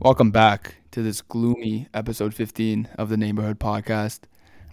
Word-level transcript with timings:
Welcome 0.00 0.30
back 0.30 0.76
to 0.92 1.02
this 1.02 1.22
gloomy 1.22 1.88
episode 1.92 2.32
15 2.32 2.88
of 2.98 3.08
the 3.08 3.16
Neighborhood 3.16 3.58
Podcast. 3.58 4.20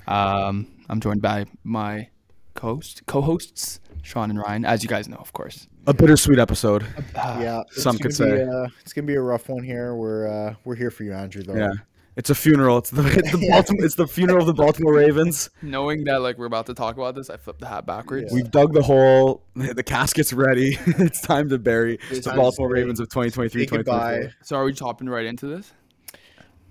Um, 0.08 0.68
I'm 0.88 1.00
joined 1.00 1.24
by 1.24 1.46
my 1.64 2.10
co-host, 2.54 3.02
co-hosts, 3.08 3.80
Sean 4.04 4.30
and 4.30 4.38
Ryan, 4.38 4.66
as 4.66 4.84
you 4.84 4.90
guys 4.90 5.08
know, 5.08 5.18
of 5.18 5.34
course. 5.34 5.68
A 5.88 5.96
bittersweet 5.96 6.38
episode. 6.38 6.86
Uh, 7.16 7.40
yeah, 7.42 7.64
some 7.72 7.98
gonna 7.98 8.04
could 8.04 8.10
be, 8.10 8.14
say. 8.14 8.44
uh, 8.44 8.68
it's 8.82 8.94
gonna 8.94 9.08
be 9.08 9.16
a 9.16 9.22
rough 9.22 9.50
one 9.50 9.64
here. 9.64 9.96
We're 9.96 10.28
uh, 10.28 10.56
we're 10.64 10.76
here 10.76 10.92
for 10.92 11.04
you, 11.04 11.14
Andrew. 11.14 11.42
Though. 11.42 11.56
Yeah. 11.56 11.74
It's 12.16 12.30
a 12.30 12.36
funeral. 12.36 12.78
It's 12.78 12.90
the 12.90 13.06
it's 13.18 13.32
the, 13.32 13.48
Baltimore, 13.50 13.86
it's 13.86 13.96
the 13.96 14.08
funeral 14.08 14.42
of 14.42 14.48
the 14.48 14.54
Baltimore 14.54 14.94
Ravens. 14.94 15.50
Knowing 15.62 16.06
that 16.06 16.22
like 16.22 16.38
we're 16.38 16.46
about 16.46 16.68
to 16.68 16.74
talk 16.74 16.96
about 16.96 17.16
this, 17.16 17.30
I 17.30 17.38
flipped 17.38 17.60
the 17.60 17.68
hat 17.68 17.86
backwards. 17.86 18.32
Yeah. 18.32 18.36
We've 18.36 18.52
dug 18.52 18.74
the 18.74 18.84
hole. 18.84 19.44
The 19.56 19.84
casket's 19.84 20.32
ready. 20.34 20.78
it's 20.86 21.22
time 21.22 21.50
to 21.50 21.58
bury 21.58 22.00
It's 22.10 22.26
the 22.26 22.34
Baltimore 22.34 22.70
Ravens 22.70 23.00
of 23.00 23.10
2023 23.10 23.62
Say 23.62 23.66
goodbye. 23.66 23.94
2024. 23.94 24.34
So 24.44 24.56
are 24.56 24.66
we 24.66 24.74
chopping 24.74 25.10
right 25.10 25.26
into 25.26 25.48
this? 25.48 25.74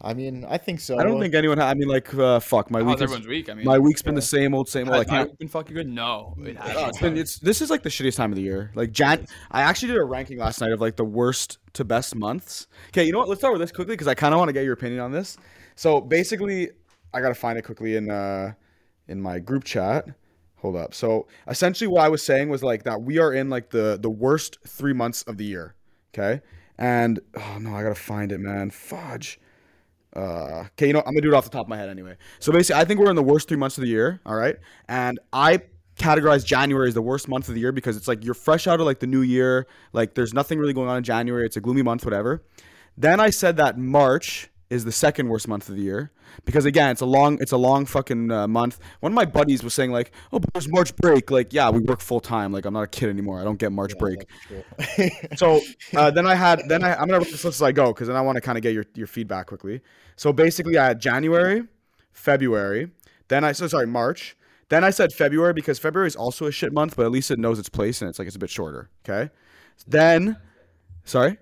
I 0.04 0.12
mean, 0.14 0.44
I 0.46 0.58
think 0.58 0.80
so. 0.80 0.98
I 0.98 1.02
don't 1.02 1.18
think 1.18 1.34
anyone. 1.34 1.56
Ha- 1.58 1.68
I 1.70 1.74
mean, 1.74 1.88
like, 1.88 2.12
uh, 2.14 2.38
fuck. 2.38 2.70
My 2.70 2.80
How's 2.80 2.86
week. 2.86 2.94
Is, 2.96 3.02
everyone's 3.02 3.26
week? 3.26 3.48
I 3.48 3.54
mean, 3.54 3.64
my 3.64 3.78
week's 3.78 4.02
been 4.02 4.14
the 4.14 4.20
same 4.22 4.54
old, 4.54 4.68
same 4.68 4.86
old. 4.88 4.96
I 4.96 4.98
has 4.98 5.06
my 5.06 5.16
can't. 5.16 5.30
week 5.30 5.38
been 5.38 5.48
fucking 5.48 5.74
good? 5.74 5.88
No, 5.88 6.34
it 6.44 6.56
Oh, 6.60 6.62
hasn't. 6.62 6.88
it's 6.88 6.98
been. 7.00 7.16
It's 7.16 7.38
this 7.38 7.62
is 7.62 7.70
like 7.70 7.82
the 7.82 7.88
shittiest 7.88 8.16
time 8.16 8.30
of 8.30 8.36
the 8.36 8.42
year. 8.42 8.70
Like 8.74 8.92
Jan. 8.92 9.26
I 9.50 9.62
actually 9.62 9.88
did 9.88 9.96
a 9.96 10.04
ranking 10.04 10.38
last 10.38 10.60
night 10.60 10.72
of 10.72 10.80
like 10.80 10.96
the 10.96 11.04
worst 11.04 11.58
to 11.72 11.84
best 11.84 12.14
months. 12.14 12.66
Okay, 12.88 13.04
you 13.04 13.12
know 13.12 13.18
what? 13.18 13.28
Let's 13.28 13.40
start 13.40 13.54
with 13.54 13.60
this 13.62 13.72
quickly 13.72 13.94
because 13.94 14.06
I 14.06 14.14
kind 14.14 14.34
of 14.34 14.38
want 14.38 14.50
to 14.50 14.52
get 14.52 14.64
your 14.64 14.74
opinion 14.74 15.00
on 15.00 15.10
this. 15.10 15.38
So 15.74 16.00
basically, 16.00 16.68
I 17.14 17.20
gotta 17.22 17.34
find 17.34 17.58
it 17.58 17.62
quickly 17.62 17.96
in 17.96 18.10
uh 18.10 18.52
in 19.08 19.20
my 19.22 19.38
group 19.38 19.64
chat. 19.64 20.06
Hold 20.56 20.76
up. 20.76 20.94
So 20.94 21.26
essentially, 21.48 21.88
what 21.88 22.02
I 22.02 22.08
was 22.08 22.22
saying 22.22 22.48
was 22.50 22.62
like 22.62 22.82
that 22.84 23.00
we 23.02 23.18
are 23.18 23.32
in 23.32 23.48
like 23.48 23.70
the 23.70 23.98
the 24.00 24.10
worst 24.10 24.58
three 24.66 24.92
months 24.92 25.22
of 25.22 25.38
the 25.38 25.44
year. 25.44 25.74
Okay, 26.12 26.42
and 26.78 27.20
oh 27.36 27.58
no, 27.58 27.74
I 27.74 27.82
gotta 27.82 27.94
find 27.94 28.32
it, 28.32 28.38
man. 28.38 28.68
Fudge. 28.70 29.38
Uh, 30.14 30.64
okay, 30.72 30.86
you 30.86 30.92
know, 30.92 31.00
I'm 31.00 31.12
gonna 31.12 31.22
do 31.22 31.28
it 31.28 31.34
off 31.34 31.44
the 31.44 31.50
top 31.50 31.66
of 31.66 31.68
my 31.68 31.76
head 31.76 31.88
anyway. 31.88 32.16
So 32.38 32.52
basically, 32.52 32.80
I 32.80 32.84
think 32.84 33.00
we're 33.00 33.10
in 33.10 33.16
the 33.16 33.22
worst 33.22 33.48
three 33.48 33.56
months 33.56 33.78
of 33.78 33.82
the 33.82 33.88
year. 33.88 34.20
All 34.24 34.36
right, 34.36 34.56
and 34.88 35.18
I 35.32 35.60
categorize 35.98 36.44
January 36.44 36.88
as 36.88 36.94
the 36.94 37.02
worst 37.02 37.28
month 37.28 37.48
of 37.48 37.54
the 37.54 37.60
year 37.60 37.72
because 37.72 37.96
it's 37.96 38.08
like 38.08 38.24
you're 38.24 38.34
fresh 38.34 38.66
out 38.66 38.80
of 38.80 38.86
like 38.86 39.00
the 39.00 39.06
new 39.06 39.22
year. 39.22 39.66
Like 39.92 40.14
there's 40.14 40.34
nothing 40.34 40.58
really 40.58 40.72
going 40.72 40.88
on 40.88 40.98
in 40.98 41.04
January. 41.04 41.46
It's 41.46 41.56
a 41.56 41.60
gloomy 41.60 41.82
month, 41.82 42.04
whatever. 42.04 42.42
Then 42.96 43.20
I 43.20 43.30
said 43.30 43.56
that 43.56 43.78
March 43.78 44.50
is 44.74 44.84
the 44.84 44.92
second 44.92 45.28
worst 45.28 45.46
month 45.48 45.68
of 45.68 45.76
the 45.76 45.82
year 45.82 46.10
because 46.44 46.64
again, 46.64 46.90
it's 46.90 47.00
a 47.00 47.06
long, 47.06 47.40
it's 47.40 47.52
a 47.52 47.56
long 47.56 47.86
fucking 47.86 48.30
uh, 48.30 48.48
month. 48.48 48.78
One 49.00 49.12
of 49.12 49.14
my 49.14 49.24
buddies 49.24 49.62
was 49.62 49.72
saying 49.72 49.92
like, 49.92 50.10
"Oh, 50.32 50.38
but 50.38 50.52
there's 50.52 50.68
March 50.68 50.94
break." 50.96 51.30
Like, 51.30 51.52
yeah, 51.52 51.70
we 51.70 51.80
work 51.80 52.00
full 52.00 52.20
time. 52.20 52.52
Like, 52.52 52.64
I'm 52.64 52.74
not 52.74 52.82
a 52.82 52.88
kid 52.88 53.08
anymore. 53.08 53.40
I 53.40 53.44
don't 53.44 53.58
get 53.58 53.72
March 53.72 53.92
Yeah, 53.94 54.00
break. 54.00 55.36
So 55.36 55.60
uh, 55.96 56.10
then 56.10 56.26
I 56.26 56.34
had 56.34 56.62
then 56.68 56.82
I 56.82 56.94
I'm 56.94 57.06
gonna 57.08 57.20
read 57.20 57.28
this 57.28 57.44
list 57.44 57.58
as 57.58 57.62
I 57.62 57.72
go 57.72 57.92
because 57.92 58.08
then 58.08 58.16
I 58.16 58.20
want 58.20 58.36
to 58.36 58.40
kind 58.40 58.58
of 58.58 58.62
get 58.62 58.74
your 58.74 58.84
your 58.94 59.06
feedback 59.06 59.46
quickly. 59.46 59.80
So 60.16 60.32
basically, 60.32 60.76
I 60.76 60.86
had 60.86 61.00
January, 61.00 61.64
February, 62.12 62.90
then 63.28 63.44
I 63.44 63.52
so 63.52 63.66
sorry 63.68 63.86
March. 63.86 64.36
Then 64.70 64.82
I 64.82 64.90
said 64.90 65.12
February 65.12 65.52
because 65.52 65.78
February 65.78 66.08
is 66.08 66.16
also 66.16 66.46
a 66.46 66.52
shit 66.52 66.72
month, 66.72 66.96
but 66.96 67.04
at 67.04 67.12
least 67.12 67.30
it 67.30 67.38
knows 67.38 67.58
its 67.58 67.68
place 67.68 68.00
and 68.00 68.08
it's 68.08 68.18
like 68.18 68.26
it's 68.26 68.36
a 68.36 68.40
bit 68.40 68.50
shorter. 68.50 68.88
Okay. 69.08 69.30
Then, 69.86 70.36
sorry. 71.04 71.38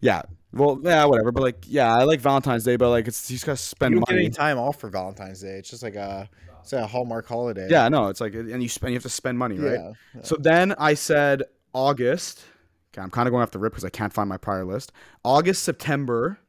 Yeah. 0.00 0.22
Well, 0.52 0.80
yeah, 0.82 1.04
whatever. 1.04 1.32
But 1.32 1.42
like, 1.42 1.64
yeah, 1.66 1.94
I 1.94 2.04
like 2.04 2.20
Valentine's 2.20 2.64
Day, 2.64 2.76
but 2.76 2.90
like, 2.90 3.06
it's 3.08 3.30
you 3.30 3.36
just 3.36 3.46
gotta 3.46 3.56
spend 3.56 3.92
you 3.92 4.00
don't 4.00 4.08
get 4.08 4.14
money. 4.14 4.24
any 4.26 4.34
time 4.34 4.58
off 4.58 4.80
for 4.80 4.88
Valentine's 4.88 5.40
Day. 5.42 5.58
It's 5.58 5.70
just 5.70 5.82
like 5.82 5.96
a 5.96 6.28
it's 6.66 6.72
a 6.72 6.84
Hallmark 6.84 7.28
holiday. 7.28 7.68
Yeah, 7.70 7.88
no, 7.88 8.08
it's 8.08 8.20
like, 8.20 8.34
and 8.34 8.60
you 8.60 8.68
spend, 8.68 8.92
you 8.92 8.96
have 8.96 9.04
to 9.04 9.08
spend 9.08 9.38
money, 9.38 9.56
right? 9.56 9.78
Yeah. 9.78 9.92
yeah. 10.16 10.22
So 10.22 10.34
then 10.36 10.74
I 10.78 10.94
said 10.94 11.44
August. 11.72 12.44
Okay, 12.92 13.02
I'm 13.02 13.10
kind 13.10 13.28
of 13.28 13.30
going 13.32 13.44
off 13.44 13.52
the 13.52 13.60
rip 13.60 13.72
because 13.72 13.84
I 13.84 13.88
can't 13.88 14.12
find 14.12 14.28
my 14.28 14.36
prior 14.36 14.64
list. 14.64 14.90
August, 15.24 15.62
September. 15.62 16.40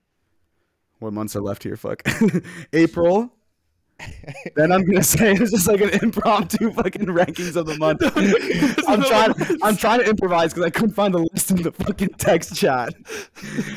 What 0.98 1.14
months 1.14 1.36
are 1.36 1.42
left 1.42 1.62
here? 1.62 1.78
Fuck. 1.78 2.02
April. 2.74 3.32
Then 4.56 4.72
I'm 4.72 4.86
gonna 4.86 5.04
say 5.18 5.34
it's 5.34 5.52
just 5.52 5.68
like 5.68 5.82
an 5.82 5.90
impromptu 6.02 6.72
fucking 6.72 7.06
rankings 7.06 7.56
of 7.56 7.66
the 7.66 7.78
month. 7.78 8.02
I'm 8.88 9.02
trying. 9.02 9.60
I'm 9.64 9.76
trying 9.78 10.00
to 10.00 10.10
improvise 10.10 10.54
because 10.54 10.66
I 10.66 10.70
couldn't 10.70 10.94
find 10.94 11.14
the 11.14 11.28
list 11.34 11.52
in 11.52 11.62
the 11.64 11.72
fucking 11.72 12.10
text 12.18 12.56
chat, 12.56 12.94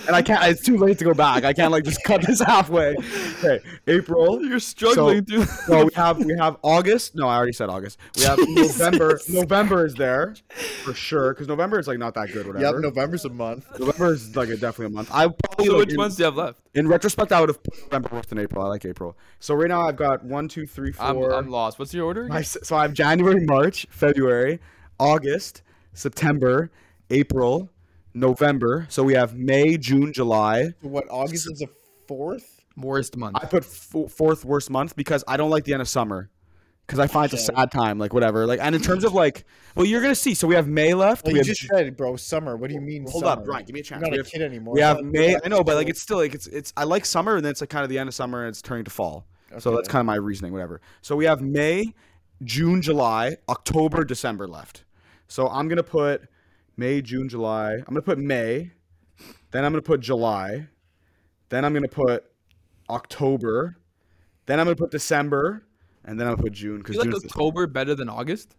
and 0.06 0.14
I 0.14 0.22
can't. 0.22 0.42
It's 0.44 0.62
too 0.62 0.76
late 0.76 0.98
to 0.98 1.04
go 1.04 1.14
back. 1.14 1.44
I 1.44 1.52
can't 1.52 1.72
like 1.72 1.84
just 1.84 2.02
cut 2.04 2.22
this 2.22 2.40
halfway. 2.40 2.96
Okay, 3.38 3.60
April. 3.86 4.44
You're 4.44 4.60
struggling, 4.60 5.24
dude. 5.24 5.48
So 5.48 5.86
we 5.86 5.94
have 5.94 6.18
we 6.24 6.36
have 6.36 6.56
August. 6.62 7.14
No, 7.14 7.28
I 7.28 7.36
already 7.36 7.52
said 7.52 7.68
August. 7.68 7.98
We 8.16 8.24
have 8.24 8.38
November. 8.40 9.20
November 9.28 9.86
is 9.86 9.94
there 9.94 10.34
for 10.84 10.94
sure 10.94 11.32
because 11.32 11.48
November 11.48 11.78
is 11.78 11.88
like 11.88 11.98
not 11.98 12.14
that 12.14 12.28
good. 12.32 12.46
Yep, 12.46 12.54
Whatever. 12.54 12.80
November's 12.80 13.24
a 13.24 13.30
month. 13.30 13.66
November 13.78 14.12
is 14.12 14.36
like 14.36 14.48
a, 14.48 14.56
definitely 14.56 14.86
a 14.86 14.90
month. 14.90 15.10
I 15.12 15.28
probably 15.28 15.66
So 15.66 15.72
like, 15.72 15.80
which 15.80 15.90
in, 15.90 15.96
months 15.96 16.16
do 16.16 16.22
you 16.22 16.24
have 16.26 16.36
left? 16.36 16.59
In 16.74 16.88
retrospect 16.88 17.32
I 17.32 17.40
would 17.40 17.48
have 17.48 17.62
put 17.62 17.78
November 17.84 18.08
worse 18.12 18.26
than 18.26 18.38
April. 18.38 18.64
I 18.64 18.68
like 18.68 18.84
April. 18.84 19.16
So 19.38 19.54
right 19.54 19.68
now 19.68 19.82
I've 19.82 19.96
got 19.96 20.24
one, 20.24 20.48
two, 20.48 20.66
three, 20.66 20.92
I'm. 20.98 21.16
I'm 21.22 21.48
lost. 21.48 21.78
What's 21.78 21.92
your 21.92 22.04
order? 22.04 22.26
My, 22.26 22.42
so 22.42 22.76
I 22.76 22.82
have 22.82 22.92
January, 22.94 23.44
March, 23.44 23.86
February, 23.90 24.60
August, 24.98 25.62
September, 25.92 26.70
April, 27.10 27.70
November. 28.14 28.86
So 28.88 29.02
we 29.02 29.14
have 29.14 29.34
May, 29.36 29.76
June, 29.76 30.12
July. 30.12 30.74
What 30.80 31.06
August 31.10 31.50
is 31.50 31.58
the 31.58 31.68
fourth? 32.06 32.56
Worst 32.76 33.16
month. 33.16 33.36
I 33.36 33.44
put 33.46 33.64
f- 33.64 34.10
fourth 34.10 34.44
worst 34.44 34.70
month 34.70 34.96
because 34.96 35.22
I 35.28 35.36
don't 35.36 35.50
like 35.50 35.64
the 35.64 35.72
end 35.72 35.82
of 35.82 35.88
summer. 35.88 36.30
Because 36.90 36.98
I 36.98 37.06
find 37.06 37.32
it's 37.32 37.48
a 37.48 37.52
sad 37.54 37.70
time, 37.70 38.00
like 38.00 38.12
whatever. 38.12 38.46
Like, 38.46 38.58
and 38.60 38.74
in 38.74 38.82
terms 38.82 39.04
of 39.04 39.14
like, 39.14 39.44
well, 39.76 39.86
you're 39.86 40.02
gonna 40.02 40.12
see. 40.12 40.34
So 40.34 40.48
we 40.48 40.56
have 40.56 40.66
May 40.66 40.92
left. 40.92 41.24
Well, 41.24 41.34
we 41.34 41.38
you 41.38 41.44
have, 41.44 41.46
just 41.46 41.68
said, 41.68 41.96
bro, 41.96 42.16
summer. 42.16 42.56
What 42.56 42.66
do 42.66 42.74
you 42.74 42.80
mean? 42.80 43.04
hold 43.08 43.22
summer? 43.22 43.40
up, 43.40 43.44
Brian. 43.44 43.64
Give 43.64 43.74
me 43.74 43.78
a 43.78 43.82
chance. 43.84 44.00
You're 44.00 44.10
not 44.10 44.12
We 44.12 44.18
a 44.18 44.24
have, 44.24 44.32
kid 44.32 44.42
anymore. 44.42 44.74
we 44.74 44.80
have 44.80 45.00
May. 45.04 45.36
I 45.36 45.46
know, 45.46 45.62
but 45.62 45.76
like 45.76 45.88
it's 45.88 46.02
still 46.02 46.16
like 46.16 46.34
it's 46.34 46.48
it's. 46.48 46.72
I 46.76 46.82
like 46.82 47.04
summer, 47.04 47.36
and 47.36 47.44
then 47.44 47.52
it's 47.52 47.60
like 47.60 47.70
kind 47.70 47.84
of 47.84 47.90
the 47.90 47.98
end 48.00 48.08
of 48.08 48.14
summer, 48.16 48.40
and 48.40 48.48
it's 48.48 48.60
turning 48.60 48.84
to 48.86 48.90
fall. 48.90 49.24
So 49.60 49.76
that's 49.76 49.86
kind 49.86 50.00
of 50.00 50.06
my 50.06 50.16
reasoning, 50.16 50.52
whatever. 50.52 50.80
So 51.00 51.14
we 51.14 51.26
have 51.26 51.40
May, 51.40 51.94
June, 52.42 52.82
July, 52.82 53.36
October, 53.48 54.02
December 54.02 54.48
left. 54.48 54.82
So 55.28 55.46
I'm 55.46 55.68
gonna 55.68 55.84
put 55.84 56.24
May, 56.76 57.02
June, 57.02 57.28
July. 57.28 57.74
I'm 57.74 57.84
gonna 57.84 58.02
put 58.02 58.18
May, 58.18 58.72
then 59.52 59.64
I'm 59.64 59.70
gonna 59.70 59.80
put 59.82 60.00
July, 60.00 60.66
then 61.50 61.64
I'm 61.64 61.72
gonna 61.72 61.86
put 61.86 62.24
October, 62.88 63.76
then 64.46 64.58
I'm 64.58 64.66
gonna 64.66 64.74
put 64.74 64.90
December, 64.90 65.62
and 66.04 66.18
then 66.18 66.26
I'm 66.26 66.34
gonna 66.34 66.42
put 66.42 66.52
June 66.52 66.78
because 66.78 66.96
you 66.96 67.02
like 67.02 67.24
October 67.24 67.66
better 67.66 67.94
than 67.94 68.08
August? 68.08 68.56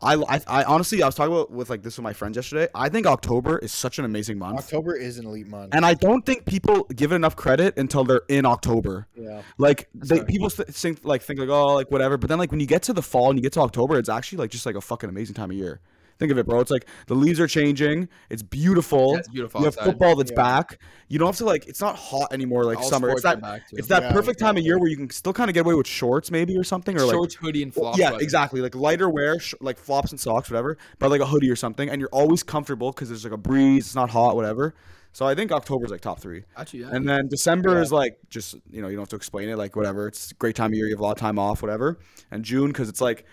I, 0.00 0.14
I 0.14 0.40
I 0.46 0.64
honestly 0.64 1.02
I 1.02 1.06
was 1.06 1.16
talking 1.16 1.32
about 1.32 1.50
with 1.50 1.70
like 1.70 1.82
this 1.82 1.96
with 1.96 2.04
my 2.04 2.12
friends 2.12 2.36
yesterday. 2.36 2.68
I 2.74 2.88
think 2.88 3.06
October 3.06 3.58
is 3.58 3.72
such 3.72 3.98
an 3.98 4.04
amazing 4.04 4.38
month. 4.38 4.58
October 4.58 4.94
is 4.94 5.18
an 5.18 5.26
elite 5.26 5.48
month. 5.48 5.74
And 5.74 5.84
I 5.84 5.94
don't 5.94 6.24
think 6.24 6.44
people 6.44 6.84
give 6.84 7.10
it 7.10 7.16
enough 7.16 7.34
credit 7.34 7.76
until 7.76 8.04
they're 8.04 8.22
in 8.28 8.46
October. 8.46 9.08
yeah. 9.16 9.42
Like 9.58 9.88
they, 9.94 10.22
people 10.22 10.50
th- 10.50 10.68
think 10.68 11.00
like 11.02 11.22
think 11.22 11.40
like 11.40 11.48
oh 11.48 11.74
like 11.74 11.90
whatever, 11.90 12.16
but 12.16 12.28
then 12.28 12.38
like 12.38 12.52
when 12.52 12.60
you 12.60 12.66
get 12.66 12.82
to 12.84 12.92
the 12.92 13.02
fall 13.02 13.30
and 13.30 13.38
you 13.38 13.42
get 13.42 13.52
to 13.54 13.60
October, 13.60 13.98
it's 13.98 14.08
actually 14.08 14.38
like 14.38 14.50
just 14.50 14.66
like 14.66 14.76
a 14.76 14.80
fucking 14.80 15.08
amazing 15.08 15.34
time 15.34 15.50
of 15.50 15.56
year. 15.56 15.80
Think 16.18 16.32
of 16.32 16.38
it, 16.38 16.46
bro. 16.46 16.58
It's 16.60 16.70
like 16.70 16.86
the 17.06 17.14
leaves 17.14 17.38
are 17.38 17.46
changing. 17.46 18.08
It's 18.28 18.42
beautiful. 18.42 19.12
Yeah, 19.12 19.18
it's 19.20 19.28
beautiful 19.28 19.60
You 19.60 19.66
have 19.66 19.74
outside. 19.78 19.84
football 19.90 20.16
that's 20.16 20.32
Yeah. 20.32 20.36
back. 20.36 20.78
You 21.08 21.18
don't 21.20 21.28
have 21.28 21.36
to 21.36 21.44
like. 21.44 21.66
It's 21.68 21.80
not 21.80 21.94
hot 21.96 22.32
anymore 22.32 22.64
like 22.64 22.78
All 22.78 22.82
summer. 22.84 23.10
It's 23.10 23.22
that. 23.22 23.40
back. 23.40 23.62
It's 23.72 23.86
that 23.88 24.02
Yeah, 24.02 24.12
perfect 24.12 24.40
time 24.40 24.56
of 24.56 24.64
year 24.64 24.78
where 24.78 24.88
you 24.88 24.96
can 24.96 25.10
still 25.10 25.32
kind 25.32 25.48
of 25.48 25.54
get 25.54 25.64
away 25.64 25.74
with 25.74 25.86
shorts 25.86 26.30
maybe 26.32 26.56
or 26.56 26.64
something 26.64 26.96
or 26.96 27.04
like 27.04 27.12
Shorts, 27.14 27.34
hoodie, 27.36 27.62
and 27.62 27.72
flops. 27.72 27.98
yeah, 27.98 28.10
weather. 28.10 28.22
exactly. 28.24 28.60
Like 28.60 28.74
lighter 28.74 29.08
wear, 29.08 29.38
sh- 29.38 29.54
like 29.60 29.78
flops 29.78 30.10
and 30.10 30.18
socks, 30.20 30.50
whatever. 30.50 30.76
But 30.98 31.10
like 31.10 31.20
a 31.20 31.26
hoodie 31.26 31.50
or 31.50 31.56
something, 31.56 31.88
and 31.88 32.00
you're 32.00 32.10
always 32.10 32.42
comfortable 32.42 32.90
because 32.90 33.08
there's 33.08 33.22
like 33.24 33.32
a 33.32 33.36
breeze. 33.38 33.86
It's 33.86 33.94
not 33.94 34.10
hot, 34.10 34.34
whatever. 34.34 34.74
So 35.12 35.24
I 35.26 35.34
think 35.34 35.50
October's 35.52 35.90
like 35.90 36.00
top 36.02 36.20
three, 36.20 36.44
Actually, 36.56 36.80
yeah. 36.80 36.90
and 36.92 37.08
then 37.08 37.28
December 37.28 37.74
Yeah. 37.76 37.80
is 37.82 37.92
like 37.92 38.18
just 38.28 38.56
you 38.70 38.82
know 38.82 38.88
you 38.88 38.96
don't 38.96 39.02
have 39.02 39.08
to 39.10 39.16
explain 39.16 39.48
it, 39.48 39.56
like 39.56 39.74
whatever. 39.76 40.08
It's 40.08 40.32
a 40.32 40.34
great 40.34 40.56
time 40.56 40.72
of 40.72 40.74
year. 40.76 40.86
You 40.86 40.94
have 40.94 41.00
a 41.00 41.04
lot 41.04 41.12
of 41.12 41.18
time 41.18 41.38
off, 41.38 41.62
whatever. 41.62 41.98
And 42.32 42.44
June 42.44 42.68
because 42.68 42.88
it's 42.88 43.00
like. 43.00 43.24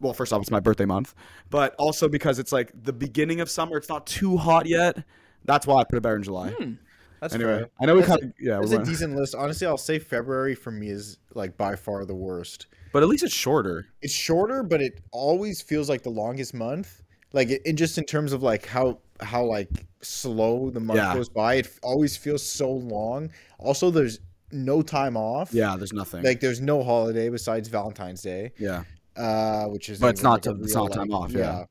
Well, 0.00 0.12
first 0.12 0.32
off, 0.32 0.42
it's 0.42 0.50
my 0.50 0.60
birthday 0.60 0.84
month, 0.84 1.14
but 1.50 1.74
also 1.78 2.08
because 2.08 2.38
it's 2.38 2.52
like 2.52 2.70
the 2.74 2.92
beginning 2.92 3.40
of 3.40 3.48
summer. 3.50 3.76
It's 3.76 3.88
not 3.88 4.06
too 4.06 4.36
hot 4.36 4.66
yet. 4.66 5.04
That's 5.44 5.66
why 5.66 5.80
I 5.80 5.84
put 5.84 5.96
it 5.96 6.02
better 6.02 6.16
in 6.16 6.22
July. 6.22 6.50
Hmm. 6.50 6.72
That's 7.20 7.34
anyway, 7.34 7.60
fair. 7.60 7.68
I 7.80 7.86
know 7.86 7.94
we 7.94 8.00
That's 8.02 8.10
kind 8.10 8.24
of 8.24 8.32
yeah, 8.38 8.60
It's 8.60 8.72
a 8.72 8.84
decent 8.84 9.16
list. 9.16 9.34
Honestly, 9.34 9.66
I'll 9.66 9.78
say 9.78 9.98
February 9.98 10.54
for 10.54 10.70
me 10.70 10.88
is 10.90 11.16
like 11.34 11.56
by 11.56 11.74
far 11.76 12.04
the 12.04 12.14
worst. 12.14 12.66
but 12.92 13.02
at 13.02 13.08
least 13.08 13.24
it's 13.24 13.32
shorter. 13.34 13.86
It's 14.02 14.12
shorter, 14.12 14.62
but 14.62 14.82
it 14.82 15.00
always 15.12 15.62
feels 15.62 15.88
like 15.88 16.02
the 16.02 16.10
longest 16.10 16.52
month. 16.52 17.02
Like 17.32 17.48
it, 17.48 17.62
in 17.64 17.76
just 17.76 17.96
in 17.96 18.04
terms 18.04 18.32
of 18.34 18.42
like 18.42 18.66
how 18.66 18.98
how 19.20 19.44
like 19.44 19.70
slow 20.02 20.68
the 20.68 20.80
month 20.80 20.98
Yeah. 20.98 21.14
goes 21.14 21.30
by. 21.30 21.54
It 21.54 21.78
always 21.82 22.18
feels 22.18 22.42
so 22.44 22.70
long. 22.70 23.30
Also, 23.58 23.90
there's 23.90 24.20
no 24.52 24.82
time 24.82 25.16
off. 25.16 25.54
Yeah, 25.54 25.74
there's 25.76 25.92
nothing. 25.94 26.22
Like 26.22 26.40
there's 26.40 26.60
no 26.60 26.82
holiday 26.84 27.30
besides 27.30 27.68
Valentine's 27.68 28.20
Day, 28.22 28.52
yeah, 28.58 28.84
uh, 29.16 29.64
which 29.66 29.88
is 29.88 29.98
But 29.98 30.08
it's 30.10 30.22
not 30.22 30.46
like, 30.46 30.54
a 30.54 30.58
t- 30.58 30.64
it's 30.64 30.74
not 30.74 30.92
time 30.92 31.08
like- 31.08 31.20
off, 31.20 31.32
yeah. 31.32 31.64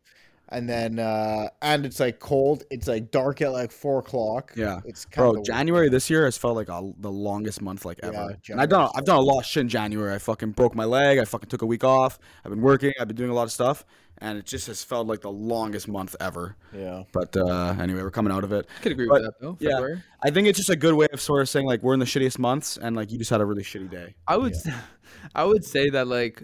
and 0.50 0.70
then 0.70 1.00
uh 1.00 1.48
and 1.62 1.86
it's 1.86 2.00
like 2.00 2.20
cold. 2.20 2.64
It's 2.70 2.88
like 2.88 3.10
dark 3.12 3.42
at 3.42 3.52
like 3.52 3.72
four 3.72 4.00
o'clock. 4.00 4.54
Yeah. 4.56 4.80
it's 4.86 5.04
kind 5.06 5.32
Bro, 5.34 5.42
of 5.42 5.46
January 5.46 5.90
this 5.90 6.10
year 6.10 6.26
has 6.26 6.38
felt 6.38 6.56
like 6.56 6.70
a, 6.70 6.92
the 7.00 7.12
longest 7.12 7.62
month 7.62 7.84
like 7.86 8.00
Yeah, 8.04 8.10
ever. 8.10 8.38
and 8.50 8.62
I've 8.62 8.70
done 8.70 8.90
I've 8.96 9.06
done 9.06 9.18
a 9.18 9.22
lot 9.22 9.40
of 9.40 9.46
shit 9.46 9.62
in 9.62 9.70
January. 9.70 10.14
I 10.14 10.20
fucking 10.20 10.52
broke 10.52 10.76
my 10.76 10.86
leg. 10.86 11.18
I 11.20 11.26
fucking 11.26 11.50
took 11.50 11.62
a 11.64 11.66
week 11.66 11.84
off. 11.84 12.20
I've 12.46 12.52
been 12.52 12.62
working. 12.62 12.94
I've 13.00 13.08
been 13.08 13.18
doing 13.18 13.32
a 13.32 13.34
lot 13.34 13.44
of 13.44 13.52
stuff, 13.52 13.84
and 14.20 14.38
it 14.38 14.46
just 14.46 14.68
has 14.68 14.84
felt 14.84 15.08
like 15.08 15.22
the 15.22 15.32
longest 15.32 15.88
month 15.88 16.16
ever. 16.20 16.56
yeah. 16.74 17.04
But 17.12 17.36
uh, 17.36 17.76
anyway, 17.80 18.02
we're 18.04 18.12
coming 18.12 18.32
out 18.32 18.44
of 18.44 18.52
it. 18.54 18.68
I 18.78 18.82
could 18.84 18.92
agree 18.92 19.08
But, 19.08 19.22
with 19.22 19.24
that 19.24 19.42
though. 19.42 19.58
yeah. 19.60 19.96
I 20.22 20.30
think 20.30 20.48
it's 20.48 20.58
just 20.60 20.70
a 20.70 20.76
good 20.76 20.94
way 20.94 21.08
of 21.12 21.20
sort 21.20 21.42
of 21.42 21.50
saying 21.50 21.66
like 21.66 21.82
we're 21.82 21.96
in 21.96 22.00
the 22.00 22.06
shittiest 22.06 22.38
months, 22.38 22.78
and 22.78 22.96
like 22.96 23.12
you 23.12 23.18
just 23.18 23.32
had 23.32 23.42
a 23.42 23.46
really 23.46 23.64
shitty 23.64 23.90
day. 23.90 24.14
I 24.28 24.38
would, 24.38 24.54
s- 24.54 24.70
I 25.36 25.44
would 25.44 25.66
say 25.66 25.90
that 25.90 26.08
like, 26.08 26.44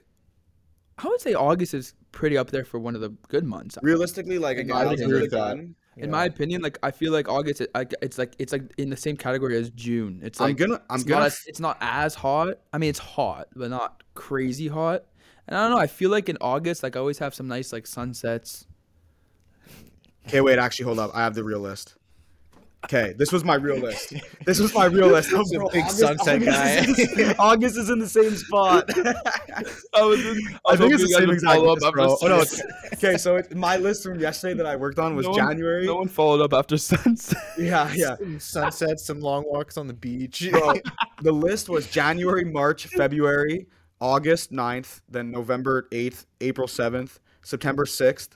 I 1.03 1.07
would 1.07 1.21
say 1.21 1.33
August 1.33 1.73
is 1.73 1.93
pretty 2.11 2.37
up 2.37 2.51
there 2.51 2.63
for 2.65 2.79
one 2.79 2.95
of 2.95 3.01
the 3.01 3.09
good 3.27 3.43
months. 3.43 3.77
Realistically, 3.81 4.37
like 4.37 4.57
In 4.57 4.65
again, 4.65 4.75
my 4.75 4.83
opinion, 4.83 5.09
really 5.09 5.21
with 5.23 5.31
that. 5.31 5.55
done. 5.55 5.75
In 5.97 6.09
my 6.09 6.25
opinion, 6.25 6.61
like 6.61 6.79
I 6.83 6.91
feel 6.91 7.11
like 7.11 7.27
August, 7.27 7.61
it, 7.61 7.69
like, 7.75 7.93
it's 8.01 8.17
like 8.17 8.33
it's 8.39 8.53
like 8.53 8.63
in 8.77 8.89
the 8.89 8.97
same 8.97 9.17
category 9.17 9.57
as 9.57 9.69
June. 9.71 10.21
It's 10.23 10.39
I'm 10.39 10.49
like 10.49 10.57
gonna 10.57 10.81
I'm 10.89 10.95
it's 10.95 11.03
gonna 11.03 11.19
not 11.21 11.25
as, 11.27 11.43
it's 11.47 11.59
not 11.59 11.77
as 11.81 12.15
hot. 12.15 12.59
I 12.71 12.77
mean, 12.77 12.89
it's 12.89 12.99
hot, 12.99 13.47
but 13.55 13.69
not 13.69 14.03
crazy 14.13 14.67
hot. 14.69 15.03
And 15.47 15.57
I 15.57 15.63
don't 15.63 15.71
know. 15.71 15.77
I 15.77 15.87
feel 15.87 16.09
like 16.09 16.29
in 16.29 16.37
August, 16.39 16.81
like 16.81 16.95
I 16.95 16.99
always 16.99 17.19
have 17.19 17.35
some 17.35 17.47
nice 17.47 17.73
like 17.73 17.85
sunsets. 17.87 18.67
Okay, 20.27 20.39
wait. 20.41 20.59
Actually, 20.59 20.85
hold 20.85 20.99
up. 20.99 21.11
I 21.13 21.23
have 21.23 21.35
the 21.35 21.43
real 21.43 21.59
list. 21.59 21.95
Okay, 22.85 23.13
this 23.15 23.31
was 23.31 23.43
my 23.43 23.55
real 23.55 23.77
list. 23.77 24.13
This 24.43 24.59
was 24.59 24.73
my 24.73 24.85
real 24.85 25.07
list. 25.07 25.29
He's 25.29 25.53
a 25.53 25.59
big 25.71 25.87
sunset 25.87 26.43
guy. 26.43 26.77
Is 26.79 27.19
in, 27.19 27.35
August 27.39 27.77
is 27.77 27.91
in 27.91 27.99
the 27.99 28.09
same 28.09 28.35
spot. 28.35 28.89
I 29.93 30.01
was, 30.01 30.25
in, 30.25 30.39
I 30.67 30.75
think 30.75 30.93
it's 30.93 31.03
the 31.03 31.09
same 31.09 31.29
exact 31.29 31.57
follow 31.57 31.73
list, 31.73 31.85
up 31.85 31.93
bro. 31.93 32.17
Oh, 32.21 32.27
no, 32.27 32.39
it's, 32.41 32.59
okay, 32.95 33.17
so 33.17 33.35
it, 33.35 33.55
my 33.55 33.77
list 33.77 34.01
from 34.03 34.19
yesterday 34.19 34.55
that 34.55 34.65
I 34.65 34.75
worked 34.75 34.97
on 34.97 35.15
was 35.15 35.25
No 35.25 35.31
one- 35.31 35.39
January. 35.39 35.85
No 35.85 35.97
one 35.97 36.07
followed 36.07 36.41
up 36.41 36.53
after 36.53 36.75
sunset. 36.77 37.37
yeah, 37.57 37.91
yeah. 37.93 38.15
Some 38.15 38.39
sunsets, 38.39 39.05
some 39.05 39.21
long 39.21 39.43
walks 39.45 39.77
on 39.77 39.85
the 39.85 39.93
beach. 39.93 40.47
Bro, 40.51 40.73
the 41.21 41.31
list 41.31 41.69
was 41.69 41.87
January, 41.87 42.43
March, 42.43 42.87
February, 42.87 43.67
August 44.01 44.51
9th, 44.51 45.01
then 45.07 45.29
November 45.29 45.87
8th, 45.91 46.25
April 46.41 46.67
7th, 46.67 47.19
September 47.43 47.85
6th, 47.85 48.29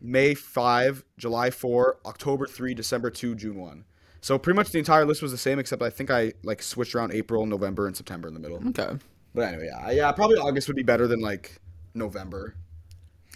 May 0.00 0.32
5, 0.34 1.04
July 1.18 1.50
4, 1.50 1.98
October 2.06 2.46
3, 2.46 2.72
December 2.72 3.10
2, 3.10 3.34
June 3.34 3.56
1. 3.58 3.84
So 4.22 4.38
pretty 4.38 4.56
much 4.56 4.70
the 4.70 4.78
entire 4.78 5.04
list 5.04 5.22
was 5.22 5.30
the 5.32 5.38
same, 5.38 5.58
except 5.58 5.82
I 5.82 5.90
think 5.90 6.10
I 6.10 6.32
like 6.42 6.62
switched 6.62 6.94
around 6.94 7.12
April, 7.14 7.46
November, 7.46 7.86
and 7.86 7.96
September 7.96 8.28
in 8.28 8.34
the 8.34 8.40
middle. 8.40 8.60
Okay. 8.68 8.98
But 9.34 9.42
anyway, 9.48 9.68
yeah, 9.72 9.90
yeah, 9.90 10.12
probably 10.12 10.36
August 10.36 10.66
would 10.68 10.76
be 10.76 10.82
better 10.82 11.06
than 11.06 11.20
like 11.20 11.60
November. 11.94 12.54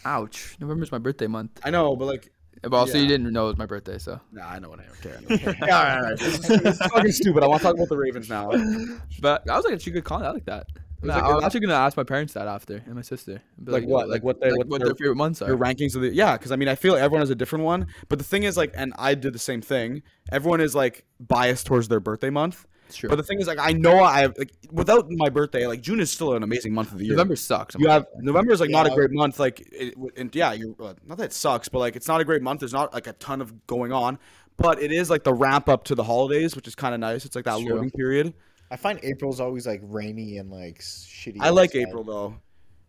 Ouch. 0.05 0.57
November's 0.61 0.93
my 0.93 0.99
birthday 0.99 1.27
month. 1.27 1.59
I 1.65 1.71
know, 1.71 1.97
but 1.97 2.05
like, 2.07 2.31
But 2.63 2.75
also, 2.75 2.99
you 2.99 3.07
didn't 3.07 3.33
know 3.33 3.45
it 3.47 3.51
was 3.51 3.59
my 3.59 3.67
birthday, 3.67 3.97
so. 3.99 4.21
nah, 4.33 4.47
I 4.49 4.59
know 4.59 4.69
what 4.69 4.81
I 4.81 4.85
don't 4.85 5.01
care. 5.01 5.17
I 5.19 5.21
don't 5.23 5.39
care. 5.39 5.57
yeah, 5.67 5.79
all 5.79 5.85
right, 5.85 5.97
all 5.97 6.03
right. 6.03 6.19
This 6.19 6.51
is, 6.51 6.61
this 6.63 6.81
is 6.81 6.87
fucking 6.89 7.13
stupid. 7.13 7.43
I 7.43 7.47
want 7.47 7.63
to 7.63 7.67
talk 7.69 7.75
about 7.77 7.89
the 7.89 7.97
Ravens 7.97 8.29
now. 8.29 8.51
But 9.21 9.49
I 9.49 9.57
was 9.57 9.65
like, 9.65 9.75
actually 9.75 9.93
good 9.93 10.05
call. 10.05 10.23
I 10.23 10.31
like 10.31 10.45
that. 10.47 10.67
Was 11.05 11.15
Nah, 11.17 11.27
like- 11.29 11.37
I'm 11.39 11.45
actually 11.45 11.61
gonna 11.61 11.75
ask 11.75 11.97
my 11.97 12.05
parents 12.05 12.33
that 12.35 12.47
after, 12.49 12.83
and 12.87 12.95
my 12.95 13.03
sister. 13.03 13.41
Be 13.63 13.73
Like 13.73 13.85
what? 13.85 14.09
Like 14.09 14.23
what 14.23 14.41
they- 14.41 14.51
like 14.51 14.59
what 14.59 14.69
what 14.69 14.79
their- 14.81 14.89
their 14.89 14.95
favorite 14.97 15.17
months 15.17 15.41
are. 15.43 15.49
your 15.49 15.59
rankings 15.59 15.95
of 15.95 16.03
the 16.03 16.13
yeah 16.13 16.37
because 16.37 16.51
i 16.53 16.57
mean 16.57 16.69
i 16.69 16.75
feel 16.75 16.93
like 16.95 17.03
everyone 17.03 17.21
has 17.23 17.31
a 17.31 17.35
different 17.35 17.65
one 17.65 17.87
but 18.09 18.19
the 18.19 18.25
thing 18.25 18.43
is 18.43 18.57
like 18.57 18.73
and 18.75 18.93
i 18.99 19.15
did 19.15 19.33
the 19.33 19.39
same 19.39 19.61
thing 19.61 20.03
everyone 20.33 20.61
is 20.61 20.75
like 20.75 21.05
biased 21.21 21.67
towards 21.67 21.89
their 21.89 22.01
birthday 22.01 22.31
month 22.31 22.67
It's 22.89 22.97
true. 22.97 23.09
but 23.09 23.17
the 23.17 23.23
thing 23.23 23.39
is 23.41 23.47
like 23.47 23.59
i 23.61 23.73
know 23.73 24.03
i 24.03 24.21
have 24.21 24.35
like 24.39 24.53
without 24.73 25.07
my 25.11 25.29
birthday 25.29 25.67
like 25.67 25.81
june 25.81 26.01
is 26.01 26.11
still 26.11 26.35
an 26.35 26.43
amazing 26.43 26.73
month 26.75 26.93
of 26.93 26.99
the 26.99 27.05
year 27.05 27.15
November 27.15 27.37
sucks. 27.37 27.75
I'm 27.75 27.81
you 27.83 27.89
like, 27.89 27.95
have 27.95 28.07
november 28.23 28.53
is 28.53 28.61
like 28.61 28.71
not 28.71 28.87
a 28.87 28.91
great 28.95 29.11
month 29.13 29.39
like 29.39 29.61
it, 29.73 29.95
and 30.17 30.35
yeah 30.35 30.53
you're 30.53 30.75
uh, 30.81 30.95
not 31.07 31.19
that 31.19 31.25
it 31.25 31.33
sucks 31.33 31.69
but 31.69 31.79
like 31.79 31.97
it's 31.97 32.09
not 32.09 32.21
a 32.21 32.25
great 32.25 32.43
month 32.43 32.61
there's 32.61 32.73
not 32.73 32.93
like 32.95 33.07
a 33.07 33.13
ton 33.15 33.41
of 33.41 33.67
going 33.67 33.93
on 33.93 34.19
but 34.57 34.81
it 34.81 34.93
is 34.93 35.11
like 35.11 35.25
the 35.25 35.35
ramp 35.35 35.69
up 35.69 35.85
to 35.85 35.95
the 35.95 36.05
holidays 36.05 36.55
which 36.57 36.69
is 36.69 36.75
kind 36.75 36.95
of 36.95 37.01
nice 37.01 37.25
it's 37.25 37.35
like 37.37 37.45
that 37.45 37.57
It's 37.59 37.65
true. 37.67 37.75
loading 37.75 37.91
period 37.91 38.35
I 38.75 38.77
find 38.77 38.99
April's 39.05 39.39
always 39.41 39.67
like 39.69 39.81
rainy 39.85 40.39
and 40.39 40.51
like 40.51 40.81
shitty. 40.81 41.37
i 41.41 41.51
like 41.51 41.71
outside. 41.71 41.87
april 41.89 42.03
though 42.03 42.35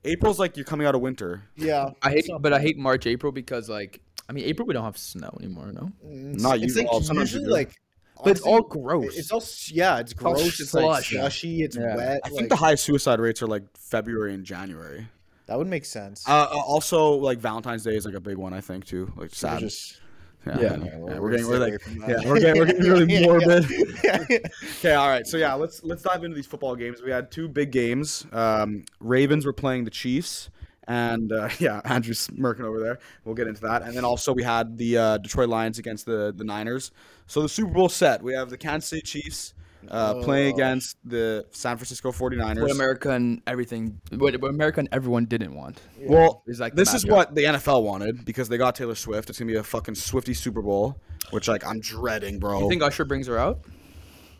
april's 0.03 0.39
like 0.39 0.57
you're 0.57 0.65
coming 0.65 0.87
out 0.87 0.95
of 0.95 1.01
winter 1.01 1.43
Yeah, 1.55 1.91
I 2.01 2.09
hate, 2.09 2.27
but 2.39 2.51
I 2.53 2.59
hate 2.59 2.77
March, 2.77 3.05
April 3.05 3.31
because 3.31 3.69
like, 3.69 4.01
I 4.27 4.33
mean, 4.33 4.45
April 4.45 4.67
we 4.67 4.73
don't 4.73 4.83
have 4.83 4.97
snow 4.97 5.29
anymore, 5.39 5.71
no. 5.71 5.91
It's- 6.09 6.41
Not 6.41 6.55
it's 6.55 6.75
usually. 6.75 6.83
like 6.85 6.91
Well, 6.91 7.01
you 7.13 7.19
usually 7.19 7.45
do. 7.45 7.49
like. 7.51 7.75
But 8.23 8.31
it's 8.31 8.41
all 8.41 8.61
gross. 8.61 9.15
It's 9.17 9.31
all 9.31 9.43
yeah, 9.67 9.99
it's 9.99 10.13
gross. 10.13 10.59
It's 10.59 10.73
like 10.73 10.83
slush. 10.83 11.09
slushy. 11.11 11.61
It's 11.63 11.75
Yeah. 11.75 11.95
wet. 11.95 12.21
i 12.23 12.29
think 12.29 12.41
like, 12.41 12.49
the 12.49 12.55
highest 12.55 12.83
suicide 12.85 13.19
rates 13.19 13.41
are 13.43 13.47
like 13.47 13.63
february 13.77 14.33
and 14.33 14.43
january 14.45 15.07
that 15.47 15.57
would 15.59 15.67
make 15.67 15.85
sense. 15.85 16.27
Uh, 16.27 16.31
uh, 16.51 16.57
also, 16.57 17.11
like 17.11 17.37
Valentine's 17.37 17.83
Day 17.83 17.95
is 17.95 18.03
like 18.05 18.15
a 18.15 18.19
big 18.19 18.37
one, 18.37 18.51
I 18.53 18.61
think 18.61 18.83
too. 18.85 19.11
Like 19.15 19.33
sad. 19.35 19.59
just 19.59 19.99
yeah, 20.45 20.59
Yeah. 20.59 20.97
we're, 20.97 21.21
we're 21.21 21.31
getting 21.31 21.47
we're 21.47 21.59
like 21.59 21.81
yeah, 22.07 22.17
we're 22.25 22.39
getting 22.39 22.59
we're 22.59 22.65
getting 22.65 22.83
really 22.83 23.21
morbid. 23.25 23.65
Okay, 24.79 24.93
all 24.93 25.07
right. 25.09 25.25
So 25.25 25.37
yeah, 25.37 25.53
let's 25.53 25.83
let's 25.83 26.03
dive 26.03 26.23
into 26.23 26.35
these 26.35 26.47
football 26.47 26.75
games. 26.75 27.01
We 27.01 27.11
had 27.11 27.31
two 27.31 27.47
big 27.47 27.71
games. 27.71 28.25
Um, 28.31 28.85
Ravens 28.99 29.45
were 29.45 29.53
playing 29.53 29.83
the 29.85 29.91
Chiefs, 29.91 30.49
and 30.87 31.31
uh, 31.31 31.49
yeah, 31.59 31.81
Andrew's 31.85 32.19
smirking 32.19 32.65
over 32.65 32.79
there. 32.79 32.99
We'll 33.23 33.35
get 33.35 33.47
into 33.47 33.61
that. 33.61 33.81
And 33.83 33.95
then 33.95 34.05
also 34.05 34.33
we 34.33 34.43
had 34.43 34.77
the 34.77 34.97
uh, 34.97 35.17
Detroit 35.17 35.49
Lions 35.49 35.79
against 35.79 36.05
the 36.05 36.33
the 36.35 36.43
Niners. 36.43 36.91
So 37.27 37.41
the 37.41 37.49
Super 37.49 37.71
Bowl 37.71 37.89
set. 37.89 38.21
We 38.21 38.33
have 38.33 38.49
the 38.49 38.57
Kansas 38.57 38.89
City 38.89 39.01
Chiefs 39.01 39.53
uh, 39.91 40.15
playing 40.15 40.53
against 40.53 40.97
the 41.03 41.45
San 41.51 41.77
Francisco 41.77 42.11
49ers. 42.11 42.61
What 42.61 42.71
America 42.71 43.11
and 43.11 43.41
everything, 43.47 43.99
what, 44.11 44.39
what 44.41 44.49
America 44.49 44.79
and 44.79 44.89
everyone 44.91 45.25
didn't 45.25 45.53
want. 45.55 45.81
Well, 46.01 46.43
Is 46.47 46.59
like 46.59 46.75
this 46.75 46.93
is 46.93 47.05
matchup. 47.05 47.11
what 47.11 47.35
the 47.35 47.43
NFL 47.43 47.83
wanted 47.83 48.25
because 48.25 48.49
they 48.49 48.57
got 48.57 48.75
Taylor 48.75 48.95
Swift. 48.95 49.29
It's 49.29 49.39
gonna 49.39 49.51
be 49.51 49.57
a 49.57 49.63
fucking 49.63 49.95
Swifty 49.95 50.33
Super 50.33 50.61
Bowl, 50.61 50.99
which 51.31 51.47
like 51.47 51.65
I'm 51.65 51.79
dreading, 51.79 52.39
bro. 52.39 52.59
You 52.61 52.69
think 52.69 52.81
Usher 52.83 53.05
brings 53.05 53.27
her 53.27 53.37
out? 53.37 53.59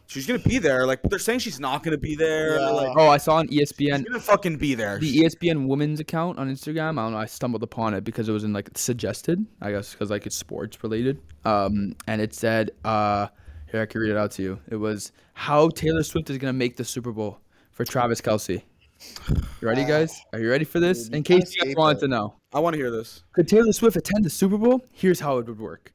she's 0.07 0.27
gonna 0.27 0.37
be 0.37 0.59
there? 0.59 0.85
Like, 0.85 1.01
they're 1.01 1.17
saying 1.17 1.39
she's 1.39 1.59
not 1.59 1.81
gonna 1.81 1.97
be 1.97 2.15
there. 2.15 2.59
Yeah. 2.59 2.69
Like, 2.69 2.95
Oh, 2.95 3.07
I 3.09 3.17
saw 3.17 3.37
on 3.37 3.47
she's 3.47 3.71
ESPN 3.71 4.05
gonna 4.05 4.19
fucking 4.19 4.57
be 4.57 4.75
there. 4.75 4.99
the 4.99 5.17
ESPN 5.23 5.67
women's 5.67 5.99
account 5.99 6.37
on 6.37 6.47
Instagram. 6.47 6.99
I 6.99 7.03
don't 7.05 7.13
know. 7.13 7.17
I 7.17 7.25
stumbled 7.25 7.63
upon 7.63 7.95
it 7.95 8.03
because 8.03 8.29
it 8.29 8.31
was 8.31 8.43
in 8.43 8.53
like 8.53 8.69
suggested. 8.75 9.43
I 9.61 9.71
guess 9.71 9.93
because 9.93 10.11
like 10.11 10.27
it's 10.27 10.35
sports 10.35 10.83
related. 10.83 11.19
Um, 11.43 11.95
and 12.07 12.21
it 12.21 12.35
said, 12.35 12.69
uh, 12.83 13.27
here 13.75 13.81
I 13.81 13.85
can 13.85 13.99
read 13.99 14.11
it 14.11 14.17
out 14.17 14.31
to 14.31 14.41
you. 14.41 14.59
It 14.69 14.77
was 14.77 15.11
how 15.33 15.67
Taylor 15.69 16.01
Swift 16.03 16.29
is 16.29 16.37
gonna 16.37 16.53
make 16.53 16.77
the 16.77 16.85
Super 16.85 17.11
Bowl 17.11 17.39
for 17.71 17.83
Travis 17.83 18.21
Kelce. 18.21 18.61
You 19.27 19.67
ready, 19.67 19.83
guys? 19.83 20.17
Are 20.31 20.39
you 20.39 20.49
ready 20.49 20.63
for 20.63 20.79
this? 20.79 21.09
In 21.09 21.23
case 21.23 21.53
you 21.55 21.65
guys 21.65 21.75
wanted 21.75 21.99
to 21.99 22.07
know. 22.07 22.35
I 22.53 22.59
want 22.61 22.73
to 22.75 22.77
hear 22.77 22.89
this. 22.89 23.23
Could 23.33 23.49
Taylor 23.49 23.73
Swift 23.73 23.97
attend 23.97 24.23
the 24.23 24.29
Super 24.29 24.57
Bowl? 24.57 24.81
Here's 24.93 25.19
how 25.19 25.39
it 25.39 25.47
would 25.47 25.59
work. 25.59 25.91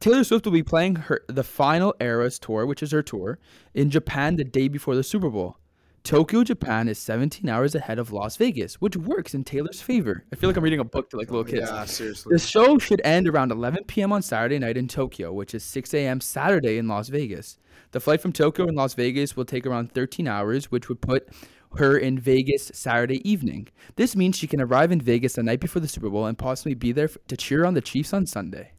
Taylor 0.00 0.24
Swift 0.24 0.44
will 0.44 0.52
be 0.52 0.64
playing 0.64 0.96
her 0.96 1.22
the 1.28 1.44
final 1.44 1.94
Eras 2.00 2.40
tour, 2.40 2.66
which 2.66 2.82
is 2.82 2.90
her 2.90 3.02
tour, 3.02 3.38
in 3.74 3.90
Japan 3.90 4.34
the 4.34 4.44
day 4.44 4.66
before 4.66 4.96
the 4.96 5.04
Super 5.04 5.30
Bowl. 5.30 5.56
Tokyo, 6.04 6.44
Japan 6.44 6.86
is 6.86 6.98
17 6.98 7.48
hours 7.48 7.74
ahead 7.74 7.98
of 7.98 8.12
Las 8.12 8.36
Vegas, 8.36 8.74
which 8.74 8.94
works 8.94 9.32
in 9.32 9.42
Taylor's 9.42 9.80
favor. 9.80 10.22
I 10.30 10.36
feel 10.36 10.50
like 10.50 10.56
I'm 10.58 10.62
reading 10.62 10.80
a 10.80 10.84
book 10.84 11.08
to 11.10 11.16
like 11.16 11.30
little 11.30 11.44
kids. 11.44 11.70
Yeah, 11.70 11.86
seriously. 11.86 12.34
The 12.34 12.38
show 12.38 12.76
should 12.76 13.00
end 13.04 13.26
around 13.26 13.50
11 13.50 13.84
p.m. 13.84 14.12
on 14.12 14.20
Saturday 14.20 14.58
night 14.58 14.76
in 14.76 14.86
Tokyo, 14.86 15.32
which 15.32 15.54
is 15.54 15.64
6 15.64 15.94
a.m. 15.94 16.20
Saturday 16.20 16.76
in 16.76 16.88
Las 16.88 17.08
Vegas. 17.08 17.56
The 17.92 18.00
flight 18.00 18.20
from 18.20 18.34
Tokyo 18.34 18.66
and 18.66 18.76
Las 18.76 18.92
Vegas 18.92 19.34
will 19.34 19.46
take 19.46 19.64
around 19.64 19.92
13 19.92 20.28
hours, 20.28 20.70
which 20.70 20.90
would 20.90 21.00
put 21.00 21.26
her 21.76 21.96
in 21.96 22.18
Vegas 22.18 22.70
Saturday 22.74 23.26
evening. 23.28 23.68
This 23.96 24.14
means 24.14 24.36
she 24.36 24.46
can 24.46 24.60
arrive 24.60 24.92
in 24.92 25.00
Vegas 25.00 25.32
the 25.32 25.42
night 25.42 25.60
before 25.60 25.80
the 25.80 25.88
Super 25.88 26.10
Bowl 26.10 26.26
and 26.26 26.36
possibly 26.36 26.74
be 26.74 26.92
there 26.92 27.08
to 27.08 27.36
cheer 27.36 27.64
on 27.64 27.72
the 27.72 27.80
Chiefs 27.80 28.12
on 28.12 28.26
Sunday. 28.26 28.72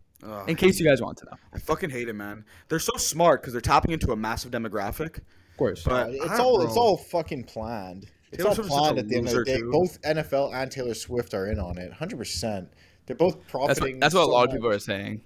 In 0.47 0.55
case 0.55 0.79
you 0.79 0.87
guys 0.87 1.01
want 1.01 1.17
to 1.17 1.25
know. 1.25 1.37
I 1.53 1.57
fucking 1.57 1.89
hate 1.89 2.07
it, 2.07 2.13
man. 2.13 2.45
They're 2.67 2.77
so 2.77 2.97
smart 2.97 3.41
because 3.41 3.53
they're 3.53 3.61
tapping 3.61 3.91
into 3.91 4.11
a 4.11 4.15
massive 4.15 4.51
demographic. 4.51 5.21
Of 5.55 5.57
course. 5.59 5.83
But 5.83 6.09
it's 6.13 6.25
I 6.25 6.37
all 6.39 6.57
don't 6.57 6.67
it's 6.67 6.75
all 6.77 6.97
fucking 6.97 7.45
planned. 7.45 8.07
It's 8.31 8.37
Taylor 8.37 8.49
all 8.49 8.55
Swift's 8.55 8.73
planned 8.75 8.99
at 8.99 9.07
the 9.07 9.15
end 9.15 9.27
of 9.29 9.33
the 9.33 9.43
day. 9.45 9.57
too. 9.59 9.71
Both 9.71 10.01
NFL 10.01 10.53
and 10.53 10.69
Taylor 10.69 10.93
Swift 10.93 11.33
are 11.33 11.49
in 11.49 11.59
on 11.59 11.77
it, 11.77 11.93
hundred 11.93 12.17
percent. 12.17 12.67
They're 13.05 13.15
both 13.15 13.37
That's 13.39 13.51
profiting. 13.51 13.95
what, 13.95 14.01
that's 14.01 14.13
what 14.15 14.21
a 14.21 14.25
so 14.25 14.29
lot 14.31 14.47
of 14.49 14.53
people 14.53 14.67
are 14.69 14.79
saying. 14.79 15.21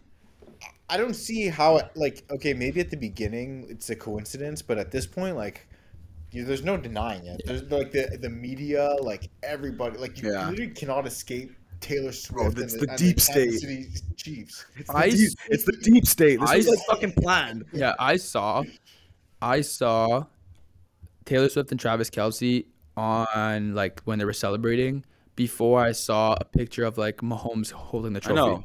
I 0.90 0.98
don't 0.98 1.16
see 1.16 1.48
how 1.48 1.78
it, 1.78 1.90
like 1.96 2.24
okay 2.30 2.54
maybe 2.54 2.80
at 2.80 2.90
the 2.92 2.98
beginning 2.98 3.66
it's 3.70 3.90
a 3.90 3.96
coincidence, 3.96 4.62
but 4.62 4.78
at 4.78 4.92
this 4.92 5.08
point 5.08 5.36
like. 5.36 5.66
You, 6.32 6.46
there's 6.46 6.64
no 6.64 6.78
denying 6.78 7.26
it. 7.26 7.42
There's 7.44 7.64
like 7.72 7.92
the 7.92 8.16
the 8.22 8.30
media, 8.30 8.96
like 9.02 9.32
everybody, 9.42 9.98
like 9.98 10.22
you 10.22 10.32
Yeah. 10.32 10.48
literally 10.48 10.70
cannot 10.74 11.08
escape 11.08 11.56
Taylor 11.82 12.12
Swift. 12.12 12.60
it's 12.60 12.74
and 12.74 12.84
the 12.84 12.86
deep 12.98 13.18
Kansas 13.18 13.24
state. 13.26 13.52
City 13.54 13.88
Chiefs. 14.16 14.64
It's 14.78 14.92
I 14.92 15.10
the, 15.10 15.18
deep, 15.18 15.28
s- 15.28 15.36
it's 15.50 15.64
the 15.66 15.72
deep 15.82 16.06
state. 16.06 16.40
This 16.40 16.50
I 16.52 16.56
is 16.58 16.68
like 16.68 16.80
fucking 16.88 17.14
planned. 17.14 17.66
Yeah, 17.74 17.96
I 17.98 18.18
saw, 18.18 18.62
I 19.42 19.62
saw 19.62 20.26
Taylor 21.26 21.50
Swift 21.50 21.72
and 21.72 21.80
Travis 21.80 22.10
Kelce 22.10 22.66
on 22.98 23.74
like 23.76 24.02
when 24.04 24.20
they 24.20 24.26
were 24.26 24.34
celebrating. 24.34 25.06
Before 25.36 25.80
I 25.80 25.94
saw 25.94 26.36
a 26.38 26.44
picture 26.44 26.84
of 26.84 26.98
like 26.98 27.18
Mahomes 27.18 27.72
holding 27.72 28.12
the 28.12 28.18
I 28.18 28.22
trophy. 28.22 28.36
know. 28.36 28.64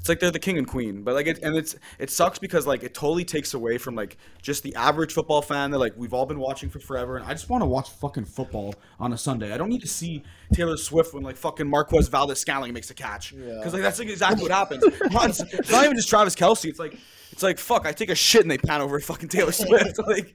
It's 0.00 0.08
like 0.08 0.18
they're 0.18 0.32
the 0.32 0.40
king 0.40 0.58
and 0.58 0.66
queen, 0.66 1.02
but 1.02 1.14
like 1.14 1.26
it, 1.26 1.38
and 1.42 1.54
it's 1.54 1.76
it 2.00 2.10
sucks 2.10 2.38
because 2.40 2.66
like 2.66 2.82
it 2.82 2.94
totally 2.94 3.24
takes 3.24 3.54
away 3.54 3.78
from 3.78 3.94
like 3.94 4.16
just 4.42 4.62
the 4.62 4.74
average 4.74 5.12
football 5.12 5.40
fan 5.40 5.70
that 5.70 5.78
like 5.78 5.92
we've 5.96 6.14
all 6.14 6.26
been 6.26 6.40
watching 6.40 6.68
for 6.70 6.80
forever, 6.80 7.16
and 7.16 7.24
I 7.26 7.32
just 7.32 7.48
want 7.48 7.60
to 7.62 7.66
watch 7.66 7.90
fucking 7.90 8.24
football 8.24 8.74
on 8.98 9.12
a 9.12 9.18
Sunday. 9.18 9.52
I 9.52 9.58
don't 9.58 9.68
need 9.68 9.82
to 9.82 9.88
see 9.88 10.24
Taylor 10.52 10.78
Swift 10.78 11.12
when 11.14 11.22
like 11.22 11.36
fucking 11.36 11.68
Marquez 11.68 12.08
Valdes-Scantling 12.08 12.72
makes 12.72 12.90
a 12.90 12.94
catch 12.94 13.36
because 13.36 13.72
like 13.72 13.82
that's 13.82 13.98
like 14.00 14.08
exactly 14.08 14.42
what 14.42 14.50
happens. 14.50 14.82
It's 14.82 15.70
not 15.70 15.84
even 15.84 15.96
just 15.96 16.08
Travis 16.08 16.34
Kelce. 16.34 16.70
It's 16.70 16.78
like 16.80 16.96
it's 17.30 17.42
like 17.42 17.58
fuck. 17.58 17.86
I 17.86 17.92
take 17.92 18.10
a 18.10 18.14
shit 18.14 18.42
and 18.42 18.50
they 18.50 18.58
pan 18.58 18.80
over 18.80 18.98
fucking 19.00 19.28
Taylor 19.28 19.52
Swift. 19.52 19.98
like, 20.06 20.34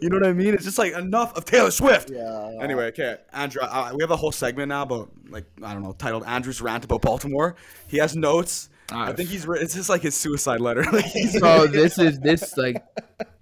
you 0.00 0.08
know 0.08 0.18
what 0.18 0.26
I 0.26 0.32
mean? 0.32 0.54
It's 0.54 0.64
just 0.64 0.78
like 0.78 0.92
enough 0.94 1.36
of 1.36 1.44
Taylor 1.44 1.70
Swift. 1.70 2.10
Yeah. 2.10 2.56
Anyway, 2.60 2.84
okay, 2.86 3.16
Andrew, 3.32 3.60
uh, 3.62 3.92
we 3.94 4.02
have 4.02 4.10
a 4.10 4.16
whole 4.16 4.32
segment 4.32 4.68
now 4.70 4.82
about 4.82 5.10
like 5.28 5.44
I 5.62 5.72
don't 5.74 5.82
know, 5.82 5.92
titled 5.92 6.24
Andrew's 6.24 6.60
rant 6.62 6.84
about 6.84 7.02
Baltimore. 7.02 7.56
He 7.88 7.98
has 7.98 8.16
notes. 8.16 8.70
I 8.92 9.10
Ah, 9.10 9.12
think 9.12 9.28
he's 9.30 9.44
writ- 9.48 9.62
it's 9.62 9.74
just 9.74 9.88
like 9.88 10.00
his 10.02 10.14
suicide 10.14 10.60
letter. 10.60 10.84
like 10.92 11.06
he's 11.06 11.40
Bro, 11.40 11.66
this 11.68 11.98
is 11.98 12.20
this 12.20 12.56
like 12.56 12.76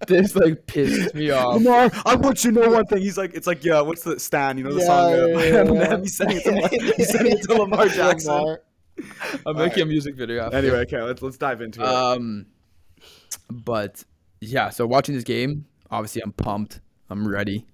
this 0.08 0.34
like 0.34 0.66
pissed 0.66 1.14
me 1.14 1.30
off. 1.32 1.56
Lamar, 1.62 1.90
I 2.06 2.14
want 2.14 2.42
you 2.44 2.50
to 2.52 2.60
know 2.62 2.70
one 2.70 2.86
thing. 2.86 3.02
He's 3.02 3.18
like, 3.18 3.34
it's 3.34 3.46
like, 3.46 3.62
yeah, 3.62 3.82
what's 3.82 4.02
the 4.02 4.18
Stan? 4.18 4.56
You 4.56 4.64
know 4.64 4.72
the 4.72 4.80
Yeah, 4.80 4.86
song? 4.86 5.10
yeah, 5.10 5.26
yeah, 5.26 5.72
yeah. 5.90 6.00
He's 6.00 6.16
sending 6.16 6.38
it 6.38 6.44
to, 6.44 6.50
Lamar- 6.52 6.68
he's 6.96 7.10
sending 7.10 7.32
it 7.36 7.42
to 7.42 7.54
Lamar 7.56 7.88
Jackson. 7.88 8.32
Lamar. 8.32 8.60
I'm 9.46 9.56
making 9.56 9.82
a 9.82 9.86
music 9.86 10.14
video. 10.14 10.44
After. 10.44 10.56
Anyway, 10.56 10.78
okay, 10.78 11.02
let's 11.02 11.22
let's 11.22 11.36
dive 11.36 11.60
into 11.60 11.80
it. 11.82 11.86
Um, 11.88 12.46
but 13.50 14.04
yeah, 14.40 14.70
so 14.70 14.86
watching 14.86 15.14
this 15.14 15.24
game, 15.24 15.66
obviously 15.90 16.22
I'm 16.22 16.32
pumped. 16.32 16.80
I'm 17.10 17.26
ready. 17.26 17.66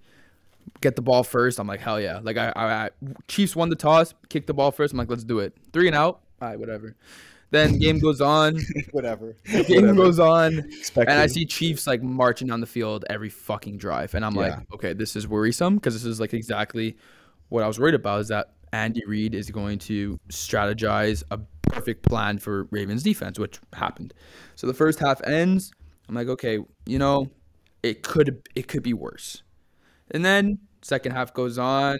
Get 0.81 0.97
the 0.97 1.03
ball 1.03 1.23
first. 1.23 1.59
I'm 1.59 1.67
like, 1.67 1.81
hell 1.81 2.01
yeah. 2.01 2.21
Like 2.23 2.37
I, 2.37 2.53
I, 2.57 2.65
I 2.87 2.91
Chiefs 3.29 3.55
won 3.55 3.69
the 3.69 3.77
toss, 3.77 4.15
kick 4.29 4.47
the 4.47 4.55
ball 4.55 4.71
first. 4.71 4.93
I'm 4.93 4.99
like, 4.99 5.11
let's 5.11 5.25
do 5.25 5.41
it. 5.41 5.55
Three 5.73 5.87
and 5.87 5.97
out. 5.97 6.21
All 6.41 6.49
right, 6.49 6.59
whatever. 6.59 6.97
Then 7.53 7.79
game 7.79 7.99
goes 7.99 8.21
on. 8.21 8.61
Whatever. 8.93 9.35
game 9.45 9.65
Whatever. 9.69 9.95
goes 9.95 10.21
on. 10.21 10.59
Expected. 10.61 11.11
And 11.11 11.21
I 11.21 11.27
see 11.27 11.45
Chiefs 11.45 11.85
like 11.85 12.01
marching 12.01 12.47
down 12.47 12.61
the 12.61 12.67
field 12.67 13.05
every 13.11 13.29
fucking 13.29 13.77
drive, 13.79 14.15
and 14.15 14.25
I'm 14.25 14.37
Yeah. 14.37 14.41
like, 14.43 14.73
okay, 14.75 14.93
this 14.93 15.17
is 15.17 15.27
worrisome 15.27 15.75
because 15.75 15.95
this 15.95 16.05
is 16.05 16.21
like 16.21 16.33
exactly 16.33 16.97
what 17.49 17.65
I 17.65 17.67
was 17.67 17.81
worried 17.81 17.97
about. 17.97 18.21
Is 18.21 18.29
that 18.29 18.53
Andy 18.73 19.05
Reid 19.07 19.35
is 19.35 19.51
going 19.51 19.79
to 19.81 20.19
strategize 20.29 21.23
a 21.31 21.39
perfect 21.63 22.03
plan 22.03 22.39
for 22.39 22.65
Ravens 22.71 23.03
defense, 23.03 23.39
which 23.39 23.59
happened. 23.73 24.15
So 24.57 24.67
the 24.67 24.75
first 24.75 24.99
half 24.99 25.21
ends. 25.23 25.73
I'm 26.09 26.15
like, 26.15 26.29
okay, 26.29 26.59
you 26.87 26.99
know, 26.99 27.31
it 27.83 28.03
could 28.03 28.49
it 28.55 28.69
could 28.69 28.83
be 28.83 28.95
worse. 28.95 29.43
And 30.11 30.25
then 30.25 30.59
second 30.83 31.13
half 31.13 31.33
goes 31.33 31.59
on. 31.59 31.99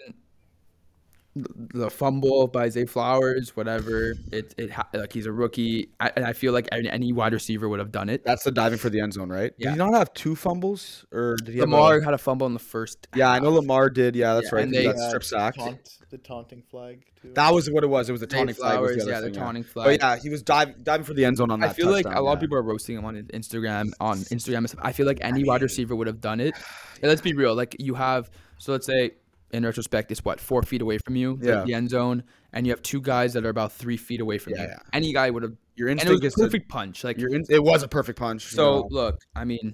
The 1.33 1.89
fumble 1.89 2.47
by 2.47 2.67
Zay 2.67 2.85
Flowers, 2.85 3.55
whatever. 3.55 4.15
It 4.33 4.53
it 4.57 4.69
like 4.93 5.13
he's 5.13 5.25
a 5.25 5.31
rookie, 5.31 5.87
I, 5.97 6.11
and 6.17 6.25
I 6.25 6.33
feel 6.33 6.51
like 6.51 6.67
any, 6.73 6.89
any 6.89 7.13
wide 7.13 7.31
receiver 7.31 7.69
would 7.69 7.79
have 7.79 7.89
done 7.91 8.09
it. 8.09 8.25
That's 8.25 8.43
the 8.43 8.51
diving 8.51 8.77
for 8.79 8.89
the 8.89 8.99
end 8.99 9.13
zone, 9.13 9.29
right? 9.29 9.53
Yeah. 9.57 9.69
Did 9.69 9.71
he 9.71 9.77
not 9.77 9.93
have 9.93 10.13
two 10.13 10.35
fumbles, 10.35 11.05
or 11.13 11.37
did 11.37 11.53
he? 11.53 11.59
have 11.59 11.69
Lamar 11.69 11.99
a- 11.99 12.03
had 12.03 12.13
a 12.13 12.17
fumble 12.17 12.47
in 12.47 12.53
the 12.53 12.59
first. 12.59 13.07
yeah, 13.15 13.29
I 13.31 13.39
know 13.39 13.49
Lamar 13.51 13.89
did. 13.89 14.13
Yeah, 14.13 14.33
that's 14.33 14.47
Yeah, 14.51 14.55
right. 14.55 14.63
and 14.65 14.73
He 14.75 14.79
they- 14.79 14.85
got 14.91 14.97
strip 15.07 15.23
sacked. 15.23 15.57
Taunt, 15.57 15.89
the 16.09 16.17
taunting 16.17 16.63
flag. 16.69 17.05
Too. 17.21 17.31
That 17.33 17.53
was 17.53 17.69
what 17.71 17.85
it 17.85 17.87
was. 17.87 18.09
It 18.09 18.11
was 18.11 18.19
the 18.19 18.29
Zay 18.29 18.35
taunting 18.37 18.55
flag. 18.55 18.81
was 18.81 18.89
Flowers, 18.91 18.95
the 18.97 19.01
other 19.03 19.11
yeah, 19.11 19.19
the 19.21 19.25
thing, 19.27 19.33
taunting 19.41 19.63
But 19.63 19.71
flag. 19.71 19.99
yeah, 20.01 20.15
he 20.17 20.27
was 20.27 20.43
diving 20.43 20.75
diving 20.83 21.05
for 21.05 21.13
the 21.13 21.23
end 21.23 21.37
zone 21.37 21.49
on 21.49 21.61
that. 21.61 21.69
I 21.69 21.73
feel 21.73 21.89
like 21.91 22.07
a 22.07 22.19
lot 22.21 22.33
of 22.33 22.41
people 22.41 22.57
are 22.57 22.61
roasting 22.61 22.97
him 22.97 23.05
on 23.05 23.15
Instagram. 23.15 23.91
On 24.01 24.17
Instagram. 24.17 24.75
I 24.81 24.91
feel 24.91 25.05
like 25.05 25.19
any 25.21 25.45
wide 25.45 25.61
receiver 25.69 25.95
would 25.95 26.07
have 26.07 26.19
done 26.19 26.41
it. 26.41 26.55
And 27.01 27.09
let's 27.09 27.21
be 27.21 27.31
real. 27.33 27.55
Like 27.55 27.77
you 27.79 27.93
have, 27.93 28.29
so 28.57 28.73
let's 28.73 28.85
say, 28.85 29.11
in 29.53 29.63
retrospect, 29.65 30.11
it's 30.11 30.23
what 30.25 30.39
four 30.39 30.63
feet 30.63 30.81
away 30.81 30.97
from 30.97 31.15
you, 31.15 31.37
Yeah. 31.41 31.63
the 31.63 31.73
end 31.73 31.89
zone, 31.89 32.23
and 32.53 32.65
you 32.65 32.71
have 32.73 32.81
two 32.81 33.01
guys 33.01 33.33
that 33.33 33.45
are 33.45 33.49
about 33.49 33.71
three 33.71 33.97
feet 33.97 34.19
away 34.21 34.37
from 34.37 34.53
Yeah, 34.53 34.61
you. 34.63 34.67
yeah. 34.69 34.77
Any 34.93 35.13
guy 35.13 35.29
would 35.29 35.43
have. 35.43 35.53
Your 35.75 35.87
And 35.89 35.99
it 35.99 36.03
was 36.03 36.15
instinct 36.21 36.23
a 36.23 36.27
is 36.27 36.35
perfect 36.49 36.69
punch. 36.69 37.03
Like 37.03 37.17
in, 37.17 37.43
it 37.49 37.63
was 37.63 37.81
a 37.81 37.87
perfect 37.87 38.19
punch. 38.19 38.51
you 38.51 38.55
So 38.57 38.63
know. 38.81 38.87
look, 38.91 39.19
I 39.35 39.45
mean, 39.45 39.73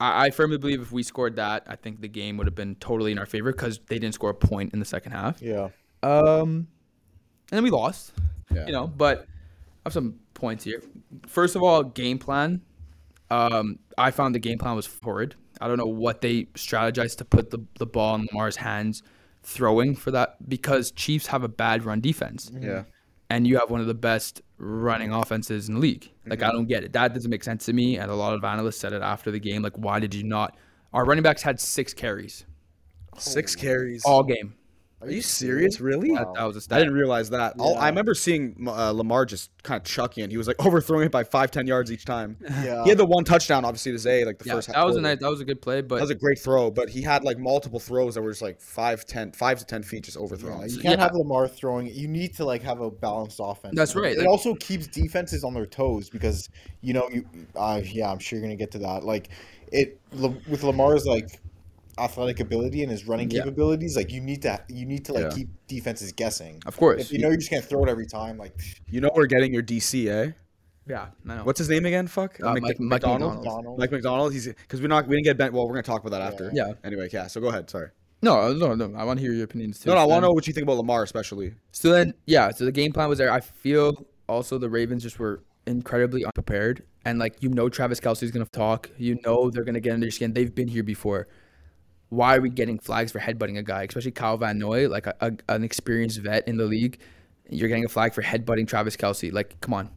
I, 0.00 0.26
I 0.26 0.30
firmly 0.30 0.56
believe 0.56 0.80
if 0.80 0.92
we 0.92 1.02
scored 1.02 1.36
that, 1.36 1.64
I 1.66 1.76
think 1.76 2.00
the 2.00 2.08
game 2.08 2.36
would 2.36 2.46
have 2.46 2.54
been 2.54 2.76
totally 2.76 3.12
in 3.12 3.18
our 3.18 3.26
favor 3.26 3.52
because 3.52 3.80
they 3.88 3.98
didn't 3.98 4.14
score 4.14 4.30
a 4.30 4.34
point 4.34 4.72
in 4.72 4.78
the 4.78 4.84
second 4.84 5.12
half. 5.12 5.42
Yeah. 5.42 5.70
Um, 6.02 6.68
and 7.50 7.56
then 7.58 7.64
we 7.64 7.70
lost. 7.70 8.12
Yeah. 8.54 8.66
You 8.66 8.72
know, 8.72 8.86
but 8.86 9.20
I 9.20 9.86
have 9.86 9.92
some 9.92 10.20
points 10.34 10.64
here. 10.64 10.82
First 11.26 11.56
of 11.56 11.62
all, 11.62 11.82
game 11.82 12.18
plan. 12.18 12.62
Um, 13.30 13.80
I 13.98 14.12
found 14.12 14.34
the 14.34 14.38
game 14.38 14.58
plan 14.58 14.76
was 14.76 14.88
horrid. 15.02 15.34
I 15.60 15.68
don't 15.68 15.78
know 15.78 15.86
what 15.86 16.20
they 16.20 16.44
strategized 16.54 17.18
to 17.18 17.24
put 17.24 17.50
the, 17.50 17.58
the 17.78 17.86
ball 17.86 18.14
in 18.16 18.28
Lamar's 18.32 18.56
hands 18.56 19.02
throwing 19.42 19.94
for 19.94 20.10
that 20.10 20.48
because 20.48 20.90
Chiefs 20.90 21.28
have 21.28 21.42
a 21.42 21.48
bad 21.48 21.84
run 21.84 22.00
defense. 22.00 22.50
Mm-hmm. 22.50 22.64
yeah. 22.64 22.82
And 23.28 23.46
you 23.46 23.58
have 23.58 23.70
one 23.70 23.80
of 23.80 23.88
the 23.88 23.94
best 23.94 24.40
running 24.58 25.12
offenses 25.12 25.68
in 25.68 25.74
the 25.74 25.80
league. 25.80 26.12
Like 26.26 26.38
mm-hmm. 26.38 26.48
I 26.48 26.52
don't 26.52 26.66
get 26.66 26.84
it. 26.84 26.92
That 26.92 27.12
doesn't 27.12 27.30
make 27.30 27.42
sense 27.42 27.66
to 27.66 27.72
me. 27.72 27.98
And 27.98 28.10
a 28.10 28.14
lot 28.14 28.34
of 28.34 28.44
analysts 28.44 28.78
said 28.78 28.92
it 28.92 29.02
after 29.02 29.32
the 29.32 29.40
game. 29.40 29.62
Like, 29.62 29.76
why 29.76 29.98
did 29.98 30.14
you 30.14 30.22
not? 30.22 30.56
Our 30.92 31.04
running 31.04 31.24
backs 31.24 31.42
had 31.42 31.60
six 31.60 31.92
carries 31.92 32.44
Six 33.18 33.56
carries. 33.56 34.04
all 34.04 34.22
game. 34.22 34.54
Are 35.02 35.10
you 35.10 35.20
serious? 35.20 35.78
Really? 35.78 36.10
That, 36.14 36.26
that 36.34 36.44
was 36.44 36.56
a 36.56 36.60
stat. 36.62 36.78
I 36.78 36.80
didn't 36.80 36.94
realize 36.94 37.28
that. 37.30 37.54
All- 37.58 37.74
Yeah. 37.74 37.80
I 37.80 37.88
remember 37.90 38.14
seeing 38.14 38.66
uh, 38.66 38.90
Lamar 38.92 39.26
just 39.26 39.50
kind 39.62 39.78
of 39.78 39.84
chucking 39.84 40.24
it. 40.24 40.30
He 40.30 40.38
was 40.38 40.46
like 40.46 40.56
overthrowing 40.64 41.04
it 41.06 41.12
by 41.12 41.22
five, 41.22 41.50
ten 41.50 41.66
yards 41.66 41.92
each 41.92 42.06
time. 42.06 42.38
Yeah. 42.40 42.82
He 42.82 42.88
had 42.88 42.96
the 42.96 43.04
one 43.04 43.22
touchdown, 43.24 43.66
obviously, 43.66 43.92
to 43.92 43.98
Zay, 43.98 44.24
like 44.24 44.38
the 44.38 44.46
Yeah, 44.46 44.54
first. 44.54 44.68
that 44.72 44.86
was 44.86 44.96
a 44.96 45.02
nice. 45.02 45.18
That 45.20 45.28
was 45.28 45.40
a 45.42 45.44
good 45.44 45.60
play. 45.60 45.82
But 45.82 45.96
That 45.96 46.00
was 46.02 46.10
a 46.10 46.14
great 46.14 46.38
throw, 46.38 46.70
but 46.70 46.88
he 46.88 47.02
had 47.02 47.24
like 47.24 47.38
multiple 47.38 47.78
throws 47.78 48.14
that 48.14 48.22
were 48.22 48.30
just 48.30 48.40
like 48.40 48.58
five, 48.58 49.04
ten, 49.04 49.32
five 49.32 49.58
to 49.58 49.66
ten 49.66 49.82
feet 49.82 50.04
just 50.04 50.16
overthrown. 50.16 50.60
Yeah, 50.60 50.66
you 50.66 50.78
can't 50.80 50.98
Yeah. 50.98 51.04
have 51.04 51.14
Lamar 51.14 51.46
throwing. 51.46 51.88
You 51.88 52.08
need 52.08 52.34
to 52.36 52.46
like 52.46 52.62
have 52.62 52.80
a 52.80 52.90
balanced 52.90 53.38
offense. 53.42 53.74
That's 53.76 53.94
right, 53.94 54.12
It 54.12 54.20
like- 54.20 54.28
also 54.28 54.54
keeps 54.54 54.86
defenses 54.86 55.44
on 55.44 55.52
their 55.52 55.66
toes 55.66 56.08
because 56.08 56.48
you 56.80 56.94
know 56.94 57.08
you. 57.12 57.26
Uh, 57.54 57.82
yeah, 57.84 58.10
I'm 58.10 58.18
sure 58.18 58.38
you're 58.38 58.46
gonna 58.48 58.56
get 58.56 58.70
to 58.72 58.78
that. 58.78 59.04
Like 59.04 59.28
it 59.72 60.00
with 60.12 60.62
Lamar's 60.62 61.04
like 61.04 61.28
athletic 61.98 62.40
ability 62.40 62.82
and 62.82 62.90
his 62.90 63.06
running 63.06 63.30
Yeah. 63.30 63.40
capabilities. 63.42 63.96
Like 63.96 64.12
you 64.12 64.20
need 64.20 64.42
to 64.42 64.60
you 64.68 64.84
need 64.86 65.04
to 65.06 65.12
like 65.12 65.24
Yeah. 65.24 65.30
keep 65.30 65.48
defenses 65.66 66.12
guessing. 66.12 66.62
of 66.66 66.76
course, 66.76 67.02
If 67.02 67.12
you 67.12 67.18
know 67.20 67.30
you 67.30 67.36
just 67.36 67.50
can't 67.50 67.64
throw 67.64 67.82
it 67.84 67.88
every 67.88 68.06
time, 68.06 68.36
like 68.38 68.54
You 68.88 69.00
know 69.00 69.10
we're 69.14 69.26
getting 69.26 69.52
your 69.52 69.62
DC, 69.62 70.08
eh? 70.08 70.32
yeah, 70.86 71.06
I 71.28 71.36
know. 71.36 71.44
What's 71.44 71.58
his 71.58 71.68
name 71.68 71.86
again? 71.86 72.06
Fuck. 72.06 72.38
Uh, 72.40 72.52
Mc- 72.54 72.62
Mike- 72.62 72.62
Mike 72.62 72.80
Macdonald. 72.80 73.34
Macdonald. 73.36 73.78
Mike 73.78 73.92
Macdonald. 73.92 74.32
He's 74.32 74.46
because 74.46 74.80
we're 74.80 74.88
not 74.88 75.08
we 75.08 75.16
didn't 75.16 75.24
get 75.24 75.38
Ben. 75.38 75.52
Well, 75.52 75.66
we're 75.66 75.74
gonna 75.74 75.82
talk 75.84 76.00
about 76.04 76.10
that 76.18 76.22
after. 76.32 76.50
Yeah. 76.54 76.72
Anyway, 76.84 77.08
yeah. 77.12 77.26
So 77.28 77.40
go 77.40 77.48
ahead. 77.48 77.68
Sorry. 77.70 77.88
No, 78.22 78.52
no, 78.52 78.74
no. 78.74 78.92
I 78.96 79.04
want 79.04 79.18
to 79.18 79.22
hear 79.24 79.32
your 79.34 79.44
opinions 79.44 79.78
too. 79.78 79.90
No, 79.90 79.94
no. 79.94 80.00
I 80.00 80.04
want 80.04 80.22
to 80.22 80.28
know 80.28 80.32
what 80.32 80.46
you 80.46 80.52
think 80.52 80.64
about 80.64 80.78
Lamar, 80.78 81.02
especially. 81.02 81.52
So 81.72 81.90
then, 81.92 82.14
yeah. 82.24 82.50
So 82.50 82.64
the 82.64 82.72
game 82.72 82.92
plan 82.92 83.08
was 83.10 83.18
there. 83.18 83.30
I 83.30 83.40
feel 83.40 84.06
also 84.28 84.56
the 84.58 84.70
Ravens 84.70 85.02
just 85.02 85.18
were 85.18 85.42
incredibly 85.66 86.24
unprepared, 86.24 86.82
and 87.04 87.18
like 87.18 87.42
you 87.42 87.48
know, 87.50 87.68
Travis 87.68 88.00
Kelce's 88.00 88.30
gonna 88.30 88.46
talk. 88.46 88.90
You 88.98 89.18
know, 89.24 89.50
they're 89.50 89.64
gonna 89.64 89.80
get 89.80 89.92
under 89.92 90.06
your 90.06 90.12
skin. 90.12 90.32
They've 90.32 90.54
been 90.54 90.68
here 90.68 90.82
before. 90.82 91.28
Why 92.08 92.36
are 92.36 92.40
we 92.40 92.50
getting 92.50 92.78
flags 92.78 93.10
for 93.12 93.18
headbutting 93.18 93.58
a 93.58 93.62
guy, 93.62 93.82
especially 93.84 94.12
Kyle 94.12 94.36
Van 94.36 94.58
Noy, 94.58 94.88
like 94.88 95.06
a, 95.06 95.14
a, 95.20 95.32
an 95.48 95.64
experienced 95.64 96.20
vet 96.20 96.46
in 96.46 96.56
the 96.56 96.64
league? 96.64 96.98
You're 97.50 97.68
getting 97.68 97.84
a 97.84 97.88
flag 97.88 98.14
for 98.14 98.22
headbutting 98.22 98.68
Travis 98.68 98.96
Kelce. 98.96 99.32
Like, 99.32 99.60
come 99.60 99.74
on. 99.74 99.90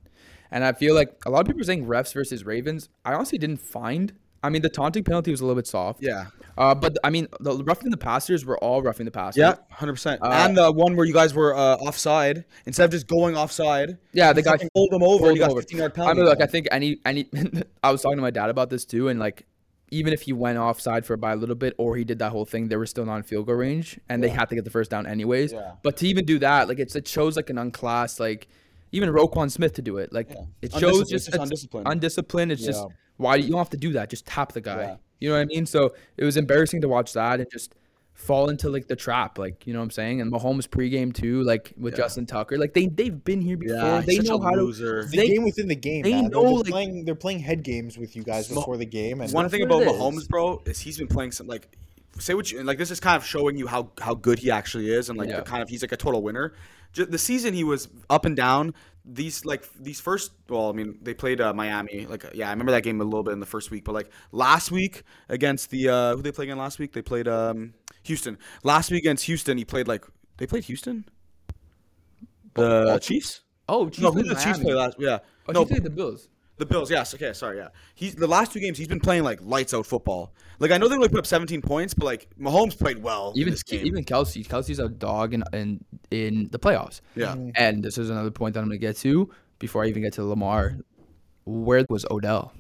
And 0.52 0.64
I 0.64 0.74
feel 0.74 0.96
like 0.96 1.14
a 1.26 1.30
lot 1.30 1.42
of 1.42 1.46
people 1.48 1.62
are 1.62 1.66
saying 1.66 1.86
refs 1.86 2.14
versus 2.14 2.44
Ravens. 2.46 2.90
I 3.06 3.14
honestly 3.14 3.38
didn't 3.38 3.62
find. 3.62 4.14
I 4.42 4.50
mean, 4.50 4.62
the 4.62 4.70
taunting 4.70 5.04
penalty 5.04 5.32
was 5.32 5.42
a 5.42 5.46
little 5.46 5.56
bit 5.56 5.68
soft. 5.68 6.02
Yeah. 6.02 6.28
Uh, 6.58 6.74
but 6.74 6.98
I 7.04 7.10
mean, 7.10 7.28
the 7.40 7.64
roughing 7.64 7.92
the 7.92 7.98
passers 7.98 8.46
were 8.46 8.58
all 8.58 8.82
roughing 8.82 9.06
the 9.06 9.12
passers. 9.12 9.38
Yeah. 9.38 9.56
Hundred 9.70 9.94
percent. 9.94 10.22
Uh, 10.24 10.30
And 10.32 10.58
the 10.58 10.72
one 10.72 10.96
where 10.96 11.06
you 11.06 11.14
guys 11.14 11.34
were 11.34 11.56
uh, 11.56 11.76
offside 11.76 12.46
instead 12.66 12.86
of 12.86 12.92
just 12.92 13.08
going 13.08 13.36
offside. 13.38 13.98
Yeah, 14.14 14.34
the 14.34 14.42
guy 14.42 14.58
pulled 14.74 14.92
them 14.92 15.04
over. 15.04 15.20
pulled 15.20 15.28
and 15.30 15.38
you 15.38 15.44
got 15.44 15.52
over. 15.52 15.62
15 15.62 15.78
yard 15.78 15.92
I 15.92 15.96
penalty. 15.96 16.18
mean, 16.22 16.26
look, 16.30 16.42
I 16.42 16.46
think 16.48 16.68
any 16.72 17.00
any. 17.06 17.28
I 17.84 17.92
was 17.92 18.02
talking 18.02 18.18
to 18.18 18.22
my 18.22 18.32
dad 18.32 18.50
about 18.50 18.70
this 18.70 18.86
too, 18.86 19.10
and 19.10 19.20
like, 19.20 19.46
even 19.92 20.14
if 20.14 20.22
he 20.24 20.34
went 20.34 20.58
offside 20.58 21.06
for 21.06 21.18
by 21.18 21.34
a 21.34 21.36
little 21.36 21.56
bit, 21.56 21.74
or 21.78 21.96
he 21.96 22.04
did 22.04 22.20
that 22.20 22.32
whole 22.32 22.46
thing, 22.46 22.68
they 22.68 22.76
were 22.76 22.86
still 22.86 23.06
not 23.06 23.18
in 23.18 23.24
field 23.24 23.46
goal 23.48 23.56
range, 23.56 24.00
and 24.10 24.24
they 24.24 24.30
had 24.30 24.50
to 24.50 24.56
get 24.56 24.64
the 24.64 24.70
first 24.72 24.92
down 24.92 25.06
anyways. 25.08 25.52
Yeah. 25.54 25.74
But 25.84 25.98
to 25.98 26.08
even 26.08 26.26
do 26.26 26.40
that, 26.40 26.68
like, 26.68 26.80
it's 26.80 26.96
it 26.96 27.08
shows 27.08 27.36
like 27.36 27.50
an 27.50 27.58
unclassed, 27.58 28.20
like, 28.20 28.48
even 28.92 29.10
Roquan 29.10 29.52
Smith 29.52 29.74
to 29.74 29.82
do 29.82 29.98
it, 29.98 30.12
like, 30.12 30.30
it 30.62 30.72
shows 30.72 30.82
Undisciplined. 30.84 31.10
just 31.10 31.14
It's 31.14 31.26
just 31.26 31.44
undisciplined. 31.44 31.88
Undisciplined. 31.88 32.52
It's 32.52 32.64
just 32.66 32.82
Yeah. 32.82 32.96
why 33.18 33.36
you 33.36 33.50
don't 33.50 33.58
have 33.58 33.70
to 33.72 33.78
do 33.78 33.94
that. 33.94 34.10
Just 34.10 34.26
tap 34.26 34.54
the 34.54 34.62
guy. 34.62 34.82
Yeah. 34.82 34.96
You 35.20 35.30
know 35.30 35.36
what 35.36 35.42
I 35.42 35.46
mean? 35.46 35.66
So 35.66 35.94
it 36.18 36.24
was 36.24 36.38
embarrassing 36.38 36.82
to 36.82 36.88
watch 36.88 37.14
that 37.14 37.40
and 37.40 37.50
just 37.52 37.76
fall 38.20 38.50
into 38.50 38.70
like 38.70 38.86
the 38.88 38.96
trap, 38.98 39.40
like 39.40 39.66
you 39.66 39.72
know 39.74 39.80
what 39.80 39.86
I'm 39.86 39.92
saying. 39.92 40.20
And 40.22 40.32
Mahomes 40.32 40.68
pregame 40.68 41.14
too, 41.14 41.42
like 41.44 41.74
with 41.78 41.96
Justin 41.96 42.26
Tucker, 42.26 42.58
like 42.58 42.74
they 42.74 42.88
they've 42.88 43.24
been 43.24 43.42
here 43.42 43.58
before. 43.58 43.78
Yeah, 43.78 44.02
they 44.02 44.18
know 44.20 44.36
a 44.36 44.44
how 44.44 44.52
to 44.52 44.62
loser. 44.62 45.06
the 45.06 45.26
game 45.28 45.44
within 45.44 45.68
the 45.68 45.76
game. 45.76 46.04
they 46.04 46.12
man. 46.14 46.30
know, 46.30 46.44
they're, 46.44 46.52
like- 46.54 46.66
playing. 46.68 47.06
They're 47.06 47.16
playing 47.16 47.40
head 47.40 47.64
games 47.64 47.98
with 47.98 48.16
you 48.16 48.24
guys 48.24 48.48
before 48.48 48.78
the 48.78 48.86
game, 48.86 49.22
and 49.22 49.32
One 49.32 49.50
thing 49.50 49.64
about 49.64 49.82
it 49.84 49.88
is. 49.88 49.94
Mahomes, 49.94 50.28
bro, 50.30 50.62
is 50.66 50.80
he's 50.80 50.98
been 50.98 51.08
playing 51.08 51.32
some 51.32 51.48
like 51.48 51.70
say 52.20 52.34
what 52.34 52.52
you 52.52 52.62
like. 52.64 52.78
This 52.78 52.92
is 52.92 53.00
kind 53.00 53.16
of 53.16 53.26
showing 53.26 53.58
you 53.58 53.68
how 53.68 53.92
how 54.02 54.14
good 54.14 54.40
he 54.40 54.52
actually 54.52 54.92
is, 54.94 55.10
and 55.10 55.18
like 55.18 55.30
Yeah. 55.30 55.38
the 55.38 55.44
kind 55.44 55.64
of 55.64 55.70
he's 55.70 55.82
like 55.82 55.94
a 55.94 55.98
total 55.98 56.22
winner. 56.22 56.54
Ju- 56.92 57.06
The 57.06 57.18
season 57.18 57.54
he 57.54 57.64
was 57.64 57.88
up 58.10 58.26
and 58.26 58.36
down. 58.36 58.74
These 59.06 59.46
like 59.46 59.66
these 59.80 60.00
first. 60.00 60.32
Well, 60.50 60.70
I 60.70 60.74
mean, 60.74 61.00
they 61.02 61.14
played 61.16 61.40
uh, 61.42 61.52
Miami. 61.54 62.06
Like, 62.06 62.26
yeah, 62.34 62.48
I 62.48 62.52
remember 62.52 62.74
that 62.74 62.84
game 62.84 63.00
a 63.02 63.04
little 63.04 63.24
bit 63.24 63.32
in 63.34 63.40
the 63.40 63.46
first 63.46 63.72
week. 63.72 63.84
But 63.86 63.94
like 63.96 64.12
last 64.32 64.72
week 64.72 65.04
against 65.30 65.72
the 65.72 65.90
uh, 65.90 66.16
who 66.16 66.22
they 66.22 66.32
played 66.32 66.50
again 66.50 66.58
last 66.60 66.78
week? 66.78 66.92
They 66.94 67.02
played 67.02 67.28
um 67.28 67.74
Houston. 68.04 68.38
Last 68.64 68.92
week 68.92 69.04
against 69.04 69.26
Houston, 69.26 69.58
he 69.58 69.66
played 69.66 69.88
like 69.88 70.06
they 70.38 70.48
played 70.48 70.64
Houston. 70.66 71.06
The 72.56 72.62
Baltimore? 72.62 73.00
Chiefs. 73.00 73.42
Oh, 73.68 73.88
Chiefs 73.90 74.00
no, 74.02 74.12
who 74.12 74.24
did 74.24 74.32
the 74.36 74.42
Chiefs 74.42 74.60
play 74.60 74.74
last? 74.74 74.96
Yeah, 75.00 75.20
Oh, 75.48 75.52
no, 75.52 75.66
played 75.66 75.84
the 75.84 75.90
Bills. 75.90 76.30
the 76.58 76.66
Bills. 76.66 76.90
Yes, 76.90 77.14
okay, 77.14 77.34
sorry, 77.34 77.58
yeah. 77.58 77.68
He's 77.96 78.16
the 78.16 78.28
last 78.28 78.52
two 78.52 78.60
games. 78.60 78.78
He's 78.78 78.88
been 78.88 79.00
playing 79.00 79.24
like 79.24 79.40
lights 79.42 79.74
out 79.74 79.86
football. 79.86 80.34
Like 80.60 80.72
I 80.72 80.78
know 80.78 80.88
they 80.88 80.96
only 80.96 81.08
put 81.10 81.20
up 81.20 81.26
17 81.28 81.62
points, 81.62 81.94
but 81.94 82.06
like 82.06 82.28
Mahomes 82.40 82.78
played 82.78 83.02
well. 83.02 83.32
Even 83.36 83.52
this 83.54 83.64
game. 83.64 83.86
even 83.86 84.04
Kelce. 84.04 84.46
Kelce's 84.46 84.80
a 84.80 84.90
dog 84.90 85.34
in 85.34 85.44
in, 85.54 85.84
in 86.12 86.50
the 86.52 86.60
playoffs. 86.60 87.02
yeah, 87.16 87.36
And 87.56 87.84
this 87.84 87.98
is 87.98 88.10
another 88.10 88.32
point 88.32 88.56
that 88.56 88.62
I'm 88.62 88.66
gonna 88.68 88.78
get 88.78 88.98
to 88.98 89.30
before 89.60 89.84
I 89.84 89.88
even 89.88 90.02
get 90.02 90.14
to 90.14 90.24
Lamar. 90.24 90.78
Where 91.46 91.86
was 91.90 92.06
Odell? 92.12 92.54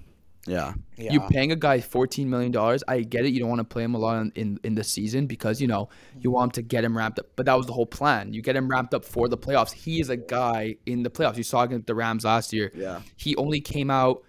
Yeah, 0.50 0.74
Yeah. 0.98 1.13
You 1.13 1.22
paying 1.22 1.51
a 1.51 1.56
guy 1.56 1.79
fourteen 1.79 2.29
million 2.29 2.51
dollars. 2.51 2.84
I 2.88 3.01
get 3.01 3.25
it. 3.25 3.29
You 3.29 3.39
don't 3.39 3.50
want 3.50 3.60
to 3.60 3.65
play 3.65 3.84
him 3.84 3.94
a 3.94 4.00
lot 4.00 4.20
in, 4.20 4.32
in 4.36 4.60
in 4.63 4.75
the 4.75 4.84
season 4.84 5.27
because 5.27 5.62
you 5.62 5.68
know 5.68 5.89
you 6.15 6.29
mm-hmm. 6.29 6.32
want 6.32 6.50
him 6.50 6.51
to 6.53 6.62
get 6.63 6.84
him 6.84 6.98
ramped 6.98 7.20
up. 7.20 7.27
But 7.36 7.46
that 7.46 7.56
was 7.56 7.68
the 7.68 7.74
whole 7.74 7.86
plan. 7.86 8.34
You 8.34 8.41
get 8.41 8.56
him 8.56 8.68
ramped 8.68 8.94
up 8.94 9.06
for 9.06 9.27
the 9.27 9.38
playoffs. 9.38 9.72
He 9.72 10.01
is 10.01 10.10
a 10.10 10.18
guy 10.18 10.75
in 10.86 11.03
the 11.03 11.10
playoffs. 11.10 11.38
You 11.38 11.44
saw 11.44 11.62
against 11.62 11.88
the 11.88 11.96
Rams 11.96 12.25
last 12.25 12.51
year. 12.51 12.72
Yeah. 12.74 13.01
He 13.15 13.36
only 13.36 13.62
came 13.62 13.91
out 13.91 14.24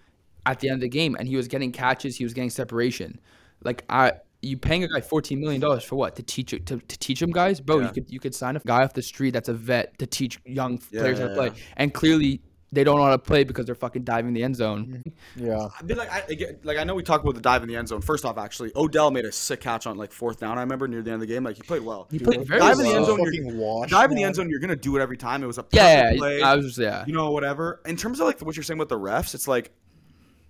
at 0.45 0.59
the 0.59 0.69
end 0.69 0.75
of 0.75 0.81
the 0.81 0.89
game 0.89 1.15
and 1.17 1.27
he 1.27 1.35
was 1.35 1.47
getting 1.47 1.71
catches. 1.71 2.17
He 2.17 2.23
was 2.23 2.33
getting 2.33 2.51
separation. 2.51 3.19
Like 3.63 3.83
I. 3.89 4.13
You 4.43 4.57
paying 4.57 4.83
a 4.83 4.87
guy 4.87 5.01
fourteen 5.01 5.39
million 5.39 5.61
dollars 5.61 5.83
for 5.83 5.97
what? 5.97 6.15
To 6.15 6.23
teach 6.23 6.49
to, 6.49 6.59
to 6.59 6.79
teach 6.79 7.21
him 7.21 7.29
guys, 7.29 7.59
bro. 7.59 7.77
Yeah. 7.77 7.85
You 7.85 7.93
could 7.93 8.11
you 8.11 8.19
could 8.19 8.33
sign 8.33 8.55
a 8.55 8.59
guy 8.59 8.83
off 8.83 8.93
the 8.93 9.03
street 9.03 9.31
that's 9.31 9.49
a 9.49 9.53
vet 9.53 9.99
to 9.99 10.07
teach 10.07 10.39
young 10.45 10.79
players 10.79 11.19
how 11.19 11.27
to 11.27 11.35
play, 11.35 11.47
yeah. 11.47 11.53
and 11.77 11.93
clearly 11.93 12.41
they 12.73 12.83
don't 12.83 12.97
know 12.97 13.03
how 13.03 13.11
to 13.11 13.17
play 13.19 13.43
because 13.43 13.65
they're 13.65 13.75
fucking 13.75 14.03
diving 14.03 14.33
the 14.33 14.43
end 14.43 14.55
zone. 14.55 14.87
Mm-hmm. 14.87 15.09
Yeah. 15.45 15.69
I 15.79 15.83
mean, 15.83 15.97
like 15.97 16.11
I 16.11 16.23
I 16.29 16.33
get- 16.33 16.65
like 16.65 16.77
I 16.77 16.83
know 16.83 16.93
we 16.93 17.03
talked 17.03 17.23
about 17.23 17.35
the 17.35 17.41
dive 17.41 17.63
in 17.63 17.69
the 17.69 17.75
end 17.77 17.87
zone. 17.87 18.01
First 18.01 18.25
off, 18.25 18.37
actually, 18.37 18.71
Odell 18.75 19.11
made 19.11 19.23
a 19.25 19.31
sick 19.31 19.61
catch 19.61 19.87
on 19.87 19.97
like 19.97 20.11
fourth 20.11 20.39
down. 20.39 20.57
I 20.57 20.61
remember 20.61 20.87
near 20.87 21.01
the 21.01 21.11
end 21.11 21.21
of 21.21 21.27
the 21.27 21.33
game, 21.33 21.43
like 21.43 21.55
he 21.55 21.61
played 21.61 21.83
well. 21.83 22.07
He 22.11 22.19
played 22.19 22.45
very 22.45 22.59
dive 22.59 22.77
in 22.79 22.85
the 22.85 22.93
end 22.93 23.05
zone. 23.05 23.19
You're, 23.33 23.55
wash, 23.55 23.89
dive 23.89 24.11
in 24.11 24.17
the 24.17 24.23
end 24.23 24.35
zone. 24.35 24.49
You're 24.49 24.59
gonna 24.59 24.75
do 24.75 24.97
it 24.97 25.01
every 25.01 25.17
time. 25.17 25.41
It 25.41 25.47
was 25.47 25.57
a 25.57 25.63
perfect 25.63 25.75
Yeah, 25.75 26.13
play. 26.17 26.41
I 26.41 26.55
was 26.55 26.65
just 26.65 26.77
yeah. 26.79 27.05
you 27.07 27.13
know, 27.13 27.31
whatever. 27.31 27.81
In 27.85 27.95
terms 27.95 28.19
of 28.19 28.27
like 28.27 28.39
what 28.41 28.55
you're 28.57 28.63
saying 28.63 28.77
with 28.77 28.89
the 28.89 28.99
refs, 28.99 29.33
it's 29.35 29.47
like 29.47 29.71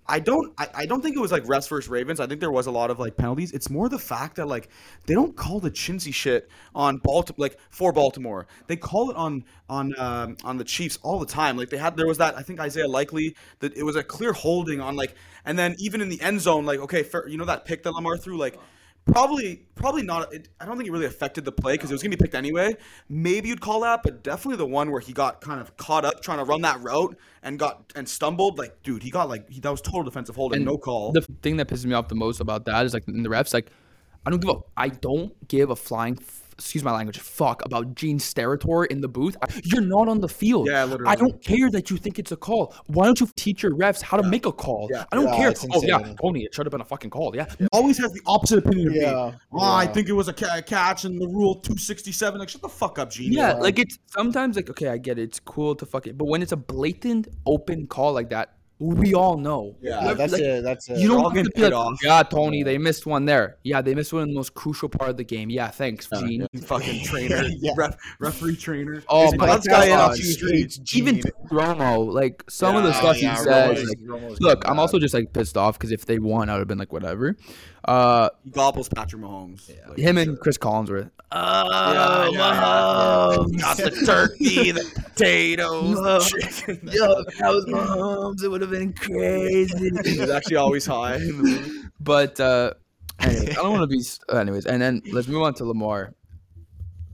I 0.06 0.18
don't 0.18 0.52
I, 0.58 0.68
I 0.74 0.86
don't 0.86 1.00
think 1.00 1.16
it 1.16 1.20
was 1.20 1.30
like 1.30 1.44
refs 1.44 1.68
versus 1.68 1.88
Ravens. 1.88 2.18
I 2.18 2.26
think 2.26 2.40
there 2.40 2.50
was 2.50 2.66
a 2.66 2.70
lot 2.70 2.90
of 2.90 2.98
like 2.98 3.16
penalties. 3.16 3.52
It's 3.52 3.70
more 3.70 3.88
the 3.88 3.98
fact 3.98 4.36
that 4.36 4.46
like 4.46 4.68
they 5.06 5.14
don't 5.14 5.36
call 5.36 5.60
the 5.60 5.70
chintzy 5.70 6.12
shit 6.12 6.48
on 6.74 6.98
Baltimore 6.98 7.36
like 7.38 7.58
for 7.70 7.92
Baltimore. 7.92 8.46
They 8.66 8.76
call 8.76 9.10
it 9.10 9.16
on 9.16 9.44
on 9.68 9.92
um, 9.98 10.36
on 10.44 10.58
the 10.58 10.64
Chiefs 10.64 10.98
all 11.02 11.20
the 11.20 11.26
time. 11.26 11.56
Like 11.56 11.70
they 11.70 11.76
had 11.76 11.96
there 11.96 12.06
was 12.06 12.18
that 12.18 12.36
I 12.36 12.42
think 12.42 12.58
Isaiah 12.58 12.88
Likely 12.88 13.36
that 13.60 13.76
it 13.76 13.84
was 13.84 13.94
a 13.96 14.02
clear 14.02 14.32
holding 14.32 14.80
on 14.80 14.96
like 14.96 15.14
and 15.44 15.58
then 15.58 15.76
even 15.78 16.00
in 16.00 16.08
the 16.08 16.20
end 16.20 16.40
zone 16.40 16.66
like 16.66 16.80
okay 16.80 17.04
fair, 17.04 17.28
you 17.28 17.38
know 17.38 17.44
that 17.44 17.64
pick 17.64 17.84
that 17.84 17.92
Lamar 17.92 18.16
threw 18.16 18.36
like 18.36 18.58
Probably, 19.04 19.66
probably 19.74 20.02
not. 20.02 20.32
It, 20.32 20.48
I 20.60 20.64
don't 20.64 20.76
think 20.76 20.88
it 20.88 20.92
really 20.92 21.06
affected 21.06 21.44
the 21.44 21.52
play 21.52 21.74
because 21.74 21.90
it 21.90 21.94
was 21.94 22.02
gonna 22.02 22.16
be 22.16 22.22
picked 22.22 22.34
anyway. 22.34 22.76
Maybe 23.08 23.48
you'd 23.48 23.60
call 23.60 23.80
that, 23.80 24.02
but 24.02 24.22
definitely 24.22 24.56
the 24.56 24.66
one 24.66 24.90
where 24.90 25.00
he 25.00 25.12
got 25.12 25.40
kind 25.40 25.60
of 25.60 25.76
caught 25.76 26.04
up 26.04 26.22
trying 26.22 26.38
to 26.38 26.44
run 26.44 26.62
that 26.62 26.80
route 26.80 27.16
and 27.42 27.58
got 27.58 27.92
and 27.96 28.08
stumbled. 28.08 28.58
Like, 28.58 28.82
dude, 28.82 29.02
he 29.02 29.10
got 29.10 29.28
like 29.28 29.50
he, 29.50 29.60
that 29.60 29.70
was 29.70 29.80
total 29.80 30.04
defensive 30.04 30.36
holding, 30.36 30.58
And 30.58 30.66
no 30.66 30.78
call. 30.78 31.12
The 31.12 31.22
thing 31.42 31.56
that 31.56 31.68
pisses 31.68 31.84
me 31.84 31.94
off 31.94 32.08
the 32.08 32.14
most 32.14 32.40
about 32.40 32.64
that 32.66 32.86
is 32.86 32.94
like 32.94 33.08
in 33.08 33.22
the 33.22 33.28
refs, 33.28 33.52
like 33.52 33.70
I 34.24 34.30
don't 34.30 34.40
give 34.40 34.50
a 34.50 34.60
I 34.76 34.88
don't 34.88 35.48
give 35.48 35.70
a 35.70 35.76
flying 35.76 36.18
f- 36.20 36.41
excuse 36.62 36.84
my 36.84 36.92
language 36.92 37.18
fuck 37.18 37.64
about 37.64 37.94
Gene 37.94 38.18
Steratore 38.18 38.86
in 38.86 39.00
the 39.00 39.08
booth. 39.08 39.36
You're 39.64 39.82
not 39.82 40.08
on 40.08 40.20
the 40.20 40.28
field. 40.28 40.68
Yeah, 40.68 40.84
literally. 40.84 41.10
I 41.10 41.16
don't 41.16 41.42
care 41.42 41.68
that 41.70 41.90
you 41.90 41.96
think 41.96 42.18
it's 42.18 42.32
a 42.32 42.36
call. 42.36 42.74
Why 42.86 43.04
don't 43.06 43.20
you 43.20 43.28
teach 43.36 43.62
your 43.62 43.72
refs 43.72 44.00
how 44.00 44.16
to 44.16 44.22
make 44.22 44.46
a 44.46 44.52
call? 44.52 44.88
Yeah. 44.92 45.04
I 45.12 45.16
don't 45.16 45.26
Yeah, 45.26 45.36
care. 45.36 45.54
Oh 45.72 45.82
yeah, 45.82 45.98
insane. 45.98 46.16
Tony, 46.20 46.44
it 46.44 46.54
should 46.54 46.64
have 46.66 46.70
been 46.70 46.80
a 46.80 46.84
fucking 46.84 47.10
call. 47.10 47.34
Yeah. 47.34 47.46
always 47.72 47.98
has 47.98 48.12
the 48.12 48.20
opposite 48.26 48.58
opinion 48.58 48.88
of 48.88 48.94
me. 48.94 49.00
Yeah, 49.00 49.32
Oh, 49.52 49.60
I 49.60 49.86
think 49.86 50.08
it 50.08 50.12
was 50.12 50.28
a 50.28 50.32
ca- 50.32 50.62
catch 50.62 51.04
and 51.04 51.20
the 51.20 51.26
rule 51.26 51.56
267. 51.56 52.38
Like, 52.38 52.48
shut 52.48 52.62
the 52.62 52.68
fuck 52.68 52.98
up, 52.98 53.10
Gene. 53.10 53.32
Yeah, 53.32 53.54
like 53.54 53.78
it's 53.78 53.98
sometimes 54.06 54.56
like 54.56 54.70
okay, 54.70 54.88
I 54.88 54.98
get 54.98 55.18
it. 55.18 55.22
It's 55.22 55.40
cool 55.40 55.74
to 55.74 55.84
fuck 55.86 56.06
it, 56.06 56.16
but 56.16 56.26
when 56.26 56.42
it's 56.42 56.52
a 56.52 56.56
blatant 56.56 57.28
open 57.46 57.86
call 57.86 58.12
like 58.12 58.30
that, 58.30 58.54
we 58.82 59.14
all 59.14 59.36
know. 59.36 59.76
Yeah, 59.80 60.04
Yeah, 60.04 60.14
that's 60.14 60.32
like, 60.32 60.42
it. 60.42 60.62
That's 60.64 60.88
it. 60.88 60.98
You 60.98 61.08
don't 61.08 61.34
have 61.34 61.44
to 61.44 61.50
be 61.50 61.62
like, 61.62 61.72
off. 61.72 61.98
yeah, 62.02 62.22
Tony, 62.24 62.62
they 62.64 62.78
missed 62.78 63.06
one 63.06 63.24
there. 63.24 63.58
Yeah, 63.62 63.80
they 63.80 63.94
missed 63.94 64.12
one 64.12 64.24
in 64.24 64.28
the 64.30 64.34
most 64.34 64.54
crucial 64.54 64.88
part 64.88 65.10
of 65.10 65.16
the 65.16 65.24
game. 65.24 65.50
Yeah, 65.50 65.68
thanks, 65.68 66.08
Gene. 66.18 66.46
fucking 66.64 67.04
trainer, 67.04 67.44
Yeah. 67.60 67.72
ref, 67.76 67.96
referee 68.18 68.56
trainer. 68.56 69.02
Oh 69.08 69.32
my 69.36 69.46
nuts 69.46 69.66
guy 69.68 69.88
God. 69.88 70.10
off 70.10 70.16
the 70.16 70.22
street. 70.22 70.78
Even 70.94 71.20
Romo, 71.50 72.12
like 72.12 72.42
some 72.48 72.74
of 72.76 72.82
the 72.82 72.90
Yeah, 72.90 72.98
stuff 72.98 73.16
he 73.16 73.22
yeah, 73.22 73.34
says. 73.36 73.88
Like, 73.88 74.40
look. 74.40 74.68
I'm 74.68 74.78
also 74.78 74.98
just 74.98 75.14
like 75.14 75.32
pissed 75.32 75.56
off 75.56 75.78
because 75.78 75.92
if 75.92 76.04
they 76.06 76.18
won, 76.18 76.48
I 76.48 76.54
would 76.54 76.58
have 76.60 76.68
been 76.68 76.78
like 76.78 76.92
whatever. 76.92 77.36
Uh, 77.84 78.28
He 78.44 78.50
gobbles 78.50 78.88
Patrick 78.88 79.22
Mahomes. 79.22 79.68
Like, 79.88 79.98
him 79.98 80.16
and 80.18 80.38
Chris 80.38 80.56
Collinsworth. 80.58 81.10
yeah, 81.32 81.64
Oh, 81.66 82.30
yeah, 82.32 82.38
Mahomes. 82.40 83.58
Got 83.60 83.76
the 83.78 83.90
turkey, 84.06 84.70
the 84.70 84.84
potatoes, 84.94 85.96
the 85.96 86.18
chicken. 86.20 86.88
Yo, 86.92 87.12
if 87.26 87.38
that 87.38 87.48
was 87.52 87.64
Mahomes, 87.66 88.42
it 88.44 88.48
would 88.48 88.60
have 88.60 88.70
been 88.70 88.92
crazy. 88.92 89.90
He's 90.04 90.30
actually 90.30 90.56
always 90.56 90.86
high. 90.86 91.16
in 91.16 91.26
the 91.26 91.32
movie. 91.34 91.80
But 92.00 92.38
uh, 92.38 92.74
anyways, 93.20 93.50
I 93.50 93.54
don't 93.54 93.72
want 93.72 93.82
to 93.90 93.96
be. 93.96 94.02
Anyways, 94.36 94.66
and 94.66 94.80
then 94.80 95.02
let's 95.12 95.26
move 95.28 95.42
on 95.42 95.54
to 95.54 95.64
Lamar. 95.64 96.14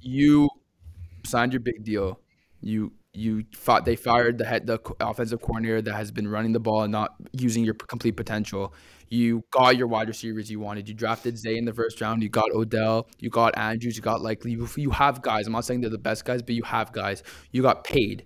You 0.01 0.49
signed 1.25 1.53
your 1.53 1.61
big 1.61 1.83
deal. 1.85 2.21
You 2.61 2.93
you 3.19 3.45
fought. 3.55 3.85
They 3.85 3.97
fired 3.97 4.39
the 4.39 4.45
head, 4.45 4.67
the 4.67 4.81
offensive 5.01 5.41
coordinator 5.43 5.83
that 5.83 5.95
has 5.95 6.11
been 6.11 6.29
running 6.29 6.53
the 6.53 6.61
ball 6.61 6.83
and 6.83 6.93
not 6.93 7.15
using 7.33 7.65
your 7.65 7.75
complete 7.75 8.17
potential. 8.17 8.73
You 9.11 9.43
got 9.51 9.77
your 9.77 9.87
wide 9.87 10.09
receivers 10.09 10.51
you 10.51 10.61
wanted. 10.61 10.89
You 10.89 10.95
drafted 10.95 11.39
Zay 11.39 11.57
in 11.57 11.65
the 11.65 11.73
first 11.73 12.01
round. 12.01 12.23
You 12.23 12.29
got 12.29 12.51
Odell. 12.53 13.09
You 13.19 13.31
got 13.31 13.57
Andrews. 13.59 13.97
You 13.97 14.03
got 14.03 14.21
likely. 14.21 14.53
You, 14.53 14.69
you 14.77 14.91
have 14.91 15.23
guys. 15.23 15.47
I'm 15.47 15.53
not 15.53 15.65
saying 15.65 15.81
they're 15.81 15.91
the 15.91 15.99
best 15.99 16.25
guys, 16.25 16.43
but 16.43 16.55
you 16.55 16.63
have 16.63 16.93
guys. 16.93 17.23
You 17.53 17.63
got 17.63 17.85
paid. 17.85 18.25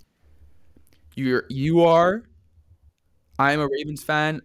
You're 1.15 1.45
you 1.49 1.83
are. 1.83 2.23
I 3.39 3.53
am 3.53 3.61
a 3.61 3.69
Ravens 3.69 4.03
fan 4.03 4.43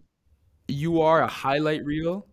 you 0.68 1.02
are 1.02 1.22
a 1.22 1.28
highlight 1.28 1.84
reel 1.86 2.28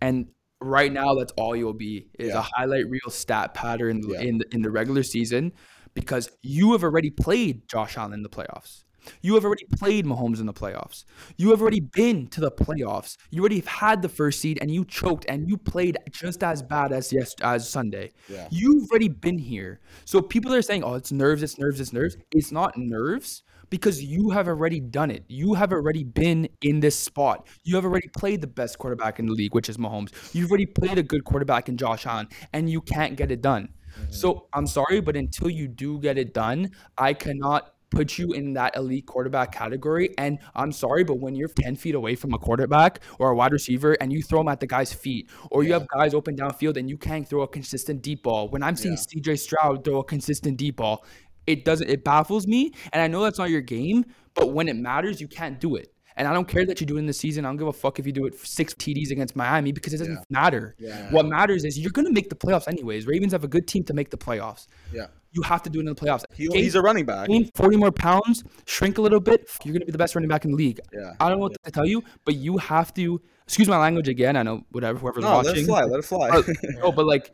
and 0.00 0.28
right 0.60 0.92
now 0.92 1.14
that's 1.14 1.32
all 1.38 1.56
you'll 1.56 1.72
be 1.72 2.08
is 2.18 2.28
Yeah. 2.28 2.38
a 2.38 2.42
highlight 2.42 2.86
reel 2.88 3.08
stat 3.08 3.54
pattern 3.54 4.02
Yeah. 4.06 4.20
in 4.20 4.38
the, 4.38 4.44
in 4.54 4.62
the 4.62 4.70
regular 4.70 5.02
season 5.02 5.52
because 5.94 6.30
you 6.42 6.72
have 6.72 6.82
already 6.82 7.10
played 7.10 7.68
Josh 7.68 7.96
Allen 7.96 8.12
in 8.12 8.22
the 8.22 8.28
playoffs. 8.28 8.84
You 9.22 9.34
have 9.34 9.44
already 9.44 9.64
played 9.64 10.04
Mahomes 10.04 10.40
in 10.40 10.46
the 10.46 10.52
playoffs. 10.52 11.04
You 11.36 11.50
have 11.50 11.60
already 11.60 11.80
been 11.80 12.26
to 12.28 12.40
the 12.40 12.50
playoffs. 12.50 13.16
You 13.30 13.40
already 13.40 13.56
have 13.56 13.66
had 13.66 14.02
the 14.02 14.08
first 14.08 14.40
seed 14.40 14.58
and 14.60 14.70
you 14.70 14.84
choked 14.84 15.24
and 15.28 15.48
you 15.48 15.56
played 15.56 15.96
just 16.10 16.42
as 16.42 16.62
bad 16.62 16.92
as 16.92 17.12
yes 17.12 17.34
as 17.42 17.68
Sunday. 17.68 18.12
Yeah. 18.28 18.48
You've 18.50 18.90
already 18.90 19.08
been 19.08 19.38
here. 19.38 19.80
So 20.04 20.20
people 20.20 20.52
are 20.52 20.62
saying, 20.62 20.84
"Oh, 20.84 20.94
it's 20.94 21.12
nerves, 21.12 21.42
it's 21.42 21.58
nerves, 21.58 21.80
it's 21.80 21.92
nerves." 21.92 22.16
It's 22.32 22.52
not 22.52 22.76
nerves 22.76 23.42
because 23.70 24.02
you 24.02 24.30
have 24.30 24.48
already 24.48 24.80
done 24.80 25.10
it. 25.10 25.24
You 25.28 25.54
have 25.54 25.72
already 25.72 26.04
been 26.04 26.48
in 26.60 26.80
this 26.80 26.98
spot. 26.98 27.46
You 27.62 27.76
have 27.76 27.84
already 27.84 28.08
played 28.08 28.40
the 28.40 28.48
best 28.48 28.78
quarterback 28.78 29.18
in 29.18 29.26
the 29.26 29.32
league, 29.32 29.54
which 29.54 29.68
is 29.68 29.76
Mahomes. 29.78 30.12
You've 30.34 30.50
already 30.50 30.66
played 30.66 30.98
a 30.98 31.02
good 31.02 31.24
quarterback 31.24 31.68
in 31.68 31.76
Josh 31.76 32.04
Allen, 32.04 32.28
and 32.52 32.68
you 32.68 32.80
can't 32.80 33.16
get 33.16 33.30
it 33.30 33.40
done. 33.40 33.70
Mm-hmm. 33.98 34.12
So 34.12 34.46
I'm 34.52 34.66
sorry, 34.66 35.00
but 35.00 35.16
until 35.16 35.50
you 35.50 35.68
do 35.68 35.98
get 36.00 36.18
it 36.18 36.34
done, 36.34 36.70
I 36.96 37.14
cannot 37.14 37.74
put 37.90 38.18
you 38.18 38.32
in 38.32 38.52
that 38.54 38.76
elite 38.76 39.06
quarterback 39.06 39.52
category. 39.52 40.14
And 40.16 40.38
I'm 40.54 40.72
sorry, 40.72 41.04
but 41.04 41.18
when 41.18 41.34
you're 41.34 41.48
10 41.48 41.76
feet 41.76 41.94
away 41.94 42.14
from 42.14 42.32
a 42.32 42.38
quarterback 42.38 43.00
or 43.18 43.30
a 43.30 43.34
wide 43.34 43.52
receiver 43.52 43.94
and 43.94 44.12
you 44.12 44.22
throw 44.22 44.40
them 44.40 44.48
at 44.48 44.60
the 44.60 44.66
guy's 44.66 44.92
feet, 44.92 45.28
or 45.50 45.64
you 45.64 45.72
have 45.72 45.86
guys 45.88 46.14
open 46.14 46.36
downfield 46.36 46.76
and 46.76 46.88
you 46.88 46.96
can't 46.96 47.28
throw 47.28 47.42
a 47.42 47.48
consistent 47.48 48.02
deep 48.02 48.22
ball, 48.22 48.48
when 48.48 48.62
I'm 48.62 48.76
seeing 48.76 48.94
CJ 48.94 49.38
Stroud 49.40 49.84
throw 49.84 49.98
a 49.98 50.04
consistent 50.04 50.56
deep 50.56 50.76
ball, 50.76 51.04
it 51.46 51.64
doesn't, 51.64 51.90
it 51.90 52.04
baffles 52.04 52.46
me. 52.46 52.72
And 52.92 53.02
I 53.02 53.08
know 53.08 53.22
that's 53.22 53.38
not 53.38 53.50
your 53.50 53.60
game, 53.60 54.04
but 54.34 54.52
when 54.52 54.68
it 54.68 54.76
matters, 54.76 55.20
you 55.20 55.26
can't 55.26 55.58
do 55.58 55.74
it. 55.76 55.89
And 56.16 56.26
I 56.28 56.32
don't 56.32 56.46
care 56.48 56.66
that 56.66 56.80
you 56.80 56.86
do 56.86 56.96
it 56.96 57.00
in 57.00 57.06
the 57.06 57.12
season. 57.12 57.44
I 57.44 57.48
don't 57.48 57.56
give 57.56 57.68
a 57.68 57.72
fuck 57.72 57.98
if 57.98 58.06
you 58.06 58.12
do 58.12 58.26
it 58.26 58.38
six 58.38 58.74
TDs 58.74 59.10
against 59.10 59.36
Miami 59.36 59.72
because 59.72 59.94
it 59.94 59.98
doesn't 59.98 60.14
Yeah. 60.14 60.22
matter. 60.28 60.74
Yeah. 60.78 61.10
What 61.12 61.26
matters 61.26 61.64
is 61.64 61.78
you're 61.78 61.92
going 61.92 62.06
to 62.06 62.12
make 62.12 62.28
the 62.28 62.34
playoffs 62.36 62.68
anyways. 62.68 63.06
Ravens 63.06 63.32
have 63.32 63.44
a 63.44 63.48
good 63.48 63.66
team 63.66 63.84
to 63.84 63.94
make 63.94 64.10
the 64.10 64.16
playoffs. 64.18 64.66
Yeah. 64.92 65.06
You 65.32 65.42
have 65.42 65.62
to 65.62 65.70
do 65.70 65.78
it 65.78 65.82
in 65.82 65.86
the 65.86 65.94
playoffs. 65.94 66.24
He, 66.34 66.48
Gain- 66.48 66.62
he's 66.64 66.74
a 66.74 66.82
running 66.82 67.06
back. 67.06 67.28
gain 67.28 67.48
40 67.54 67.76
more 67.76 67.92
pounds, 67.92 68.42
shrink 68.66 68.98
a 68.98 69.00
little 69.00 69.20
bit, 69.20 69.48
you're 69.64 69.72
going 69.72 69.80
to 69.80 69.86
be 69.86 69.92
the 69.92 69.98
best 69.98 70.16
running 70.16 70.28
back 70.28 70.44
in 70.44 70.50
the 70.50 70.56
league. 70.56 70.80
Yeah. 70.92 71.12
I 71.20 71.28
don't 71.28 71.38
know 71.38 71.42
what 71.42 71.56
to 71.64 71.70
tell 71.70 71.86
you, 71.86 72.02
but 72.24 72.34
you 72.34 72.58
have 72.58 72.92
to, 72.94 73.20
excuse 73.44 73.68
my 73.68 73.78
language 73.78 74.08
again. 74.08 74.36
I 74.36 74.42
know 74.42 74.64
whatever, 74.72 74.98
whoever's 74.98 75.22
No, 75.22 75.36
let 75.36 75.46
watching. 75.46 75.62
it 75.62 75.66
fly. 75.66 75.84
Let 75.84 75.98
it 76.00 76.04
fly. 76.04 76.42
No, 76.82 76.90
but 76.90 77.06
like, 77.06 77.32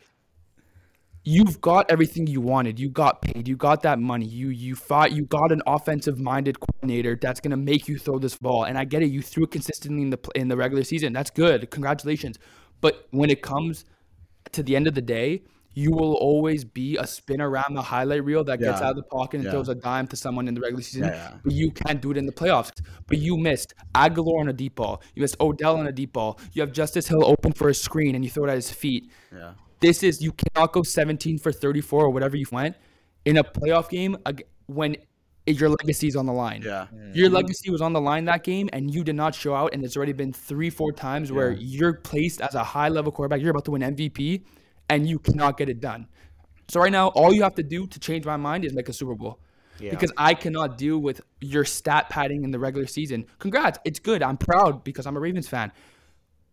you've 1.26 1.60
got 1.60 1.90
everything 1.90 2.26
you 2.28 2.40
wanted. 2.40 2.78
You 2.78 2.88
got 2.88 3.20
paid. 3.20 3.48
You 3.48 3.56
got 3.56 3.82
that 3.82 3.98
money. 3.98 4.24
You 4.24 4.48
you 4.48 4.76
fought. 4.76 5.12
You 5.12 5.24
got 5.24 5.52
an 5.52 5.60
offensive 5.66 6.18
minded 6.18 6.58
coordinator 6.60 7.18
that's 7.20 7.40
gonna 7.40 7.56
make 7.56 7.88
you 7.88 7.98
throw 7.98 8.18
this 8.18 8.36
ball. 8.38 8.64
And 8.64 8.78
I 8.78 8.84
get 8.84 9.02
it. 9.02 9.10
You 9.10 9.20
threw 9.20 9.44
it 9.44 9.50
consistently 9.50 10.02
in 10.02 10.10
the 10.10 10.18
in 10.34 10.48
the 10.48 10.56
regular 10.56 10.84
season. 10.84 11.12
That's 11.12 11.30
good. 11.30 11.68
Congratulations. 11.70 12.38
But 12.80 13.08
when 13.10 13.28
it 13.28 13.42
comes 13.42 13.84
to 14.52 14.62
the 14.62 14.76
end 14.76 14.86
of 14.86 14.94
the 14.94 15.02
day, 15.02 15.42
you 15.78 15.90
will 15.92 16.14
always 16.14 16.64
be 16.64 16.96
a 16.96 17.06
spin 17.06 17.40
around 17.40 17.74
the 17.74 17.82
highlight 17.82 18.24
reel 18.24 18.42
that 18.42 18.58
gets 18.58 18.80
Yeah. 18.80 18.86
out 18.86 18.90
of 18.92 18.96
the 18.96 19.02
pocket 19.02 19.36
and 19.36 19.44
Yeah. 19.44 19.50
throws 19.52 19.68
a 19.68 19.74
dime 19.74 20.06
to 20.08 20.16
someone 20.16 20.48
in 20.48 20.54
the 20.54 20.60
regular 20.62 20.82
season. 20.82 21.04
Yeah. 21.08 21.34
But 21.44 21.52
you 21.52 21.70
can't 21.70 22.00
do 22.00 22.10
it 22.10 22.16
in 22.16 22.24
the 22.24 22.32
playoffs. 22.32 22.70
But 23.06 23.18
you 23.18 23.36
missed 23.36 23.74
Agholor 23.94 24.40
on 24.40 24.48
a 24.48 24.54
deep 24.54 24.76
ball. 24.76 25.02
You 25.14 25.20
missed 25.20 25.36
Odell 25.38 25.76
on 25.76 25.86
a 25.86 25.92
deep 25.92 26.14
ball. 26.14 26.40
You 26.54 26.62
have 26.62 26.72
Justice 26.72 27.06
Hill 27.08 27.22
open 27.24 27.52
for 27.52 27.68
a 27.68 27.74
screen 27.74 28.14
and 28.14 28.24
you 28.24 28.30
throw 28.30 28.44
it 28.44 28.48
at 28.50 28.56
his 28.56 28.70
feet. 28.72 29.10
yeah. 29.32 29.52
This 29.80 30.02
is 30.02 30.22
you 30.22 30.32
cannot 30.32 30.72
go 30.72 30.82
17 30.82 31.36
for 31.38 31.52
34 31.52 32.04
or 32.06 32.10
whatever 32.10 32.38
you 32.38 32.46
went 32.50 32.74
in 33.26 33.36
a 33.36 33.44
playoff 33.44 33.90
game 33.90 34.16
when 34.64 34.96
your 35.46 35.68
legacy 35.68 36.08
is 36.08 36.16
on 36.16 36.24
the 36.24 36.32
line. 36.32 36.62
Yeah. 36.64 36.86
Your 37.12 37.28
legacy 37.28 37.70
was 37.70 37.82
on 37.82 37.92
the 37.92 38.00
line 38.00 38.24
that 38.24 38.42
game, 38.42 38.70
and 38.72 38.92
you 38.92 39.04
did 39.04 39.14
not 39.14 39.34
show 39.34 39.54
out. 39.54 39.74
And 39.74 39.84
it's 39.84 39.94
already 39.96 40.14
been 40.14 40.32
three, 40.32 40.70
four 40.70 40.90
times 40.92 41.30
where 41.30 41.52
you're 41.52 41.92
placed 41.92 42.40
as 42.40 42.54
a 42.54 42.64
high 42.64 42.88
level 42.88 43.12
quarterback. 43.12 43.42
You're 43.42 43.50
about 43.50 43.66
to 43.66 43.70
win 43.72 43.82
MVP, 43.82 44.42
and 44.88 45.08
you 45.08 45.18
cannot 45.18 45.56
get 45.56 45.68
it 45.68 45.80
done. 45.80 46.06
So 46.68 46.80
right 46.80 46.92
now, 46.92 47.08
all 47.08 47.32
you 47.32 47.42
have 47.42 47.54
to 47.56 47.62
do 47.62 47.86
to 47.86 47.98
change 48.00 48.24
my 48.24 48.36
mind 48.36 48.64
is 48.64 48.72
make 48.72 48.88
a 48.88 48.92
Super 48.92 49.14
Bowl. 49.14 49.38
Because 49.78 50.10
I 50.16 50.32
cannot 50.34 50.78
deal 50.78 50.98
with 50.98 51.20
your 51.40 51.64
stat 51.64 52.08
padding 52.08 52.44
in 52.44 52.50
the 52.50 52.58
regular 52.58 52.86
season. 52.86 53.26
Congrats, 53.38 53.78
it's 53.84 53.98
good. 53.98 54.22
I'm 54.22 54.38
proud 54.38 54.82
because 54.84 55.06
I'm 55.06 55.16
a 55.16 55.20
Ravens 55.20 55.48
fan. 55.48 55.70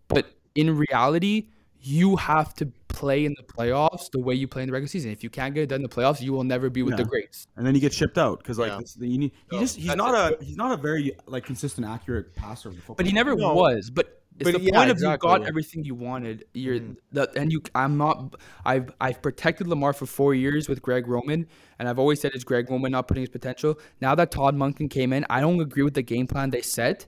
But 0.09 0.27
in 0.55 0.75
reality, 0.75 1.47
you 1.81 2.17
have 2.17 2.53
to 2.55 2.65
play 2.89 3.25
in 3.25 3.33
the 3.37 3.43
playoffs 3.43 4.11
the 4.11 4.19
way 4.19 4.35
you 4.35 4.47
play 4.47 4.63
in 4.63 4.67
the 4.67 4.73
regular 4.73 4.87
season. 4.89 5.11
If 5.11 5.23
you 5.23 5.29
can't 5.29 5.55
get 5.55 5.63
it 5.63 5.67
done 5.67 5.77
in 5.77 5.83
the 5.83 5.89
playoffs, 5.89 6.21
you 6.21 6.31
will 6.33 6.43
never 6.43 6.69
be 6.69 6.83
with 6.83 6.97
the 6.97 7.05
greats. 7.05 7.47
and 7.55 7.65
then 7.65 7.73
you 7.75 7.81
get 7.81 7.93
shipped 7.93 8.17
out 8.17 8.39
because 8.39 8.59
like 8.59 8.71
Yeah. 8.71 8.79
this, 8.79 8.97
you 8.99 9.17
need, 9.17 9.31
he 9.49 9.59
just 9.59 9.77
he's 9.77 9.87
that's 9.87 9.97
not 9.97 10.13
a 10.13 10.37
he's 10.43 10.57
not 10.57 10.71
a 10.71 10.77
very 10.77 11.13
like 11.25 11.45
consistent, 11.45 11.87
accurate 11.87 12.35
passer 12.35 12.69
of 12.69 12.75
the 12.75 12.81
football. 12.81 12.95
But 12.97 13.05
he 13.05 13.13
never 13.13 13.35
No. 13.35 13.53
was. 13.53 13.89
But 13.89 14.22
it's 14.39 14.51
But 14.51 14.59
the 14.59 14.65
yeah, 14.65 14.77
point 14.77 14.89
of 14.89 14.97
exactly. 14.97 15.31
you 15.31 15.37
got 15.37 15.47
everything 15.47 15.83
you 15.83 15.95
wanted. 15.95 16.45
You're 16.53 16.79
mm-hmm. 16.79 16.93
the, 17.11 17.31
and 17.35 17.51
you. 17.51 17.61
I'm 17.75 17.97
not. 17.97 18.35
I've 18.65 18.91
I've 18.99 19.21
protected 19.21 19.67
Lamar 19.67 19.93
for 19.93 20.05
four 20.05 20.33
years 20.33 20.67
with 20.67 20.81
Greg 20.81 21.07
Roman, 21.07 21.47
and 21.79 21.87
I've 21.87 21.99
always 21.99 22.19
said 22.19 22.31
it's 22.33 22.43
Greg 22.43 22.69
Roman 22.69 22.91
not 22.91 23.07
putting 23.07 23.21
his 23.21 23.29
potential. 23.29 23.79
Now 24.01 24.15
that 24.15 24.31
Todd 24.31 24.55
Monken 24.55 24.89
came 24.89 25.13
in, 25.13 25.25
I 25.29 25.39
don't 25.41 25.59
agree 25.59 25.83
with 25.83 25.93
the 25.93 26.01
game 26.01 26.27
plan 26.27 26.49
they 26.49 26.61
set. 26.61 27.05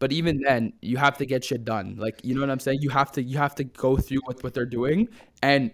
But 0.00 0.12
even 0.12 0.40
then, 0.42 0.74
you 0.80 0.96
have 0.96 1.18
to 1.18 1.26
get 1.26 1.44
shit 1.44 1.64
done. 1.64 1.96
Like 1.98 2.20
you 2.24 2.34
know 2.34 2.40
what 2.40 2.50
I'm 2.50 2.60
saying. 2.60 2.78
You 2.82 2.90
have 2.90 3.10
to 3.12 3.22
you 3.22 3.38
have 3.38 3.54
to 3.56 3.64
go 3.64 3.96
through 3.96 4.20
with 4.26 4.44
what 4.44 4.54
they're 4.54 4.66
doing, 4.66 5.08
and 5.42 5.72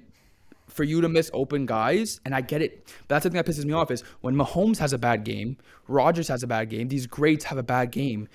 for 0.69 0.85
you 0.85 1.01
to 1.01 1.09
miss 1.09 1.31
open 1.35 1.67
guys, 1.67 2.21
and 2.25 2.35
I 2.35 2.41
get 2.41 2.63
it. 2.63 2.87
But 3.07 3.17
that's 3.17 3.23
the 3.25 3.31
thing 3.31 3.37
that 3.37 3.47
pisses 3.47 3.65
me 3.65 3.73
off 3.73 3.91
is 3.91 4.03
when 4.23 4.35
Mahomes 4.35 4.79
has 4.79 4.93
a 4.93 4.99
bad 4.99 5.25
game, 5.25 5.59
Rodgers 5.89 6.29
has 6.29 6.43
a 6.43 6.47
bad 6.47 6.71
game, 6.71 6.89
these 6.89 7.07
greats 7.07 7.45
have 7.45 7.59
a 7.59 7.63
bad 7.63 7.91
game. 7.91 8.29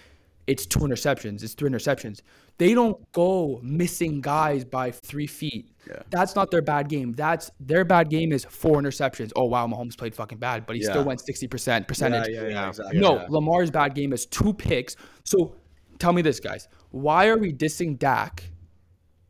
It's 0.50 0.66
two 0.66 0.80
interceptions. 0.80 1.44
It's 1.44 1.54
three 1.54 1.70
interceptions. 1.70 2.22
They 2.58 2.74
don't 2.74 2.98
go 3.12 3.60
missing 3.64 4.20
guys 4.20 4.66
by 4.66 4.92
three 4.92 5.28
feet. 5.28 5.72
That's 6.10 6.36
not 6.36 6.50
their 6.52 6.62
bad 6.62 6.90
game. 6.90 7.14
That's 7.14 7.52
their 7.60 7.86
bad 7.86 8.10
game 8.10 8.32
is 8.32 8.46
four 8.46 8.78
interceptions. 8.82 9.32
Oh 9.36 9.46
wow, 9.46 9.68
Mahomes 9.68 9.98
played 9.98 10.16
fucking 10.16 10.40
bad, 10.40 10.66
but 10.66 10.76
he 10.76 10.82
Yeah. 10.82 10.90
still 10.90 11.04
went 11.06 11.22
sixty 11.22 11.48
percent 11.48 11.88
percentage. 11.88 12.28
Yeah, 12.30 12.42
yeah, 12.44 12.50
yeah, 12.50 12.68
exactly. 12.70 13.00
No, 13.00 13.16
Yeah. 13.18 13.26
Lamar's 13.30 13.72
bad 13.72 13.94
game 13.96 14.12
is 14.12 14.26
two 14.26 14.54
picks. 14.54 14.96
So 15.24 15.56
tell 16.00 16.14
me 16.14 16.22
this, 16.22 16.40
guys. 16.40 16.68
Why 16.92 17.28
are 17.28 17.38
we 17.38 17.54
dissing 17.54 17.98
Dak? 18.00 18.50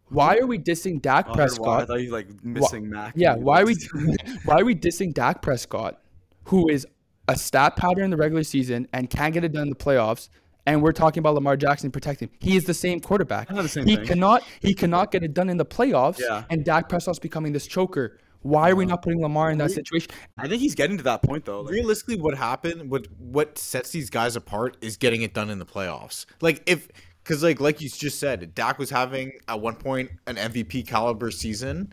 Why 0.07 0.37
are 0.37 0.47
we 0.47 0.57
dissing 0.57 1.01
Dak 1.01 1.25
Oh, 1.27 1.33
I 1.33 1.35
why. 1.35 1.43
I 1.43 1.45
Prescott? 1.47 1.87
thought 1.87 2.01
you 2.01 2.11
like 2.11 2.27
missing 2.43 2.89
Mac. 2.89 3.13
Yeah, 3.15 3.35
why 3.35 3.61
are 3.61 3.65
we 3.65 3.75
why 4.45 4.55
are 4.61 4.65
we 4.65 4.73
dissing 4.73 5.13
Dak 5.13 5.41
Prescott, 5.41 6.01
who 6.45 6.67
is 6.69 6.87
a 7.27 7.35
stat 7.35 7.75
pattern 7.75 8.05
in 8.05 8.09
the 8.09 8.17
regular 8.17 8.43
season 8.43 8.87
and 8.91 9.09
can't 9.09 9.33
get 9.33 9.43
it 9.43 9.51
done 9.51 9.63
in 9.63 9.69
the 9.69 9.75
playoffs? 9.75 10.29
And 10.69 10.83
we're 10.83 10.91
talking 10.91 11.19
about 11.19 11.33
Lamar 11.33 11.57
Jackson 11.57 11.89
protecting. 11.89 12.29
He 12.39 12.55
is 12.55 12.65
the 12.65 12.75
same 12.75 12.99
quarterback. 12.99 13.49
Not 13.49 13.63
the 13.63 13.69
same 13.69 13.87
he 13.87 13.95
thing. 13.95 14.05
cannot 14.05 14.43
he 14.59 14.75
cannot 14.75 15.11
get 15.11 15.23
it 15.23 15.33
done 15.33 15.49
in 15.49 15.57
the 15.57 15.65
playoffs. 15.65 16.19
Yeah. 16.19 16.43
And 16.51 16.63
Dak 16.63 16.89
Prescott's 16.89 17.17
becoming 17.17 17.53
this 17.53 17.65
choker. 17.65 18.19
Why 18.41 18.69
are 18.69 18.75
we 18.75 18.85
not 18.85 19.01
putting 19.01 19.19
Lamar 19.19 19.49
in 19.51 19.57
that 19.57 19.71
situation? 19.71 20.11
I 20.37 20.47
think 20.47 20.61
he's 20.61 20.75
getting 20.75 20.97
to 20.97 21.03
that 21.03 21.23
point 21.23 21.45
though. 21.45 21.61
Like, 21.61 21.73
realistically 21.73 22.21
what 22.21 22.37
happened 22.37 22.91
what 22.91 23.07
what 23.17 23.57
sets 23.57 23.89
these 23.89 24.09
guys 24.11 24.35
apart 24.35 24.77
is 24.81 24.95
getting 24.95 25.23
it 25.23 25.33
done 25.33 25.49
in 25.49 25.57
the 25.59 25.65
playoffs 25.65 26.25
like 26.39 26.61
if 26.67 26.87
because 27.23 27.43
like 27.43 27.59
like 27.59 27.81
you 27.81 27.89
just 27.89 28.19
said 28.19 28.53
Dak 28.53 28.77
was 28.77 28.91
having 28.91 29.31
at 29.47 29.59
one 29.59 29.75
point 29.75 30.11
an 30.27 30.35
MVP 30.35 30.87
caliber 30.87 31.31
season 31.31 31.91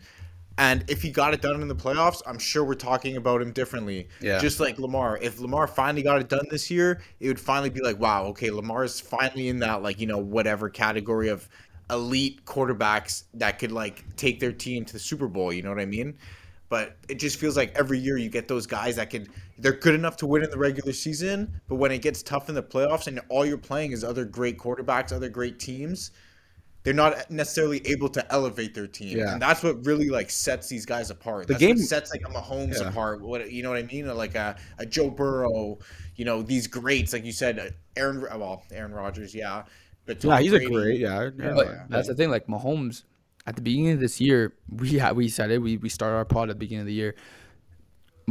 and 0.57 0.83
if 0.87 1.01
he 1.01 1.11
got 1.11 1.33
it 1.33 1.41
done 1.41 1.61
in 1.61 1.67
the 1.67 1.75
playoffs 1.75 2.21
I'm 2.25 2.39
sure 2.39 2.63
we're 2.63 2.75
talking 2.75 3.17
about 3.17 3.41
him 3.41 3.51
differently. 3.51 4.07
Yeah. 4.21 4.39
just 4.39 4.59
like 4.59 4.79
Lamar. 4.79 5.17
If 5.21 5.39
Lamar 5.39 5.67
finally 5.67 6.01
got 6.01 6.19
it 6.19 6.29
done 6.29 6.45
this 6.49 6.69
year 6.71 7.01
it 7.19 7.27
would 7.27 7.39
finally 7.39 7.69
be 7.69 7.81
like 7.81 7.99
wow 7.99 8.25
okay 8.27 8.49
Lamar's 8.49 8.99
finally 8.99 9.49
in 9.49 9.59
that 9.59 9.81
like 9.83 9.99
you 9.99 10.07
know 10.07 10.17
whatever 10.17 10.69
category 10.69 11.29
of 11.29 11.47
elite 11.89 12.43
quarterbacks 12.45 13.23
that 13.33 13.59
could 13.59 13.71
like 13.71 14.03
take 14.17 14.39
their 14.39 14.51
team 14.51 14.83
to 14.85 14.93
the 14.93 14.99
Super 14.99 15.27
Bowl 15.27 15.53
you 15.53 15.61
know 15.61 15.69
what 15.69 15.79
I 15.79 15.85
mean? 15.85 16.17
But 16.69 16.97
it 17.07 17.15
just 17.15 17.39
feels 17.39 17.55
like 17.55 17.73
every 17.77 17.97
year 17.97 18.17
you 18.17 18.29
get 18.29 18.49
those 18.49 18.67
guys 18.67 18.97
that 18.97 19.09
can 19.09 19.27
they're 19.57 19.71
good 19.73 19.95
enough 19.95 20.17
to 20.17 20.27
win 20.27 20.43
in 20.43 20.49
the 20.49 20.57
regular 20.57 20.93
season, 20.93 21.61
but 21.67 21.75
when 21.75 21.91
it 21.91 22.01
gets 22.01 22.21
tough 22.21 22.49
in 22.49 22.55
the 22.55 22.63
playoffs 22.63 23.07
and 23.07 23.19
all 23.29 23.45
you're 23.45 23.57
playing 23.57 23.91
is 23.91 24.03
other 24.03 24.25
great 24.25 24.57
quarterbacks, 24.57 25.11
other 25.11 25.29
great 25.29 25.59
teams, 25.59 26.11
they're 26.87 26.93
not 26.93 27.29
necessarily 27.29 27.85
able 27.85 28.07
to 28.07 28.31
elevate 28.31 28.73
their 28.73 28.87
team. 28.87 29.17
Yeah. 29.17 29.33
And 29.33 29.41
that's 29.41 29.61
what 29.61 29.85
really 29.85 30.07
like 30.07 30.29
sets 30.29 30.69
these 30.69 30.85
guys 30.85 31.09
apart. 31.09 31.47
The 31.47 31.55
that's 31.55 31.59
game- 31.59 31.75
what 31.75 31.79
sets 31.79 32.11
like 32.11 32.21
a 32.25 32.31
Mahomes 32.31 32.79
Yeah. 32.79 32.87
apart. 32.87 33.21
What 33.21 33.51
you 33.51 33.61
know 33.61 33.71
what 33.71 33.79
I 33.79 33.83
mean? 33.83 34.07
Like 34.07 34.35
a, 34.35 34.55
a 34.77 34.85
Joe 34.85 35.09
Burrow, 35.09 35.79
you 36.15 36.23
know, 36.23 36.41
these 36.41 36.65
greats, 36.65 37.11
like 37.11 37.25
you 37.25 37.33
said, 37.33 37.59
uh, 37.59 37.71
Aaron 37.97 38.21
well, 38.21 38.63
Aaron 38.71 38.93
Rodgers, 38.93 39.35
yeah. 39.35 39.63
But 40.05 40.21
Tom 40.21 40.31
yeah, 40.31 40.39
he's 40.39 40.53
a 40.53 40.63
great. 40.65 41.01
Yeah, 41.01 41.29
yeah. 41.37 41.53
But 41.55 41.89
that's 41.89 42.07
the 42.07 42.15
thing. 42.15 42.29
Like 42.29 42.47
Mahomes, 42.47 43.03
at 43.45 43.57
the 43.57 43.61
beginning 43.61 43.91
of 43.91 43.99
this 43.99 44.21
year, 44.21 44.53
we 44.69 44.93
had 44.97 45.17
we 45.17 45.27
said 45.27 45.51
it. 45.51 45.61
We 45.61 45.75
we 45.75 45.89
started 45.89 46.15
our 46.15 46.23
pod 46.23 46.49
at 46.49 46.55
the 46.55 46.59
beginning 46.59 46.83
of 46.83 46.87
the 46.87 46.93
year. 46.93 47.15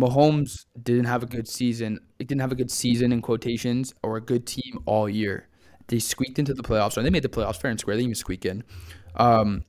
Mahomes 0.01 0.65
didn't 0.83 1.05
have 1.05 1.23
a 1.23 1.27
good 1.27 1.47
season. 1.47 2.01
It 2.19 2.27
didn't 2.27 2.41
have 2.41 2.53
a 2.53 2.57
good 2.57 2.71
season 2.71 3.13
in 3.13 3.21
quotations 3.21 3.93
or 4.03 4.17
a 4.17 4.23
good 4.23 4.47
team 4.47 4.79
all 4.87 5.11
year. 5.11 5.47
They 5.89 5.99
squeaked 5.99 6.39
into 6.39 6.55
the 6.55 6.63
playoffs, 6.63 6.97
and 6.97 7.07
they 7.07 7.11
made 7.11 7.23
the 7.23 7.29
playoffs 7.29 7.61
fair 7.61 7.71
and 7.71 7.79
square. 7.79 7.97
They 7.97 8.03
even 8.03 8.15
squeak 8.15 8.45
in, 8.45 8.65
um, 9.15 9.65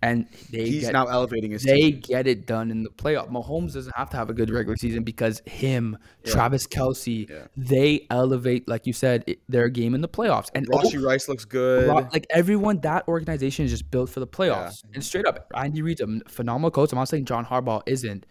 and 0.00 0.26
they 0.50 0.66
he's 0.66 0.82
get, 0.82 0.92
now 0.92 1.06
elevating 1.06 1.50
his 1.50 1.62
they 1.62 1.92
team. 1.92 2.00
get 2.00 2.26
it 2.26 2.46
done 2.46 2.70
in 2.70 2.82
the 2.82 2.90
playoff. 2.90 3.30
Mahomes 3.30 3.72
doesn't 3.72 3.94
have 3.96 4.10
to 4.10 4.16
have 4.16 4.28
a 4.28 4.34
good 4.34 4.50
regular 4.50 4.76
season 4.76 5.02
because 5.02 5.40
him, 5.46 5.96
Travis 6.24 6.66
Kelce, 6.66 7.48
they 7.56 8.06
elevate, 8.10 8.68
like 8.68 8.86
you 8.86 8.92
said, 8.92 9.24
it, 9.26 9.38
their 9.48 9.68
game 9.70 9.94
in 9.94 10.02
the 10.02 10.08
playoffs. 10.08 10.50
And 10.54 10.68
Rashee 10.68 11.02
Rice 11.02 11.26
looks 11.28 11.44
good. 11.44 11.88
Like 11.88 12.26
everyone, 12.30 12.80
that 12.80 13.08
organization 13.08 13.64
is 13.64 13.70
just 13.70 13.90
built 13.90 14.10
for 14.10 14.20
the 14.20 14.26
playoffs. 14.26 14.82
And 14.92 15.02
straight 15.02 15.26
up, 15.26 15.50
Andy 15.54 15.80
Reid's 15.80 16.02
a 16.02 16.20
phenomenal 16.28 16.70
coach. 16.70 16.92
I'm 16.92 16.98
not 16.98 17.08
saying 17.08 17.24
John 17.24 17.46
Harbaugh 17.46 17.82
isn't, 17.86 18.26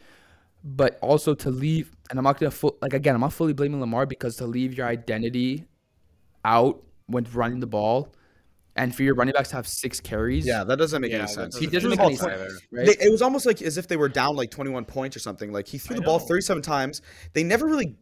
but 0.63 0.99
also 1.02 1.34
to 1.34 1.49
leave, 1.49 1.91
and 2.10 2.19
I'm 2.19 2.23
not 2.23 2.39
gonna 2.39 2.52
full, 2.52 2.78
like 2.82 2.93
again, 2.93 3.15
I'm 3.15 3.21
not 3.21 3.34
fully 3.34 3.54
blaming 3.54 3.80
Lamar 3.80 4.06
because 4.06 4.36
to 4.38 4.45
leave 4.45 4.76
your 4.76 4.86
identity 4.88 5.65
out 6.45 6.84
when 7.08 7.26
running 7.34 7.60
the 7.60 7.68
ball, 7.68 8.13
and 8.76 8.96
for 8.96 9.04
your 9.04 9.13
running 9.13 9.34
backs 9.34 9.50
to 9.50 9.56
have 9.56 9.68
six 9.68 10.00
carries, 10.00 10.48
yeah, 10.48 10.63
that 10.63 10.78
doesn't 10.78 11.02
make 11.02 11.12
Yeah, 11.12 11.20
any 11.20 11.28
sense. 11.28 11.56
he 11.56 11.68
doesn't 11.68 11.89
doesn't 11.89 11.89
make 11.92 12.00
make 12.00 12.08
any 12.08 12.16
sense 12.16 12.39
sense, 12.39 12.42
either. 12.42 12.60
right? 12.72 12.98
They, 13.00 13.06
it 13.06 13.12
was 13.12 13.22
almost 13.22 13.46
like 13.46 13.62
as 13.62 13.78
if 13.78 13.88
they 13.88 13.98
were 13.98 14.10
down 14.10 14.36
like 14.36 14.50
21 14.50 14.86
points 14.86 15.16
or 15.16 15.20
something. 15.20 15.52
Like 15.52 15.68
he 15.68 15.78
threw 15.78 15.96
the 15.96 16.02
ball 16.02 16.18
37 16.18 16.63
times. 16.63 17.02
They 17.34 17.44
never 17.44 17.68
really 17.68 17.96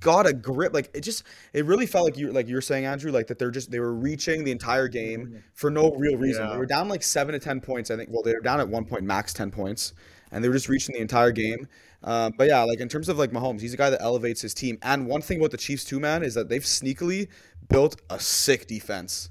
got 0.00 0.26
a 0.26 0.32
grip. 0.32 0.72
Like 0.72 0.90
it 0.94 1.02
just, 1.02 1.24
it 1.52 1.66
really 1.66 1.84
felt 1.84 2.06
like 2.06 2.16
you, 2.16 2.32
like 2.32 2.48
you 2.48 2.54
were 2.54 2.62
saying, 2.62 2.86
Andrew, 2.86 3.12
like 3.12 3.26
that 3.26 3.38
they're 3.38 3.50
just 3.50 3.70
they 3.70 3.80
were 3.80 3.94
reaching 3.94 4.44
the 4.44 4.50
entire 4.50 4.88
game 4.88 5.26
mm-hmm. 5.26 5.36
for 5.52 5.70
no 5.70 5.92
real 5.92 6.16
reason. 6.16 6.44
Yeah. 6.44 6.52
They 6.52 6.58
were 6.58 6.66
down 6.66 6.88
like 6.88 7.02
seven 7.02 7.34
to 7.34 7.38
10 7.38 7.60
points. 7.60 7.90
I 7.90 7.96
think. 7.96 8.08
Well, 8.10 8.22
they 8.22 8.32
were 8.32 8.40
down 8.40 8.60
at 8.60 8.68
one 8.68 8.86
point, 8.86 9.04
max 9.04 9.34
10 9.34 9.50
points, 9.50 9.92
and 10.32 10.42
they 10.42 10.48
were 10.48 10.54
just 10.54 10.70
reaching 10.70 10.94
the 10.94 11.02
entire 11.02 11.32
game. 11.32 11.68
Um, 12.04 12.34
but 12.36 12.48
yeah, 12.48 12.62
like 12.62 12.80
in 12.80 12.88
terms 12.88 13.08
of 13.08 13.18
like 13.18 13.30
Mahomes, 13.30 13.60
he's 13.60 13.74
a 13.74 13.78
guy 13.78 13.90
that 13.90 14.02
elevates 14.02 14.42
his 14.42 14.54
team. 14.54 14.78
And 14.82 15.06
one 15.06 15.22
thing 15.22 15.38
about 15.38 15.50
the 15.50 15.56
Chiefs 15.56 15.84
too, 15.84 15.98
man, 15.98 16.22
is 16.22 16.34
that 16.34 16.48
they've 16.48 16.62
sneakily 16.62 17.28
built 17.68 18.00
a 18.10 18.20
sick 18.20 18.66
defense. 18.66 19.30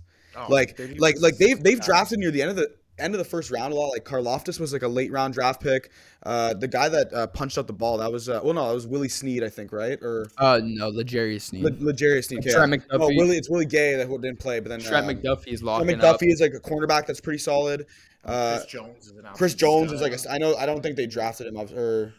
like, 0.50 0.80
like, 0.98 1.22
like 1.22 1.38
they've 1.38 1.62
they've 1.62 1.80
drafted 1.80 2.20
near 2.20 2.32
the 2.32 2.42
end 2.42 2.50
of 2.50 2.56
the 2.58 2.70
end 3.00 3.14
of 3.14 3.18
the 3.20 3.26
first 3.26 3.52
round 3.52 3.74
a 3.74 3.76
lot. 3.76 3.90
Like 3.90 4.06
Karlaftis 4.06 4.60
was 4.60 4.74
like 4.74 4.82
a 4.82 4.88
late 4.88 5.12
round 5.12 5.34
draft 5.34 5.62
pick. 5.62 5.92
Uh, 6.24 6.54
the 6.54 6.68
guy 6.68 6.90
that 6.90 7.14
uh, 7.14 7.28
punched 7.28 7.58
out 7.58 7.68
the 7.68 7.74
ball 7.74 7.98
that 7.98 8.12
was 8.12 8.30
uh, 8.30 8.40
well 8.44 8.54
no, 8.54 8.68
that 8.68 8.74
was 8.74 8.88
Willie 8.88 9.10
Snead, 9.10 9.44
I 9.44 9.50
think, 9.50 9.72
right? 9.72 10.00
Or 10.02 10.28
uh, 10.38 10.60
no, 10.64 10.90
L'Jarius 10.90 11.42
Sneed. 11.42 11.64
Le- 11.64 11.92
L'Jarius 11.92 12.26
Sneed. 12.26 12.42
Trent 12.44 12.72
yeah. 12.72 12.98
No, 12.98 13.06
McDuffie. 13.06 13.18
Willie. 13.18 13.38
It's 13.38 13.50
Willie 13.50 13.66
Gay 13.66 13.96
that 13.96 14.08
didn't 14.10 14.40
play, 14.40 14.60
but 14.60 14.70
then 14.70 14.80
Trent 14.80 15.08
um, 15.08 15.16
McDuffie 15.16 15.54
is 15.54 15.62
Trent 15.62 15.64
locking 15.64 16.02
up. 16.02 16.20
McDuffie 16.20 16.32
is 16.32 16.42
like 16.42 16.54
a 16.54 16.60
cornerback 16.60 17.06
that's 17.06 17.22
pretty 17.22 17.40
solid. 17.40 17.86
Uh, 18.26 18.58
Chris 18.60 18.72
Jones 18.72 19.06
is 19.08 19.18
an 19.18 19.26
Chris 19.34 19.54
Jones 19.54 19.92
is 19.92 20.02
like 20.02 20.14
a, 20.14 20.32
I 20.32 20.38
know 20.38 20.56
I 20.56 20.66
don't 20.66 20.82
think 20.82 20.96
they 20.96 21.08
drafted 21.08 21.48
him 21.48 21.58
or 21.58 22.14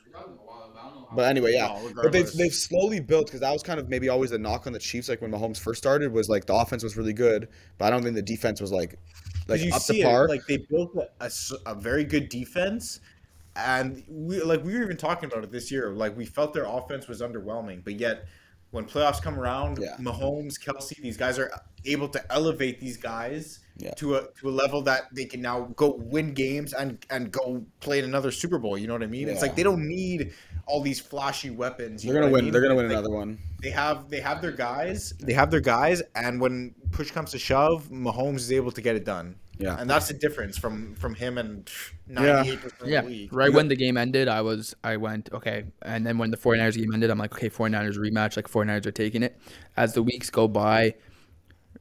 but 1.14 1.28
anyway 1.28 1.52
yeah 1.54 1.68
No, 1.68 1.92
but 2.02 2.12
they've, 2.12 2.30
they've 2.32 2.52
slowly 2.52 3.00
built 3.00 3.26
because 3.26 3.40
that 3.40 3.52
was 3.52 3.62
kind 3.62 3.78
of 3.80 3.88
maybe 3.88 4.08
always 4.08 4.30
the 4.30 4.38
knock 4.38 4.66
on 4.66 4.72
the 4.72 4.78
Chiefs 4.78 5.08
like 5.08 5.22
when 5.22 5.30
Mahomes 5.30 5.58
first 5.58 5.78
started 5.78 6.12
was 6.12 6.28
like 6.28 6.44
the 6.44 6.54
offense 6.54 6.82
was 6.82 6.96
really 6.96 7.12
good 7.12 7.48
but 7.78 7.86
I 7.86 7.90
don't 7.90 8.02
think 8.02 8.16
the 8.16 8.22
defense 8.22 8.60
was 8.60 8.72
like 8.72 8.98
like 9.48 9.60
'Cause 9.60 9.66
you 9.66 9.74
up 9.74 9.82
see 9.82 9.98
to 9.98 10.04
par 10.08 10.24
it, 10.24 10.28
like 10.28 10.46
they 10.46 10.58
built 10.58 10.96
a, 11.20 11.30
a, 11.66 11.74
very 11.74 12.04
good 12.04 12.28
defense, 12.28 13.00
and 13.56 14.02
we 14.08 14.42
like 14.42 14.64
we 14.64 14.74
were 14.74 14.82
even 14.82 14.96
talking 14.96 15.30
about 15.30 15.44
it 15.44 15.52
this 15.52 15.70
year. 15.70 15.90
Like 15.90 16.16
we 16.16 16.24
felt 16.24 16.54
their 16.54 16.64
offense 16.64 17.08
was 17.08 17.20
underwhelming, 17.20 17.84
but 17.84 17.94
yet 17.94 18.24
when 18.70 18.84
playoffs 18.86 19.20
come 19.20 19.38
around, 19.38 19.78
Yeah. 19.78 19.96
Mahomes, 19.98 20.54
Kelce, 20.58 20.96
these 20.96 21.16
guys 21.16 21.38
are 21.38 21.50
able 21.86 22.08
to 22.08 22.32
elevate 22.32 22.80
these 22.80 22.96
guys 22.96 23.60
Yeah. 23.76 23.90
to 23.96 24.14
a 24.16 24.28
to 24.40 24.48
a 24.48 24.54
level 24.62 24.82
that 24.82 25.02
they 25.12 25.24
can 25.24 25.40
now 25.42 25.62
go 25.76 25.94
win 25.98 26.32
games 26.34 26.72
and 26.72 27.04
and 27.10 27.32
go 27.32 27.64
play 27.80 27.98
in 27.98 28.04
another 28.04 28.30
Super 28.30 28.58
Bowl. 28.58 28.78
You 28.78 28.86
know 28.86 28.92
what 28.94 29.02
I 29.02 29.06
mean? 29.08 29.28
It's 29.28 29.42
like 29.42 29.56
they 29.56 29.62
don't 29.64 29.86
need 29.88 30.32
all 30.66 30.80
these 30.80 31.00
flashy 31.00 31.50
weapons. 31.50 32.02
They're 32.02 32.14
gonna 32.14 32.26
what 32.26 32.30
I 32.30 32.32
win. 32.32 32.44
mean? 32.44 32.52
They're 32.52 32.62
gonna 32.62 32.76
win 32.76 32.86
Like, 32.88 32.92
another 32.98 33.10
one. 33.10 33.38
They 33.62 33.70
have 33.70 34.08
they 34.10 34.20
have 34.20 34.40
their 34.42 34.52
guys. 34.52 35.12
They 35.20 35.32
have 35.34 35.50
their 35.50 35.60
guys, 35.60 36.02
and 36.14 36.40
when 36.40 36.74
push 36.92 37.10
comes 37.10 37.32
to 37.32 37.38
shove, 37.38 37.88
Mahomes 37.90 38.36
is 38.46 38.52
able 38.52 38.70
to 38.72 38.80
get 38.80 38.94
it 38.96 39.04
done. 39.04 39.36
Yeah. 39.56 39.78
and 39.80 39.88
that's 39.88 40.08
the 40.08 40.14
difference 40.14 40.58
from 40.58 40.96
from 40.96 41.14
him 41.14 41.38
and 41.38 41.70
Yeah. 42.08 42.14
ninety 42.20 42.50
eight 42.52 42.60
percent 42.60 42.90
Yeah, 42.90 42.98
of 43.00 43.04
the 43.04 43.10
league. 43.10 43.32
right 43.32 43.52
when 43.52 43.68
the 43.68 43.76
game 43.76 43.96
ended, 43.96 44.26
I 44.26 44.40
was 44.42 44.74
I 44.82 44.96
went 44.96 45.30
okay, 45.32 45.64
and 45.82 46.04
then 46.04 46.18
when 46.18 46.30
the 46.32 46.36
49ers 46.36 46.76
game 46.76 46.92
ended, 46.92 47.08
I'm 47.10 47.18
like 47.18 47.32
okay, 47.34 47.48
49ers 47.50 47.96
rematch, 47.96 48.36
like 48.36 48.48
49ers 48.48 48.84
are 48.86 48.90
taking 48.92 49.22
it. 49.22 49.38
As 49.76 49.94
the 49.94 50.02
weeks 50.02 50.28
go 50.28 50.48
by, 50.48 50.94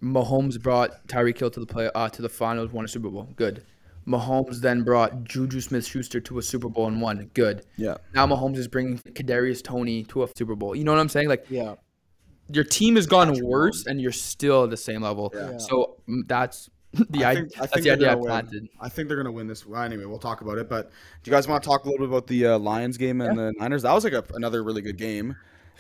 Mahomes 0.03 0.61
brought 0.61 1.07
Tyreek 1.07 1.37
Hill 1.39 1.49
to 1.51 1.59
the 1.59 1.65
play 1.65 1.89
uh, 1.95 2.09
to 2.09 2.21
the 2.21 2.29
finals, 2.29 2.71
won 2.71 2.85
a 2.85 2.87
Super 2.87 3.09
Bowl, 3.09 3.29
good. 3.35 3.63
Mahomes 4.05 4.59
then 4.59 4.83
brought 4.83 5.23
Juju 5.23 5.61
Smith-Schuster 5.61 6.19
to 6.19 6.37
a 6.37 6.41
Super 6.41 6.67
Bowl 6.67 6.87
and 6.87 7.01
won, 7.01 7.29
good. 7.33 7.65
Yeah. 7.77 7.95
Now 8.13 8.27
Mahomes 8.27 8.57
is 8.57 8.67
bringing 8.67 8.97
Kadarius 8.97 9.63
Toney 9.63 10.03
to 10.05 10.23
a 10.23 10.27
Super 10.37 10.55
Bowl. 10.55 10.75
You 10.75 10.83
know 10.83 10.91
what 10.91 10.99
I'm 10.99 11.07
saying? 11.07 11.29
Like 11.29 11.45
Yeah, 11.49 11.75
your 12.51 12.65
team 12.65 12.97
has 12.97 13.07
gotten 13.07 13.45
worse, 13.45 13.85
and 13.85 14.01
you're 14.01 14.11
still 14.11 14.65
at 14.65 14.71
the 14.71 14.77
same 14.77 15.01
level. 15.01 15.31
Yeah. 15.33 15.57
So 15.57 15.97
mm, 16.09 16.27
that's 16.27 16.69
the 17.09 17.23
I 17.23 17.29
idea. 17.31 17.41
think, 17.43 17.57
I 17.57 17.59
That's 17.61 17.73
think 17.73 17.83
the 17.85 17.89
they're 17.89 17.93
idea 17.93 18.07
I 18.07 18.11
gonna 18.11 18.17
win. 18.21 18.29
planted. 18.29 18.67
I 18.81 18.89
think 18.89 19.07
they're 19.07 19.17
gonna 19.17 19.31
win 19.31 19.47
this. 19.47 19.65
Well, 19.65 19.81
anyway, 19.81 20.03
we'll 20.05 20.19
talk 20.19 20.41
about 20.41 20.57
it. 20.57 20.67
But 20.69 20.91
do 21.23 21.31
you 21.31 21.35
guys 21.35 21.47
want 21.47 21.63
to 21.63 21.67
talk 21.69 21.85
a 21.85 21.89
little 21.89 22.05
bit 22.05 22.09
about 22.09 22.27
the 22.27 22.45
uh, 22.47 22.59
Lions 22.59 22.97
game 22.97 23.21
and 23.21 23.39
the 23.39 23.53
Niners? 23.57 23.81
That 23.83 23.93
was 23.93 24.03
like 24.03 24.13
a, 24.13 24.23
another 24.33 24.63
really 24.63 24.81
good 24.81 24.97
game. 24.97 25.35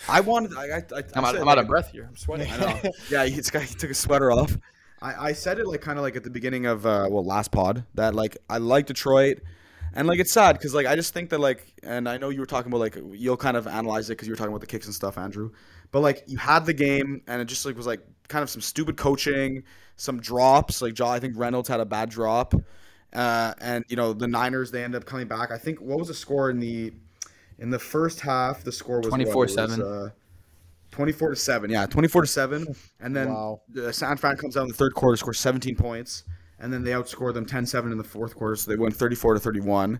I 0.07 0.19
wanted. 0.21 0.55
I, 0.57 0.63
I, 0.63 0.77
I, 0.77 1.03
I'm, 1.15 1.25
I 1.25 1.29
out, 1.29 1.35
I'm 1.37 1.47
out 1.47 1.57
of 1.57 1.67
breath 1.67 1.91
here. 1.91 2.05
I'm 2.09 2.15
sweating. 2.15 2.51
I 2.51 2.57
know. 2.83 2.91
yeah, 3.09 3.25
he, 3.25 3.35
this 3.35 3.49
guy 3.49 3.61
he 3.61 3.75
took 3.75 3.91
a 3.91 3.93
sweater 3.93 4.31
off. 4.31 4.57
I, 5.01 5.29
I 5.29 5.33
said 5.33 5.59
it 5.59 5.67
like 5.67 5.81
kind 5.81 5.99
of 5.99 6.03
like 6.03 6.15
at 6.15 6.23
the 6.23 6.29
beginning 6.29 6.65
of 6.65 6.85
uh, 6.85 7.07
well 7.09 7.23
last 7.23 7.51
pod 7.51 7.85
that 7.95 8.15
like 8.15 8.37
I 8.49 8.57
like 8.57 8.85
Detroit, 8.85 9.39
and 9.93 10.07
like 10.07 10.19
it's 10.19 10.31
sad 10.31 10.53
because 10.53 10.73
like 10.73 10.87
I 10.87 10.95
just 10.95 11.13
think 11.13 11.29
that 11.29 11.39
like 11.39 11.73
and 11.83 12.07
I 12.07 12.17
know 12.17 12.29
you 12.29 12.39
were 12.39 12.45
talking 12.45 12.71
about 12.71 12.79
like 12.79 12.97
you'll 13.11 13.37
kind 13.37 13.57
of 13.57 13.67
analyze 13.67 14.09
it 14.09 14.13
because 14.13 14.27
you 14.27 14.31
were 14.31 14.37
talking 14.37 14.51
about 14.51 14.61
the 14.61 14.67
kicks 14.67 14.85
and 14.85 14.95
stuff, 14.95 15.17
Andrew. 15.17 15.51
But 15.91 15.99
like 15.99 16.23
you 16.27 16.37
had 16.37 16.65
the 16.65 16.73
game 16.73 17.21
and 17.27 17.41
it 17.41 17.45
just 17.45 17.65
like 17.65 17.75
was 17.75 17.85
like 17.85 18.01
kind 18.29 18.43
of 18.43 18.49
some 18.49 18.61
stupid 18.61 18.97
coaching, 18.97 19.63
some 19.97 20.19
drops. 20.19 20.81
Like 20.81 20.93
Jaw, 20.93 21.11
I 21.11 21.19
think 21.19 21.37
Reynolds 21.37 21.69
had 21.69 21.79
a 21.79 21.85
bad 21.85 22.09
drop, 22.09 22.53
uh, 23.13 23.53
and 23.59 23.83
you 23.89 23.95
know 23.95 24.13
the 24.13 24.27
Niners 24.27 24.71
they 24.71 24.83
end 24.83 24.95
up 24.95 25.05
coming 25.05 25.27
back. 25.27 25.51
I 25.51 25.57
think 25.57 25.79
what 25.81 25.99
was 25.99 26.07
the 26.07 26.13
score 26.13 26.49
in 26.49 26.59
the 26.59 26.93
in 27.59 27.69
the 27.69 27.79
first 27.79 28.19
half? 28.21 28.63
The 28.63 28.71
score 28.71 28.99
was 28.99 29.09
what? 29.09 29.21
It 29.21 29.27
24-7. 29.27 30.07
uh, 30.07 30.09
24 30.91 31.29
to 31.31 31.35
7 31.35 31.71
yeah 31.71 31.85
24 31.87 32.21
to 32.21 32.27
7 32.27 32.67
and 32.99 33.15
then 33.15 33.33
Wow. 33.33 33.61
the 33.69 33.91
san 33.91 34.15
fran 34.15 34.37
comes 34.37 34.55
out 34.55 34.61
in 34.63 34.67
the 34.67 34.75
third 34.75 34.93
quarter 34.93 35.17
scores 35.17 35.39
17 35.39 35.75
points 35.75 36.23
and 36.59 36.71
then 36.71 36.83
they 36.83 36.91
outscore 36.91 37.33
them 37.33 37.47
10-7 37.47 37.91
in 37.91 37.97
the 37.97 38.03
fourth 38.03 38.35
quarter 38.35 38.55
so 38.55 38.69
they 38.69 38.77
win 38.77 38.91
34 38.91 39.33
to 39.33 39.39
31 39.39 39.99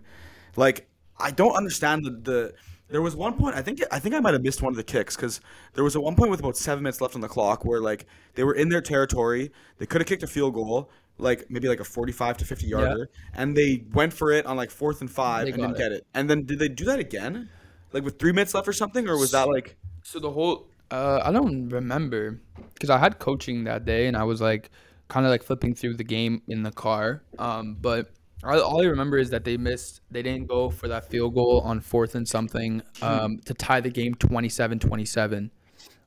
like 0.54 0.86
i 1.18 1.32
don't 1.32 1.56
understand 1.56 2.04
the, 2.04 2.10
the 2.10 2.54
there 2.88 3.02
was 3.02 3.16
one 3.16 3.34
point 3.36 3.56
i 3.56 3.60
think 3.60 3.80
i 3.90 3.98
think 3.98 4.14
i 4.14 4.20
might 4.20 4.34
have 4.34 4.42
missed 4.44 4.62
one 4.62 4.72
of 4.72 4.76
the 4.76 4.84
kicks 4.84 5.16
because 5.16 5.40
there 5.72 5.82
was 5.82 5.96
a 5.96 6.00
one 6.00 6.14
point 6.14 6.30
with 6.30 6.38
about 6.38 6.56
seven 6.56 6.84
minutes 6.84 7.00
left 7.00 7.16
on 7.16 7.20
the 7.20 7.28
clock 7.28 7.64
where 7.64 7.80
like 7.80 8.06
they 8.36 8.44
were 8.44 8.54
in 8.54 8.68
their 8.68 8.80
territory 8.80 9.50
they 9.78 9.86
could 9.86 10.00
have 10.00 10.06
kicked 10.06 10.22
a 10.22 10.28
field 10.28 10.54
goal 10.54 10.88
like 11.18 11.48
maybe 11.50 11.68
like 11.68 11.80
a 11.80 11.84
45 11.84 12.38
to 12.38 12.44
50 12.44 12.66
yarder 12.66 13.08
and 13.34 13.56
they 13.56 13.84
went 13.92 14.12
for 14.12 14.32
it 14.32 14.46
on 14.46 14.56
like 14.56 14.70
fourth 14.70 15.00
and 15.00 15.10
five 15.10 15.44
They 15.46 15.52
and 15.52 15.60
didn't 15.60 15.76
it. 15.76 15.78
get 15.78 15.92
it 15.92 16.06
and 16.14 16.28
then 16.28 16.44
did 16.44 16.58
they 16.58 16.68
do 16.68 16.84
that 16.86 16.98
again 16.98 17.48
like 17.92 18.02
with 18.04 18.18
three 18.18 18.32
minutes 18.32 18.54
left 18.54 18.66
or 18.66 18.72
something 18.72 19.08
or 19.08 19.16
was 19.16 19.30
that 19.30 19.48
like 19.48 19.76
So 20.02 20.18
the 20.18 20.30
whole, 20.32 20.66
uh, 20.90 21.20
I 21.24 21.30
don't 21.32 21.68
remember 21.68 22.40
because 22.74 22.90
I 22.90 22.98
had 22.98 23.18
coaching 23.18 23.64
that 23.64 23.84
day 23.84 24.06
and 24.08 24.16
I 24.16 24.24
was 24.24 24.40
like, 24.40 24.70
kind 25.08 25.24
of 25.26 25.30
like 25.30 25.42
flipping 25.42 25.74
through 25.74 25.94
the 25.96 26.04
game 26.04 26.42
in 26.48 26.62
the 26.62 26.70
car. 26.72 27.22
Um, 27.38 27.76
but 27.80 28.10
all, 28.42 28.60
all 28.60 28.82
I 28.82 28.86
remember 28.86 29.16
is 29.16 29.30
that 29.30 29.44
they 29.44 29.56
missed, 29.56 30.00
they 30.10 30.22
didn't 30.22 30.46
go 30.48 30.70
for 30.70 30.88
that 30.88 31.08
field 31.08 31.34
goal 31.34 31.60
on 31.64 31.80
fourth 31.80 32.14
and 32.14 32.26
something 32.28 32.82
um, 33.02 33.38
to 33.46 33.54
tie 33.54 33.80
the 33.80 33.90
game 33.90 34.14
27 34.14 34.78
27. 34.80 35.50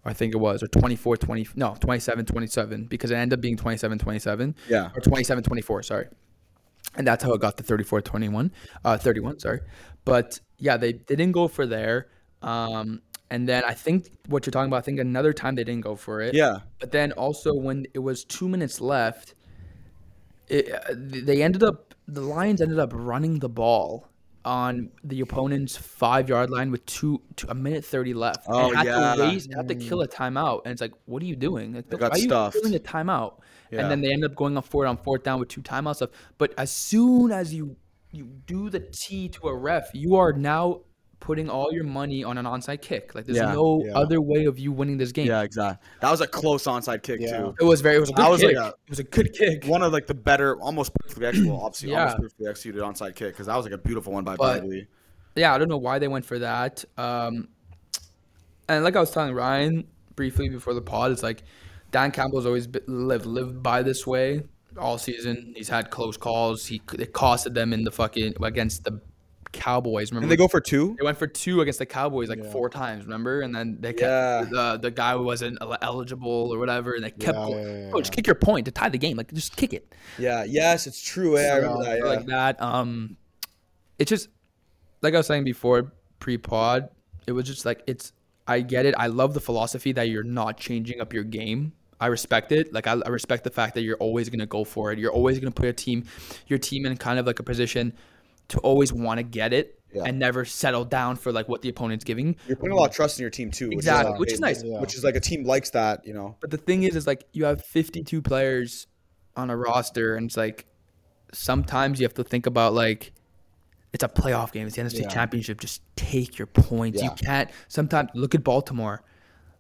I 0.08 0.14
think 0.14 0.34
it 0.34 0.38
was, 0.38 0.64
or 0.64 0.68
24 0.68 1.18
20, 1.18 1.48
no, 1.56 1.76
27 1.80 2.26
27, 2.26 2.86
because 2.86 3.12
it 3.12 3.16
ended 3.16 3.38
up 3.38 3.42
being 3.42 3.58
27 3.58 4.00
27. 4.00 4.56
Yeah. 4.70 4.90
Or 4.96 5.02
27 5.02 5.44
24, 5.44 5.84
sorry. 5.84 6.08
And 6.96 7.06
that's 7.06 7.24
how 7.24 7.34
it 7.34 7.42
got 7.42 7.58
to 7.58 7.64
34 7.64 8.02
21, 8.02 8.52
uh, 8.86 8.98
31, 8.98 9.40
sorry. 9.40 9.60
But 10.06 10.40
yeah, 10.58 10.78
they, 10.78 10.94
they 10.94 11.16
didn't 11.16 11.34
go 11.34 11.48
for 11.48 11.66
there. 11.66 12.08
Um, 12.42 13.02
and 13.30 13.48
then 13.48 13.64
I 13.66 13.74
think 13.74 14.08
what 14.28 14.46
you're 14.46 14.52
talking 14.52 14.70
about, 14.70 14.78
I 14.78 14.82
think 14.82 15.00
another 15.00 15.34
time 15.34 15.56
they 15.56 15.66
didn't 15.66 15.82
go 15.82 15.96
for 15.96 16.22
it. 16.22 16.34
yeah 16.34 16.60
But 16.80 16.92
then 16.92 17.12
also 17.12 17.54
when 17.54 17.86
it 17.94 18.00
was 18.00 18.24
two 18.24 18.48
minutes 18.48 18.80
left, 18.80 19.36
it, 20.48 20.72
uh, 20.72 20.94
they 20.96 21.44
ended 21.44 21.64
up 21.64 21.94
the 22.08 22.22
Lions 22.22 22.62
ended 22.62 22.80
up 22.80 22.92
running 22.94 23.40
the 23.40 23.50
ball 23.50 24.08
on 24.48 24.90
the 25.04 25.20
opponent's 25.20 25.76
five 25.76 26.30
yard 26.30 26.50
line 26.50 26.72
with 26.72 26.86
two, 26.86 27.22
two 27.36 27.48
a 27.50 27.54
minute 27.54 27.84
thirty 27.84 28.14
left. 28.14 28.46
Oh, 28.48 28.70
and 28.70 28.78
had 28.78 28.86
yeah. 28.88 29.16
to 29.16 29.22
waste, 29.22 29.54
had 29.54 29.68
to 29.68 29.76
kill 29.76 30.02
a 30.02 30.08
timeout, 30.08 30.62
and 30.64 30.72
it's 30.72 30.80
like, 30.80 30.94
what 31.06 31.22
are 31.22 31.26
you 31.26 31.36
doing? 31.36 31.74
Like, 31.74 31.90
got 31.90 32.00
why 32.00 32.08
are 32.08 32.18
you 32.18 32.24
stuffed. 32.24 32.56
killing 32.56 32.74
a 32.74 32.80
timeout? 32.80 33.40
Yeah. 33.72 33.82
And 33.82 33.92
then 33.92 34.00
they 34.00 34.14
end 34.14 34.24
up 34.24 34.36
going 34.36 34.58
up 34.58 34.66
for 34.66 34.86
it 34.86 34.88
on 34.88 34.96
fourth 34.96 35.24
down 35.24 35.42
with 35.42 35.50
two 35.50 35.62
timeouts 35.62 36.00
left. 36.00 36.14
But 36.38 36.54
as 36.58 36.72
soon 36.72 37.32
as 37.32 37.54
you 37.54 37.76
you 38.14 38.24
do 38.46 38.70
the 38.70 38.80
T 38.80 39.28
to 39.30 39.50
a 39.50 39.56
ref, 39.56 39.90
you 39.94 40.16
are 40.16 40.32
now 40.32 40.84
putting 41.20 41.50
all 41.50 41.72
your 41.74 41.84
money 41.84 42.24
on 42.24 42.38
an 42.38 42.46
onside 42.46 42.82
kick. 42.82 43.16
Like 43.16 43.26
there's 43.26 43.38
Yeah. 43.38 43.52
no 43.54 43.84
Yeah. 43.84 43.94
other 43.98 44.22
way 44.22 44.46
of 44.46 44.60
you 44.60 44.72
winning 44.72 44.98
this 44.98 45.12
game. 45.12 45.28
Yeah, 45.28 45.42
exactly. 45.42 45.86
That 46.02 46.12
was 46.12 46.22
a 46.22 46.28
close 46.28 46.64
onside 46.66 47.02
kick 47.04 47.20
Yeah. 47.22 47.38
too. 47.40 47.56
It 47.60 47.64
was 47.64 47.82
very. 47.82 47.98
It 47.98 48.00
was 48.00 48.10
a 48.10 48.14
good 48.14 48.26
That 48.26 48.30
was 48.32 48.44
like 48.44 48.52
kick. 48.56 48.60
a- 48.60 48.68
it 48.68 48.90
was 48.90 49.00
a 49.00 49.04
good 49.04 49.34
kick. 49.34 49.66
One 49.66 49.82
of 49.82 49.92
like 49.92 50.08
the 50.08 50.14
better, 50.14 50.60
almost 50.62 50.94
perfectly 50.94 51.26
executed, 51.26 51.54
obviously 51.62 51.90
Yeah. 51.90 52.00
almost 52.02 52.18
perfectly 52.18 52.48
executed 52.48 52.82
onside 52.82 53.16
kick 53.16 53.30
because 53.34 53.48
that 53.48 53.56
was 53.56 53.66
like 53.66 53.74
a 53.74 53.78
beautiful 53.78 54.14
one 54.14 54.24
by 54.24 54.36
But- 54.36 54.64
Badgley. 54.64 54.88
Yeah, 55.36 55.54
I 55.54 55.58
don't 55.58 55.70
know 55.70 55.78
why 55.78 56.00
they 56.00 56.08
went 56.08 56.26
for 56.26 56.40
that. 56.40 56.84
Um, 56.98 57.48
and 58.70 58.84
like 58.84 58.96
I 58.96 59.00
was 59.00 59.12
telling 59.12 59.34
Ryan 59.34 59.86
briefly 60.16 60.50
before 60.50 60.74
the 60.74 60.82
pod, 60.82 61.12
it's 61.12 61.24
like 61.24 61.44
Dan 61.92 62.12
Campbell's 62.12 62.46
always 62.46 62.68
been, 62.68 62.84
lived 62.88 63.26
lived 63.26 63.62
by 63.64 63.82
this 63.84 64.06
way 64.06 64.44
all 64.78 64.98
season. 64.98 65.54
He's 65.56 65.70
had 65.70 65.90
close 65.90 66.18
calls. 66.18 66.66
He 66.66 66.82
it 67.00 67.14
costed 67.14 67.54
them 67.54 67.72
in 67.74 67.84
the 67.84 67.92
fucking 67.92 68.34
against 68.42 68.84
the 68.84 69.00
Cowboys. 69.58 70.12
Remember 70.12 70.24
And 70.26 70.32
they 70.32 70.36
go 70.38 70.48
for 70.48 70.62
two. 70.62 70.96
They 71.00 71.04
went 71.04 71.18
for 71.18 71.28
two 71.28 71.62
against 71.62 71.80
the 71.80 71.86
Cowboys 71.86 72.30
like 72.30 72.44
Yeah. 72.44 72.52
four 72.52 72.70
times, 72.70 73.04
remember? 73.06 73.42
And 73.42 73.54
then 73.54 73.78
they 73.80 73.92
kept 73.94 74.02
Yeah. 74.02 74.46
the 74.50 74.78
the 74.82 74.92
guy 74.92 75.14
who 75.14 75.24
wasn't 75.24 75.58
eligible 75.82 76.54
or 76.54 76.60
whatever, 76.60 76.94
and 76.94 77.04
they 77.04 77.12
kept 77.12 77.38
Yeah, 77.38 77.46
going. 77.46 77.64
yeah, 77.68 77.78
yeah, 77.86 77.90
Bro, 77.90 78.02
just 78.02 78.14
kick 78.14 78.28
your 78.28 78.36
point 78.36 78.66
to 78.66 78.72
tie 78.72 78.90
the 78.90 78.98
game. 78.98 79.18
Like 79.18 79.34
just 79.34 79.56
kick 79.58 79.74
it. 79.74 79.94
Yeah. 80.18 80.44
Yes, 80.44 80.88
it's 80.88 81.02
true. 81.02 81.38
Yeah, 81.38 81.54
I 81.54 81.56
remember 81.58 81.84
that. 81.84 81.98
Yeah. 82.00 82.06
like 82.06 82.26
that. 82.28 82.62
Um, 82.62 83.18
it's 84.00 84.10
just 84.10 84.30
like 85.02 85.14
I 85.14 85.18
was 85.18 85.28
saying 85.28 85.44
before 85.44 85.92
pre-pod. 86.20 86.90
It 87.28 87.32
was 87.34 87.46
just 87.46 87.66
like 87.66 87.82
it's. 87.88 88.14
I 88.50 88.62
get 88.62 88.86
it. 88.86 88.96
I 88.98 89.08
love 89.08 89.34
the 89.34 89.42
philosophy 89.42 89.92
that 89.94 90.08
you're 90.10 90.24
not 90.24 90.58
changing 90.58 91.02
up 91.02 91.12
your 91.14 91.26
game. 91.26 91.74
I 92.00 92.08
respect 92.08 92.52
it. 92.54 92.72
Like 92.72 92.88
I, 92.88 92.94
I 93.06 93.10
respect 93.10 93.44
the 93.44 93.50
fact 93.50 93.74
that 93.76 93.82
you're 93.82 93.98
always 93.98 94.30
gonna 94.30 94.46
go 94.46 94.64
for 94.64 94.92
it. 94.92 95.00
You're 95.00 95.12
always 95.12 95.40
gonna 95.40 95.52
put 95.52 95.68
a 95.68 95.74
team, 95.74 96.06
your 96.48 96.60
team 96.60 96.86
in 96.86 96.96
kind 96.96 97.20
of 97.20 97.26
like 97.26 97.40
a 97.40 97.44
position 97.44 97.92
to 98.50 98.60
always 98.60 98.94
want 98.94 99.18
to 99.20 99.24
get 99.24 99.52
it 99.54 99.80
Yeah. 99.94 100.04
and 100.06 100.20
never 100.20 100.46
settle 100.46 100.86
down 100.86 101.16
for 101.18 101.32
like 101.32 101.48
what 101.50 101.62
the 101.62 101.70
opponent's 101.70 102.04
giving. 102.04 102.36
You're 102.48 102.58
putting 102.58 102.72
a 102.72 102.76
lot 102.76 102.90
of 102.90 102.96
trust 102.96 103.20
in 103.20 103.22
your 103.24 103.30
team 103.30 103.52
too. 103.52 103.70
Exactly, 103.72 104.12
like- 104.12 104.20
which 104.20 104.32
is 104.34 104.40
nice. 104.40 104.64
Yeah. 104.64 104.80
Which 104.80 104.96
is 104.96 105.04
like 105.04 105.16
a 105.16 105.20
team 105.20 105.44
likes 105.46 105.70
that, 105.72 106.06
you 106.06 106.14
know. 106.14 106.36
But 106.40 106.52
the 106.52 106.58
thing 106.58 106.84
is, 106.84 106.96
is 106.96 107.08
like 107.08 107.26
you 107.34 107.46
have 107.46 107.64
52 107.66 108.22
players 108.22 108.88
on 109.36 109.50
a 109.50 109.58
roster, 109.58 110.16
and 110.16 110.28
it's 110.28 110.38
like 110.38 110.66
sometimes 111.34 112.00
you 112.00 112.06
have 112.06 112.14
to 112.16 112.24
think 112.24 112.46
about 112.46 112.74
like 112.74 113.14
it's 113.94 114.04
a 114.04 114.08
playoff 114.10 114.52
game. 114.52 114.68
It's 114.68 114.76
the 114.76 114.82
NFC 114.82 115.02
Yeah. 115.02 115.08
Championship. 115.08 115.60
Just 115.60 115.82
take 115.96 116.38
your 116.38 116.46
points. 116.48 117.02
You 117.02 117.10
can't. 117.12 117.50
Sometimes 117.68 118.10
look 118.14 118.36
at 118.36 118.44
Baltimore. 118.44 119.04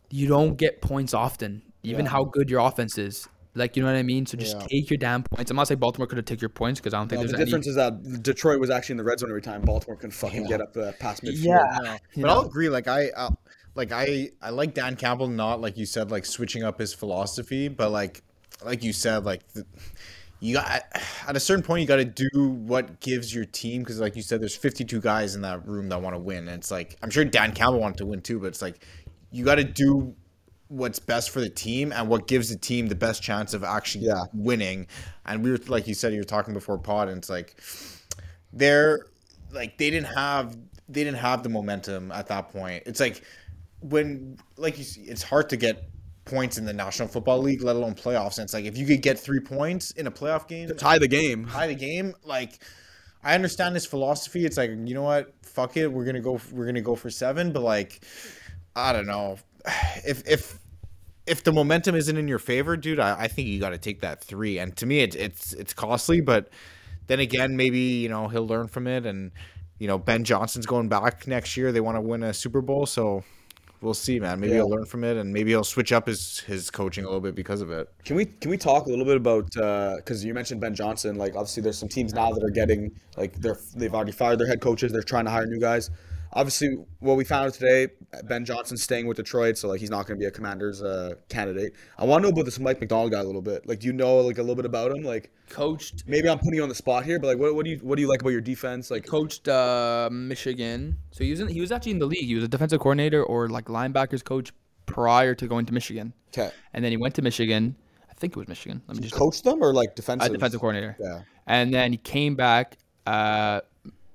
You 0.10 0.28
don't 0.28 0.58
get 0.58 0.82
points 0.82 1.14
often, 1.14 1.62
even 1.84 2.06
Yeah. 2.06 2.12
how 2.12 2.24
good 2.26 2.50
your 2.50 2.60
offense 2.62 2.98
is. 2.98 3.28
Like 3.58 3.76
you 3.76 3.84
know 3.84 3.92
what 3.92 3.98
I 3.98 4.04
mean. 4.04 4.26
So 4.26 4.38
just 4.38 4.56
Yeah. 4.58 4.68
take 4.68 4.90
your 4.90 4.98
damn 4.98 5.24
points. 5.24 5.52
I'm 5.52 5.58
not 5.58 5.68
saying 5.68 5.80
Baltimore 5.80 6.08
could 6.08 6.18
have 6.18 6.26
taken 6.26 6.42
your 6.42 6.50
points 6.50 6.80
because 6.80 6.94
I 6.94 6.98
don't 7.00 7.10
think 7.10 7.20
No, 7.22 7.24
there's 7.24 7.32
the 7.32 7.38
any. 7.38 7.46
difference 7.46 7.68
is 7.68 7.76
that 7.76 8.24
Detroit 8.24 8.60
was 8.60 8.70
actually 8.70 8.94
in 8.94 8.98
the 8.98 9.04
red 9.04 9.20
zone 9.20 9.30
every 9.30 9.42
time. 9.42 9.62
Baltimore 9.62 9.96
couldn't 9.98 10.12
fucking 10.12 10.44
Yeah. 10.44 10.48
get 10.48 10.62
up 10.62 10.74
the 10.74 10.94
past 11.00 11.24
midfield. 11.24 11.44
Yeah. 11.44 11.80
No. 11.84 11.92
You 12.14 12.22
But 12.24 12.28
know? 12.28 12.28
I'll 12.30 12.46
agree. 12.46 12.70
Like 12.70 12.88
I, 12.88 13.10
uh, 13.10 13.32
like 13.76 13.92
I, 13.92 14.30
I 14.42 14.50
like 14.52 14.74
Dan 14.74 14.96
Campbell. 14.96 15.28
Not 15.28 15.60
like 15.62 15.78
you 15.78 15.86
said, 15.86 16.12
like 16.12 16.26
switching 16.26 16.64
up 16.64 16.80
his 16.80 16.94
philosophy, 16.94 17.68
but 17.68 17.92
like, 17.92 18.24
like 18.66 18.84
you 18.84 18.94
said, 18.94 19.24
like 19.26 19.48
the, 19.54 19.66
you 20.40 20.54
got 20.56 20.84
at 21.28 21.36
a 21.36 21.40
certain 21.40 21.64
point 21.64 21.82
you 21.82 21.88
got 21.88 21.96
to 21.96 22.06
do 22.06 22.30
what 22.50 23.00
gives 23.00 23.34
your 23.34 23.46
team 23.46 23.82
because, 23.82 24.00
like 24.00 24.16
you 24.16 24.22
said, 24.22 24.40
there's 24.40 24.56
52 24.56 25.00
guys 25.02 25.36
in 25.36 25.42
that 25.42 25.68
room 25.68 25.90
that 25.90 26.02
want 26.02 26.16
to 26.16 26.20
win, 26.20 26.48
and 26.48 26.50
it's 26.50 26.70
like 26.72 26.96
I'm 27.02 27.10
sure 27.10 27.26
Dan 27.26 27.54
Campbell 27.54 27.80
wanted 27.80 27.98
to 27.98 28.06
win 28.06 28.22
too, 28.22 28.40
but 28.40 28.48
it's 28.48 28.62
like 28.62 28.84
you 29.32 29.44
got 29.44 29.56
to 29.56 29.64
do 29.64 30.16
what's 30.70 31.00
best 31.00 31.30
for 31.30 31.40
the 31.40 31.50
team 31.50 31.92
and 31.94 32.10
what 32.10 32.28
gives 32.28 32.50
the 32.50 32.58
team 32.58 32.88
the 32.88 32.96
best 32.96 33.22
chance 33.24 33.54
of 33.54 33.64
actually 33.64 34.06
Yeah. 34.06 34.24
winning. 34.34 34.88
And 35.26 35.44
we 35.44 35.52
were 35.52 35.60
like 35.68 35.88
you 35.88 35.94
said, 35.94 36.14
you 36.14 36.20
were 36.20 36.24
talking 36.26 36.54
before 36.54 36.78
pod, 36.78 37.08
and 37.10 37.18
it's 37.20 37.30
like 37.30 37.56
they're 38.54 39.06
like 39.52 39.78
they 39.78 39.90
didn't 39.90 40.14
have 40.14 40.56
they 40.90 41.04
didn't 41.04 41.18
have 41.20 41.44
the 41.44 41.50
momentum 41.50 42.12
at 42.12 42.28
that 42.28 42.50
point. 42.50 42.84
It's 42.86 43.00
like 43.00 43.24
when 43.82 44.38
like 44.58 44.78
you 44.78 44.84
see, 44.84 45.02
it's 45.02 45.24
hard 45.24 45.50
to 45.50 45.58
get 45.58 45.90
points 46.26 46.58
in 46.58 46.66
the 46.66 46.74
National 46.74 47.08
Football 47.08 47.40
League, 47.40 47.62
let 47.62 47.76
alone 47.76 47.96
playoffs. 47.96 48.38
And 48.38 48.44
it's 48.46 48.54
like 48.54 48.66
if 48.66 48.78
you 48.78 48.86
could 48.86 49.02
get 49.02 49.20
three 49.20 49.40
points 49.40 49.92
in 49.92 50.08
a 50.08 50.12
playoff 50.12 50.48
game, 50.48 50.68
to 50.68 50.74
Tie 50.74 50.98
the 51.00 51.08
game. 51.08 51.46
tie 51.48 51.68
the 51.68 51.76
game, 51.76 52.14
like 52.24 52.60
I 53.24 53.36
understand 53.36 53.76
this 53.76 53.86
philosophy. 53.86 54.46
It's 54.46 54.58
like 54.58 54.70
you 54.72 54.94
know 54.94 55.04
what, 55.04 55.34
fuck 55.44 55.78
it, 55.78 55.92
we're 55.92 56.06
gonna 56.06 56.20
go, 56.22 56.40
we're 56.52 56.66
gonna 56.66 56.82
go 56.82 56.96
for 56.96 57.10
seven. 57.10 57.52
But 57.52 57.62
like, 57.64 58.04
I 58.76 58.94
don't 58.94 59.08
know, 59.08 59.38
if 60.06 60.28
if 60.28 60.60
if 61.26 61.44
the 61.44 61.52
momentum 61.52 61.96
isn't 61.96 62.16
in 62.18 62.28
your 62.28 62.40
favor, 62.40 62.78
dude, 62.78 63.00
I, 63.00 63.24
I 63.24 63.28
think 63.28 63.48
you 63.50 63.60
got 63.60 63.72
to 63.72 63.78
take 63.78 64.02
that 64.02 64.24
three. 64.24 64.60
And 64.60 64.76
to 64.78 64.86
me, 64.86 65.00
it's 65.02 65.16
it's 65.16 65.54
it's 65.54 65.74
costly, 65.74 66.22
but 66.22 66.50
then 67.08 67.20
again, 67.20 67.56
maybe 67.56 67.80
you 67.80 68.10
know 68.10 68.28
he'll 68.28 68.48
learn 68.48 68.68
from 68.68 68.88
it. 68.88 69.06
And 69.06 69.32
you 69.80 69.88
know, 69.88 69.98
Ben 69.98 70.24
Johnson's 70.24 70.66
going 70.66 70.90
back 70.90 71.28
next 71.28 71.56
year. 71.58 71.72
They 71.72 71.82
want 71.82 71.98
to 71.98 72.02
win 72.02 72.24
a 72.24 72.34
Super 72.34 72.62
Bowl, 72.62 72.86
so 72.86 73.24
we'll 73.82 73.94
see, 73.94 74.20
man. 74.20 74.40
Maybe 74.40 74.52
Yeah. 74.54 74.60
he'll 74.60 74.70
learn 74.70 74.86
from 74.86 75.04
it, 75.04 75.18
and 75.18 75.32
maybe 75.32 75.52
he'll 75.52 75.64
switch 75.64 75.92
up 75.92 76.08
his 76.08 76.40
his 76.42 76.72
coaching 76.72 77.04
a 77.04 77.08
little 77.08 77.22
bit 77.22 77.36
because 77.36 77.62
of 77.62 77.70
it. 77.72 77.90
Can 78.06 78.16
we 78.16 78.26
can 78.26 78.50
we 78.50 78.58
talk 78.58 78.86
a 78.88 78.90
little 78.90 79.06
bit 79.06 79.18
about 79.18 79.56
uh, 79.58 79.98
because 79.98 80.24
you 80.24 80.34
mentioned 80.34 80.62
Ben 80.62 80.74
Johnson? 80.74 81.18
Like 81.18 81.36
obviously, 81.36 81.62
there's 81.62 81.78
some 81.78 81.90
teams 81.90 82.14
now 82.14 82.32
that 82.32 82.44
are 82.44 82.50
getting 82.50 82.92
like 83.18 83.34
they're 83.42 83.60
they've 83.76 83.94
already 83.94 84.14
fired 84.14 84.40
their 84.40 84.48
head 84.48 84.62
coaches. 84.62 84.92
They're 84.92 85.04
trying 85.04 85.26
to 85.26 85.32
hire 85.32 85.46
new 85.46 85.60
guys. 85.60 85.90
Obviously, 86.34 86.78
what 87.00 87.18
we 87.18 87.24
found 87.24 87.48
out 87.48 87.54
today, 87.54 87.88
Ben 88.26 88.46
Johnson's 88.46 88.84
staying 88.84 89.08
with 89.08 89.18
Detroit, 89.18 89.58
so 89.58 89.68
like 89.68 89.80
he's 89.80 89.90
not 89.90 90.08
going 90.08 90.20
to 90.20 90.24
be 90.24 90.28
a 90.28 90.32
Commander's 90.32 90.84
uh, 90.84 91.16
candidate. 91.30 91.74
I 91.98 92.06
want 92.06 92.24
to 92.24 92.30
know 92.30 92.34
about 92.34 92.46
this 92.46 92.60
Mike 92.60 92.80
Macdonald 92.80 93.12
guy 93.12 93.20
a 93.20 93.24
little 93.24 93.42
bit. 93.42 93.68
Like, 93.68 93.80
do 93.80 93.88
you 93.88 93.94
know 93.94 94.18
like 94.18 94.38
a 94.38 94.42
little 94.42 94.56
bit 94.56 94.66
about 94.66 94.92
him? 94.92 95.04
Like, 95.04 95.32
Coached 95.50 96.04
maybe 96.08 96.28
I'm 96.30 96.38
putting 96.40 96.56
you 96.56 96.64
on 96.64 96.70
the 96.70 96.76
spot 96.76 97.06
here, 97.06 97.20
but 97.20 97.28
like, 97.28 97.38
what, 97.38 97.56
what 97.56 97.64
do 97.66 97.72
you 97.72 97.78
what 97.78 97.96
do 97.96 98.02
you 98.02 98.08
like 98.08 98.22
about 98.22 98.32
your 98.32 98.42
defense? 98.42 98.92
Like, 98.92 99.06
coached 99.06 99.48
uh, 99.48 100.10
Michigan. 100.12 100.98
So 101.12 101.24
he 101.24 101.32
was 101.32 101.40
in, 101.40 101.48
he 101.48 101.62
was 101.62 101.72
actually 101.72 101.94
in 101.94 102.00
the 102.00 102.06
league. 102.06 102.26
He 102.26 102.36
was 102.36 102.44
a 102.44 102.48
defensive 102.50 102.80
coordinator 102.80 103.24
or 103.24 103.48
like 103.48 103.66
linebackers 103.66 104.24
coach 104.24 104.52
prior 104.86 105.36
to 105.36 105.48
going 105.48 105.66
to 105.68 105.74
Michigan. 105.74 106.14
okay, 106.30 106.52
And 106.74 106.84
then 106.84 106.92
he 106.92 106.98
went 106.98 107.16
to 107.16 107.22
Michigan. 107.22 107.76
I 108.10 108.14
think 108.16 108.34
it 108.34 108.38
was 108.38 108.48
Michigan. 108.48 108.82
Let 108.88 108.98
me 108.98 109.04
just 109.04 109.16
coach 109.16 109.42
them 109.44 109.62
or 109.62 109.74
like 109.74 109.96
defensive? 109.96 110.34
defensive 110.34 110.60
coordinator. 110.60 110.98
Yeah. 111.00 111.22
And 111.46 111.74
then 111.74 111.92
he 111.92 111.98
came 111.98 112.36
back 112.36 112.78
uh 113.06 113.62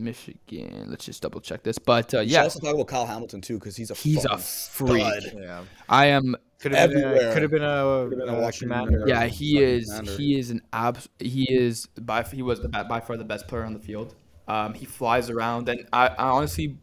Michigan. 0.02 0.86
Let's 0.88 1.04
just 1.04 1.22
double 1.22 1.40
check 1.40 1.62
this. 1.62 1.78
But 1.78 2.12
uh, 2.14 2.20
Yeah. 2.20 2.38
yeah, 2.38 2.42
also 2.44 2.60
talk 2.60 2.74
about 2.74 2.88
Kyle 2.88 3.06
Hamilton 3.06 3.40
too, 3.40 3.58
because 3.58 3.76
he's 3.76 3.90
a 3.90 3.94
he's 3.94 4.24
a 4.24 4.38
freak. 4.38 5.02
stud. 5.02 5.38
Yeah, 5.40 5.62
I 5.88 6.06
am 6.06 6.36
could 6.60 6.72
have 6.74 6.90
been 6.90 6.98
Everywhere. 7.04 7.30
a, 7.30 7.32
could 7.32 7.42
have 7.42 7.50
been 7.50 7.62
a, 7.64 8.06
been 8.08 8.20
a 8.28 8.38
a 8.38 8.40
Washington 8.40 8.78
commander. 8.78 9.04
Yeah, 9.08 9.24
he 9.26 9.62
is. 9.62 9.86
commander. 9.86 10.12
He 10.12 10.38
is 10.38 10.50
an 10.50 10.62
abs. 10.72 11.08
He 11.18 11.52
is 11.52 11.86
by 12.00 12.22
he 12.22 12.42
was 12.42 12.60
the, 12.60 12.68
by 12.68 13.00
far 13.00 13.16
the 13.16 13.24
best 13.24 13.48
player 13.48 13.64
on 13.64 13.72
the 13.74 13.80
field. 13.80 14.14
Um, 14.48 14.74
he 14.74 14.84
flies 14.86 15.30
around, 15.30 15.68
and 15.68 15.86
I, 15.92 16.08
I 16.08 16.28
honestly, 16.28 16.76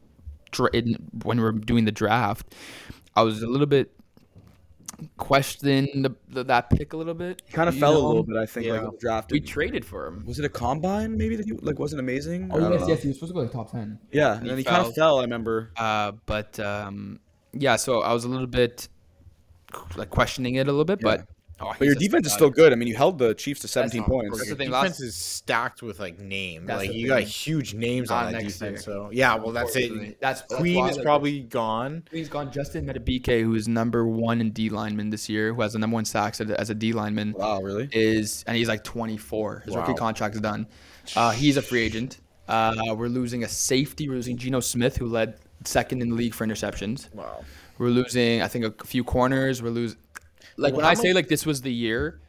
in, 0.73 0.95
when 1.23 1.39
we're 1.41 1.51
doing 1.51 1.85
the 1.85 1.91
draft, 1.91 2.53
I 3.15 3.21
was 3.23 3.41
a 3.43 3.47
little 3.47 3.67
bit 3.67 3.91
questioning 5.17 6.01
the, 6.01 6.15
the, 6.27 6.43
that 6.45 6.69
pick 6.69 6.93
a 6.93 6.97
little 6.97 7.13
bit. 7.13 7.41
He 7.45 7.53
kind 7.53 7.69
of 7.69 7.75
you 7.75 7.81
fell 7.81 7.97
a 7.97 8.05
little 8.07 8.23
bit, 8.23 8.35
I 8.37 8.45
think, 8.45 8.67
like 8.67 8.75
Yeah. 8.81 8.85
with 8.85 8.91
the 8.93 8.97
draft. 8.99 9.31
We 9.31 9.39
traded 9.39 9.85
for 9.85 10.07
him. 10.07 10.25
was 10.25 10.39
it 10.39 10.45
a 10.45 10.49
combine? 10.49 11.17
Maybe 11.17 11.35
that 11.35 11.45
he 11.45 11.53
like 11.53 11.79
wasn't 11.79 11.99
amazing. 11.99 12.49
Oh 12.53 12.59
yes, 12.59 12.81
know. 12.81 12.87
yes, 12.87 13.01
he 13.01 13.07
was 13.09 13.17
supposed 13.17 13.31
to 13.31 13.33
go 13.35 13.41
like 13.41 13.51
top 13.51 13.71
ten. 13.71 13.99
Yeah, 14.11 14.33
and 14.33 14.43
he 14.43 14.49
then 14.49 14.57
he 14.57 14.63
kind 14.63 14.85
of 14.85 14.93
fell. 14.93 15.19
I 15.19 15.23
remember. 15.23 15.71
Uh, 15.77 16.13
but 16.25 16.59
um, 16.59 17.19
yeah, 17.53 17.75
so 17.75 18.01
I 18.01 18.13
was 18.13 18.23
a 18.25 18.29
little 18.29 18.47
bit 18.47 18.87
like 19.95 20.09
questioning 20.09 20.55
it 20.55 20.67
a 20.67 20.71
little 20.71 20.85
bit, 20.85 20.99
but 21.01 21.27
oh, 21.61 21.73
But 21.77 21.85
your 21.85 21.95
defense 21.95 22.27
is 22.27 22.33
still 22.33 22.49
good. 22.49 22.71
I 22.71 22.75
mean, 22.75 22.87
you 22.87 22.95
held 22.95 23.17
the 23.19 23.33
Chiefs 23.33 23.61
to 23.61 23.67
17 23.67 24.01
not- 24.01 24.09
points. 24.09 24.37
That's 24.37 24.49
the 24.49 24.55
thing, 24.55 24.69
defense 24.71 24.99
last- 24.99 25.01
is 25.01 25.15
stacked 25.15 25.81
with 25.81 25.99
like 25.99 26.19
names. 26.19 26.67
That's 26.67 26.79
like 26.79 26.89
the 26.89 26.95
you 26.95 27.07
got 27.07 27.23
huge 27.23 27.73
names 27.73 28.09
Not 28.09 28.25
on 28.27 28.31
that 28.33 28.41
next 28.43 28.53
defense. 28.59 28.85
year. 28.87 28.95
So 28.95 29.09
yeah, 29.11 29.35
well 29.35 29.51
that's 29.51 29.75
it. 29.75 29.89
That's- 30.19 30.41
that's 30.41 30.55
Queen 30.55 30.75
why, 30.77 30.89
is 30.89 30.97
like, 30.97 31.05
probably 31.05 31.41
gone. 31.41 32.03
Queen's 32.09 32.29
gone. 32.29 32.51
Justin 32.51 32.85
Madubuike, 32.85 33.41
who 33.43 33.55
is 33.55 33.67
number 33.67 34.05
one 34.07 34.41
in 34.41 34.51
D 34.51 34.69
lineman 34.69 35.09
this 35.09 35.27
year, 35.29 35.53
who 35.53 35.61
has 35.61 35.73
the 35.73 35.79
number 35.79 35.95
one 35.95 36.05
sacks 36.05 36.39
as 36.41 36.69
a 36.69 36.75
D 36.75 36.93
lineman, 36.93 37.33
Wow, 37.37 37.61
really? 37.61 37.89
is 37.91 38.43
and 38.47 38.55
he's 38.57 38.67
like 38.67 38.83
24. 38.83 39.63
His 39.65 39.75
rookie 39.75 39.91
Wow. 39.91 39.97
contract's 39.97 40.39
done. 40.39 40.67
Uh, 41.15 41.31
he's 41.31 41.57
a 41.57 41.61
free 41.61 41.81
agent. 41.81 42.19
Uh, 42.47 42.95
we're 42.97 43.07
losing 43.07 43.43
a 43.43 43.47
safety. 43.47 44.09
We're 44.09 44.15
losing 44.15 44.37
Geno 44.37 44.59
Smith, 44.59 44.97
who 44.97 45.05
led 45.07 45.35
second 45.65 46.01
in 46.01 46.09
the 46.09 46.15
league 46.15 46.33
for 46.33 46.45
interceptions. 46.47 47.13
Wow. 47.13 47.43
We're 47.77 47.89
losing, 47.89 48.41
I 48.41 48.47
think, 48.47 48.65
a 48.81 48.85
few 48.85 49.03
corners. 49.03 49.61
We're 49.61 49.69
losing. 49.69 49.97
Like 50.59 50.73
when 50.73 50.83
how 50.83 50.91
I 50.91 50.93
say 50.93 51.13
like 51.13 51.27
this 51.27 51.45
was 51.45 51.61
the 51.61 51.73
year, 51.73 52.19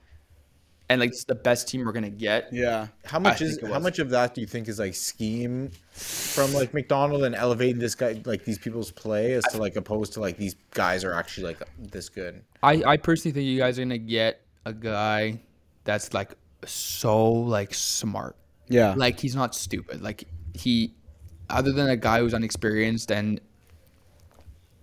and 0.88 1.01
like 1.01 1.11
it's 1.11 1.25
the 1.25 1.35
best 1.35 1.69
team 1.69 1.85
we're 1.85 1.93
gonna 1.93 2.11
get. 2.11 2.53
Yeah. 2.53 2.88
How 3.05 3.19
much 3.19 3.38
think 3.38 3.62
is 3.62 3.69
how 3.69 3.79
much 3.79 3.99
of 3.99 4.11
that 4.11 4.35
do 4.35 4.40
you 4.40 4.47
think 4.47 4.69
is 4.69 4.79
like 4.79 4.95
scheme 4.95 5.71
from 5.93 6.53
like 6.53 6.75
Macdonald 6.75 7.23
and 7.25 7.35
elevating 7.35 7.79
this 7.79 7.95
guy 7.95 8.21
like 8.25 8.45
these 8.45 8.59
people's 8.59 8.90
play 8.90 9.35
as 9.35 9.45
to 9.53 9.59
like 9.59 9.77
opposed 9.77 10.12
to 10.14 10.21
like 10.21 10.37
these 10.37 10.57
guys 10.73 11.05
are 11.05 11.12
actually 11.12 11.45
like 11.45 11.59
this 11.79 12.09
good? 12.09 12.43
I, 12.62 12.83
I 12.85 12.97
personally 12.97 13.33
think 13.33 13.47
you 13.47 13.59
guys 13.59 13.79
are 13.79 13.83
gonna 13.83 13.99
get 13.99 14.43
a 14.64 14.73
guy 14.73 15.40
that's 15.85 16.12
like 16.12 16.35
so 16.66 17.31
like 17.31 17.73
smart. 17.75 18.37
Yeah. 18.69 18.95
Like 18.97 19.21
he's 19.21 19.37
not 19.37 19.55
stupid. 19.55 20.03
Like 20.03 20.25
he, 20.55 20.95
other 21.49 21.73
than 21.73 21.88
a 21.88 21.97
guy 21.97 22.21
who's 22.21 22.35
unexperienced 22.35 23.11
and 23.11 23.40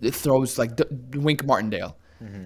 it 0.00 0.14
throws 0.14 0.58
like 0.58 0.76
D- 0.76 1.18
Wink 1.18 1.44
Martindale. 1.44 1.96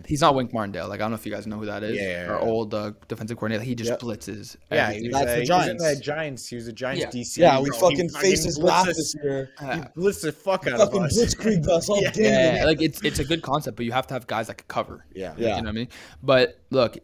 He's 0.06 0.20
not 0.20 0.34
Wink 0.34 0.52
Martindale. 0.52 0.88
Like 0.88 1.00
I 1.00 1.04
don't 1.04 1.12
know 1.12 1.16
if 1.16 1.24
you 1.24 1.32
guys 1.32 1.46
know 1.46 1.56
who 1.58 1.66
that 1.66 1.82
is. 1.82 1.96
Mm-hmm. 1.96 2.02
Yeah, 2.10 2.24
yeah, 2.26 2.30
Our 2.32 2.40
yeah. 2.42 2.50
old 2.50 2.74
uh, 2.74 2.92
defensive 3.08 3.36
coordinator. 3.38 3.64
He 3.64 3.74
just 3.74 3.90
Yep. 3.90 4.00
blitzes. 4.00 4.56
Yeah, 4.70 4.82
everything. 4.88 5.02
he 5.02 5.08
was, 5.08 5.14
That's 5.14 5.22
uh, 5.22 5.30
the 5.30 5.34
he 5.34 5.40
was 5.40 5.48
Giants. 5.48 5.84
the 5.94 6.00
Giants. 6.00 6.46
He 6.48 6.56
was 6.56 6.66
a 6.68 6.72
Giants 6.72 7.00
Yeah. 7.14 7.20
DC. 7.22 7.36
yeah, 7.38 7.60
we 7.60 7.70
bro. 7.70 7.78
fucking 7.78 7.96
He 8.08 8.08
faced 8.20 8.44
his 8.44 8.58
blitzed 8.58 8.86
this 8.86 9.14
year. 9.22 9.50
He 9.58 9.64
blitzed 9.66 10.22
the 10.22 10.32
fuck 10.32 10.66
out 10.66 10.74
of 10.74 10.88
Fucking 10.90 11.02
us. 11.04 11.18
blitzkrieg 11.18 11.66
us 11.68 11.88
all 11.88 12.02
Yeah. 12.02 12.10
game. 12.10 12.56
Yeah, 12.56 12.64
like 12.66 12.82
it's 12.82 13.02
it's 13.02 13.18
a 13.18 13.24
good 13.24 13.42
concept, 13.42 13.76
but 13.76 13.86
you 13.86 13.92
have 13.92 14.06
to 14.08 14.14
have 14.14 14.26
guys 14.26 14.48
that 14.48 14.58
can 14.58 14.66
cover. 14.68 15.06
Yeah. 15.14 15.34
Yeah. 15.38 15.56
You 15.56 15.62
know 15.62 15.66
what 15.66 15.68
I 15.68 15.72
mean? 15.72 15.88
But 16.22 16.58
look, 16.70 16.98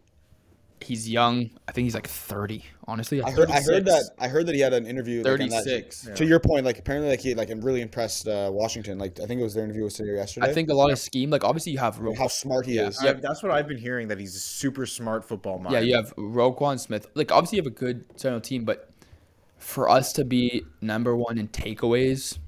he's 0.82 1.08
young. 1.08 1.50
I 1.66 1.72
think 1.72 1.84
he's 1.84 1.94
like 1.94 2.06
30. 2.06 2.64
Honestly, 2.86 3.22
I 3.22 3.30
heard, 3.30 3.50
I 3.50 3.60
heard 3.60 3.84
that 3.84 4.10
I 4.18 4.28
heard 4.28 4.46
that 4.46 4.54
he 4.54 4.60
had 4.60 4.72
an 4.72 4.86
interview. 4.86 5.22
like, 5.22 5.40
on 5.40 5.48
that- 5.48 5.64
36. 5.64 6.08
To 6.16 6.24
your 6.24 6.40
point, 6.40 6.64
like 6.64 6.78
apparently, 6.78 7.10
like 7.10 7.20
he 7.20 7.34
like 7.34 7.50
really 7.56 7.80
impressed 7.82 8.26
uh, 8.26 8.50
Washington. 8.52 8.98
Like 8.98 9.20
I 9.20 9.26
think 9.26 9.40
it 9.40 9.44
was 9.44 9.54
their 9.54 9.64
interview 9.64 9.84
with 9.84 9.92
City 9.92 10.10
yesterday. 10.12 10.46
I 10.48 10.52
think 10.52 10.70
a 10.70 10.74
lot 10.74 10.90
of 10.90 10.98
scheme. 10.98 11.30
Like 11.30 11.44
obviously 11.44 11.72
you 11.72 11.78
have 11.78 11.98
Ro- 11.98 12.14
how 12.14 12.28
smart 12.28 12.66
he 12.66 12.78
is. 12.78 12.98
I- 13.02 13.12
that's 13.14 13.42
what 13.42 13.52
I've 13.52 13.68
been 13.68 13.78
hearing 13.78 14.08
that 14.08 14.18
he's 14.18 14.34
a 14.34 14.40
super 14.40 14.86
smart 14.86 15.24
football 15.24 15.58
mind. 15.58 15.74
yeah, 15.74 15.80
you 15.80 15.94
have 15.96 16.14
Roquan 16.16 16.78
Smith. 16.80 17.06
Like 17.14 17.30
obviously 17.32 17.56
you 17.56 17.62
have 17.62 17.72
a 17.72 17.76
good 17.76 18.04
general 18.18 18.40
team, 18.40 18.64
but 18.64 18.90
for 19.58 19.88
us 19.88 20.12
to 20.14 20.24
be 20.24 20.64
number 20.80 21.14
one 21.16 21.36
in 21.38 21.48
takeaways 21.48 22.38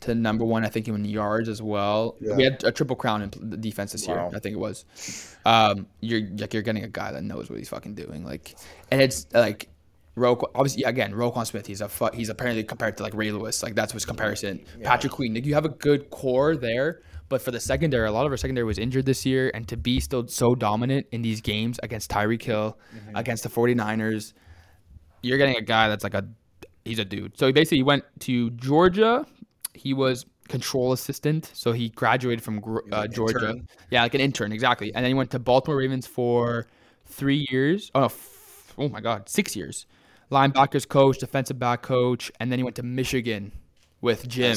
to 0.00 0.14
number 0.14 0.44
one, 0.44 0.64
I 0.64 0.68
think 0.68 0.88
in 0.88 1.04
yards 1.04 1.48
as 1.48 1.60
well. 1.62 2.16
Yeah. 2.20 2.34
We 2.36 2.44
had 2.44 2.62
a 2.64 2.72
triple 2.72 2.96
crown 2.96 3.22
in 3.22 3.30
the 3.50 3.56
defense 3.56 3.92
this 3.92 4.06
Wow. 4.08 4.14
year. 4.28 4.36
I 4.36 4.38
think 4.40 4.54
it 4.54 4.58
was. 4.58 4.84
Um, 5.44 5.86
you're 6.00 6.22
like 6.38 6.52
you're 6.54 6.62
getting 6.62 6.84
a 6.84 6.88
guy 6.88 7.12
that 7.12 7.22
knows 7.22 7.50
what 7.50 7.58
he's 7.58 7.68
fucking 7.68 7.94
doing. 7.94 8.24
Like, 8.24 8.54
and 8.90 9.00
it's 9.00 9.26
like. 9.32 9.68
Roquan, 10.16 10.50
obviously, 10.56 10.82
again, 10.82 11.12
Roquan 11.12 11.46
Smith. 11.46 11.66
He's 11.66 11.80
a 11.80 11.88
fu- 11.88 12.10
he's 12.12 12.28
apparently 12.28 12.64
compared 12.64 12.96
to 12.96 13.04
like 13.04 13.14
Ray 13.14 13.30
Lewis. 13.30 13.62
Like 13.62 13.76
that's 13.76 13.92
his 13.92 14.04
comparison. 14.04 14.60
Patrick 14.82 15.12
Queen. 15.12 15.32
Like 15.34 15.46
you 15.46 15.54
have 15.54 15.64
a 15.64 15.68
good 15.70 16.10
core 16.10 16.56
there, 16.56 17.00
but 17.28 17.40
for 17.40 17.52
the 17.52 17.60
secondary, 17.60 18.08
a 18.08 18.12
lot 18.12 18.26
of 18.26 18.32
our 18.32 18.36
secondary 18.36 18.64
was 18.66 18.76
injured 18.76 19.06
this 19.06 19.24
year, 19.24 19.52
and 19.54 19.68
to 19.68 19.76
be 19.76 20.00
still 20.00 20.26
so 20.26 20.56
dominant 20.56 21.06
in 21.12 21.22
these 21.22 21.40
games 21.40 21.78
against 21.84 22.10
Tyreek 22.10 22.42
Hill, 22.42 22.76
against 23.14 23.44
the 23.44 23.48
49ers, 23.48 24.32
you're 25.22 25.38
getting 25.38 25.56
a 25.56 25.62
guy 25.62 25.88
that's 25.88 26.02
like 26.04 26.14
a 26.14 26.26
he's 26.84 26.98
a 26.98 27.04
dude. 27.04 27.38
So 27.38 27.46
he 27.46 27.52
basically 27.52 27.84
went 27.84 28.04
to 28.20 28.50
Georgia. 28.50 29.24
He 29.74 29.94
was 29.94 30.26
control 30.48 30.92
assistant, 30.92 31.50
so 31.54 31.72
he 31.72 31.90
graduated 31.90 32.42
from 32.42 32.60
Gr- 32.60 32.80
uh, 32.90 33.06
Georgia. 33.06 33.50
intern. 33.50 33.68
Yeah, 33.90 34.02
like 34.02 34.14
an 34.14 34.20
intern, 34.20 34.52
exactly. 34.52 34.92
And 34.94 35.04
then 35.04 35.10
he 35.10 35.14
went 35.14 35.30
to 35.30 35.38
Baltimore 35.38 35.76
Ravens 35.78 36.06
for 36.06 36.66
three 37.06 37.46
years. 37.50 37.90
Oh 37.94 38.00
no, 38.00 38.06
f- 38.06 38.74
oh 38.78 38.88
my 38.88 39.00
God, 39.00 39.28
six 39.28 39.54
years. 39.54 39.86
Linebackers 40.30 40.88
coach, 40.88 41.18
defensive 41.18 41.58
back 41.58 41.82
coach, 41.82 42.30
and 42.38 42.50
then 42.50 42.58
he 42.58 42.62
went 42.62 42.76
to 42.76 42.82
Michigan 42.84 43.52
with 44.00 44.28
Jim, 44.28 44.56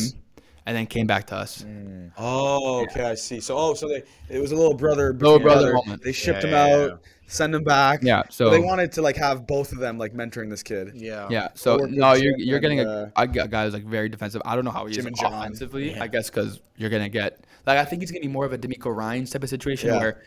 and 0.66 0.76
then 0.78 0.86
came 0.86 1.08
back 1.08 1.26
to 1.28 1.36
us. 1.36 1.66
Oh, 2.18 2.82
okay, 2.84 3.04
I 3.04 3.16
see. 3.16 3.40
So, 3.40 3.58
oh, 3.58 3.74
so 3.74 3.88
they 3.88 4.04
it 4.30 4.40
was 4.40 4.52
a 4.52 4.56
little 4.56 4.76
brother, 4.76 5.14
Little 5.14 5.40
between 5.40 5.42
brother. 5.42 5.98
They 6.04 6.12
shipped 6.12 6.44
Yeah, 6.44 6.50
him 6.50 6.54
yeah, 6.54 6.86
out, 6.92 7.04
send 7.28 7.56
him 7.56 7.64
back. 7.64 8.02
Yeah, 8.04 8.24
But 8.24 8.34
so 8.34 8.50
they 8.50 8.60
wanted 8.60 8.92
to 8.94 9.02
like 9.02 9.16
have 9.18 9.48
both 9.48 9.72
of 9.72 9.80
them 9.80 9.98
like 9.98 10.14
mentoring 10.14 10.50
this 10.50 10.64
kid. 10.64 10.92
Yeah. 10.96 11.28
Yeah. 11.30 11.48
So 11.56 11.78
no, 11.78 12.14
you're 12.14 12.38
you're 12.38 12.58
and, 12.58 12.62
getting 12.62 12.80
uh, 12.82 13.10
a, 13.16 13.24
a 13.24 13.28
guy 13.28 13.66
who's 13.66 13.74
like 13.74 13.86
very 13.86 14.10
defensive. 14.10 14.42
I 14.46 14.56
don't 14.56 14.66
know 14.66 14.72
how 14.72 14.86
he 14.86 14.94
Jim 14.94 15.02
is 15.02 15.06
and 15.08 15.18
John. 15.20 15.34
offensively. 15.34 15.96
I 15.98 16.08
guess 16.08 16.30
because 16.30 16.62
you're 16.78 16.90
gonna 16.90 17.10
get 17.10 17.44
like 17.66 17.78
I 17.78 17.86
think 17.86 18.02
he's 18.02 18.12
gonna 18.12 18.22
be 18.22 18.28
more 18.28 18.46
of 18.46 18.54
a 18.54 18.58
DeMeco 18.58 18.96
Ryans 18.96 19.32
type 19.32 19.44
of 19.44 19.50
situation 19.50 19.90
Yeah. 19.90 20.00
where 20.00 20.24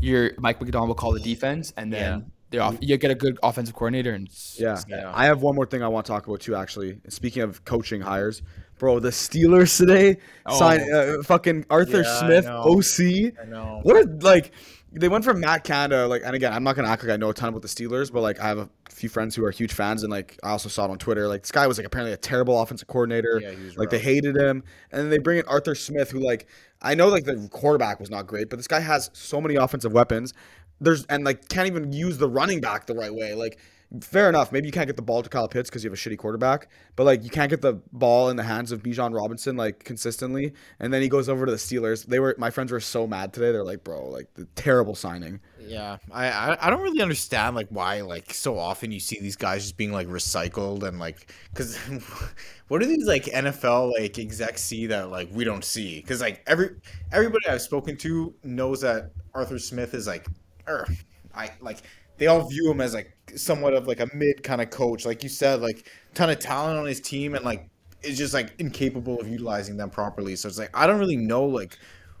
you're 0.00 0.32
Mike 0.38 0.60
Macdonald 0.60 0.88
will 0.88 0.94
call 0.94 1.12
the 1.12 1.20
defense 1.20 1.72
and 1.76 1.92
then 1.92 2.18
Yeah. 2.20 2.24
they're 2.50 2.62
off, 2.62 2.76
you 2.80 2.96
get 2.96 3.10
a 3.10 3.14
good 3.14 3.38
offensive 3.42 3.74
coordinator 3.74 4.12
and 4.12 4.28
Yeah. 4.56 4.78
Yeah. 4.88 5.12
I 5.14 5.24
have 5.26 5.42
one 5.42 5.54
more 5.54 5.66
thing 5.66 5.82
I 5.82 5.88
want 5.88 6.06
to 6.06 6.12
talk 6.12 6.26
about 6.26 6.40
too. 6.40 6.54
Actually, 6.54 7.00
speaking 7.08 7.42
of 7.42 7.64
coaching 7.64 8.00
hires, 8.00 8.42
bro, 8.78 9.00
the 9.00 9.10
Steelers 9.10 9.76
today 9.76 10.18
Oh. 10.46 10.58
signed 10.58 10.92
uh, 10.92 11.22
fucking 11.22 11.66
Arthur 11.70 12.02
Yeah, 12.02 12.10
I 12.16 12.20
Smith, 12.20 12.44
know. 12.44 12.62
OC. 12.62 13.32
I 13.42 13.46
know. 13.46 13.80
What 13.82 13.96
a 13.96 14.08
like. 14.20 14.52
They 14.98 15.08
went 15.08 15.24
from 15.24 15.40
Matt 15.40 15.64
Canada, 15.64 16.06
like, 16.06 16.22
and 16.24 16.34
again, 16.34 16.52
I'm 16.52 16.62
not 16.62 16.76
gonna 16.76 16.88
act 16.88 17.02
like 17.02 17.12
I 17.12 17.16
know 17.16 17.30
a 17.30 17.34
ton 17.34 17.48
about 17.48 17.62
the 17.62 17.68
Steelers, 17.68 18.12
but 18.12 18.20
like, 18.20 18.40
I 18.40 18.48
have 18.48 18.58
a 18.58 18.68
few 18.90 19.08
friends 19.08 19.34
who 19.34 19.44
are 19.44 19.50
huge 19.50 19.72
fans, 19.72 20.02
and 20.02 20.10
like, 20.10 20.38
I 20.42 20.50
also 20.50 20.68
saw 20.68 20.84
it 20.84 20.90
on 20.90 20.98
Twitter. 20.98 21.28
Like, 21.28 21.42
this 21.42 21.52
guy 21.52 21.66
was 21.66 21.78
like 21.78 21.86
apparently 21.86 22.12
a 22.12 22.16
terrible 22.16 22.60
offensive 22.60 22.88
coordinator. 22.88 23.40
Yeah, 23.42 23.52
he 23.52 23.64
was 23.64 23.76
like, 23.76 23.90
they 23.90 23.98
hated 23.98 24.36
him, 24.36 24.62
and 24.92 25.02
then 25.02 25.10
they 25.10 25.18
bring 25.18 25.38
in 25.38 25.44
Arthur 25.46 25.74
Smith, 25.74 26.10
who 26.10 26.20
like, 26.20 26.46
I 26.82 26.94
know 26.94 27.08
like 27.08 27.24
the 27.24 27.48
quarterback 27.50 28.00
was 28.00 28.10
not 28.10 28.26
great, 28.26 28.50
but 28.50 28.56
this 28.56 28.68
guy 28.68 28.80
has 28.80 29.10
so 29.12 29.40
many 29.40 29.56
offensive 29.56 29.92
weapons. 29.92 30.34
There's 30.80 31.04
and 31.06 31.24
like 31.24 31.48
can't 31.48 31.66
even 31.66 31.92
use 31.92 32.18
the 32.18 32.28
running 32.28 32.60
back 32.60 32.86
the 32.86 32.94
right 32.94 33.12
way. 33.12 33.34
Like, 33.34 33.58
fair 34.00 34.28
enough, 34.28 34.52
maybe 34.52 34.66
you 34.66 34.72
can't 34.72 34.86
get 34.86 34.96
the 34.96 35.02
ball 35.02 35.22
to 35.22 35.28
Kyle 35.28 35.48
Pitts 35.48 35.70
because 35.70 35.82
you 35.82 35.90
have 35.90 35.98
a 35.98 36.00
shitty 36.00 36.18
quarterback, 36.18 36.68
but 36.94 37.04
like 37.04 37.24
you 37.24 37.30
can't 37.30 37.48
get 37.48 37.62
the 37.62 37.74
ball 37.92 38.28
in 38.28 38.36
the 38.36 38.42
hands 38.42 38.70
of 38.70 38.82
Bijan 38.82 39.14
Robinson 39.14 39.56
like 39.56 39.82
consistently. 39.82 40.52
And 40.78 40.92
then 40.92 41.00
he 41.00 41.08
goes 41.08 41.28
over 41.28 41.46
to 41.46 41.52
the 41.52 41.58
Steelers. 41.58 42.04
They 42.04 42.20
were 42.20 42.34
my 42.38 42.50
friends 42.50 42.70
were 42.70 42.80
so 42.80 43.06
mad 43.06 43.32
today. 43.32 43.50
They're 43.50 43.64
like, 43.64 43.84
bro, 43.84 44.06
like 44.08 44.32
the 44.34 44.44
terrible 44.56 44.94
signing. 44.94 45.40
Yeah, 45.58 45.98
I, 46.10 46.28
I 46.28 46.66
I 46.66 46.70
don't 46.70 46.82
really 46.82 47.00
understand 47.00 47.56
like 47.56 47.68
why 47.70 48.02
like 48.02 48.34
so 48.34 48.58
often 48.58 48.92
you 48.92 49.00
see 49.00 49.18
these 49.20 49.36
guys 49.36 49.62
just 49.62 49.76
being 49.76 49.92
like 49.92 50.08
recycled 50.08 50.82
and 50.82 50.98
like 50.98 51.32
because 51.50 51.76
what 52.68 52.82
do 52.82 52.86
these 52.86 53.06
like 53.06 53.24
NFL 53.24 53.92
like 53.98 54.18
execs 54.18 54.62
see 54.62 54.86
that 54.86 55.10
like 55.10 55.28
we 55.32 55.44
don't 55.44 55.64
see? 55.64 56.00
Because 56.00 56.20
like 56.20 56.42
every 56.46 56.76
everybody 57.10 57.46
I've 57.48 57.62
spoken 57.62 57.96
to 57.98 58.34
knows 58.44 58.82
that 58.82 59.12
Arthur 59.34 59.58
Smith 59.58 59.94
is 59.94 60.06
like, 60.06 60.26
er, 60.68 60.86
I 61.34 61.50
like 61.60 61.78
they 62.18 62.26
all 62.26 62.46
view 62.48 62.70
him 62.70 62.80
as 62.80 62.94
like 62.94 63.12
somewhat 63.36 63.74
of 63.74 63.86
like 63.86 64.00
a 64.00 64.08
mid 64.14 64.42
kind 64.42 64.60
of 64.60 64.70
coach, 64.70 65.06
like 65.06 65.22
you 65.22 65.28
said, 65.28 65.60
like 65.60 65.90
ton 66.14 66.30
of 66.30 66.38
talent 66.38 66.78
on 66.78 66.86
his 66.86 67.00
team 67.00 67.34
and 67.34 67.44
like 67.44 67.68
is 68.02 68.16
just 68.18 68.32
like 68.34 68.54
incapable 68.58 69.20
of 69.20 69.28
utilizing 69.28 69.76
them 69.76 69.90
properly. 69.90 70.36
So 70.36 70.48
it's 70.48 70.58
like 70.58 70.70
I 70.76 70.86
don't 70.86 70.98
really 70.98 71.16
know 71.16 71.44
like 71.44 71.78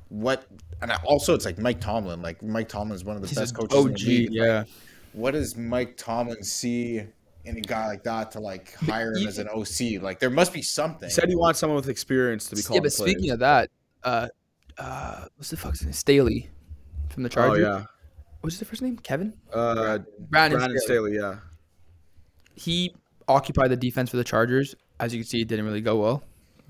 what 0.08 0.46
and 0.80 0.90
I- 0.92 0.98
also 1.04 1.34
it's 1.34 1.44
like 1.44 1.58
Mike 1.58 1.80
Tomlin. 1.80 2.22
Like 2.22 2.42
Mike 2.42 2.68
Tomlin 2.68 2.94
is 2.96 3.04
one 3.04 3.16
of 3.16 3.22
the 3.22 3.28
He's 3.28 3.38
best 3.38 3.54
coaches 3.56 3.76
in 3.84 3.90
OG, 3.92 3.98
the 3.98 4.04
league. 4.06 4.30
Like, 4.30 4.36
yeah. 4.36 4.64
what 5.12 5.32
does 5.32 5.56
Mike 5.56 5.96
Tomlin 5.96 6.42
see 6.42 7.02
in 7.44 7.56
a 7.56 7.60
guy 7.60 7.86
like 7.86 8.02
that 8.04 8.30
to 8.32 8.40
like 8.40 8.74
hire 8.74 9.12
him 9.12 9.22
you- 9.22 9.28
as 9.28 9.38
an 9.38 9.48
OC? 9.48 10.00
Like 10.02 10.18
there 10.20 10.30
must 10.30 10.52
be 10.52 10.62
something. 10.62 11.08
He 11.08 11.12
said 11.12 11.28
he 11.28 11.36
wants 11.36 11.58
someone 11.60 11.76
with 11.76 11.88
experience 11.88 12.46
to 12.50 12.56
be 12.56 12.62
called. 12.62 12.76
Yeah, 12.76 12.80
but 12.82 12.92
speaking 12.92 13.30
of 13.30 13.38
that, 13.40 13.70
uh, 14.04 14.28
uh, 14.78 15.24
what's 15.36 15.50
the 15.50 15.56
fuck's 15.56 15.82
name? 15.82 15.92
Staley 15.92 16.50
from 17.08 17.22
the 17.24 17.28
Chargers. 17.28 17.64
oh 17.64 17.70
Chargers. 17.70 17.88
Yeah, 18.40 18.44
What's 18.46 18.58
the 18.58 18.64
first 18.64 18.82
name? 18.82 18.96
Kevin. 18.98 19.32
uh, 19.52 19.98
Brandon, 20.30 20.58
Brandon 20.58 20.78
Staley. 20.80 21.10
Staley, 21.12 21.16
yeah. 21.16 21.38
He 22.54 22.94
occupied 23.28 23.70
the 23.70 23.76
defense 23.76 24.10
for 24.10 24.16
the 24.16 24.24
Chargers. 24.24 24.74
As 25.00 25.12
you 25.14 25.20
can 25.20 25.28
see, 25.28 25.40
it 25.42 25.48
didn't 25.48 25.64
really 25.64 25.80
go 25.80 25.96
well. 25.96 26.22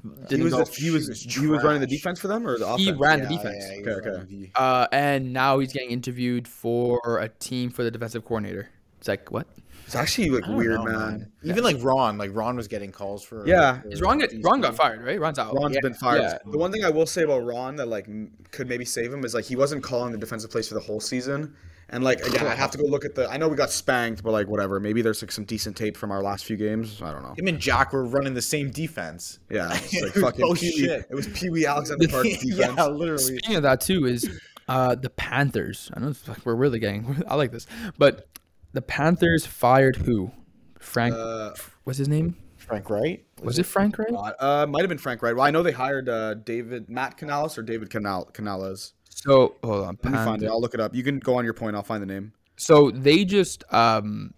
He 0.02 0.08
Didn't 0.28 0.44
was, 0.44 0.52
go. 0.54 0.64
the, 0.64 0.70
he 0.72 0.90
was 0.90 1.22
he 1.22 1.46
was 1.48 1.64
running 1.64 1.80
the 1.80 1.86
defense 1.86 2.20
for 2.20 2.28
them 2.28 2.46
or 2.46 2.56
the 2.58 2.66
offense. 2.66 2.82
He 2.82 2.92
ran 2.92 3.20
the 3.22 3.26
defense. 3.28 3.64
yeah, 3.68 3.80
Okay, 3.80 4.08
okay. 4.10 4.24
the- 4.28 4.50
Uh, 4.60 4.86
and 4.92 5.32
now 5.32 5.58
he's 5.58 5.72
getting 5.72 5.90
interviewed 5.90 6.46
for 6.46 7.00
a 7.20 7.28
team 7.28 7.70
for 7.70 7.82
the 7.82 7.90
defensive 7.90 8.24
coordinator. 8.24 8.68
It's 8.98 9.08
like 9.08 9.30
what? 9.32 9.46
It's 9.88 9.96
actually 9.96 10.28
like 10.28 10.46
weird, 10.46 10.74
know, 10.74 10.84
man. 10.84 11.32
Even 11.42 11.64
like 11.64 11.76
Ron, 11.82 12.18
like 12.18 12.30
Ron 12.34 12.56
was 12.56 12.68
getting 12.68 12.92
calls 12.92 13.24
for. 13.24 13.46
Yeah. 13.48 13.80
for 13.80 13.88
Is 13.88 14.02
Ron 14.02 14.18
get, 14.18 14.32
Ron 14.42 14.60
got 14.60 14.76
fired, 14.76 15.02
right? 15.02 15.18
Ron's 15.18 15.38
out. 15.38 15.54
Ron's 15.54 15.74
Yeah, 15.76 15.80
been 15.80 15.94
fired. 15.94 16.20
yeah. 16.20 16.38
The 16.44 16.58
one 16.58 16.70
thing 16.70 16.84
I 16.84 16.90
will 16.90 17.06
say 17.06 17.22
about 17.22 17.46
Ron 17.46 17.76
that 17.76 17.88
like 17.88 18.06
could 18.50 18.68
maybe 18.68 18.84
save 18.84 19.10
him 19.10 19.24
is 19.24 19.32
like 19.32 19.46
he 19.46 19.56
wasn't 19.56 19.82
calling 19.82 20.12
the 20.12 20.18
defensive 20.18 20.50
plays 20.50 20.68
for 20.68 20.74
the 20.74 20.80
whole 20.80 21.00
season. 21.00 21.54
And 21.88 22.04
like 22.04 22.20
again, 22.20 22.46
I 22.46 22.54
have 22.54 22.70
to 22.72 22.76
go 22.78 22.84
look 22.84 23.06
at 23.06 23.14
the. 23.14 23.30
I 23.30 23.38
know 23.38 23.48
we 23.48 23.56
got 23.56 23.70
spanked, 23.70 24.22
but 24.22 24.30
like 24.32 24.46
whatever. 24.46 24.78
Maybe 24.78 25.00
there's 25.00 25.22
like 25.22 25.32
some 25.32 25.44
decent 25.44 25.74
tape 25.74 25.96
from 25.96 26.10
our 26.10 26.22
last 26.22 26.44
few 26.44 26.58
games. 26.58 27.00
I 27.00 27.10
don't 27.10 27.22
know. 27.22 27.32
Him 27.38 27.48
and 27.48 27.58
Jack 27.58 27.94
were 27.94 28.04
running 28.04 28.34
the 28.34 28.42
same 28.42 28.70
defense. 28.70 29.38
Yeah, 29.50 29.70
it's 29.72 30.16
like 30.18 30.38
Oh, 30.42 30.52
Pee-wee. 30.52 30.70
shit. 30.84 31.06
It 31.08 31.14
was 31.14 31.28
Pee 31.28 31.48
Wee 31.48 31.64
Alexander 31.64 32.06
Park's 32.10 32.28
defense. 32.44 32.74
yeah, 32.76 32.86
literally. 32.88 33.22
Speaking 33.22 33.56
of 33.56 33.62
that 33.62 33.80
too, 33.80 34.04
is 34.04 34.28
uh, 34.68 34.96
the 34.96 35.08
Panthers. 35.08 35.90
I 35.94 36.00
know 36.00 36.08
it's 36.08 36.28
like 36.28 36.44
we're 36.44 36.56
really 36.56 36.78
getting. 36.78 37.24
I 37.28 37.36
like 37.36 37.52
this, 37.52 37.66
but 37.96 38.28
the 38.72 38.82
Panthers 38.82 39.46
fired 39.46 39.96
who? 39.96 40.30
Frank. 40.78 41.14
Uh, 41.14 41.52
what's 41.84 41.98
his 41.98 42.08
name? 42.08 42.36
Frank 42.56 42.90
Reich. 42.90 43.24
Was 43.42 43.58
it 43.58 43.64
Frank 43.64 43.98
Reich? 43.98 44.12
Uh, 44.38 44.66
might 44.68 44.80
have 44.82 44.88
been 44.88 44.98
Frank 44.98 45.22
Reich. 45.22 45.34
Well, 45.34 45.44
I 45.46 45.50
know 45.50 45.62
they 45.62 45.72
hired 45.72 46.08
uh, 46.08 46.34
David 46.34 46.88
Matt 46.90 47.16
Canales 47.16 47.56
or 47.56 47.62
David 47.62 47.88
Canal 47.88 48.26
Canales. 48.26 48.92
So 49.08 49.56
hold 49.64 49.84
on. 49.86 49.98
Let 50.02 50.12
me 50.12 50.18
find 50.18 50.42
it. 50.42 50.48
I'll 50.48 50.60
look 50.60 50.74
it 50.74 50.80
up. 50.80 50.94
You 50.94 51.02
can 51.02 51.18
go 51.18 51.36
on 51.36 51.44
your 51.44 51.54
point. 51.54 51.74
I'll 51.76 51.82
find 51.82 52.02
the 52.02 52.06
name. 52.06 52.32
So 52.56 52.90
they 52.90 53.24
just 53.24 53.64
um 53.72 54.34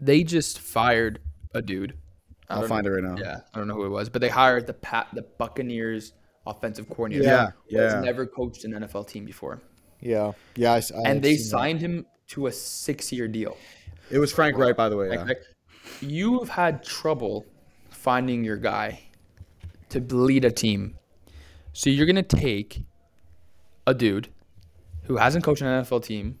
they 0.00 0.22
just 0.22 0.60
fired 0.60 1.20
a 1.54 1.62
dude. 1.62 1.94
I 2.48 2.54
I'll 2.56 2.68
find 2.68 2.84
know- 2.86 2.92
it 2.92 3.02
right 3.02 3.04
now. 3.04 3.16
Yeah, 3.22 3.40
I 3.52 3.58
don't 3.58 3.68
know 3.68 3.74
who 3.74 3.84
it 3.84 3.90
was, 3.90 4.08
but 4.08 4.20
they 4.20 4.28
hired 4.28 4.66
the 4.66 4.74
Pat 4.74 5.08
the 5.12 5.22
Buccaneers 5.22 6.12
offensive 6.46 6.88
coordinator. 6.88 7.24
Yeah, 7.24 7.50
who 7.70 7.78
has 7.78 7.92
yeah. 7.94 8.00
never 8.00 8.26
coached 8.26 8.64
an 8.64 8.72
NFL 8.72 9.06
team 9.08 9.24
before, 9.26 9.60
Yeah, 10.00 10.32
yeah. 10.56 10.72
I, 10.72 10.78
s- 10.78 10.92
I 10.92 11.02
and 11.10 11.20
they 11.22 11.36
seen 11.36 11.44
that. 11.44 11.50
signed 11.50 11.80
him 11.80 12.06
to 12.28 12.46
a 12.46 12.52
six-year 12.52 13.28
deal. 13.28 13.56
It 14.10 14.18
was 14.18 14.32
Frank 14.32 14.56
Reich, 14.56 14.76
by 14.76 14.88
the 14.88 14.96
way. 14.96 15.16
Like, 15.16 15.28
Yeah. 15.28 16.08
you've 16.08 16.48
had 16.48 16.82
trouble 16.84 17.46
finding 17.90 18.44
your 18.44 18.56
guy 18.56 19.00
to 19.90 20.00
lead 20.00 20.44
a 20.44 20.50
team, 20.50 20.96
so 21.72 21.90
you're 21.90 22.06
gonna 22.06 22.22
take 22.22 22.82
a 23.86 23.94
dude 23.94 24.28
who 25.04 25.16
hasn't 25.16 25.44
coached 25.44 25.62
an 25.62 25.68
NFL 25.68 26.00
team 26.00 26.38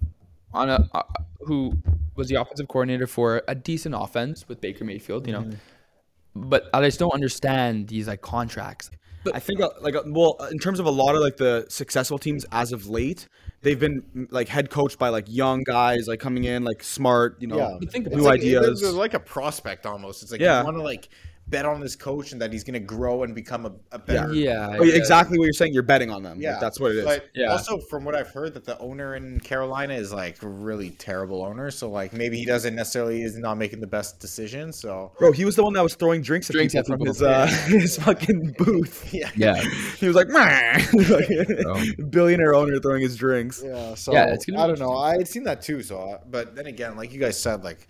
on 0.52 0.68
a 0.68 0.88
uh, 0.92 1.02
who 1.40 1.72
was 2.14 2.28
the 2.28 2.34
offensive 2.34 2.68
coordinator 2.68 3.06
for 3.06 3.42
a 3.48 3.54
decent 3.54 3.94
offense 3.96 4.48
with 4.48 4.60
Baker 4.60 4.84
Mayfield, 4.84 5.26
you 5.26 5.32
know. 5.32 5.42
Mm-hmm. 5.42 6.48
But 6.48 6.68
I 6.74 6.84
just 6.84 6.98
don't 6.98 7.14
understand 7.14 7.88
these 7.88 8.06
like 8.08 8.20
contracts. 8.20 8.90
I 9.34 9.40
think 9.40 9.60
uh, 9.60 9.68
like 9.80 9.94
uh, 9.94 10.02
well, 10.06 10.36
uh, 10.40 10.46
in 10.50 10.58
terms 10.58 10.80
of 10.80 10.86
a 10.86 10.90
lot 10.90 11.14
of 11.14 11.20
like 11.20 11.36
the 11.36 11.66
successful 11.68 12.18
teams 12.18 12.44
as 12.52 12.72
of 12.72 12.86
late, 12.88 13.28
they've 13.62 13.78
been 13.78 14.02
mm, 14.16 14.26
like 14.30 14.48
head 14.48 14.70
coached 14.70 14.98
by 14.98 15.08
like 15.08 15.24
young 15.28 15.62
guys 15.64 16.06
like 16.06 16.20
coming 16.20 16.44
in 16.44 16.64
like 16.64 16.82
smart, 16.82 17.36
you 17.40 17.48
know, 17.48 17.56
Yeah. 17.56 17.90
Think 17.90 18.06
new 18.06 18.18
it. 18.18 18.22
like, 18.22 18.40
ideas. 18.40 18.80
They're 18.80 18.92
like 18.92 19.14
a 19.14 19.20
prospect 19.20 19.86
almost. 19.86 20.22
It's 20.22 20.32
like 20.32 20.40
Yeah. 20.40 20.60
you 20.60 20.64
want 20.64 20.76
to 20.76 20.82
like 20.82 21.08
bet 21.50 21.64
on 21.64 21.80
this 21.80 21.96
coach 21.96 22.32
and 22.32 22.40
that 22.42 22.52
he's 22.52 22.64
gonna 22.64 22.78
grow 22.80 23.22
and 23.22 23.34
become 23.34 23.66
a, 23.66 23.72
a 23.92 23.98
better. 23.98 24.32
Yeah, 24.34 24.76
Oh, 24.78 24.82
yeah, 24.84 24.94
exactly 24.94 25.38
what 25.38 25.44
you're 25.44 25.52
saying. 25.52 25.72
You're 25.74 25.82
betting 25.82 26.10
on 26.10 26.22
them. 26.22 26.40
Yeah, 26.40 26.52
Like, 26.52 26.60
that's 26.60 26.78
what 26.80 26.92
it 26.92 26.98
is. 26.98 27.04
But 27.04 27.26
Yeah. 27.34 27.52
also, 27.52 27.78
from 27.78 28.04
what 28.04 28.14
I've 28.14 28.28
heard, 28.28 28.54
that 28.54 28.64
the 28.64 28.78
owner 28.78 29.14
in 29.16 29.40
Carolina 29.40 29.94
is 29.94 30.12
like 30.12 30.36
really 30.42 30.90
terrible 30.90 31.42
owner. 31.42 31.70
So 31.70 31.88
like 31.90 32.12
maybe 32.12 32.36
he 32.38 32.44
doesn't 32.44 32.74
necessarily 32.74 33.22
is 33.22 33.36
not 33.38 33.56
making 33.56 33.80
the 33.80 33.86
best 33.86 34.20
decision. 34.20 34.72
So 34.72 35.12
Bro, 35.18 35.32
he 35.32 35.44
was 35.44 35.56
the 35.56 35.62
one 35.64 35.72
that 35.74 35.82
was 35.82 35.94
throwing 35.94 36.22
drinks 36.22 36.50
at 36.50 36.54
Drinks 36.54 36.74
people 36.74 36.86
from 36.86 36.98
people. 36.98 37.12
his 37.14 37.22
uh, 37.22 37.46
his 37.66 37.96
fucking 37.98 38.54
booth. 38.58 39.12
yeah, 39.12 39.30
Yeah. 39.36 39.62
He 39.98 40.06
was 40.06 40.16
like, 40.16 40.28
"Meh." 40.28 40.84
Like, 41.08 42.10
billionaire 42.10 42.54
owner 42.54 42.78
throwing 42.78 43.02
his 43.02 43.16
drinks. 43.16 43.62
yeah. 43.64 43.94
So 43.94 44.12
Yeah, 44.12 44.32
it's 44.34 44.46
I 44.48 44.66
don't 44.66 44.78
know. 44.78 44.96
I 44.96 45.12
had 45.18 45.28
seen 45.28 45.44
that 45.44 45.62
too. 45.62 45.82
So, 45.82 46.20
but 46.30 46.54
then 46.56 46.66
again, 46.66 46.96
like 46.96 47.12
you 47.12 47.20
guys 47.20 47.40
said, 47.40 47.64
like 47.64 47.80
it 47.80 47.86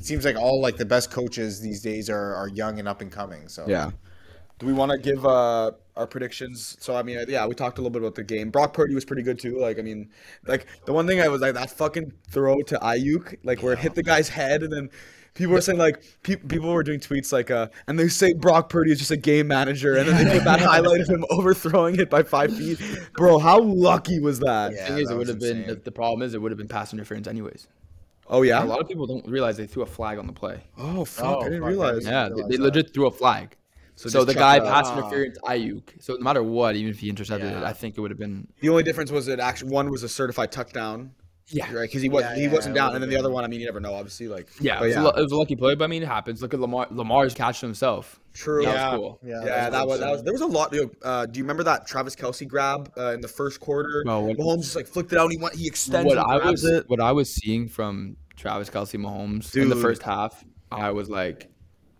seems 0.00 0.24
like 0.24 0.36
all 0.36 0.60
like 0.60 0.76
the 0.76 0.84
best 0.84 1.10
coaches 1.10 1.60
these 1.60 1.82
days 1.82 2.10
are 2.10 2.34
are 2.34 2.48
young 2.48 2.78
and 2.78 2.88
up 2.88 3.00
and 3.00 3.10
coming. 3.10 3.48
So 3.48 3.64
Yeah. 3.66 3.90
Do 4.58 4.66
we 4.66 4.72
want 4.74 4.92
to 4.92 4.98
give 4.98 5.26
uh, 5.26 5.72
our 5.96 6.06
predictions? 6.06 6.76
So 6.78 6.94
I 6.94 7.02
mean, 7.02 7.24
yeah, 7.28 7.46
we 7.46 7.54
talked 7.54 7.78
a 7.78 7.80
little 7.80 7.90
bit 7.90 8.00
about 8.02 8.14
the 8.14 8.22
game. 8.22 8.50
Brock 8.50 8.74
Purdy 8.74 8.94
was 8.94 9.04
pretty 9.04 9.22
good 9.22 9.40
too. 9.40 9.58
Like 9.58 9.78
I 9.78 9.82
mean, 9.82 10.10
like 10.46 10.66
the 10.84 10.92
one 10.92 11.06
thing 11.06 11.20
I 11.20 11.26
was 11.26 11.40
like 11.40 11.54
that 11.54 11.70
fucking 11.70 12.12
throw 12.30 12.62
to 12.62 12.76
Aiyuk, 12.76 13.38
like 13.42 13.62
where 13.62 13.72
it 13.72 13.80
hit 13.80 13.96
the 13.96 14.04
guy's 14.04 14.28
head, 14.28 14.62
and 14.62 14.72
then 14.72 14.88
people 15.34 15.54
were 15.54 15.60
saying 15.60 15.78
like 15.78 16.02
pe- 16.22 16.36
people 16.36 16.72
were 16.72 16.84
doing 16.84 17.00
tweets 17.00 17.32
like 17.32 17.50
uh, 17.50 17.68
and 17.88 17.98
they 17.98 18.06
say 18.06 18.34
Brock 18.34 18.68
Purdy 18.68 18.92
is 18.92 18.98
just 18.98 19.10
a 19.10 19.16
game 19.16 19.48
manager, 19.48 19.96
and 19.96 20.08
then 20.08 20.24
they 20.24 20.32
put 20.32 20.44
that 20.44 20.60
highlight 20.70 21.00
of 21.00 21.08
him 21.08 21.24
overthrowing 21.30 21.98
it 21.98 22.08
by 22.08 22.22
five 22.22 22.56
feet. 22.56 22.78
Bro, 23.14 23.40
how 23.40 23.60
lucky 23.60 24.20
was 24.20 24.38
that? 24.40 24.72
Yeah. 24.72 24.88
thing 24.88 24.98
is, 24.98 25.08
that 25.08 25.14
it 25.14 25.18
would 25.18 25.28
have 25.28 25.40
been 25.40 25.58
insane. 25.62 25.74
the, 25.74 25.82
the 25.82 25.92
problem 25.92 26.22
is 26.22 26.34
it 26.34 26.40
would 26.40 26.52
have 26.52 26.58
been 26.58 26.68
pass 26.68 26.92
interference 26.92 27.26
anyways. 27.26 27.66
Oh 28.32 28.42
yeah. 28.42 28.64
A 28.64 28.66
lot 28.66 28.80
of 28.80 28.88
people 28.88 29.06
don't 29.06 29.26
realize 29.28 29.56
they 29.56 29.66
threw 29.66 29.82
a 29.82 29.86
flag 29.86 30.18
on 30.18 30.26
the 30.26 30.32
play. 30.32 30.60
Oh 30.78 31.04
fuck, 31.04 31.24
Oh, 31.24 31.40
I 31.40 31.44
didn't 31.44 31.60
fuck, 31.60 31.66
I 31.66 31.70
realize. 31.70 31.94
didn't- 32.04 32.12
Yeah, 32.12 32.28
they, 32.48 32.56
they 32.56 32.62
legit 32.62 32.92
threw 32.94 33.06
a 33.06 33.10
flag. 33.10 33.56
So, 33.94 34.08
just 34.08 34.26
the 34.26 34.34
guy 34.34 34.56
it 34.56 34.62
out. 34.62 34.68
pass 34.68 34.86
Ah. 34.88 34.98
interference 34.98 35.38
Aiyuk. 35.40 35.82
So 36.00 36.14
no 36.14 36.20
matter 36.20 36.42
what, 36.42 36.74
even 36.74 36.90
if 36.90 36.98
he 36.98 37.10
intercepted 37.10 37.52
it, 37.52 37.62
I 37.62 37.72
think 37.74 37.96
it 37.96 38.00
would 38.00 38.10
have 38.10 38.18
been. 38.18 38.48
The 38.60 38.70
only 38.70 38.82
difference 38.82 39.10
was 39.12 39.26
that 39.26 39.38
actually 39.38 39.70
one 39.70 39.90
was 39.90 40.02
a 40.02 40.08
certified 40.08 40.50
touchdown, 40.50 41.12
Yeah, 41.48 41.66
right? 41.74 41.82
Because 41.82 42.00
he 42.00 42.08
was 42.08 42.22
Yeah, 42.22 42.34
he 42.34 42.42
yeah, 42.44 42.52
wasn't 42.52 42.74
it 42.74 42.78
down, 42.78 42.94
and 42.94 43.02
then 43.02 43.10
the 43.10 43.16
other 43.18 43.30
one, 43.30 43.44
I 43.44 43.48
mean, 43.48 43.60
you 43.60 43.66
never 43.66 43.80
know, 43.80 43.92
obviously. 43.92 44.28
Like 44.28 44.48
yeah, 44.60 44.78
but 44.78 44.84
it, 44.88 44.96
was 44.96 45.04
a, 45.14 45.18
it 45.18 45.22
was 45.24 45.32
a 45.32 45.36
lucky 45.36 45.56
play, 45.56 45.74
but 45.74 45.84
I 45.84 45.88
mean, 45.88 46.02
it 46.02 46.06
happens. 46.08 46.40
Look 46.40 46.54
at 46.54 46.58
Lamar. 46.60 46.86
Lamar's 46.90 47.34
catch 47.34 47.60
himself. 47.60 48.18
true. 48.32 48.62
That 48.64 48.68
was 48.68 48.74
Yeah, 48.76 48.96
cool. 48.96 49.18
yeah, 49.22 49.44
Yeah, 49.44 49.70
that 49.70 49.86
was, 49.86 50.00
that 50.00 50.10
was 50.10 50.22
there 50.22 50.32
was 50.32 50.42
a 50.42 50.46
lot. 50.46 50.72
You 50.72 50.84
know, 50.84 50.90
uh, 51.02 51.26
do 51.26 51.36
you 51.38 51.44
remember 51.44 51.64
that 51.64 51.86
Travis 51.86 52.16
Kelce 52.16 52.48
grab 52.48 52.90
uh, 52.96 53.10
in 53.12 53.20
the 53.20 53.28
first 53.28 53.60
quarter? 53.60 54.02
No, 54.06 54.20
what- 54.20 54.38
Mahomes 54.38 54.62
just 54.62 54.74
like 54.76 54.86
flicked 54.86 55.12
it 55.12 55.18
out. 55.18 55.24
And 55.24 55.32
he 55.32 55.38
went. 55.38 55.54
He 55.54 55.66
extends. 55.66 56.06
What 56.08 56.16
and 56.16 56.26
I 56.26 56.50
was, 56.50 56.64
it. 56.64 56.88
what 56.88 57.00
I 57.00 57.12
was 57.12 57.32
seeing 57.34 57.68
from 57.68 58.16
Travis 58.36 58.70
Kelce 58.70 58.98
Mahomes 58.98 59.56
in 59.56 59.68
the 59.68 59.76
first 59.76 60.02
half, 60.02 60.44
I 60.70 60.90
was 60.90 61.08
like, 61.08 61.52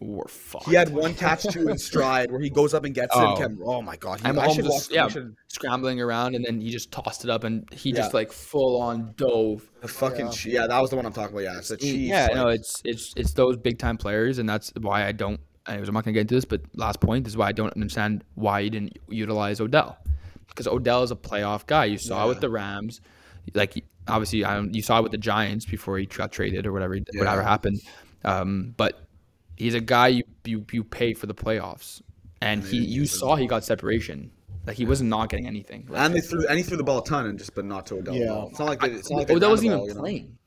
we're 0.02 0.26
fucked. 0.26 0.66
He 0.66 0.74
had 0.74 0.88
one 0.90 1.14
catch 1.14 1.44
two 1.44 1.68
in 1.68 1.78
stride 1.78 2.30
where 2.30 2.40
he 2.40 2.50
goes 2.50 2.74
up 2.74 2.84
and 2.84 2.94
gets 2.94 3.14
it. 3.14 3.18
Oh. 3.18 3.30
And 3.30 3.38
kept, 3.38 3.54
oh 3.64 3.82
my 3.82 3.96
god! 3.96 4.20
He, 4.20 4.26
and 4.26 4.36
Mahomes 4.36 4.62
was 4.64 4.90
yeah, 4.90 5.08
scrambling 5.48 6.00
around, 6.00 6.34
and 6.34 6.44
then 6.44 6.60
he 6.60 6.70
just 6.70 6.90
tossed 6.90 7.24
it 7.24 7.30
up, 7.30 7.44
and 7.44 7.72
he 7.72 7.92
just 7.92 8.14
like 8.14 8.32
full 8.32 8.80
on 8.80 9.14
dove. 9.16 9.68
the 9.80 9.88
fucking 9.88 10.26
yeah. 10.26 10.60
yeah, 10.60 10.66
that 10.66 10.80
was 10.80 10.90
the 10.90 10.96
one 10.96 11.06
I'm 11.06 11.12
talking 11.12 11.34
about. 11.34 11.44
Yeah, 11.44 11.58
it's 11.58 11.68
the 11.68 11.76
mm, 11.76 11.80
Chiefs. 11.80 12.08
yeah, 12.08 12.26
like- 12.26 12.34
no, 12.34 12.48
it's 12.48 12.82
it's 12.84 13.12
it's 13.16 13.32
those 13.32 13.56
big 13.56 13.78
time 13.78 13.96
players, 13.96 14.38
and 14.38 14.48
that's 14.48 14.72
why 14.80 15.06
I 15.06 15.12
don't. 15.12 15.40
Anyways, 15.68 15.88
I'm 15.88 15.94
not 15.94 16.04
gonna 16.04 16.14
get 16.14 16.22
into 16.22 16.34
this, 16.34 16.44
but 16.44 16.62
last 16.74 17.00
point 17.00 17.26
is 17.26 17.36
why 17.36 17.48
I 17.48 17.52
don't 17.52 17.72
understand 17.74 18.24
why 18.34 18.60
you 18.60 18.70
didn't 18.70 18.98
utilize 19.08 19.60
Odell, 19.60 19.96
because 20.48 20.66
Odell 20.66 21.04
is 21.04 21.12
a 21.12 21.16
playoff 21.16 21.66
guy. 21.66 21.84
You 21.84 21.98
saw 21.98 22.24
it 22.24 22.28
with 22.28 22.40
the 22.40 22.50
Rams. 22.50 23.00
like 23.54 23.84
obviously 24.08 24.44
I 24.44 24.54
don't, 24.54 24.74
you 24.74 24.82
saw 24.82 24.98
it 24.98 25.02
with 25.02 25.12
the 25.12 25.18
Giants 25.18 25.64
before 25.64 25.98
he 25.98 26.06
got 26.06 26.32
traded 26.32 26.66
or 26.66 26.72
whatever 26.72 26.96
whatever 27.14 27.42
happened. 27.42 27.80
Um, 28.24 28.74
but 28.76 29.06
he's 29.56 29.74
a 29.74 29.80
guy 29.80 30.08
you 30.08 30.24
you, 30.44 30.64
you 30.72 30.84
pay 30.84 31.14
for 31.14 31.26
the 31.26 31.34
playoffs, 31.34 32.02
and 32.40 32.62
he 32.62 32.78
you 32.78 33.06
saw 33.06 33.36
he 33.36 33.46
got 33.46 33.64
separation. 33.64 34.30
Like 34.66 34.76
he 34.76 34.84
was 34.84 35.02
not 35.02 35.28
getting 35.28 35.48
anything. 35.48 35.86
Like, 35.88 36.00
And 36.02 36.14
they 36.14 36.20
threw 36.20 36.46
and 36.46 36.56
he 36.56 36.62
threw 36.62 36.76
the 36.76 36.84
ball 36.84 36.98
a 36.98 37.04
ton 37.04 37.26
and 37.26 37.36
just 37.38 37.54
but 37.54 37.64
not 37.64 37.84
to 37.86 37.96
Odell. 37.96 38.14
Yeah. 38.14 38.44
It's 38.48 38.58
not 38.60 38.68
like 38.68 38.80
they, 38.80 38.90
it's 38.92 39.10
not 39.10 39.18
like 39.18 39.26
they 39.26 39.34
Odell 39.34 39.48
ran 39.48 39.52
wasn't 39.52 39.70
the 39.70 39.74
even 39.74 39.78
ball, 39.78 39.88
you 39.88 39.94
know? 39.94 40.00
playing. 40.00 40.38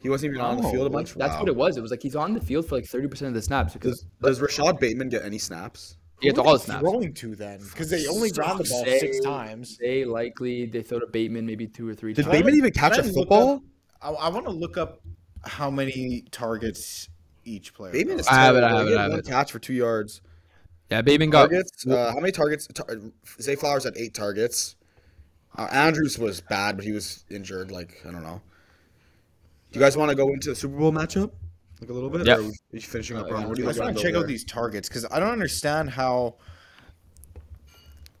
He 0.00 0.10
wasn't 0.10 0.34
even 0.34 0.44
on 0.44 0.58
the 0.58 0.68
field 0.68 0.86
a 0.86 0.90
bunch. 0.90 1.14
That's 1.14 1.32
Wow. 1.32 1.40
what 1.40 1.48
it 1.48 1.56
was. 1.56 1.78
It 1.78 1.80
was 1.80 1.90
like 1.90 2.02
he's 2.02 2.14
on 2.14 2.34
the 2.34 2.40
field 2.42 2.66
for 2.68 2.74
like 2.74 2.84
thirty 2.84 3.08
percent 3.08 3.28
of 3.28 3.34
the 3.34 3.40
snaps 3.40 3.72
because 3.72 4.00
Does, 4.20 4.38
does 4.38 4.40
Rashod 4.42 4.78
Bateman 4.78 5.08
get 5.08 5.24
any 5.24 5.38
snaps? 5.38 5.96
He 6.24 6.28
gets 6.30 6.38
Who 6.38 6.42
are 6.42 6.46
all 6.48 6.52
the 6.54 6.58
snaps. 6.58 6.80
throwing 6.80 7.14
to 7.14 7.34
then? 7.36 7.60
Because 7.60 7.90
they 7.90 8.06
only 8.08 8.30
ran 8.36 8.58
the 8.58 8.64
ball 8.64 8.84
They- 8.84 8.98
six 8.98 9.20
times. 9.20 9.78
They 9.78 10.04
likely 10.04 10.66
they 10.66 10.82
throw 10.82 10.98
to 11.00 11.06
Bateman 11.06 11.46
maybe 11.46 11.66
two 11.66 11.88
or 11.88 11.94
three 11.94 12.12
Did 12.14 12.24
times. 12.24 12.32
Bateman 12.36 12.56
even 12.56 12.72
catch 12.72 12.94
Can 12.94 13.00
a 13.00 13.04
I 13.04 13.06
look 13.10 13.14
football? 13.16 13.48
up- 13.56 13.62
I, 14.02 14.10
I 14.10 14.28
want 14.28 14.46
to 14.46 14.52
look 14.52 14.76
up 14.76 15.00
how 15.44 15.70
many 15.70 16.24
targets 16.30 17.08
each 17.44 17.74
player. 17.74 17.92
Bateman 17.92 18.20
is. 18.20 18.26
I 18.28 18.34
have 18.36 18.56
it. 18.56 18.64
I 18.64 18.70
have 18.78 18.86
it, 18.86 18.90
had 18.90 18.98
I 18.98 19.02
have 19.02 19.10
one 19.12 19.20
it. 19.20 19.26
catch 19.26 19.52
for 19.52 19.58
two 19.58 19.74
yards. 19.74 20.20
Yeah, 20.90 21.00
Bateman 21.02 21.30
got 21.30 21.48
Targets. 21.50 21.86
Uh, 21.86 22.12
how 22.12 22.20
many 22.20 22.30
targets? 22.32 22.66
Tar- 22.68 22.86
Zay 23.40 23.56
Flowers 23.56 23.84
had 23.84 23.96
eight 23.96 24.12
targets. 24.14 24.76
Uh, 25.56 25.68
Andrews 25.70 26.18
was 26.18 26.40
bad, 26.42 26.76
but 26.76 26.84
he 26.84 26.92
was 26.92 27.24
injured. 27.30 27.70
Like 27.70 28.00
I 28.06 28.10
don't 28.12 28.22
know. 28.22 28.40
Do 29.72 29.78
you 29.78 29.84
guys 29.84 29.96
want 29.96 30.10
to 30.10 30.14
go 30.14 30.28
into 30.28 30.50
the 30.50 30.54
Super 30.56 30.76
Bowl 30.76 30.92
matchup? 30.92 31.30
Like 31.84 31.90
a 31.90 31.92
little 31.92 32.08
bit. 32.08 32.26
Yeah. 32.26 32.36
Or 32.36 32.40
are 32.40 32.50
you 32.72 32.80
finishing 32.80 33.18
up, 33.18 33.30
Ron? 33.30 33.46
What 33.46 33.56
do 33.56 33.62
I 33.62 33.66
you 33.66 33.70
just 33.70 33.80
want 33.80 33.94
to 33.94 34.02
check 34.02 34.14
out 34.14 34.26
these 34.26 34.44
targets 34.44 34.88
because 34.88 35.04
I 35.10 35.20
don't 35.20 35.32
understand 35.32 35.90
how. 35.90 36.36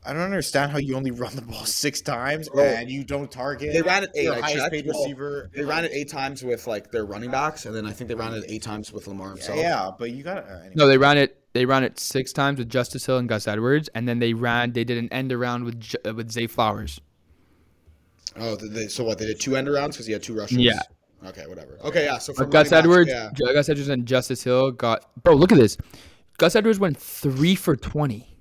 I 0.06 0.12
don't 0.12 0.20
understand 0.20 0.70
how 0.70 0.76
you 0.76 0.96
only 0.96 1.12
run 1.12 1.34
the 1.34 1.40
ball 1.40 1.64
six 1.64 2.02
times 2.02 2.50
Bro, 2.50 2.62
and 2.64 2.90
you 2.90 3.04
don't 3.04 3.30
target. 3.30 3.72
They 3.72 3.80
ran 3.80 4.04
it 4.04 4.10
eight. 4.14 4.24
your 4.24 4.34
I 4.34 4.40
highest 4.40 4.70
paid 4.70 4.84
Well, 4.86 5.00
receiver. 5.00 5.50
They 5.54 5.64
ran 5.64 5.86
it 5.86 5.92
eight 5.94 6.10
times 6.10 6.42
with 6.44 6.66
like 6.66 6.90
their 6.90 7.06
running 7.06 7.30
backs, 7.30 7.64
and 7.64 7.74
then 7.74 7.86
I 7.86 7.92
think 7.92 8.08
they 8.08 8.14
ran 8.14 8.34
it 8.34 8.44
eight 8.46 8.62
times 8.62 8.92
with 8.92 9.06
Lamar 9.06 9.30
himself. 9.30 9.58
Yeah, 9.58 9.92
but 9.98 10.10
you 10.10 10.22
got 10.22 10.46
to. 10.46 10.70
no. 10.74 10.86
They 10.86 10.98
ran 10.98 11.16
it. 11.16 11.40
They 11.54 11.64
ran 11.64 11.84
it 11.84 11.98
six 11.98 12.34
times 12.34 12.58
with 12.58 12.68
Justice 12.68 13.06
Hill 13.06 13.16
and 13.16 13.30
Gus 13.30 13.48
Edwards, 13.48 13.88
and 13.94 14.06
then 14.06 14.18
they 14.18 14.34
ran. 14.34 14.72
They 14.72 14.84
did 14.84 14.98
an 14.98 15.08
end 15.10 15.32
around 15.32 15.64
with 15.64 15.94
uh, 16.04 16.12
with 16.12 16.30
Zay 16.30 16.48
Flowers. 16.48 17.00
Oh, 18.36 18.56
they, 18.56 18.88
so 18.88 19.04
what? 19.04 19.18
They 19.18 19.26
did 19.26 19.40
two 19.40 19.56
end 19.56 19.68
arounds 19.68 19.92
because 19.92 20.06
he 20.06 20.12
had 20.12 20.22
two 20.22 20.34
rushes. 20.36 20.58
Yeah. 20.58 20.80
Okay, 21.26 21.46
whatever. 21.46 21.78
Okay, 21.84 22.04
yeah. 22.04 22.18
So 22.18 22.32
for 22.34 22.44
Gus 22.46 22.72
Edwards, 22.72 23.10
yeah. 23.10 23.30
Gus 23.36 23.68
Edwards 23.68 23.88
and 23.88 24.06
Justice 24.06 24.42
Hill 24.42 24.70
got. 24.72 25.06
Bro, 25.22 25.34
look 25.34 25.52
at 25.52 25.58
this. 25.58 25.76
Gus 26.38 26.54
Edwards 26.56 26.78
went 26.78 26.96
three 26.98 27.54
for 27.54 27.76
twenty. 27.76 28.36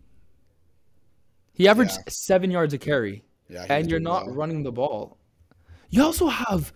He 1.53 1.67
averaged 1.67 1.91
Yeah. 1.93 2.03
seven 2.09 2.49
yards 2.51 2.73
a 2.73 2.77
carry, 2.79 3.23
Yeah, 3.49 3.65
and 3.69 3.89
you're 3.89 3.99
not 3.99 4.25
well. 4.25 4.35
running 4.35 4.63
the 4.63 4.71
ball. 4.71 5.17
You 5.89 6.03
also 6.03 6.27
have 6.27 6.73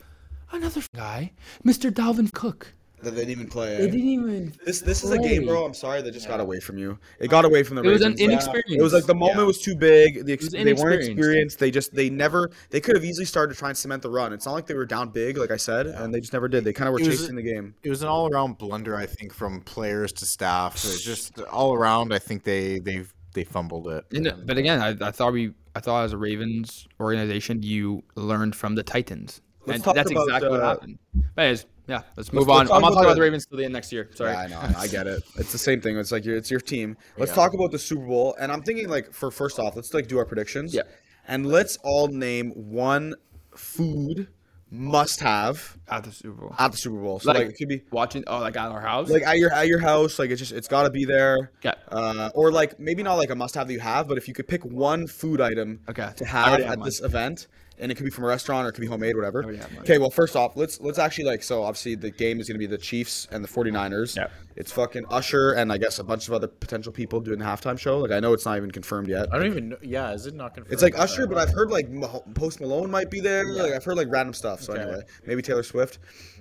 another 0.51 0.81
guy, 0.95 1.33
Mr. 1.65 1.91
Dalvin 1.91 2.31
Cook. 2.31 2.73
That 3.03 3.11
they 3.11 3.21
didn't 3.21 3.29
even 3.31 3.47
play. 3.47 3.77
They 3.77 3.85
didn't 3.91 4.07
even. 4.09 4.53
This 4.65 4.81
this 4.81 5.03
is 5.03 5.11
a 5.11 5.19
game, 5.19 5.45
bro. 5.45 5.63
I'm 5.65 5.73
sorry 5.75 6.01
that 6.01 6.11
just 6.11 6.27
got 6.27 6.39
away 6.39 6.59
from 6.59 6.79
you. 6.79 6.97
It 7.19 7.27
got 7.29 7.45
away 7.45 7.61
from 7.61 7.75
the 7.75 7.83
It 7.83 7.89
was 7.89 8.01
an 8.01 8.15
Ravens. 8.17 8.47
Yeah. 8.47 8.75
It 8.77 8.81
was 8.81 8.91
like 8.91 9.05
the 9.05 9.13
moment 9.13 9.37
Yeah. 9.37 9.43
was 9.43 9.61
too 9.61 9.75
big. 9.75 10.25
The 10.25 10.33
ex- 10.33 10.45
was 10.45 10.53
they 10.53 10.73
weren't 10.73 11.03
experienced. 11.03 11.59
They 11.59 11.69
just 11.69 11.93
they 11.93 12.09
never 12.09 12.49
they 12.71 12.81
could 12.81 12.95
have 12.95 13.05
easily 13.05 13.25
started 13.25 13.53
trying 13.55 13.57
to 13.57 13.59
try 13.59 13.69
and 13.69 13.77
cement 13.77 14.01
the 14.01 14.09
run. 14.09 14.33
It's 14.33 14.47
not 14.47 14.53
like 14.53 14.65
they 14.65 14.73
were 14.73 14.87
down 14.87 15.09
big, 15.09 15.37
like 15.37 15.51
I 15.51 15.57
said, 15.57 15.85
and 15.85 16.11
they 16.11 16.19
just 16.19 16.33
never 16.33 16.47
did. 16.47 16.63
They 16.63 16.73
kind 16.73 16.87
of 16.87 16.93
were 16.93 16.99
It 16.99 17.05
was- 17.07 17.19
chasing 17.19 17.35
the 17.35 17.43
game. 17.43 17.75
It 17.83 17.89
was 17.91 18.01
an 18.01 18.07
all-around 18.07 18.57
blunder, 18.57 18.95
I 18.95 19.05
think, 19.05 19.31
from 19.31 19.61
players 19.61 20.11
to 20.13 20.25
staff. 20.25 20.73
It's 20.75 21.03
just 21.03 21.39
all 21.51 21.75
around. 21.75 22.11
I 22.13 22.19
think 22.19 22.43
they 22.45 22.79
they 22.79 23.03
they 23.35 23.43
fumbled 23.43 23.89
it. 23.89 24.05
And, 24.11 24.25
And- 24.25 24.47
but 24.47 24.57
again, 24.57 24.79
I, 24.81 25.07
I 25.07 25.11
thought 25.11 25.33
we, 25.33 25.53
I 25.75 25.79
thought 25.81 26.03
as 26.05 26.13
a 26.13 26.17
Ravens 26.17 26.87
organization, 26.99 27.61
you 27.61 28.03
learned 28.15 28.55
from 28.55 28.73
the 28.73 28.81
Titans, 28.81 29.41
Let's 29.67 29.75
and 29.75 29.83
talk 29.83 29.93
that's 29.93 30.09
about, 30.09 30.23
exactly 30.23 30.49
what 30.49 30.61
uh, 30.61 30.67
happened. 30.69 30.97
But 31.35 31.41
anyways, 31.43 31.65
yeah, 31.87 32.01
let's 32.15 32.31
move 32.33 32.47
let's 32.47 32.59
on. 32.59 32.67
talk 32.67 32.75
I'm 32.75 32.81
not 32.81 32.87
about 32.89 32.93
talking 32.95 33.05
about 33.05 33.09
the- 33.09 33.15
the 33.15 33.21
Ravens 33.21 33.45
till 33.45 33.57
the 33.57 33.63
end 33.65 33.73
next 33.73 33.91
year. 33.91 34.09
Sorry. 34.13 34.31
Yeah, 34.31 34.39
I 34.41 34.47
know. 34.47 34.61
I 34.77 34.87
get 34.87 35.07
it. 35.07 35.23
It's 35.37 35.51
the 35.51 35.57
same 35.57 35.81
thing. 35.81 35.97
It's 35.97 36.11
like 36.11 36.25
your 36.25 36.35
it's 36.37 36.51
your 36.51 36.59
team. 36.59 36.97
Let's 37.17 37.31
Yeah. 37.31 37.35
talk 37.35 37.53
about 37.53 37.71
the 37.71 37.79
Super 37.79 38.05
Bowl. 38.05 38.35
And 38.39 38.51
I'm 38.51 38.61
thinking 38.61 38.89
like 38.89 39.11
for 39.13 39.31
first 39.31 39.59
off, 39.59 39.75
let's 39.75 39.93
like 39.93 40.07
do 40.07 40.17
our 40.17 40.25
predictions. 40.25 40.73
Yeah. 40.73 40.81
And 41.27 41.45
let's 41.45 41.77
all 41.83 42.07
name 42.07 42.51
one 42.51 43.15
food 43.55 44.27
must 44.69 45.21
have 45.21 45.77
At 45.89 46.03
the 46.03 46.11
Super 46.11 46.41
Bowl, 46.41 46.55
at 46.59 46.71
the 46.73 46.77
Super 46.77 46.97
Bowl. 46.97 47.19
So 47.21 47.29
like, 47.31 47.37
Like- 47.39 47.47
it 47.51 47.57
could 47.57 47.69
be 47.69 47.83
watching. 47.91 48.23
Oh, 48.27 48.39
like 48.39 48.57
at 48.57 48.69
our 48.69 48.81
house. 48.81 49.09
like 49.09 49.23
at 49.23 49.37
your 49.37 49.51
at 49.53 49.67
your 49.67 49.79
house. 49.79 50.19
Like 50.19 50.29
it's 50.29 50.39
just 50.39 50.51
it's 50.51 50.67
got 50.67 50.83
to 50.83 50.89
be 50.89 51.05
there. 51.05 51.51
Yeah. 51.63 51.75
Uh, 51.89 52.29
or 52.35 52.51
like 52.51 52.77
maybe 52.79 53.01
not 53.01 53.15
like 53.15 53.29
a 53.29 53.35
must 53.35 53.55
have 53.55 53.67
that 53.67 53.73
you 53.73 53.79
have, 53.79 54.07
but 54.09 54.17
if 54.17 54.27
you 54.27 54.33
could 54.33 54.47
pick 54.47 54.65
one 54.65 55.07
food 55.07 55.39
item 55.39 55.79
Okay. 55.89 56.09
to 56.17 56.25
have 56.25 56.59
at 56.59 56.65
have 56.65 56.79
mine. 56.79 56.85
this 56.85 57.01
event, 57.01 57.47
and 57.79 57.91
it 57.91 57.95
could 57.95 58.03
be 58.05 58.09
from 58.09 58.23
a 58.23 58.27
restaurant 58.27 58.65
or 58.65 58.69
it 58.69 58.73
could 58.73 58.81
be 58.81 58.87
homemade, 58.87 59.15
whatever. 59.15 59.39
Oh, 59.41 59.45
already 59.45 59.59
have. 59.59 59.77
Okay, 59.79 59.97
well 59.97 60.09
first 60.09 60.35
off, 60.35 60.55
let's 60.57 60.79
let's 60.81 60.97
actually 60.99 61.25
like 61.25 61.43
so 61.43 61.63
obviously 61.63 61.95
the 61.95 62.09
game 62.11 62.39
is 62.39 62.47
gonna 62.47 62.57
be 62.59 62.65
the 62.65 62.77
Chiefs 62.77 63.27
and 63.31 63.43
the 63.43 63.47
49ers. 63.47 64.15
Yeah. 64.15 64.27
It's 64.55 64.71
fucking 64.71 65.05
Usher 65.11 65.51
and 65.53 65.71
I 65.71 65.77
guess 65.77 65.99
a 65.99 66.03
bunch 66.03 66.27
of 66.27 66.33
other 66.33 66.47
potential 66.47 66.91
people 66.91 67.19
doing 67.21 67.37
the 67.37 67.45
halftime 67.45 67.77
show. 67.77 67.99
Like 67.99 68.09
I 68.11 68.19
know 68.19 68.33
it's 68.33 68.45
not 68.45 68.57
even 68.57 68.71
confirmed 68.71 69.07
yet. 69.07 69.27
I 69.31 69.37
don't 69.37 69.45
even 69.45 69.69
know. 69.69 69.77
Yeah, 69.83 70.11
is 70.13 70.25
it 70.25 70.33
not 70.33 70.55
confirmed? 70.55 70.73
It's 70.73 70.81
like 70.81 70.97
Usher, 70.97 71.23
uh, 71.23 71.27
but 71.27 71.37
I've 71.37 71.53
heard 71.53 71.69
like 71.69 71.87
Post 72.33 72.59
Malone 72.59 72.89
might 72.89 73.11
be 73.11 73.19
there. 73.19 73.45
Like 73.53 73.73
I've 73.73 73.83
heard 73.83 73.97
like 73.97 74.07
random 74.09 74.33
stuff. 74.33 74.61
So 74.61 74.73
Okay. 74.73 74.81
anyway, 74.81 75.01
maybe 75.27 75.41
Taylor 75.43 75.61
Swift. 75.63 75.99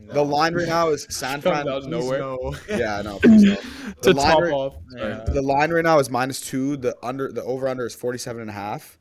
The 0.08 0.24
line 0.24 0.54
right 0.54 0.66
now 0.68 0.88
is 0.88 1.06
San 1.10 1.42
Fran. 1.42 1.68
out 1.68 1.82
of 1.82 1.86
nowhere. 1.88 2.20
No. 2.20 2.54
Yeah, 2.70 2.98
I 2.98 3.02
know. 3.02 3.18
no. 3.24 3.56
The 4.02 4.12
To 4.12 4.12
line 4.12 4.30
top 4.32 4.42
right- 4.42 4.52
off. 4.52 4.74
Yeah. 4.96 5.24
the 5.26 5.42
line 5.42 5.70
right 5.70 5.84
now 5.84 5.98
is 5.98 6.08
minus 6.10 6.40
two. 6.40 6.76
The 6.78 6.96
under 7.02 7.30
the 7.30 7.42
over 7.44 7.68
under 7.68 7.84
is 7.86 7.94
47 7.94 8.40
and 8.40 8.50
a 8.50 8.52
half. 8.54 8.98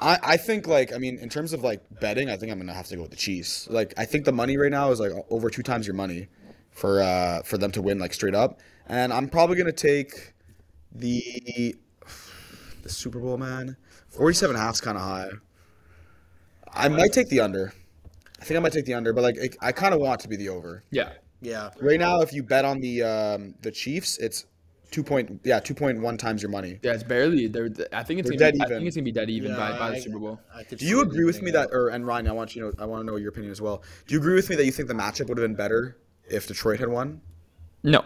I, 0.00 0.18
I 0.22 0.36
think 0.36 0.66
like 0.66 0.92
I 0.94 0.98
mean 0.98 1.18
in 1.18 1.28
terms 1.28 1.52
of 1.52 1.62
like 1.62 1.82
betting, 2.00 2.28
I 2.28 2.36
think 2.36 2.52
I'm 2.52 2.58
gonna 2.58 2.74
have 2.74 2.88
to 2.88 2.96
go 2.96 3.02
with 3.02 3.10
the 3.10 3.16
Chiefs. 3.16 3.68
Like 3.70 3.94
I 3.96 4.04
think 4.04 4.24
the 4.24 4.32
money 4.32 4.56
right 4.56 4.70
now 4.70 4.90
is 4.90 5.00
like 5.00 5.12
over 5.30 5.50
two 5.50 5.62
times 5.62 5.86
your 5.86 5.94
money 5.94 6.28
for 6.70 7.02
uh 7.02 7.42
for 7.42 7.58
them 7.58 7.72
to 7.72 7.82
win 7.82 7.98
like 7.98 8.12
straight 8.12 8.34
up. 8.34 8.60
And 8.86 9.12
I'm 9.12 9.28
probably 9.28 9.56
gonna 9.56 9.72
take 9.72 10.34
the 10.92 11.22
the 12.82 12.88
Super 12.88 13.18
Bowl 13.18 13.38
man. 13.38 13.76
47 14.08 14.54
and 14.54 14.62
a 14.62 14.64
half 14.64 14.74
is 14.74 14.80
kind 14.80 14.96
of 14.96 15.02
high. 15.02 15.30
I 16.72 16.88
might 16.88 17.12
take 17.12 17.28
the 17.28 17.40
under. 17.40 17.72
I 18.40 18.44
think 18.44 18.56
I 18.56 18.60
might 18.60 18.72
take 18.72 18.84
the 18.84 18.94
under, 18.94 19.12
but 19.12 19.22
like 19.22 19.36
it, 19.36 19.56
I 19.60 19.72
kind 19.72 19.94
of 19.94 20.00
want 20.00 20.20
it 20.20 20.22
to 20.24 20.28
be 20.28 20.36
the 20.36 20.50
over. 20.50 20.84
Yeah. 20.90 21.12
Yeah. 21.40 21.70
Right 21.80 21.98
now, 21.98 22.20
if 22.20 22.32
you 22.32 22.42
bet 22.42 22.64
on 22.64 22.80
the 22.80 23.02
um, 23.02 23.54
the 23.62 23.70
Chiefs, 23.70 24.18
it's 24.18 24.46
two 24.90 25.02
point 25.02 25.40
yeah 25.44 25.58
two 25.60 25.74
point 25.74 26.00
one 26.00 26.16
times 26.16 26.42
your 26.42 26.50
money. 26.50 26.78
Yeah, 26.82 26.92
it's 26.94 27.02
barely. 27.02 27.46
They're. 27.48 27.70
I 27.92 28.02
think 28.02 28.20
it's 28.20 28.28
They're 28.28 28.38
gonna 28.38 28.52
dead 28.52 28.54
be, 28.54 28.60
I 28.60 28.64
even. 28.66 28.76
think 28.78 28.86
it's 28.88 28.96
gonna 28.96 29.04
be 29.04 29.12
dead 29.12 29.30
even 29.30 29.54
by, 29.56 29.78
by 29.78 29.90
the 29.90 30.00
Super 30.00 30.18
Bowl. 30.18 30.40
I 30.54 30.62
could 30.62 30.78
Do 30.78 30.86
you 30.86 31.00
agree 31.02 31.24
with 31.24 31.42
me 31.42 31.50
that, 31.52 31.70
or 31.72 31.88
and 31.88 32.06
Ryan, 32.06 32.28
I 32.28 32.32
want 32.32 32.54
you 32.56 32.62
know 32.62 32.72
I 32.78 32.84
want 32.86 33.00
to 33.02 33.06
know 33.06 33.16
your 33.16 33.30
opinion 33.30 33.50
as 33.52 33.60
well. 33.60 33.82
Do 34.06 34.14
you 34.14 34.20
agree 34.20 34.34
with 34.34 34.48
me 34.50 34.56
that 34.56 34.64
you 34.64 34.72
think 34.72 34.88
the 34.88 34.94
matchup 34.94 35.28
would 35.28 35.38
have 35.38 35.44
been 35.44 35.54
better 35.56 35.96
if 36.28 36.46
Detroit 36.46 36.80
had 36.80 36.88
won? 36.88 37.20
No, 37.82 38.04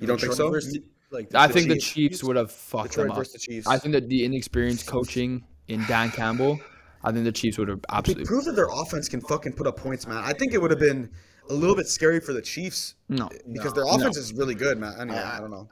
You 0.00 0.06
don't 0.06 0.20
think 0.20 0.32
so? 0.34 0.50
versus- 0.50 0.78
like 1.10 1.34
I 1.34 1.46
the 1.46 1.52
think 1.52 1.68
the 1.68 1.74
Chiefs. 1.74 1.92
Chiefs 1.92 2.24
would 2.24 2.36
have 2.36 2.50
fucked 2.50 2.90
Detroit 2.90 3.04
them 3.04 3.10
up. 3.12 3.18
versus 3.18 3.32
the 3.34 3.38
Chiefs. 3.38 3.66
I 3.66 3.78
think 3.78 3.92
that 3.92 4.08
the 4.08 4.24
inexperienced 4.24 4.86
coaching 4.86 5.44
in 5.68 5.84
Dan 5.86 6.10
Campbell, 6.10 6.58
I 7.04 7.12
think 7.12 7.24
the 7.24 7.32
Chiefs 7.32 7.58
would 7.58 7.68
have 7.68 7.80
absolutely. 7.90 8.24
prove 8.24 8.46
that 8.46 8.56
their 8.56 8.68
offense 8.72 9.08
can 9.10 9.20
fucking 9.20 9.52
put 9.52 9.66
up 9.66 9.76
points, 9.76 10.06
man. 10.06 10.16
I 10.24 10.32
think 10.32 10.54
it 10.54 10.60
would 10.62 10.70
have 10.70 10.80
been 10.80 11.10
a 11.50 11.54
little 11.54 11.76
bit 11.76 11.86
scary 11.86 12.18
for 12.20 12.32
the 12.32 12.40
Chiefs 12.40 12.94
No. 13.10 13.28
because 13.52 13.74
No. 13.74 13.84
their 13.84 13.94
offense 13.94 14.16
is 14.16 14.32
really 14.32 14.54
good, 14.54 14.78
man. 14.78 14.94
Anyway, 14.98 15.18
I 15.18 15.38
don't 15.38 15.50
know. 15.50 15.68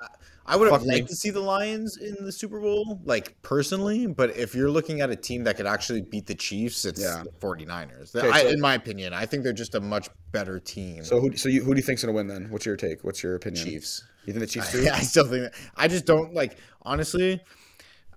I 0.51 0.57
would 0.57 0.71
have 0.71 0.83
me. 0.83 0.95
liked 0.95 1.09
to 1.09 1.15
see 1.17 1.31
the 1.31 1.41
Lions 1.41 1.97
in 1.97 2.17
the 2.25 2.33
Super 2.33 2.61
Bowl, 2.61 3.01
like 3.05 3.41
personally, 3.43 4.07
but 4.07 4.37
if 4.37 4.55
you're 4.55 4.71
looking 4.71 5.01
at 5.01 5.09
a 5.11 5.17
team 5.17 5.45
that 5.45 5.57
could 5.57 5.67
actually 5.67 6.03
beat 6.03 6.27
the 6.27 6.35
Chiefs, 6.35 6.85
it's 6.85 7.01
Yeah. 7.01 7.23
the 7.25 7.31
49ers. 7.31 8.15
Okay, 8.15 8.29
I, 8.29 8.43
so- 8.43 8.49
in 8.49 8.61
my 8.61 8.75
opinion, 8.75 9.13
I 9.15 9.27
think 9.27 9.45
they're 9.45 9.53
just 9.53 9.75
a 9.75 9.81
much 9.81 10.09
better 10.33 10.59
team. 10.59 11.05
So 11.05 11.21
who 11.21 11.37
so 11.37 11.49
you, 11.49 11.63
who 11.63 11.73
do 11.75 11.79
you 11.79 11.85
think's 11.85 12.03
gonna 12.03 12.13
win 12.13 12.27
then? 12.27 12.51
What's 12.51 12.67
your 12.67 12.77
take? 12.77 13.05
What's 13.05 13.23
your 13.23 13.37
opinion? 13.37 13.65
Chiefs. 13.65 14.05
You 14.27 14.33
think 14.33 14.41
the 14.41 14.47
Chiefs 14.47 14.73
do? 14.73 14.89
I 14.93 15.01
still 15.01 15.25
think 15.25 15.43
that. 15.45 15.55
I 15.77 15.89
just 15.89 16.05
don't 16.05 16.35
like. 16.35 16.59
Honestly, 16.83 17.41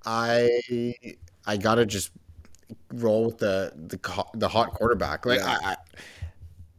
I 0.05 0.95
I 1.45 1.57
gotta 1.57 1.85
just 1.85 2.11
roll 2.93 3.25
with 3.25 3.37
the 3.37 3.73
the 3.75 4.25
the 4.35 4.47
hot 4.47 4.71
quarterback. 4.73 5.25
Like 5.25 5.39
Yeah. 5.39 5.57
I, 5.63 5.71
I 5.71 5.75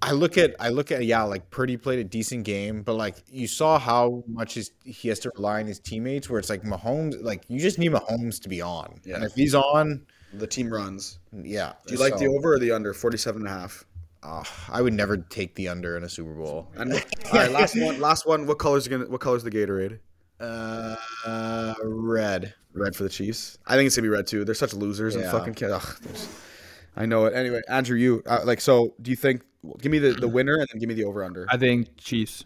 I 0.06 0.12
look 0.12 0.36
at 0.38 0.54
I 0.60 0.68
look 0.68 0.92
at 0.92 1.04
yeah, 1.04 1.22
like 1.22 1.50
Purdy 1.50 1.76
played 1.76 1.98
a 1.98 2.04
decent 2.04 2.44
game, 2.44 2.82
but 2.82 2.94
like 2.94 3.16
you 3.28 3.46
saw 3.46 3.78
how 3.78 4.22
much 4.26 4.54
his, 4.54 4.70
he 4.84 5.08
has 5.08 5.18
to 5.20 5.32
rely 5.36 5.60
on 5.60 5.66
his 5.66 5.78
teammates. 5.78 6.28
Where 6.28 6.38
it's 6.38 6.50
like 6.50 6.62
Mahomes, 6.62 7.22
like 7.22 7.44
you 7.48 7.58
just 7.58 7.78
need 7.78 7.92
Mahomes 7.92 8.40
to 8.42 8.48
be 8.48 8.60
on, 8.60 9.00
Yeah. 9.04 9.16
and 9.16 9.24
if 9.24 9.32
he's 9.34 9.54
on, 9.54 10.04
The 10.34 10.46
team 10.46 10.68
runs. 10.72 11.18
yeah. 11.32 11.72
Do 11.86 11.94
you 11.94 12.00
like 12.00 12.18
the 12.18 12.26
over 12.26 12.54
or 12.54 12.58
the 12.58 12.70
under? 12.72 12.92
47 12.92 13.42
and 13.42 13.48
a 13.48 13.52
half. 13.52 13.84
uh, 14.22 14.42
I 14.70 14.80
would 14.82 14.92
never 14.94 15.16
take 15.16 15.54
the 15.54 15.68
under 15.68 15.96
in 15.96 16.04
a 16.04 16.08
Super 16.08 16.34
Bowl. 16.34 16.70
And 16.76 16.92
all 16.92 17.00
right, 17.32 17.50
last 17.50 17.74
one. 17.80 18.00
Last 18.00 18.26
one. 18.26 18.46
What 18.46 18.58
color's 18.58 18.86
gonna? 18.88 19.06
What 19.06 19.20
color's 19.20 19.42
the 19.44 19.50
Gatorade? 19.50 19.98
Uh, 20.40 20.96
uh, 21.26 21.74
red. 21.82 22.52
Red 22.74 22.96
for 22.96 23.04
the 23.04 23.08
Chiefs. 23.08 23.56
I 23.66 23.76
think 23.76 23.86
it's 23.86 23.96
gonna 23.96 24.04
be 24.04 24.08
red 24.10 24.26
too. 24.26 24.44
They're 24.44 24.54
such 24.54 24.74
losers 24.74 25.14
and 25.14 25.24
fucking 25.24 25.54
kid. 25.54 25.70
Ugh, 25.70 25.96
I 26.96 27.06
know 27.06 27.24
it. 27.26 27.34
Anyway, 27.34 27.60
Andrew, 27.68 27.96
you 27.96 28.22
uh, 28.26 28.40
like 28.44 28.60
so? 28.60 28.94
Do 29.00 29.10
you 29.10 29.16
think? 29.16 29.42
Give 29.80 29.92
me 29.92 29.98
the, 29.98 30.12
the 30.12 30.28
winner 30.36 30.54
and 30.54 30.66
then 30.72 30.78
give 30.78 30.88
me 30.88 30.94
the 30.94 31.04
over 31.04 31.24
under. 31.24 31.46
I 31.50 31.56
think 31.56 31.96
Chiefs. 31.96 32.44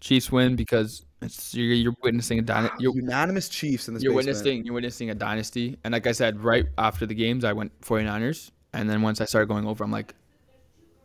Chiefs 0.00 0.30
win 0.30 0.54
because 0.54 1.04
it's 1.22 1.54
you're, 1.54 1.72
you're 1.72 1.94
witnessing 2.02 2.38
a 2.38 2.42
dynasty. 2.42 2.76
You're, 2.80 2.94
Unanimous 2.94 3.48
Chiefs 3.48 3.88
in 3.88 3.94
this. 3.94 4.02
you're 4.02 4.12
basement. 4.12 4.26
witnessing 4.26 4.64
you're 4.64 4.74
witnessing 4.74 5.10
a 5.10 5.14
dynasty. 5.14 5.78
And 5.84 5.92
like 5.92 6.06
I 6.06 6.12
said, 6.12 6.40
right 6.40 6.66
after 6.76 7.06
the 7.06 7.14
games, 7.14 7.44
I 7.44 7.52
went 7.52 7.78
49ers, 7.80 8.50
and 8.74 8.88
then 8.88 9.02
once 9.02 9.20
I 9.20 9.24
started 9.24 9.46
going 9.46 9.66
over, 9.66 9.82
I'm 9.82 9.90
like, 9.90 10.14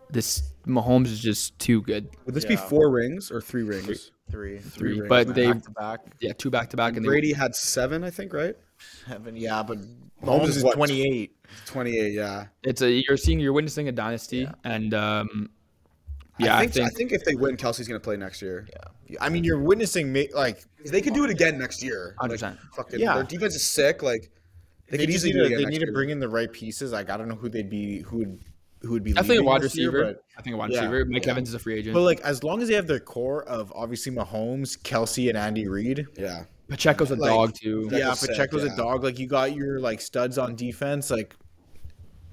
this 0.10 0.53
Mahomes 0.68 1.05
is 1.05 1.20
just 1.20 1.57
too 1.60 1.82
good. 1.82 2.10
Would 2.26 2.36
this 2.36 2.45
be 2.45 2.55
four 2.55 2.91
rings 2.91 3.32
or 3.32 3.41
three 3.41 3.64
rings? 3.64 4.12
Three. 4.30 4.60
Three, 4.60 5.01
but 5.01 5.28
man. 5.28 5.36
they 5.36 5.51
back 5.51 5.64
to 5.64 5.72
back. 5.72 5.99
yeah 6.20 6.34
two 6.34 6.49
back 6.49 6.70
to 6.70 6.78
back 6.78 6.95
and 6.95 7.05
they 7.05 7.10
Brady 7.10 7.34
had 7.34 7.55
seven, 7.55 8.03
I 8.03 8.10
think, 8.10 8.34
right? 8.34 8.55
Seven. 9.08 9.36
Yeah, 9.36 9.64
but 9.64 9.80
Mahomes 9.80 9.88
Mahomes 10.24 10.48
is 10.50 10.58
is 10.58 10.64
what? 10.64 10.76
28. 10.76 11.36
Twenty-eight. 11.66 12.14
Yeah. 12.14 12.46
it's 12.64 12.82
a 12.82 12.92
you're 12.92 13.18
seeing 13.18 13.40
you're 13.40 13.54
witnessing 13.54 13.88
a 13.88 13.92
dynasty 13.92 14.48
and 14.64 14.94
um 14.94 15.50
yeah 16.38 16.56
I 16.56 16.58
I 16.58 16.62
think, 16.62 16.74
think, 16.74 16.86
I 16.86 16.90
think 16.90 17.12
if 17.12 17.24
they 17.26 17.36
win, 17.36 17.58
Kelce's 17.58 17.88
gonna 17.88 18.00
play 18.00 18.18
next 18.18 18.42
year. 18.42 18.68
Yeah. 19.08 19.18
I 19.20 19.30
mean, 19.30 19.44
you're 19.44 19.60
witnessing 19.60 20.16
like 20.34 20.64
They 20.86 21.02
could 21.02 21.14
do 21.16 21.24
it 21.24 21.30
again 21.32 21.58
next 21.58 21.82
year. 21.84 22.16
100%. 22.22 22.42
Like, 22.42 22.58
fucking, 22.76 23.00
Yeah. 23.00 23.16
Their 23.16 23.24
defense 23.24 23.56
is 23.56 23.64
sick. 23.64 24.04
Like 24.04 24.30
they, 24.90 24.98
they, 24.98 25.06
could 25.06 25.14
easily 25.16 25.34
need 25.34 25.40
do 25.40 25.46
it 25.46 25.50
to, 25.50 25.56
they 25.58 25.64
next 25.64 25.80
need 25.80 25.86
to 25.86 25.92
bring 25.92 26.10
in 26.12 26.20
the 26.20 26.30
right 26.30 26.52
pieces. 26.52 26.92
Like 26.92 27.10
I 27.10 27.18
don't 27.18 27.28
know 27.28 27.36
who 27.36 27.50
they'd 27.50 27.70
be 27.70 28.02
who 28.02 28.18
would 28.20 28.40
who 28.82 28.92
would 28.92 29.04
be. 29.04 29.14
I 29.18 29.24
think 29.24 29.42
a 29.42 29.44
wide 29.44 29.62
this 29.62 29.76
year, 29.76 29.92
receiver. 29.92 30.14
but- 30.14 30.24
I 30.38 30.42
think 30.42 30.54
a 30.54 30.58
wide 30.58 30.72
Yeah, 30.72 30.82
receiver. 30.82 31.06
Mike 31.06 31.26
yeah. 31.26 31.32
Evans 31.32 31.50
is 31.50 31.56
a 31.56 31.60
free 31.60 31.78
agent. 31.80 31.94
But 31.94 32.02
like, 32.04 32.22
as 32.22 32.44
long 32.44 32.62
as 32.62 32.70
they 32.70 32.76
have 32.76 32.88
their 32.88 33.00
core 33.02 33.44
of 33.44 33.74
obviously 33.76 34.12
Mahomes, 34.14 34.82
Kelsey, 34.82 35.28
and 35.30 35.38
Andy 35.38 35.68
Reid. 35.68 36.06
Yeah. 36.18 36.44
Pacheco's 36.70 37.11
a 37.11 37.15
like- 37.15 37.30
dog 37.32 37.53
too. 37.55 37.84
Pacheco's 37.89 37.99
Yeah, 37.99 38.13
sick, 38.13 38.30
Pacheco's 38.32 38.65
yeah. 38.65 38.74
a 38.74 38.78
dog. 38.78 39.03
Like 39.03 39.20
you 39.20 39.28
got 39.28 39.53
your 39.55 39.80
like 39.80 40.01
studs 40.01 40.38
on 40.38 40.55
defense. 40.55 41.09
Like 41.11 41.36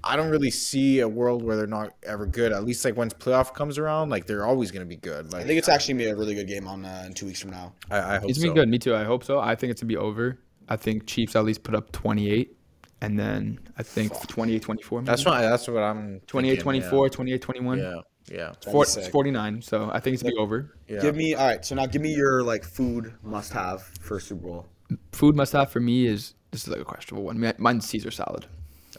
I 0.04 0.14
don't 0.14 0.30
really 0.30 0.50
see 0.52 1.00
a 1.00 1.08
world 1.08 1.42
where 1.42 1.56
they're 1.56 1.66
not 1.66 1.92
ever 2.04 2.26
good. 2.26 2.52
At 2.52 2.64
least 2.64 2.84
like 2.84 2.96
once 2.96 3.12
playoff 3.12 3.52
comes 3.54 3.76
around, 3.76 4.08
like 4.10 4.26
they're 4.26 4.46
always 4.46 4.70
gonna 4.70 4.84
be 4.84 4.96
good. 4.96 5.32
Like 5.32 5.42
I 5.42 5.46
think 5.46 5.58
it's 5.58 5.68
actually 5.68 5.94
gonna 5.94 6.04
be 6.04 6.10
a 6.10 6.16
really 6.16 6.34
good 6.34 6.46
game 6.46 6.68
on 6.68 6.84
uh, 6.84 7.02
in 7.06 7.12
two 7.14 7.26
weeks 7.26 7.40
from 7.40 7.50
now. 7.50 7.72
I, 7.90 7.98
I 7.98 8.18
hope 8.18 8.30
It's 8.30 8.38
so. 8.38 8.44
been 8.44 8.54
good. 8.54 8.68
Me 8.68 8.78
too. 8.78 8.94
I 8.94 9.04
hope 9.04 9.24
so. 9.24 9.40
I 9.40 9.54
think 9.56 9.72
it's 9.72 9.80
gonna 9.82 9.88
be 9.88 9.96
over. 9.96 10.38
I 10.68 10.76
think 10.76 11.06
Chiefs 11.06 11.34
at 11.36 11.44
least 11.44 11.62
put 11.64 11.74
up 11.74 11.90
28, 11.92 12.56
and 13.00 13.18
then 13.18 13.58
I 13.78 13.82
think 13.82 14.12
28, 14.28 14.62
24. 14.62 15.02
That's 15.02 15.24
maybe. 15.24 15.30
what 15.36 15.40
that's 15.42 15.68
what 15.68 15.82
I'm 15.82 16.20
28, 16.26 16.50
thinking, 16.50 16.62
24, 16.62 17.08
28, 17.10 17.42
21. 17.42 17.78
Yeah, 17.78 18.00
yeah. 18.30 18.52
yeah. 18.64 18.72
Four, 18.72 18.82
it's 18.84 19.08
49. 19.08 19.62
So 19.62 19.90
I 19.92 20.00
think 20.00 20.14
it's 20.14 20.22
gonna 20.22 20.34
be 20.34 20.38
over. 20.38 20.76
yeah. 20.88 21.00
Give 21.00 21.14
me 21.16 21.34
all 21.34 21.46
right. 21.46 21.64
So 21.64 21.74
now 21.74 21.86
give 21.86 22.02
me 22.02 22.14
your 22.14 22.42
like 22.42 22.64
food 22.64 23.14
must 23.22 23.52
have 23.52 23.82
for 24.00 24.20
Super 24.20 24.46
Bowl. 24.46 24.66
Food 25.12 25.34
must 25.36 25.52
have 25.52 25.70
for 25.70 25.80
me 25.80 26.06
is 26.06 26.34
this 26.50 26.62
is 26.62 26.68
like 26.68 26.80
a 26.80 26.84
questionable 26.84 27.24
one. 27.24 27.52
Mine's 27.58 27.86
Caesar 27.86 28.10
salad. 28.10 28.46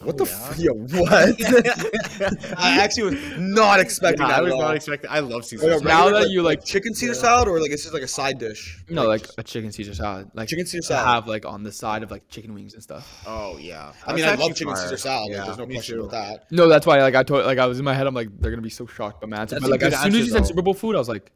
What 0.02 0.16
the 0.16 0.24
oh, 0.24 0.50
f- 0.50 0.58
yo? 0.58 0.72
What? 0.74 2.54
I 2.58 2.80
actually 2.80 3.14
was 3.16 3.38
not 3.38 3.80
expecting 3.80 4.22
Yeah, 4.22 4.28
that. 4.32 4.38
I 4.38 4.42
was 4.42 4.52
at 4.52 4.56
all. 4.56 4.62
not 4.62 4.76
expecting. 4.76 5.10
I 5.10 5.18
love 5.20 5.44
Caesar. 5.44 5.64
Like 5.70 5.78
salad. 5.78 5.84
Now 5.84 6.04
regular, 6.04 6.20
that 6.24 6.30
you, 6.30 6.42
like- 6.42 6.64
chicken 6.64 6.94
Caesar 6.94 7.14
salad 7.14 7.48
or 7.48 7.60
like 7.60 7.70
it's 7.70 7.82
just 7.82 7.94
like 7.94 8.02
a 8.02 8.08
side 8.08 8.38
dish. 8.38 8.82
No, 8.88 9.02
know, 9.02 9.08
like 9.08 9.26
a 9.38 9.42
chicken 9.42 9.72
Caesar 9.72 9.94
salad, 9.94 10.30
like 10.34 10.48
Chicken 10.48 10.66
Caesar 10.66 10.82
salad. 10.82 11.06
have 11.06 11.26
like 11.28 11.44
on 11.46 11.62
the 11.62 11.72
side 11.72 12.02
of 12.02 12.10
like 12.10 12.28
chicken 12.28 12.54
wings 12.54 12.74
and 12.74 12.82
stuff. 12.82 13.22
Oh 13.26 13.56
yeah. 13.58 13.92
I 14.06 14.12
mean, 14.14 14.24
I 14.24 14.34
love 14.34 14.54
chicken 14.54 14.74
fire. 14.74 14.82
Caesar 14.84 14.96
salad. 14.96 15.30
like, 15.30 15.38
Yeah, 15.38 15.44
there's 15.46 15.58
no 15.58 15.66
question 15.66 15.96
too. 15.96 16.04
about 16.04 16.10
that. 16.12 16.52
No, 16.52 16.68
that's 16.68 16.86
why 16.86 16.98
like 17.00 17.14
I 17.14 17.22
told 17.22 17.44
like 17.44 17.58
I 17.58 17.66
was 17.66 17.78
in 17.78 17.84
my 17.84 17.94
head. 17.94 18.06
I'm 18.06 18.14
like 18.14 18.28
they're 18.40 18.50
gonna 18.50 18.62
be 18.62 18.70
so 18.70 18.86
shocked 18.86 19.20
by 19.20 19.26
my 19.26 19.38
answer. 19.38 19.58
But 19.60 19.68
a 19.68 19.70
like 19.70 19.82
as 19.82 20.00
soon 20.00 20.14
as 20.14 20.26
you 20.26 20.32
said. 20.32 20.46
Super 20.46 20.62
Bowl 20.62 20.74
food, 20.74 20.94
I 20.96 20.98
was 20.98 21.08
like 21.08 21.30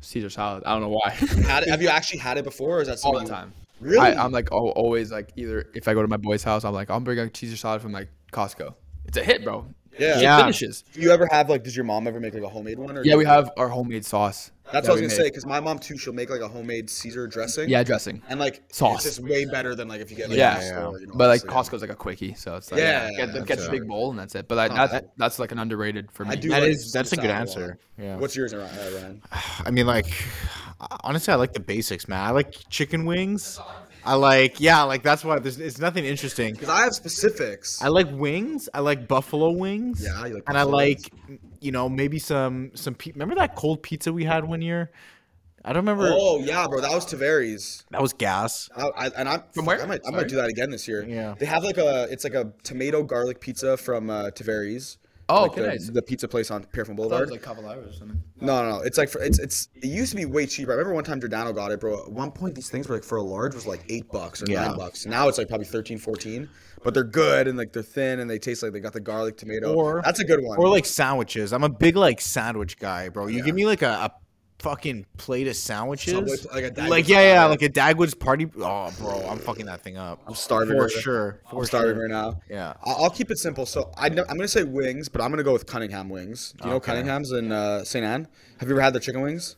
Caesar 0.00 0.30
salad. 0.30 0.62
I 0.66 0.72
don't 0.72 0.82
know 0.82 0.88
why. 1.00 1.10
Had 1.10 1.62
it, 1.64 1.70
have 1.70 1.82
you 1.82 1.88
actually 1.98 2.18
had 2.20 2.36
it 2.38 2.44
before, 2.44 2.78
or 2.78 2.82
is 2.82 2.88
that 2.88 2.98
All 3.04 3.14
something 3.14 3.24
the 3.24 3.30
you- 3.30 3.40
time. 3.40 3.52
Really? 3.80 3.98
I, 3.98 4.24
I'm 4.24 4.32
like 4.32 4.50
always 4.50 5.12
like 5.12 5.30
either 5.36 5.68
if 5.74 5.88
I 5.88 5.94
go 5.94 6.02
to 6.02 6.08
my 6.08 6.16
boy's 6.16 6.42
house, 6.42 6.64
I'm 6.64 6.74
like 6.74 6.90
I'll 6.90 7.00
bring 7.00 7.18
a 7.18 7.30
Caesar 7.32 7.56
salad 7.56 7.82
from 7.82 7.92
like 7.92 8.08
Costco. 8.32 8.74
It's 9.06 9.16
a 9.16 9.24
hit, 9.24 9.44
bro. 9.44 9.66
Yeah. 9.98 10.20
Yeah. 10.20 10.40
finishes. 10.40 10.84
Do 10.92 11.00
you 11.00 11.10
ever 11.10 11.26
have 11.30 11.48
like? 11.50 11.64
Does 11.64 11.76
your 11.76 11.84
mom 11.84 12.06
ever 12.06 12.20
make 12.20 12.34
like 12.34 12.42
a 12.42 12.48
homemade 12.48 12.78
one? 12.78 12.96
Or 12.96 13.04
Yeah, 13.04 13.16
we 13.16 13.24
have 13.24 13.50
our 13.56 13.68
homemade 13.68 14.04
sauce. 14.04 14.50
That's 14.70 14.86
that 14.86 14.92
what 14.92 14.98
I 14.98 15.02
was 15.02 15.12
gonna 15.12 15.22
say 15.22 15.28
because 15.30 15.46
my 15.46 15.60
mom 15.60 15.78
too. 15.78 15.96
She'll 15.96 16.12
make 16.12 16.28
like 16.28 16.42
a 16.42 16.48
homemade 16.48 16.90
Caesar 16.90 17.26
dressing. 17.26 17.70
Yeah, 17.70 17.82
dressing. 17.82 18.22
And 18.28 18.38
like 18.38 18.62
Sauce. 18.70 19.06
It's 19.06 19.16
just 19.16 19.26
way 19.28 19.46
better 19.46 19.74
than 19.74 19.88
like 19.88 20.00
if 20.02 20.10
you 20.10 20.16
get 20.16 20.28
like 20.28 20.36
Yeah. 20.38 20.54
from 20.56 20.60
the 20.62 20.68
store, 20.68 21.00
you 21.00 21.06
know, 21.06 21.12
But 21.16 21.28
like 21.28 21.40
obviously. 21.50 21.76
Costco's 21.78 21.80
like 21.80 21.90
a 21.90 21.94
quickie, 21.94 22.34
so 22.34 22.56
it's 22.56 22.70
like 22.70 22.80
Yeah, 22.80 23.08
get, 23.16 23.26
the, 23.28 23.32
that's 23.40 23.46
get 23.46 23.58
the 23.60 23.70
big 23.70 23.88
bowl 23.88 24.10
and 24.10 24.18
that's 24.18 24.34
it. 24.34 24.46
But 24.46 24.56
like 24.56 24.72
Oh, 24.72 24.74
that, 24.74 24.90
that's- 24.90 25.10
that's 25.16 25.38
like 25.38 25.52
an 25.52 25.58
underrated 25.58 26.12
for 26.12 26.26
me. 26.26 26.32
I 26.32 26.34
do 26.34 26.50
That 26.50 26.60
like 26.60 26.70
is 26.72 26.92
that's 26.92 27.12
a 27.12 27.16
good 27.16 27.22
salad 27.22 27.40
answer. 27.40 27.78
Yeah. 27.98 28.16
What's 28.18 28.36
yours, 28.36 28.54
Ryan? 28.54 28.68
Uh, 28.78 28.90
Ryan? 28.94 29.22
I 29.64 29.70
mean, 29.70 29.86
like, 29.86 30.06
honestly, 31.02 31.32
I 31.32 31.36
like 31.36 31.54
the 31.54 31.60
basics, 31.60 32.06
man. 32.06 32.20
I 32.20 32.30
like 32.30 32.54
chicken 32.68 33.06
wings. 33.06 33.58
I 34.08 34.14
like, 34.14 34.58
yeah, 34.58 34.82
like 34.84 35.02
that's 35.02 35.22
why 35.22 35.38
there's 35.38 35.58
it's 35.60 35.78
nothing 35.78 36.04
interesting. 36.06 36.54
Because 36.54 36.70
I 36.70 36.82
have 36.84 36.94
specifics. 36.94 37.82
I 37.82 37.88
like 37.88 38.08
wings. 38.10 38.68
I 38.72 38.80
like 38.80 39.06
buffalo 39.06 39.50
wings. 39.50 40.02
Yeah, 40.02 40.24
you 40.26 40.34
like 40.34 40.44
and 40.48 40.56
I 40.56 40.62
buffalo 40.64 40.76
like, 40.78 41.12
you 41.60 41.72
know, 41.72 41.88
maybe 41.88 42.18
some 42.18 42.70
some. 42.74 42.94
Pe- 42.94 43.12
Remember 43.12 43.34
that 43.34 43.54
cold 43.54 43.82
pizza 43.82 44.12
we 44.12 44.24
had 44.24 44.44
one 44.44 44.62
year? 44.62 44.90
I 45.64 45.72
don't 45.74 45.82
remember. 45.84 46.08
oh 46.10 46.38
yeah, 46.40 46.66
bro, 46.66 46.80
that 46.80 46.90
was 46.90 47.04
Taveri's. 47.04 47.84
That 47.90 48.00
was 48.00 48.14
gas. 48.14 48.70
I, 48.74 48.86
I, 48.96 49.06
and 49.08 49.28
I 49.28 49.42
From 49.52 49.66
where? 49.66 49.82
I 49.82 49.84
might, 49.86 50.00
I 50.00 50.10
Sorry. 50.10 50.16
might 50.16 50.28
do 50.28 50.36
that 50.36 50.48
again 50.48 50.70
this 50.70 50.88
year. 50.88 51.04
Yeah. 51.06 51.34
They 51.38 51.44
have 51.46 51.62
like 51.62 51.76
a 51.76 52.04
it's 52.10 52.24
like 52.24 52.34
a 52.34 52.52
tomato 52.62 53.02
garlic 53.02 53.40
pizza 53.40 53.76
from 53.76 54.08
uh, 54.08 54.30
Taveri's. 54.30 54.96
Oh, 55.30 55.42
like 55.42 55.50
okay, 55.52 55.60
the, 55.62 55.66
nice. 55.68 55.90
the 55.90 56.02
pizza 56.02 56.26
place 56.28 56.50
on 56.50 56.64
Pierrefonds 56.64 56.98
I 57.00 57.04
it 57.04 57.08
Boulevard. 57.08 57.30
was 57.30 57.30
like 57.32 57.42
Cavallaro 57.42 57.90
or 57.90 57.92
something. 57.92 58.22
No, 58.40 58.62
no, 58.62 58.78
no. 58.78 58.82
It's 58.82 58.96
like 58.96 59.08
for, 59.10 59.20
it's 59.20 59.38
it's 59.38 59.68
it 59.76 59.86
used 59.86 60.10
to 60.12 60.16
be 60.16 60.24
way 60.24 60.46
cheaper. 60.46 60.70
I 60.72 60.74
remember 60.74 60.94
one 60.94 61.04
time 61.04 61.20
Giordano 61.20 61.52
got 61.52 61.70
it, 61.72 61.80
bro. 61.80 62.04
At 62.04 62.10
one 62.12 62.30
point 62.30 62.54
these 62.54 62.70
things 62.70 62.88
were 62.88 62.94
like 62.94 63.04
for 63.04 63.18
a 63.18 63.22
large 63.22 63.54
was 63.54 63.66
like 63.66 63.84
8 63.88 64.08
bucks 64.10 64.42
or 64.42 64.46
Yeah. 64.48 64.68
9 64.68 64.76
bucks. 64.78 65.04
Now 65.06 65.28
it's 65.28 65.36
like 65.38 65.48
probably 65.48 65.66
13, 65.66 65.98
14. 65.98 66.48
But 66.82 66.94
they're 66.94 67.02
good 67.04 67.48
and 67.48 67.58
like 67.58 67.72
they're 67.72 67.82
thin 67.82 68.20
and 68.20 68.30
they 68.30 68.38
taste 68.38 68.62
like 68.62 68.72
they 68.72 68.80
got 68.80 68.92
the 68.92 69.00
garlic 69.00 69.36
tomato. 69.36 69.74
Or- 69.74 70.00
That's 70.04 70.20
a 70.20 70.24
good 70.24 70.42
one. 70.42 70.56
Or 70.58 70.68
like 70.68 70.86
sandwiches. 70.86 71.52
I'm 71.52 71.64
a 71.64 71.68
big 71.68 71.96
like 71.96 72.20
sandwich 72.20 72.78
guy, 72.78 73.08
bro. 73.08 73.26
You 73.26 73.42
give 73.42 73.54
me 73.54 73.66
like 73.66 73.82
a, 73.82 73.88
a 73.90 74.12
fucking 74.58 75.06
plate 75.16 75.46
of 75.48 75.56
sandwiches. 75.56 76.12
Subway- 76.14 76.36
like 76.62 76.76
a 76.78 76.88
like 76.88 77.08
yeah, 77.08 77.20
yeah, 77.34 77.44
like 77.46 77.62
a 77.62 77.68
Dagwood's 77.68 78.14
party. 78.14 78.46
Oh, 78.56 78.92
bro, 78.98 79.26
I'm 79.28 79.38
fucking 79.38 79.66
that 79.66 79.82
thing 79.82 79.96
up. 79.96 80.20
I'm 80.26 80.34
starving 80.34 80.76
for 80.76 80.82
right 80.84 80.90
sure. 80.90 81.40
For 81.50 81.60
I'm 81.60 81.64
starving 81.66 81.94
sure. 81.94 82.02
right 82.02 82.10
now. 82.10 82.40
Yeah. 82.50 82.74
I'll, 82.84 83.04
I'll 83.04 83.10
keep 83.10 83.30
it 83.30 83.38
simple. 83.38 83.66
So 83.66 83.90
I 83.96 84.08
know, 84.08 84.24
I'm 84.28 84.36
gonna 84.36 84.48
say 84.48 84.64
wings, 84.64 85.08
but 85.08 85.20
I'm 85.20 85.30
gonna 85.30 85.42
go 85.44 85.52
with 85.52 85.66
Cunningham 85.66 86.08
wings. 86.08 86.54
Do 86.60 86.64
you 86.68 86.74
know 86.74 86.80
Cunningham's 86.80 87.32
in 87.32 87.52
uh, 87.52 87.84
St. 87.84 88.04
Anne? 88.04 88.26
Have 88.58 88.68
you 88.68 88.74
ever 88.74 88.82
had 88.82 88.92
their 88.94 89.00
chicken 89.00 89.20
wings? 89.22 89.56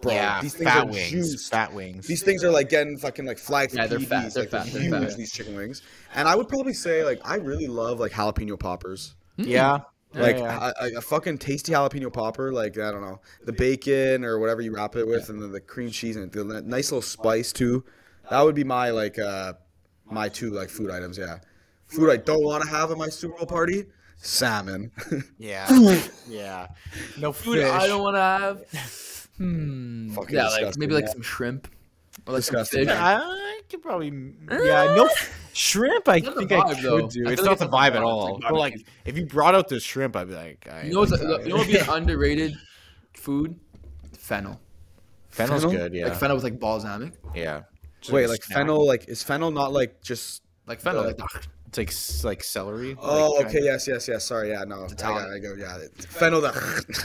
Bro, 0.00 0.14
yeah, 0.14 0.40
these 0.42 0.54
things 0.54 0.68
fat 0.68 0.78
are 0.82 0.86
wings. 0.90 1.10
juiced. 1.10 1.50
Fat 1.52 1.72
wings. 1.72 2.08
These 2.08 2.24
things 2.24 2.42
are 2.42 2.50
like 2.50 2.68
getting 2.68 2.98
fucking 2.98 3.24
like 3.24 3.38
flagged 3.38 3.70
for 3.70 3.76
Yeah, 3.78 3.86
they're 3.86 4.00
PEDs, 4.00 4.08
fat, 4.08 4.34
they're 4.34 4.42
like, 4.42 4.50
fat, 4.50 4.66
they're 4.72 4.82
huge. 4.82 4.92
fat. 5.10 5.16
These 5.16 5.32
chicken 5.32 5.54
wings, 5.54 5.82
and 6.16 6.26
I 6.26 6.34
would 6.34 6.48
probably 6.48 6.72
say 6.74 7.04
like 7.04 7.20
I 7.24 7.36
really 7.36 7.68
love 7.68 8.00
like 8.00 8.10
jalapeno 8.10 8.58
poppers. 8.58 9.14
yeah. 9.36 9.78
Like 10.14 10.36
yeah. 10.36 10.72
A, 10.80 10.84
a, 10.84 10.98
a 10.98 11.00
fucking 11.00 11.38
tasty 11.38 11.72
jalapeno 11.72 12.12
popper, 12.12 12.52
like 12.52 12.78
I 12.78 12.90
don't 12.90 13.00
know, 13.00 13.20
the 13.44 13.52
bacon 13.52 14.24
or 14.24 14.38
whatever 14.38 14.60
you 14.60 14.74
wrap 14.74 14.96
it 14.96 15.06
with, 15.06 15.28
and 15.30 15.40
then 15.40 15.52
the 15.52 15.60
cream 15.60 15.90
cheese 15.90 16.16
and 16.16 16.30
the 16.30 16.62
nice 16.62 16.92
little 16.92 17.02
spice 17.02 17.52
too. 17.52 17.84
That 18.30 18.42
would 18.42 18.54
be 18.54 18.64
my 18.64 18.90
like 18.90 19.18
uh 19.18 19.54
my 20.04 20.28
two 20.28 20.50
like 20.50 20.68
food 20.68 20.90
items. 20.90 21.16
Yeah, 21.16 21.38
food 21.86 22.10
I 22.10 22.18
don't 22.18 22.44
want 22.44 22.62
to 22.62 22.68
have 22.68 22.90
at 22.90 22.98
my 22.98 23.08
Super 23.08 23.38
Bowl 23.38 23.46
party: 23.46 23.86
salmon. 24.18 24.90
yeah. 25.38 25.66
yeah. 26.28 26.68
No 27.18 27.32
Food 27.32 27.58
fish. 27.58 27.70
I 27.70 27.86
don't 27.86 28.02
want 28.02 28.16
to 28.16 28.20
have. 28.20 29.28
Hmm. 29.38 30.10
Fucking 30.10 30.36
yeah, 30.36 30.48
like 30.48 30.76
maybe 30.76 30.92
like 30.92 31.06
yeah. 31.06 31.12
some 31.12 31.22
shrimp 31.22 31.66
or 32.26 32.34
like 32.34 32.40
Disgusting. 32.40 32.86
fish. 32.86 32.94
I 32.96 33.60
could 33.70 33.82
probably 33.82 34.08
yeah 34.50 34.94
no 34.96 35.08
shrimp. 35.52 36.08
I 36.08 36.18
not 36.18 36.34
the 36.34 36.40
think 36.46 36.52
I 36.52 36.56
vibe, 36.60 36.74
could 36.74 36.84
though. 36.84 37.08
do. 37.08 37.28
I 37.28 37.32
It's 37.32 37.40
feel 37.40 37.50
not 37.50 37.50
like 37.50 37.58
the 37.58 37.64
it's 37.66 37.74
vibe 37.74 37.94
at 37.96 38.02
all. 38.02 38.34
Like 38.34 38.42
But 38.42 38.54
like 38.54 38.86
if 39.04 39.16
you 39.18 39.26
brought 39.26 39.54
out 39.54 39.68
the 39.68 39.80
shrimp, 39.80 40.16
I'd 40.16 40.28
be 40.28 40.34
like, 40.34 40.66
I 40.70 40.82
You 40.84 40.92
know 40.94 41.00
what's 41.00 41.12
you 41.12 41.26
know 41.26 41.38
what 41.56 41.66
would 41.66 41.66
be 41.66 41.78
an 41.78 41.88
underrated 41.88 42.54
food? 43.14 43.58
Fennel. 44.18 44.60
Fennel's 45.30 45.62
Fennel? 45.62 45.76
good. 45.78 45.94
Yeah. 45.94 46.08
Like 46.08 46.16
fennel 46.18 46.36
with 46.36 46.44
like 46.44 46.58
balsamic. 46.60 47.14
yeah. 47.34 47.62
Just 48.00 48.12
Wait, 48.12 48.24
a 48.24 48.28
like 48.28 48.42
fennel? 48.42 48.86
Like 48.86 49.08
is 49.08 49.22
fennel 49.22 49.50
not 49.50 49.72
like 49.72 50.02
just? 50.02 50.42
Like 50.66 50.80
fennel. 50.80 51.04
Like 51.04 51.18
It's 51.74 52.22
like 52.24 52.32
like 52.32 52.44
celery. 52.44 52.96
Oh, 53.00 53.30
like, 53.38 53.46
okay, 53.46 53.60
yes, 53.62 53.88
yes, 53.88 54.06
yes. 54.06 54.24
Sorry, 54.26 54.50
yeah, 54.50 54.64
no, 54.64 54.76
I 54.76 54.80
got, 54.80 54.92
Italian. 54.92 55.32
I 55.32 55.38
go, 55.38 55.54
yeah, 55.54 55.78
fennel. 56.06 56.40
The 56.42 56.52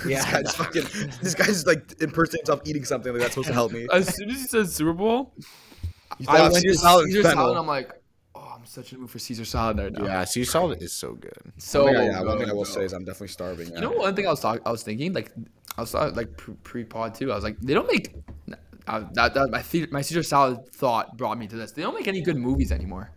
Yeah. 0.07 0.41
this 0.41 0.53
guy's 0.53 0.55
fucking. 0.55 1.11
This 1.21 1.35
guy's 1.35 1.65
like 1.65 1.93
impersonating 2.01 2.39
himself 2.41 2.61
eating 2.65 2.83
something 2.83 3.13
like 3.13 3.21
that's 3.21 3.33
supposed 3.33 3.47
to 3.47 3.53
help 3.53 3.71
me. 3.71 3.87
as 3.93 4.13
soon 4.13 4.29
as 4.29 4.41
he 4.41 4.47
said 4.47 4.67
Super 4.69 4.91
Bowl, 4.93 5.33
I 6.19 6.23
thought 6.23 6.39
went 6.51 6.55
Caesar 6.55 6.67
to 6.73 6.77
salad 6.77 7.05
Caesar 7.07 7.23
fennel. 7.23 7.37
salad. 7.45 7.57
I'm 7.57 7.67
like, 7.67 7.91
oh, 8.35 8.53
I'm 8.59 8.65
such 8.65 8.91
in 8.91 8.97
the 8.97 9.01
mood 9.03 9.09
for 9.11 9.19
Caesar 9.19 9.45
salad 9.45 9.77
right 9.79 9.91
now. 9.93 10.03
Yeah, 10.03 10.23
Caesar 10.25 10.51
salad 10.51 10.81
is 10.81 10.91
so 10.91 11.13
good. 11.13 11.37
So 11.57 11.85
One 11.85 11.93
thing 11.93 12.01
I- 12.01 12.05
yeah, 12.11 12.21
one 12.23 12.37
thing 12.37 12.49
I 12.49 12.53
will 12.53 12.63
bro. 12.65 12.73
say 12.73 12.83
is 12.83 12.91
I'm 12.91 13.05
definitely 13.05 13.29
starving. 13.29 13.73
You 13.73 13.79
know, 13.79 13.91
one 13.91 14.15
thing 14.15 14.27
I 14.27 14.31
was 14.31 14.41
talking, 14.41 14.61
I 14.65 14.71
was 14.71 14.83
thinking, 14.83 15.13
like, 15.13 15.31
I 15.77 15.81
was 15.81 15.91
thought, 15.91 16.15
like 16.17 16.35
pre 16.63 16.83
pod 16.83 17.15
too. 17.15 17.31
I 17.31 17.35
was 17.35 17.43
like, 17.45 17.57
they 17.61 17.73
don't 17.73 17.87
make 17.89 18.13
uh, 18.87 19.05
that. 19.13 19.33
that 19.33 19.49
my 19.49 19.61
the- 19.61 19.87
my 19.91 20.01
Caesar 20.01 20.23
salad 20.23 20.59
thought 20.73 21.15
brought 21.15 21.37
me 21.39 21.47
to 21.47 21.55
this. 21.55 21.71
They 21.71 21.83
don't 21.83 21.95
make 21.95 22.09
any 22.09 22.19
good 22.21 22.35
movies 22.35 22.73
anymore. 22.73 23.11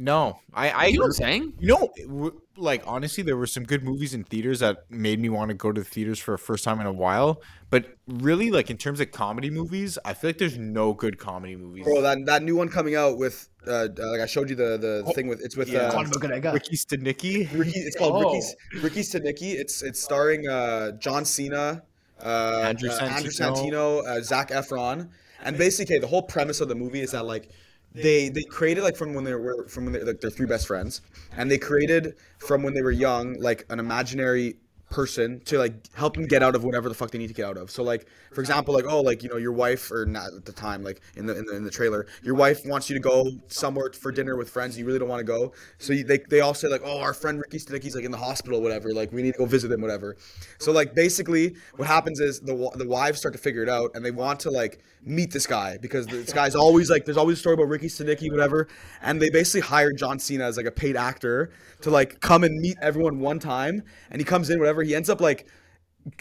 No, 0.00 0.38
I 0.54 0.70
I 0.70 0.86
You 0.86 1.00
know 1.00 1.10
saying? 1.10 1.54
You 1.58 1.68
know, 1.68 1.88
w- 2.06 2.40
like 2.56 2.84
honestly, 2.86 3.24
there 3.24 3.36
were 3.36 3.48
some 3.48 3.64
good 3.64 3.82
movies 3.82 4.14
in 4.14 4.22
theaters 4.22 4.60
that 4.60 4.88
made 4.88 5.18
me 5.18 5.28
want 5.28 5.48
to 5.48 5.54
go 5.54 5.72
to 5.72 5.80
the 5.80 5.84
theaters 5.84 6.20
for 6.20 6.34
a 6.34 6.38
first 6.38 6.62
time 6.62 6.80
in 6.80 6.86
a 6.86 6.92
while. 6.92 7.42
But 7.68 7.96
really, 8.06 8.52
like 8.52 8.70
in 8.70 8.76
terms 8.76 9.00
of 9.00 9.10
comedy 9.10 9.50
movies, 9.50 9.98
I 10.04 10.14
feel 10.14 10.28
like 10.30 10.38
there's 10.38 10.56
no 10.56 10.94
good 10.94 11.18
comedy 11.18 11.56
movies. 11.56 11.82
Bro, 11.84 12.02
that 12.02 12.24
that 12.26 12.44
new 12.44 12.54
one 12.54 12.68
coming 12.68 12.94
out 12.94 13.18
with, 13.18 13.48
uh, 13.66 13.88
uh, 13.98 14.10
like 14.12 14.20
I 14.20 14.26
showed 14.26 14.48
you 14.50 14.54
the 14.54 14.78
the 14.78 15.12
thing 15.14 15.26
with 15.26 15.40
it's 15.40 15.56
with 15.56 15.68
yeah. 15.68 15.80
uh, 15.80 15.90
Quantum 15.90 16.12
of 16.14 16.20
Good 16.20 16.32
I 16.32 16.38
got. 16.38 16.54
Ricky 16.54 16.76
Stanicky. 16.76 17.52
Ricky. 17.52 17.80
It's 17.80 17.96
called 17.96 18.24
Oh. 18.24 18.28
Ricky's 18.30 18.54
Ricky 18.84 19.00
Stanicky. 19.00 19.54
It's 19.54 19.82
it's 19.82 20.00
starring 20.00 20.46
uh, 20.48 20.92
John 20.92 21.24
Cena, 21.24 21.82
uh, 22.22 22.62
Andrew 22.64 22.88
uh, 22.88 23.00
Andrew 23.02 23.32
Santino. 23.32 23.72
Santino, 23.72 24.06
uh, 24.06 24.22
Zac 24.22 24.50
Efron, 24.50 25.08
and 25.42 25.58
basically 25.58 25.96
okay, 25.96 26.00
the 26.00 26.06
whole 26.06 26.22
premise 26.22 26.60
of 26.60 26.68
the 26.68 26.76
movie 26.76 27.00
is 27.00 27.10
that 27.10 27.24
like 27.24 27.50
they 27.94 28.28
they 28.28 28.42
created 28.42 28.82
like 28.84 28.96
from 28.96 29.14
when 29.14 29.24
they 29.24 29.34
were 29.34 29.66
from 29.68 29.84
when 29.84 29.92
they 29.92 30.02
like 30.02 30.20
they're 30.20 30.30
three 30.30 30.46
best 30.46 30.66
friends, 30.66 31.00
and 31.36 31.50
they 31.50 31.58
created 31.58 32.14
from 32.38 32.62
when 32.62 32.74
they 32.74 32.82
were 32.82 32.90
young 32.90 33.34
like 33.40 33.64
an 33.70 33.80
imaginary 33.80 34.56
person 34.90 35.38
to 35.44 35.58
like 35.58 35.74
help 35.92 36.14
them 36.14 36.26
get 36.26 36.42
out 36.42 36.54
of 36.54 36.64
whatever 36.64 36.88
the 36.88 36.94
fuck 36.94 37.10
they 37.10 37.18
need 37.18 37.26
to 37.28 37.34
get 37.34 37.44
out 37.44 37.58
of. 37.58 37.70
So 37.70 37.82
like 37.82 38.06
for 38.32 38.40
example, 38.40 38.72
like 38.74 38.86
oh 38.88 39.00
like 39.02 39.22
you 39.22 39.28
know 39.28 39.36
your 39.36 39.52
wife 39.52 39.90
or 39.90 40.06
not 40.06 40.32
at 40.34 40.46
the 40.46 40.52
time 40.52 40.82
like 40.82 41.00
in 41.16 41.26
the 41.26 41.36
in 41.36 41.44
the, 41.44 41.56
in 41.56 41.64
the 41.64 41.70
trailer, 41.70 42.06
your 42.22 42.34
wife 42.34 42.60
wants 42.64 42.88
you 42.88 42.94
to 42.94 43.00
go 43.00 43.30
somewhere 43.48 43.90
for 43.92 44.10
dinner 44.10 44.36
with 44.36 44.48
friends. 44.48 44.78
You 44.78 44.86
really 44.86 44.98
don't 44.98 45.08
want 45.08 45.20
to 45.20 45.24
go, 45.24 45.52
so 45.78 45.92
you, 45.92 46.04
they 46.04 46.18
they 46.30 46.40
all 46.40 46.54
say 46.54 46.68
like 46.68 46.82
oh 46.84 47.00
our 47.00 47.12
friend 47.12 47.38
Ricky 47.38 47.58
Sticky's 47.58 47.94
like 47.94 48.04
in 48.04 48.10
the 48.10 48.16
hospital 48.18 48.62
whatever. 48.62 48.92
Like 48.92 49.12
we 49.12 49.22
need 49.22 49.32
to 49.32 49.38
go 49.38 49.44
visit 49.46 49.70
him 49.70 49.82
whatever. 49.82 50.16
So 50.58 50.72
like 50.72 50.94
basically 50.94 51.54
what 51.76 51.86
happens 51.86 52.20
is 52.20 52.40
the 52.40 52.70
the 52.76 52.86
wives 52.86 53.18
start 53.18 53.34
to 53.34 53.40
figure 53.40 53.62
it 53.62 53.68
out 53.68 53.90
and 53.94 54.04
they 54.04 54.10
want 54.10 54.40
to 54.40 54.50
like 54.50 54.82
meet 55.08 55.32
this 55.32 55.46
guy 55.46 55.78
because 55.78 56.06
this 56.06 56.32
guy's 56.32 56.54
always 56.54 56.90
like 56.90 57.04
there's 57.04 57.16
always 57.16 57.38
a 57.38 57.40
story 57.40 57.54
about 57.54 57.68
Ricky 57.68 57.88
Stanicky 57.88 58.30
whatever, 58.30 58.68
and 59.02 59.20
they 59.20 59.30
basically 59.30 59.62
hired 59.62 59.96
John 59.98 60.18
Cena 60.18 60.44
as 60.44 60.56
like 60.56 60.66
a 60.66 60.70
paid 60.70 60.96
actor 60.96 61.50
to 61.82 61.90
like 61.90 62.20
come 62.20 62.44
and 62.44 62.60
meet 62.60 62.76
everyone 62.82 63.20
one 63.20 63.38
time, 63.38 63.82
and 64.10 64.20
he 64.20 64.24
comes 64.24 64.50
in 64.50 64.58
whatever. 64.58 64.82
He 64.82 64.94
ends 64.94 65.10
up 65.10 65.20
like 65.20 65.46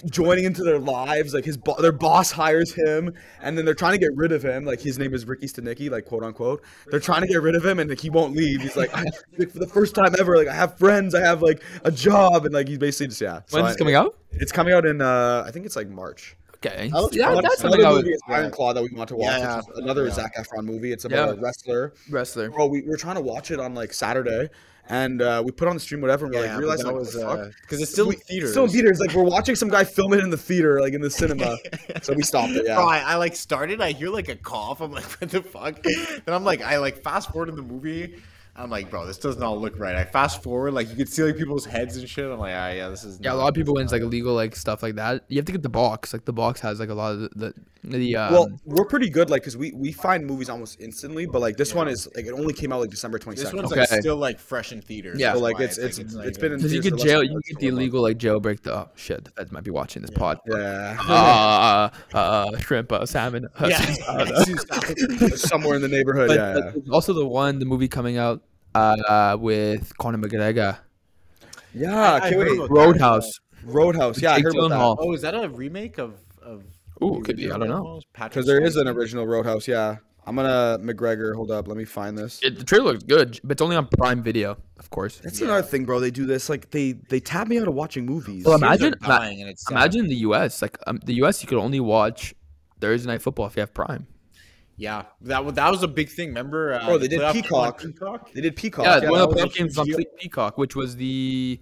joining 0.10 0.46
into 0.46 0.64
their 0.64 0.80
lives. 0.80 1.34
Like 1.34 1.46
his 1.46 1.58
bo- 1.58 1.80
their 1.82 1.92
boss 1.92 2.32
hires 2.32 2.74
him. 2.74 3.14
And 3.42 3.58
then 3.58 3.66
they're 3.66 3.74
trying 3.74 3.94
to 3.94 3.98
get 3.98 4.10
rid 4.16 4.32
of 4.32 4.44
him. 4.44 4.66
Like 4.66 4.82
his 4.82 5.00
name 5.00 5.14
is 5.14 5.26
Ricky 5.26 5.48
Stanicky 5.48 5.90
like 5.90 6.06
quote 6.06 6.24
unquote. 6.24 6.64
They're 6.88 7.00
trying 7.00 7.22
to 7.22 7.28
get 7.28 7.42
rid 7.42 7.56
of 7.56 7.66
him 7.66 7.80
and 7.80 7.90
like 7.90 8.00
he 8.02 8.10
won't 8.10 8.36
leave. 8.36 8.62
He's 8.62 8.76
like, 8.76 8.94
I, 8.96 9.06
like 9.38 9.52
for 9.52 9.60
the 9.60 9.68
first 9.68 9.96
time 9.96 10.14
ever 10.20 10.36
like 10.36 10.48
I 10.48 10.54
have 10.54 10.78
friends. 10.78 11.16
I 11.16 11.22
have 11.22 11.42
like 11.42 11.64
a 11.84 11.92
job. 11.92 12.46
And 12.46 12.54
like 12.54 12.68
he's 12.68 12.78
basically 12.80 13.08
just 13.08 13.22
yeah. 13.22 13.42
So 13.48 13.58
When's 13.58 13.70
this 13.70 13.76
I- 13.76 13.80
coming 13.80 13.96
out? 13.96 14.16
it's 14.32 14.52
coming 14.52 14.74
out 14.74 14.86
in 14.86 15.02
uh 15.02 15.44
I 15.48 15.52
think 15.52 15.66
it's 15.66 15.76
like 15.76 15.88
March 15.90 16.36
Okay. 16.66 16.90
That 16.90 17.10
Yeah, 17.14 17.34
fun. 17.34 17.44
that's 17.44 17.60
another 17.62 17.76
something 17.82 17.86
I 17.86 17.92
would. 17.92 18.06
movie 18.06 18.14
is 18.16 18.22
Iron 18.28 18.52
Claw 18.52 18.74
that 18.74 18.82
we 18.84 18.90
want 18.96 19.10
to 19.10 19.16
watch 19.16 19.38
Yeah, 19.40 19.60
is 19.60 19.66
another 19.76 20.06
yeah. 20.08 20.14
Zac 20.14 20.36
Efron 20.36 20.64
movie 20.66 20.92
it's 20.92 21.06
about 21.06 21.30
Yeah. 21.30 21.34
a 21.34 21.36
wrestler 21.42 21.94
Wrestler. 22.10 22.50
bro 22.50 22.66
we, 22.68 22.82
we 22.82 22.88
were 22.90 22.98
trying 22.98 23.16
to 23.16 23.22
watch 23.22 23.52
it 23.52 23.60
on 23.60 23.76
like 23.76 23.94
Saturday 23.94 24.50
and 24.90 25.22
uh, 25.22 25.44
we 25.46 25.52
put 25.52 25.68
on 25.68 25.76
the 25.76 25.80
stream 25.82 26.00
whatever 26.02 26.26
and 26.26 26.34
we 26.34 26.40
Yeah, 26.42 26.48
like 26.48 26.56
but 26.56 26.60
realized 26.60 26.82
that 26.84 26.88
like, 26.88 26.96
was 26.96 27.16
what 27.16 27.38
the 27.38 27.44
fuck? 27.46 27.54
because 27.62 27.82
it's 27.82 27.92
still 27.92 28.08
We- 28.08 28.16
in 28.16 28.22
theaters. 28.22 28.52
Still 28.52 28.64
in 28.64 28.70
theaters. 28.72 29.00
Like 29.00 29.14
we're 29.14 29.24
watching 29.24 29.56
some 29.56 29.70
guy 29.70 29.84
film 29.84 30.14
it 30.14 30.20
in 30.22 30.30
the 30.30 30.38
theater, 30.38 30.80
like 30.82 30.94
in 30.94 31.02
the 31.02 31.10
cinema. 31.12 31.58
so 32.02 32.14
we 32.14 32.24
stopped 32.24 32.54
it. 32.54 32.64
Yeah. 32.66 32.76
Bro, 32.76 32.88
I, 32.88 33.00
I 33.00 33.16
like 33.16 33.36
started. 33.36 33.82
I 33.82 33.92
hear 33.92 34.10
like 34.10 34.30
a 34.30 34.36
cough. 34.38 34.80
I'm 34.82 34.92
like, 34.94 35.04
what 35.22 35.30
the 35.30 35.42
fuck? 35.44 35.84
Then 35.84 36.22
I'm 36.34 36.46
like, 36.46 36.62
I 36.62 36.78
like 36.78 37.04
fast 37.04 37.32
forward 37.32 37.50
in 37.50 37.56
the 37.58 37.62
movie. 37.64 38.16
I'm 38.58 38.72
like, 38.72 38.90
bro, 38.90 39.06
this 39.06 39.20
does 39.20 39.38
not 39.38 39.60
look 39.60 39.78
right. 39.78 39.96
I 39.96 40.04
fast 40.04 40.42
forward, 40.42 40.74
like 40.74 40.90
you 40.90 40.96
could 40.96 41.10
see 41.10 41.22
like 41.24 41.38
people's 41.38 41.66
heads 41.66 41.96
and 41.96 42.10
shit. 42.10 42.26
I'm 42.26 42.40
like, 42.40 42.56
ah, 42.56 42.70
yeah, 42.70 42.90
this 42.90 43.04
is. 43.04 43.20
Yeah, 43.22 43.34
a 43.34 43.36
lot 43.36 43.50
of 43.50 43.54
people 43.54 43.76
when 43.76 43.84
it's 43.84 43.94
like 43.94 44.02
illegal 44.02 44.34
like 44.34 44.56
stuff 44.56 44.82
like 44.82 44.96
that. 44.96 45.26
You 45.28 45.38
have 45.38 45.46
to 45.46 45.52
get 45.52 45.62
the 45.62 45.70
box. 45.70 46.12
Like 46.12 46.26
the 46.26 46.34
box 46.34 46.60
has 46.62 46.80
like 46.80 46.90
a 46.90 46.96
lot 46.96 47.14
of 47.14 47.20
the 47.20 47.30
the, 47.36 47.54
the 47.84 48.16
um, 48.16 48.34
well, 48.34 48.50
we're 48.66 48.86
pretty 48.86 49.10
good, 49.10 49.30
like, 49.30 49.44
cause 49.44 49.56
we 49.56 49.72
we 49.74 49.92
find 49.92 50.26
movies 50.26 50.50
almost 50.50 50.82
instantly, 50.82 51.26
but 51.28 51.40
like 51.40 51.56
this 51.56 51.76
one 51.76 51.88
is 51.88 52.08
like 52.16 52.26
it 52.26 52.32
only 52.32 52.54
came 52.54 52.74
out 52.74 52.82
like 52.82 52.90
December 52.90 53.20
twenty 53.20 53.42
This 53.42 53.54
one's 53.54 53.72
Okay. 53.72 53.82
like 53.82 53.90
still 53.90 54.18
like 54.18 54.40
fresh 54.40 54.72
in 54.72 54.82
theaters. 54.82 55.20
Yeah. 55.20 55.34
So 55.34 55.40
like 55.40 55.60
why 55.60 55.66
it's 55.66 55.78
it's 55.78 56.00
like, 56.14 56.28
it's 56.28 56.38
been 56.38 56.54
in 56.54 56.58
because 56.58 56.74
you 56.74 56.82
theaters 56.82 57.02
could 57.02 57.08
jail 57.08 57.24
you 57.24 57.40
get 57.48 57.60
the 57.60 57.68
illegal 57.68 58.02
like 58.02 58.18
jailbreak 58.18 58.64
the 58.64 58.74
oh 58.74 58.90
shit 58.96 59.24
the 59.24 59.32
feds 59.32 59.52
might 59.52 59.64
be 59.64 59.72
watching 59.72 60.02
this 60.02 60.12
pod. 60.12 60.40
Yeah. 60.48 60.98
Uh, 61.08 61.90
uh, 62.14 62.58
shrimp, 62.58 62.92
uh, 62.92 63.06
salmon. 63.06 63.48
uh, 63.60 63.68
Yeah. 63.68 63.78
Somewhere 65.36 65.76
in 65.76 65.82
the 65.82 65.88
neighborhood. 65.88 66.30
But, 66.30 66.38
yeah. 66.38 66.54
but 66.54 66.64
yeah. 66.66 66.72
there's 66.72 66.90
also 66.90 67.14
the 67.14 67.28
one 67.28 67.60
the 67.60 67.66
movie 67.66 67.88
coming 67.88 68.18
out 68.18 68.42
uh, 68.78 69.38
with 69.40 69.98
Conor 69.98 70.18
McGregor, 70.20 70.78
Yeah. 71.74 72.14
I 72.14 72.18
Okay, 72.28 72.36
heard 72.36 72.48
wait. 72.48 72.58
about 72.58 72.70
Roadhouse. 72.72 73.40
Roadhouse. 73.64 74.22
Yeah, 74.22 74.34
I 74.34 74.40
heard 74.42 74.56
about 74.56 74.70
that. 74.70 74.96
Oh, 75.04 75.14
is 75.14 75.22
that 75.22 75.36
a 75.36 75.50
remake 75.50 75.98
of 75.98 76.16
of? 76.42 76.64
Ooh, 77.04 77.22
could 77.24 77.38
be, 77.38 77.52
I 77.52 77.58
don't 77.58 77.68
know. 77.70 78.02
Patrick 78.14 78.32
Because 78.34 78.46
there 78.48 78.60
is 78.62 78.76
an 78.76 78.88
original 78.88 79.26
Roadhouse. 79.28 79.68
Yeah. 79.68 79.98
I'm 80.26 80.36
gonna 80.36 80.78
McGregor. 80.82 81.34
Hold 81.36 81.52
up. 81.52 81.70
Let 81.70 81.78
me 81.78 81.86
find 81.86 82.18
this. 82.18 82.42
It, 82.44 82.58
the 82.58 82.66
trailer 82.66 82.92
looks 82.92 83.04
good, 83.04 83.40
but 83.46 83.52
it's 83.54 83.62
only 83.62 83.78
on 83.78 83.88
Prime 83.88 84.22
Video, 84.22 84.58
of 84.78 84.90
course. 84.90 85.20
That's 85.20 85.40
another 85.40 85.62
thing, 85.62 85.86
bro. 85.86 86.02
They 86.02 86.12
do 86.12 86.26
this. 86.26 86.50
Like 86.50 86.70
they 86.72 86.94
they 87.10 87.22
tap 87.22 87.48
me 87.48 87.60
out 87.60 87.68
of 87.70 87.74
watching 87.76 88.06
movies. 88.06 88.44
Well, 88.44 88.56
imagine- 88.56 88.96
ima- 89.00 89.08
dying 89.08 89.40
and 89.42 89.50
it's 89.50 89.64
sad. 89.64 89.74
Imagine 89.76 90.08
the 90.08 90.16
U.S. 90.28 90.62
Like 90.62 90.78
um, 90.86 91.00
the 91.06 91.14
U.S. 91.16 91.42
You 91.42 91.48
could 91.48 91.60
only 91.60 91.80
watch 91.80 92.34
Thursday 92.82 93.08
night 93.10 93.22
football 93.22 93.46
if 93.48 93.56
you 93.56 93.62
have 93.62 93.74
Prime. 93.74 94.06
Yeah, 94.78 95.06
that 95.22 95.44
was 95.44 95.56
that 95.56 95.72
was 95.72 95.82
a 95.82 95.88
big 95.88 96.10
thing. 96.10 96.30
Remember? 96.30 96.74
Uh, 96.74 96.86
Bro, 96.86 96.98
they 97.00 97.08
did 97.08 97.20
playoff 97.20 97.34
game 97.34 97.44
on 97.44 97.74
Peacock. 97.74 97.80
Peacock. 97.82 98.34
They 98.34 98.42
did 98.42 98.56
Peacock. 98.56 98.86
yeah, 98.86 99.02
yeah, 99.02 99.10
one 99.10 99.22
of 99.22 99.30
the 99.30 99.36
was 99.36 99.46
playoff 99.46 99.56
games 99.56 99.78
on 99.78 99.86
deal. 99.88 100.00
Peacock, 100.20 100.58
which 100.60 100.76
was 100.76 100.98
the 100.98 101.60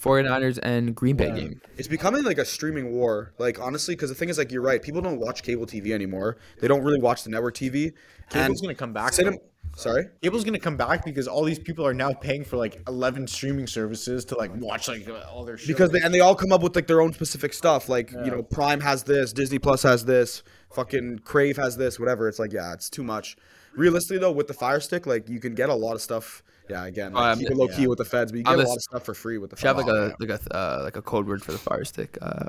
49ers 0.00 0.58
and 0.62 0.94
Green 0.94 1.16
Bay 1.16 1.30
game. 1.30 1.60
It's 1.76 1.88
becoming 1.88 2.24
like 2.24 2.38
a 2.38 2.44
streaming 2.44 2.92
war. 2.92 3.34
Like 3.38 3.60
honestly, 3.60 3.94
because 3.94 4.08
the 4.08 4.14
thing 4.14 4.30
is, 4.30 4.38
like 4.38 4.50
you're 4.50 4.62
right. 4.62 4.82
People 4.82 5.02
don't 5.02 5.20
watch 5.20 5.42
cable 5.42 5.66
TV 5.66 5.90
anymore. 5.90 6.38
They 6.60 6.68
don't 6.68 6.82
really 6.82 7.00
watch 7.00 7.22
the 7.22 7.30
network 7.30 7.54
TV. 7.54 7.92
Cable's 8.30 8.62
gonna 8.62 8.74
come 8.74 8.94
back. 8.94 9.12
Cinema, 9.12 9.36
though. 9.36 9.76
sorry. 9.76 10.06
Cable's 10.22 10.44
gonna 10.44 10.58
come 10.58 10.78
back 10.78 11.04
because 11.04 11.28
all 11.28 11.44
these 11.44 11.58
people 11.58 11.86
are 11.86 11.92
now 11.92 12.14
paying 12.14 12.44
for 12.44 12.56
like 12.56 12.80
eleven 12.88 13.26
streaming 13.26 13.66
services 13.66 14.24
to 14.26 14.36
like 14.36 14.50
watch 14.54 14.88
like 14.88 15.06
uh, 15.06 15.26
all 15.30 15.44
their 15.44 15.58
shows. 15.58 15.66
Because 15.66 15.90
they 15.90 16.00
and 16.00 16.14
they 16.14 16.20
all 16.20 16.34
come 16.34 16.52
up 16.52 16.62
with 16.62 16.74
like 16.74 16.86
their 16.86 17.02
own 17.02 17.12
specific 17.12 17.52
stuff. 17.52 17.90
Like 17.90 18.10
you 18.10 18.30
know, 18.30 18.42
Prime 18.42 18.80
has 18.80 19.02
this, 19.02 19.34
Disney 19.34 19.58
Plus 19.58 19.82
has 19.82 20.06
this, 20.06 20.42
fucking 20.72 21.20
Crave 21.20 21.56
has 21.56 21.76
this, 21.76 21.98
whatever. 21.98 22.28
It's 22.28 22.38
like 22.38 22.52
yeah, 22.52 22.72
it's 22.72 22.90
too 22.90 23.02
much. 23.04 23.36
Realistically 23.74 24.18
though, 24.18 24.32
with 24.32 24.48
the 24.48 24.54
Fire 24.54 24.80
Stick, 24.80 25.06
like 25.06 25.28
you 25.28 25.40
can 25.40 25.54
get 25.54 25.68
a 25.68 25.74
lot 25.74 25.94
of 25.94 26.00
stuff. 26.02 26.42
Yeah, 26.68 26.84
again, 26.86 27.12
like, 27.14 27.32
Um, 27.32 27.38
keep 27.40 27.50
it 27.50 27.56
low 27.56 27.66
key 27.66 27.82
yeah. 27.82 27.88
with 27.88 27.98
the 27.98 28.04
feds, 28.04 28.30
but 28.30 28.38
you 28.38 28.44
On 28.46 28.56
get 28.56 28.64
a 28.64 28.68
lot 28.68 28.76
of 28.76 28.82
stuff 28.82 29.04
for 29.04 29.12
free 29.12 29.38
with 29.38 29.50
the. 29.50 29.56
Should 29.56 29.66
have 29.66 29.76
like 29.76 29.86
Fire. 29.86 29.96
a 29.96 30.16
like 30.20 30.30
a 30.30 30.56
uh, 30.56 30.80
like 30.84 30.94
a 30.96 31.02
code 31.02 31.26
word 31.26 31.42
for 31.42 31.50
the 31.50 31.58
Fire 31.58 31.84
Stick. 31.84 32.16
Uh, 32.22 32.44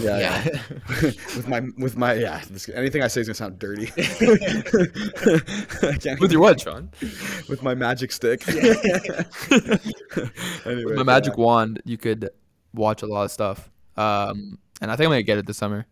yeah, 0.00 0.18
yeah. 0.18 0.48
yeah. 0.52 0.60
with 1.36 1.46
my 1.46 1.60
with 1.78 1.96
my 1.96 2.14
yeah. 2.14 2.42
This, 2.50 2.68
anything 2.70 3.02
I 3.02 3.06
say 3.08 3.20
is 3.20 3.28
gonna 3.28 3.34
sound 3.36 3.60
dirty. 3.60 3.86
I 5.82 5.96
can't 5.96 6.18
with 6.20 6.32
your 6.32 6.40
what, 6.40 6.60
Sean? 6.64 6.90
with 7.48 7.62
my 7.62 7.74
magic 7.74 8.10
stick. 8.10 8.48
anyway, 8.48 9.24
With 10.64 10.96
my 10.96 11.04
magic 11.04 11.36
wand, 11.38 11.80
you 11.84 11.98
could 11.98 12.30
watch 12.74 13.02
a 13.02 13.06
lot 13.06 13.24
of 13.24 13.30
stuff. 13.30 13.70
Um, 13.96 14.58
and 14.80 14.90
I 14.90 14.96
think 14.96 15.06
I'm 15.06 15.10
gonna 15.12 15.22
get 15.22 15.38
it 15.38 15.46
this 15.46 15.58
summer. 15.58 15.86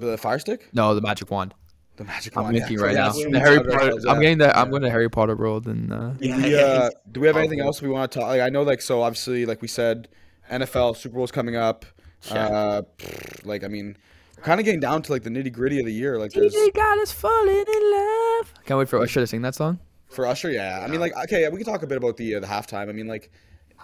The 0.00 0.16
fire 0.18 0.38
stick, 0.38 0.68
No, 0.72 0.94
the 0.94 1.00
magic 1.00 1.30
wand. 1.30 1.54
the 1.96 2.04
magic 2.04 2.34
wand. 2.36 2.48
I'm 2.48 2.54
wand. 2.54 2.56
yeah. 2.56 2.62
making 2.64 2.78
So, 2.78 2.84
right 2.84 2.94
yeah, 2.94 3.06
now. 3.06 3.30
The 3.30 3.40
Harry 3.40 3.56
talked 3.58 3.70
Potter. 3.70 3.92
I'm 4.08 4.16
yeah. 4.16 4.20
getting 4.22 4.38
that. 4.38 4.56
I'm 4.56 4.70
going 4.70 4.82
to 4.82 4.90
Harry 4.90 5.08
Potter 5.10 5.36
world 5.36 5.66
and 5.66 5.92
uh, 5.92 6.10
Yeah, 6.18 6.36
We, 6.36 6.58
uh, 6.58 6.90
do 7.12 7.20
we 7.20 7.26
have 7.26 7.36
anything 7.36 7.60
else 7.60 7.80
we 7.82 7.88
want 7.88 8.10
to 8.12 8.18
talk? 8.20 8.28
Like, 8.28 8.40
I 8.40 8.48
know, 8.48 8.62
like, 8.62 8.80
so 8.80 9.02
obviously, 9.02 9.44
like 9.46 9.60
we 9.62 9.68
said, 9.68 10.08
NFL 10.50 10.96
Super 10.96 11.14
Bowl's 11.16 11.30
coming 11.32 11.56
up. 11.56 11.84
Uh, 12.30 12.82
pfft, 12.98 13.46
like, 13.46 13.64
I 13.64 13.68
mean, 13.68 13.96
kind 14.42 14.60
of 14.60 14.64
getting 14.66 14.80
down 14.80 15.00
to 15.02 15.12
like 15.12 15.22
the 15.22 15.30
nitty 15.30 15.52
gritty 15.52 15.78
of 15.80 15.86
the 15.86 15.92
year. 15.92 16.18
Like, 16.18 16.32
there's 16.32 16.54
got 16.74 16.98
us 16.98 17.12
falling 17.12 17.56
in 17.66 17.92
love. 17.92 18.54
Can't 18.66 18.78
wait 18.78 18.88
for 18.88 18.98
Usher 19.00 19.20
to 19.20 19.26
sing 19.26 19.42
that 19.42 19.54
song. 19.54 19.78
for 20.08 20.26
Usher, 20.26 20.50
yeah. 20.50 20.80
I 20.82 20.86
mean, 20.88 21.00
like, 21.00 21.16
okay, 21.24 21.48
we 21.48 21.56
can 21.56 21.64
talk 21.66 21.82
a 21.82 21.86
bit 21.86 21.96
about 21.98 22.16
the 22.16 22.34
uh, 22.36 22.40
the 22.40 22.46
halftime. 22.46 22.88
I 22.88 22.92
mean, 22.92 23.06
like, 23.06 23.30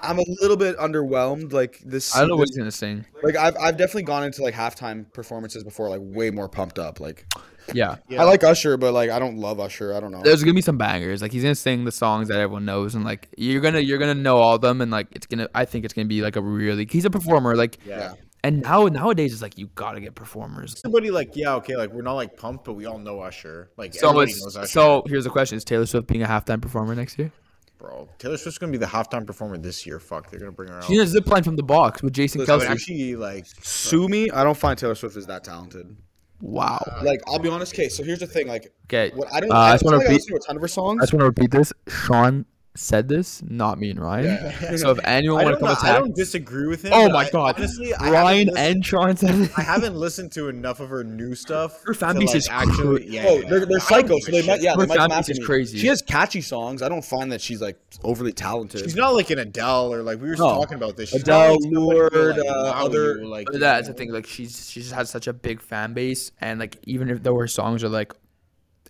I'm 0.03 0.19
a 0.19 0.25
little 0.41 0.57
bit 0.57 0.77
underwhelmed. 0.79 1.53
Like 1.53 1.81
this, 1.85 2.15
I 2.15 2.21
don't 2.21 2.29
know 2.29 2.37
what 2.37 2.49
he's 2.49 2.57
gonna 2.57 2.71
sing. 2.71 3.05
like 3.23 3.37
I've 3.37 3.57
I've 3.57 3.77
definitely 3.77 4.03
gone 4.05 4.25
into 4.25 4.43
like 4.43 4.55
halftime 4.55 5.11
performances 5.13 5.65
before, 5.65 5.89
like 5.89 6.01
way 6.03 6.31
more 6.31 6.49
pumped 6.49 6.79
up. 6.79 7.01
Like, 7.01 7.27
Yeah. 7.73 7.97
Yeah. 8.09 8.21
I 8.23 8.25
like 8.25 8.45
Usher, 8.45 8.77
but 8.77 8.93
like 8.93 9.11
I 9.11 9.19
don't 9.19 9.39
love 9.39 9.59
Usher. 9.59 9.95
I 9.95 10.01
don't 10.01 10.13
know. 10.13 10.23
There's 10.23 10.43
gonna 10.43 10.55
be 10.55 10.61
some 10.61 10.79
bangers. 10.79 11.23
Like 11.23 11.33
he's 11.33 11.43
gonna 11.43 11.55
sing 11.55 11.85
the 11.85 11.93
songs 11.93 12.29
that 12.29 12.39
everyone 12.39 12.65
knows, 12.65 12.95
and 12.95 13.05
like 13.05 13.29
you're 13.37 13.61
gonna 13.61 13.81
you're 13.81 13.99
gonna 13.99 14.15
know 14.15 14.37
all 14.37 14.55
of 14.57 14.61
them, 14.61 14.81
and 14.81 14.91
like 14.91 15.09
it's 15.13 15.27
gonna. 15.27 15.49
I 15.55 15.65
think 15.65 15.85
it's 15.85 15.95
gonna 15.95 16.07
be 16.09 16.21
like 16.23 16.37
a 16.37 16.43
really. 16.43 16.87
He's 16.91 17.05
a 17.07 17.11
performer. 17.11 17.57
Like 17.57 17.79
Yeah. 17.87 18.15
and 18.45 18.63
now 18.63 18.85
nowadays 18.87 19.33
it's 19.33 19.43
like 19.43 19.57
you 19.59 19.69
gotta 19.75 20.01
get 20.01 20.15
performers. 20.15 20.79
Somebody 20.81 21.11
like 21.11 21.35
yeah 21.35 21.55
okay 21.57 21.75
like 21.77 21.91
we're 21.91 22.03
not 22.03 22.15
like 22.15 22.37
pumped 22.37 22.65
but 22.67 22.75
we 22.75 22.85
all 22.85 22.99
know 22.99 23.21
Usher 23.21 23.71
like 23.79 23.95
So 23.95 24.21
it's 24.21 24.41
knows 24.43 24.57
Usher. 24.57 24.67
so 24.69 25.03
here's 25.07 25.25
the 25.25 25.31
question: 25.31 25.57
Is 25.57 25.65
Taylor 25.65 25.87
Swift 25.87 26.07
being 26.07 26.23
a 26.23 26.29
halftime 26.29 26.61
performer 26.61 26.95
next 26.95 27.19
year? 27.19 27.33
Bro 27.79 28.09
Taylor 28.19 28.37
Swift's 28.37 28.59
gonna 28.59 28.73
be 28.73 28.79
the 28.79 28.87
halftime 28.87 29.27
performer 29.27 29.59
this 29.59 29.87
year 29.87 29.99
fuck 30.01 30.31
they're 30.31 30.41
gonna 30.41 30.53
bring 30.53 30.69
her 30.71 30.79
out. 30.79 30.85
She's 30.85 30.97
gonna 30.99 31.09
zip 31.09 31.27
line 31.27 31.43
from 31.43 31.57
the 31.57 31.63
box 31.63 32.03
with 32.03 32.13
Jason 32.15 32.41
Listen, 32.41 32.55
I 32.55 32.57
would 32.59 32.67
Kelce. 32.69 32.71
actually 32.71 33.17
like 33.17 33.47
Sue 33.63 34.09
me. 34.09 34.31
I 34.31 34.45
don't 34.45 34.57
find 34.57 34.79
Taylor 34.79 34.95
Swift 34.95 35.17
is 35.17 35.27
that 35.27 35.45
talented. 35.45 35.97
Wow. 36.41 36.83
Like 37.03 37.21
I'll 37.27 37.39
be 37.39 37.49
honest. 37.49 37.75
Okay, 37.75 37.89
so 37.89 38.03
here's 38.05 38.19
the 38.21 38.27
thing. 38.27 38.47
Like, 38.47 38.73
Okay. 38.87 39.11
what 39.15 39.33
I 39.33 39.41
don't. 39.41 39.51
Uh, 39.51 39.55
I, 39.55 39.59
I 39.59 39.69
I 39.71 39.73
just 39.75 39.85
wanna 39.85 39.97
like 39.99 40.07
I 40.07 40.09
repeat- 40.11 40.15
listen 40.23 40.31
to 40.33 40.37
a 40.37 40.47
ton 40.47 40.57
of 40.57 40.63
her 40.63 40.69
songs. 40.69 41.01
I 41.01 41.03
just 41.05 41.13
want 41.15 41.21
to 41.23 41.27
repeat 41.27 41.51
this. 41.51 41.73
Sean 41.89 42.45
said 42.77 43.09
this, 43.09 43.43
not 43.43 43.79
me 43.79 43.91
and 43.91 44.01
Ryan. 44.01 44.27
Yeah. 44.27 44.77
So 44.77 44.91
if 44.91 44.99
anyone 45.05 45.41
I 45.41 45.45
want 45.45 45.61
don't, 45.61 45.69
to 45.71 45.77
come 45.77 45.87
know, 45.87 45.95
I 45.97 45.99
don't 45.99 46.15
disagree 46.15 46.67
with 46.67 46.85
him. 46.85 46.93
oh 46.95 47.07
but 47.07 47.13
my 47.13 47.25
I- 47.25 47.31
god, 47.31 47.57
honestly 47.57 47.95
I 47.95 48.11
Ryan 48.11 48.49
haven't 48.49 48.55
listened- 48.55 48.77
and 48.77 48.87
Sean 48.87 49.17
said. 49.17 49.51
I 49.57 49.63
haven't 49.63 49.95
listened 49.97 50.33
to 50.33 50.49
enough 50.49 50.81
of 50.81 50.89
her 50.91 51.03
new 51.03 51.35
stuff. 51.35 51.83
Her 51.85 51.95
fan 51.95 52.19
base 52.19 52.29
like, 52.29 52.37
is 52.37 52.49
actually 52.51 52.99
cra- 53.05 53.07
yeah, 53.13 53.25
Oh, 53.27 53.39
yeah, 53.39 53.49
they're, 53.49 53.67
they're 53.67 53.81
psycho. 53.81 54.19
So 54.19 54.31
they 54.31 54.47
might, 54.47 54.61
yeah, 54.61 54.75
Her 54.77 54.87
they 54.87 54.95
fan 54.95 55.09
base 55.09 55.29
is 55.31 55.39
crazy. 55.45 55.79
She 55.79 55.87
has 55.89 56.03
catchy 56.03 56.41
songs. 56.41 56.83
I 56.83 56.89
don't 56.89 57.05
find 57.05 57.33
that 57.33 57.41
she's 57.41 57.61
like 57.61 57.79
overly 58.05 58.33
talented. 58.33 58.83
She's 58.83 58.95
not 58.97 59.15
like 59.15 59.31
an 59.31 59.39
Adele 59.39 59.93
or 59.93 60.03
like 60.03 60.21
we 60.21 60.29
were 60.29 60.37
No. 60.37 60.51
talking 60.51 60.77
about 60.77 60.97
this. 60.97 61.09
She's 61.11 61.23
Adele, 61.23 61.39
not 61.41 61.51
like 61.53 61.61
somebody 61.63 61.75
who, 61.75 61.95
Lorde, 61.95 62.37
like, 62.37 62.47
uh, 62.49 62.53
other- 62.85 63.19
you, 63.19 63.27
like 63.29 63.47
that's 63.53 63.89
the 63.89 63.95
thing. 63.95 64.13
Like 64.13 64.27
she's 64.27 64.69
she 64.71 64.81
just 64.81 64.93
has 64.95 65.11
such 65.11 65.27
a 65.27 65.33
big 65.33 65.61
fan 65.63 65.93
base, 65.95 66.31
and 66.41 66.61
like 66.61 66.77
even 66.85 67.09
if 67.11 67.23
though 67.23 67.37
her 67.37 67.47
songs 67.49 67.83
are 67.83 67.89
like, 67.89 68.13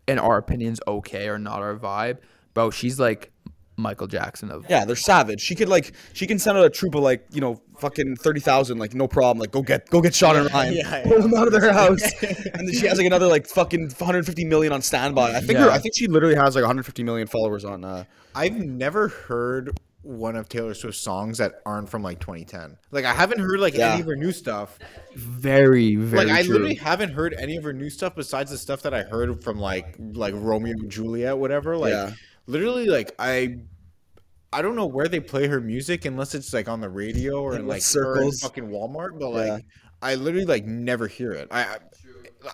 in 0.08 0.18
our 0.18 0.36
opinions, 0.38 0.80
okay 0.86 1.28
or 1.28 1.38
not 1.38 1.60
our 1.60 1.76
vibe, 1.76 2.18
bro, 2.54 2.70
she's 2.70 2.98
like 3.00 3.32
Michael 3.76 4.06
Jackson 4.06 4.50
of. 4.50 4.64
Yeah, 4.68 4.84
they're 4.84 4.96
savage. 4.96 5.40
She 5.40 5.54
could 5.54 5.68
like 5.68 5.92
she 6.12 6.26
can 6.26 6.38
send 6.38 6.56
out 6.58 6.64
a 6.64 6.70
troop 6.70 6.94
of 6.94 7.02
like 7.02 7.26
you 7.32 7.40
know 7.40 7.60
fucking 7.78 8.16
thirty 8.16 8.40
thousand 8.40 8.78
like 8.78 8.94
no 8.94 9.06
problem. 9.06 9.38
Like 9.38 9.50
go 9.52 9.62
get 9.62 9.88
go 9.90 10.00
get 10.00 10.14
Sean 10.14 10.36
and 10.36 10.52
Ryan, 10.52 10.74
yeah, 10.74 11.02
pull 11.04 11.20
them 11.22 11.34
out 11.34 11.46
of 11.46 11.52
their 11.52 11.72
house, 11.72 12.00
and 12.22 12.66
then 12.68 12.72
she 12.72 12.86
has 12.86 12.98
like 12.98 13.06
another 13.06 13.26
like 13.26 13.46
fucking 13.46 13.88
150 13.88 14.44
million 14.46 14.72
on 14.72 14.82
standby. 14.82 15.34
I 15.36 15.40
think 15.40 15.58
her, 15.58 15.70
I 15.70 15.78
think 15.78 15.94
she 15.96 16.06
literally 16.06 16.36
has 16.36 16.54
like 16.54 16.62
150 16.62 17.02
million 17.02 17.26
followers 17.26 17.64
on. 17.64 17.84
uh 17.84 18.04
I've 18.34 18.56
never 18.56 19.08
heard 19.08 19.78
one 20.02 20.36
of 20.36 20.48
Taylor 20.48 20.72
Swift's 20.72 21.00
songs 21.00 21.38
that 21.38 21.60
aren't 21.66 21.88
from 21.88 22.02
like 22.02 22.20
2010. 22.20 22.76
Like 22.92 23.04
I 23.04 23.12
haven't 23.12 23.40
heard 23.40 23.58
like 23.58 23.74
Yeah. 23.74 23.92
any 23.94 24.00
of 24.02 24.06
her 24.06 24.14
new 24.14 24.30
stuff. 24.30 24.78
Very, 25.16 25.96
very 25.96 26.26
Like 26.26 26.34
I 26.36 26.42
true. 26.42 26.52
literally 26.52 26.74
haven't 26.76 27.10
heard 27.12 27.34
any 27.38 27.56
of 27.56 27.64
her 27.64 27.72
new 27.72 27.90
stuff 27.90 28.14
besides 28.14 28.50
the 28.50 28.58
stuff 28.58 28.82
that 28.82 28.94
I 28.94 29.02
heard 29.02 29.42
from 29.42 29.58
like 29.58 29.96
like 29.98 30.34
Romeo 30.36 30.72
and 30.72 30.90
Juliet, 30.90 31.36
whatever. 31.38 31.76
Like 31.76 31.90
Yeah. 31.92 32.12
Literally, 32.46 32.86
like 32.86 33.14
I. 33.18 33.58
I 34.52 34.62
don't 34.62 34.76
know 34.76 34.86
where 34.86 35.08
they 35.08 35.20
play 35.20 35.48
her 35.48 35.60
music 35.60 36.04
unless 36.06 36.34
it's 36.34 36.54
like 36.54 36.66
on 36.68 36.80
the 36.80 36.88
radio 36.88 37.42
or 37.42 37.56
In 37.56 37.66
like 37.66 37.82
circles? 37.82 38.40
fucking 38.40 38.68
Walmart. 38.68 39.18
But 39.18 39.30
like, 39.30 39.46
Yeah. 39.48 39.58
I 40.00 40.14
literally 40.14 40.46
like 40.46 40.64
never 40.64 41.08
hear 41.08 41.32
it. 41.32 41.48
I, 41.50 41.62
I, 41.64 41.78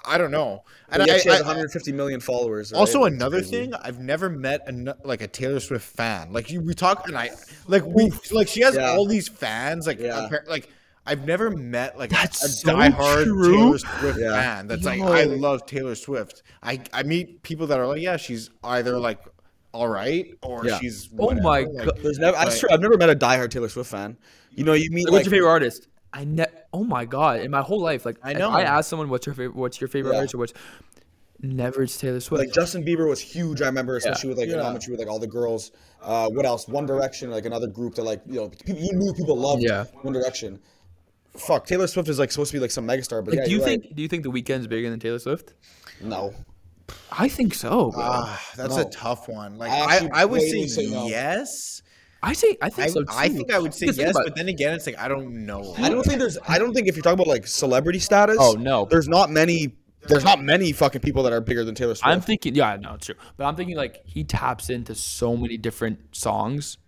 I 0.06 0.18
don't 0.18 0.30
know. 0.32 0.64
And 0.88 1.06
yeah, 1.06 1.14
I, 1.14 1.18
she 1.18 1.28
has 1.28 1.42
I- 1.42 1.44
150 1.44 1.92
million 1.92 2.18
followers. 2.18 2.72
right? 2.72 2.78
also, 2.78 3.04
another 3.04 3.36
crazy. 3.40 3.50
thing, 3.50 3.74
I've 3.74 4.00
never 4.00 4.30
met 4.30 4.62
a 4.68 4.96
like 5.04 5.20
a 5.20 5.28
Taylor 5.28 5.60
Swift 5.60 5.84
fan. 5.94 6.32
Like 6.32 6.50
you, 6.50 6.60
we 6.62 6.74
talk, 6.74 7.06
and 7.06 7.16
I 7.16 7.30
like 7.68 7.84
we 7.84 8.10
like 8.32 8.48
she 8.48 8.62
has 8.62 8.74
Yeah. 8.74 8.90
all 8.92 9.06
these 9.06 9.28
fans. 9.28 9.86
Like, 9.86 10.00
like 10.48 10.70
I've 11.06 11.24
never 11.26 11.50
met 11.50 11.98
like 11.98 12.10
a, 12.10 12.14
That's 12.14 12.42
a 12.42 12.48
so 12.48 12.74
diehard 12.74 13.24
true. 13.24 13.52
Taylor 13.54 13.78
Swift 13.78 14.18
Yeah. 14.18 14.30
fan. 14.42 14.66
That's 14.66 14.84
like 14.84 15.00
I 15.02 15.24
love 15.24 15.66
Taylor 15.66 15.94
Swift. 15.94 16.42
I 16.62 16.80
I 16.92 17.04
meet 17.04 17.42
people 17.42 17.66
that 17.68 17.78
are 17.78 17.86
like, 17.86 18.00
yeah, 18.02 18.16
she's 18.16 18.50
either 18.64 18.98
like 18.98 19.20
all 19.72 19.88
right 19.88 20.26
or 20.42 20.66
Yeah. 20.66 20.78
she's. 20.78 21.08
Oh 21.18 21.32
my. 21.34 21.60
Like, 21.60 21.66
God. 21.86 21.98
There's 22.02 22.18
never. 22.18 22.36
I 22.36 22.44
Like- 22.44 22.52
swear, 22.52 22.72
I've 22.72 22.80
never 22.80 22.96
met 22.96 23.10
a 23.10 23.16
diehard 23.16 23.50
Taylor 23.50 23.68
Swift 23.68 23.90
fan. 23.90 24.16
You 24.54 24.64
know, 24.64 24.72
you 24.74 24.90
meet 24.90 25.06
Like, 25.06 25.12
what's 25.12 25.24
like 25.24 25.24
your 25.26 25.30
favorite 25.40 25.50
artist? 25.50 25.88
I 26.12 26.24
ne- 26.24 26.44
Oh 26.74 26.84
my 26.84 27.04
god! 27.06 27.40
In 27.40 27.50
my 27.50 27.62
whole 27.62 27.80
life, 27.80 28.04
like 28.04 28.18
I 28.22 28.32
know. 28.34 28.50
I 28.50 28.62
ask 28.62 28.88
someone 28.90 29.08
what's 29.08 29.26
your 29.26 29.34
favorite, 29.34 29.56
what's 29.56 29.80
your 29.80 29.88
favorite 29.88 30.12
Yeah. 30.12 30.18
artist, 30.18 30.34
or 30.34 30.38
what's 30.38 30.52
never 31.40 31.82
it's 31.82 31.96
Taylor 31.98 32.20
Swift. 32.20 32.44
like 32.44 32.52
Justin 32.54 32.84
Bieber 32.84 33.08
was 33.08 33.18
huge. 33.20 33.62
I 33.62 33.66
remember, 33.66 33.96
especially 33.96 34.28
with 34.28 34.38
like 34.38 34.48
Yeah. 34.48 34.54
in 34.54 34.60
elementary 34.60 34.92
with 34.92 35.00
like 35.00 35.08
all 35.08 35.18
the 35.18 35.26
girls. 35.26 35.72
Uh, 36.02 36.28
what 36.28 36.44
else? 36.46 36.68
One 36.68 36.86
Direction, 36.86 37.30
like 37.30 37.46
another 37.46 37.66
group 37.66 37.94
that 37.96 38.04
like 38.04 38.20
you 38.26 38.34
know 38.34 38.48
people, 38.48 38.82
you 38.82 38.92
knew 38.92 39.12
people 39.14 39.36
loved. 39.36 39.62
Yeah. 39.62 39.84
One 40.02 40.12
Direction. 40.12 40.60
Fuck, 41.34 41.66
Taylor 41.66 41.86
Swift 41.86 42.08
is 42.10 42.18
like 42.18 42.30
supposed 42.30 42.50
to 42.50 42.56
be 42.56 42.60
like 42.60 42.70
some 42.70 42.86
megastar, 42.86 43.24
but 43.24 43.30
Like, 43.32 43.38
yeah, 43.38 43.44
do 43.46 43.50
you 43.50 43.56
you're 43.56 43.66
right. 43.66 43.80
think 43.82 43.96
do 43.96 44.02
you 44.02 44.08
think 44.08 44.22
the 44.22 44.30
Weeknd's 44.30 44.66
bigger 44.66 44.90
than 44.90 45.00
Taylor 45.00 45.18
Swift? 45.18 45.54
No. 46.00 46.34
I 47.10 47.28
think 47.28 47.54
so. 47.54 47.90
Bro. 47.90 48.02
Ah, 48.02 48.50
that's 48.56 48.76
No. 48.76 48.82
a 48.82 48.90
tough 48.90 49.28
one. 49.28 49.58
Like 49.58 49.70
I 49.70 49.98
I, 50.06 50.10
I, 50.12 50.24
would 50.24 50.40
say, 50.40 50.66
say 50.66 50.86
no. 50.86 51.06
yes. 51.06 51.82
I 52.22 52.32
say 52.34 52.56
I 52.62 52.70
think 52.70 52.88
I, 52.88 52.90
so 52.90 53.02
too. 53.02 53.06
I 53.10 53.28
think 53.28 53.52
I 53.52 53.58
would 53.58 53.74
say 53.74 53.86
yes, 53.86 54.10
about 54.10 54.24
but 54.24 54.36
then 54.36 54.48
again, 54.48 54.74
it's 54.74 54.86
like 54.86 54.98
I 54.98 55.08
don't 55.08 55.44
know. 55.44 55.74
I 55.78 55.88
don't 55.88 56.04
think 56.04 56.18
there's. 56.20 56.38
I 56.46 56.58
don't 56.58 56.72
think 56.72 56.86
if 56.88 56.96
you're 56.96 57.02
talking 57.02 57.14
about 57.20 57.26
like 57.26 57.46
celebrity 57.46 57.98
status. 57.98 58.36
Oh, 58.38 58.52
no. 58.52 58.86
There's 58.88 59.08
not 59.08 59.30
many. 59.30 59.76
There's 60.08 60.24
not 60.24 60.42
many 60.42 60.72
fucking 60.72 61.00
people 61.00 61.22
that 61.24 61.32
are 61.32 61.40
bigger 61.40 61.64
than 61.64 61.74
Taylor 61.74 61.94
Swift. 61.94 62.06
I'm 62.06 62.20
thinking, 62.20 62.56
yeah, 62.56 62.76
no, 62.76 62.94
it's 62.94 63.06
true. 63.06 63.14
But 63.36 63.44
I'm 63.46 63.54
thinking 63.54 63.76
like 63.76 64.02
he 64.04 64.24
taps 64.24 64.68
into 64.70 64.94
so 64.94 65.36
many 65.36 65.56
different 65.56 66.14
songs. 66.16 66.78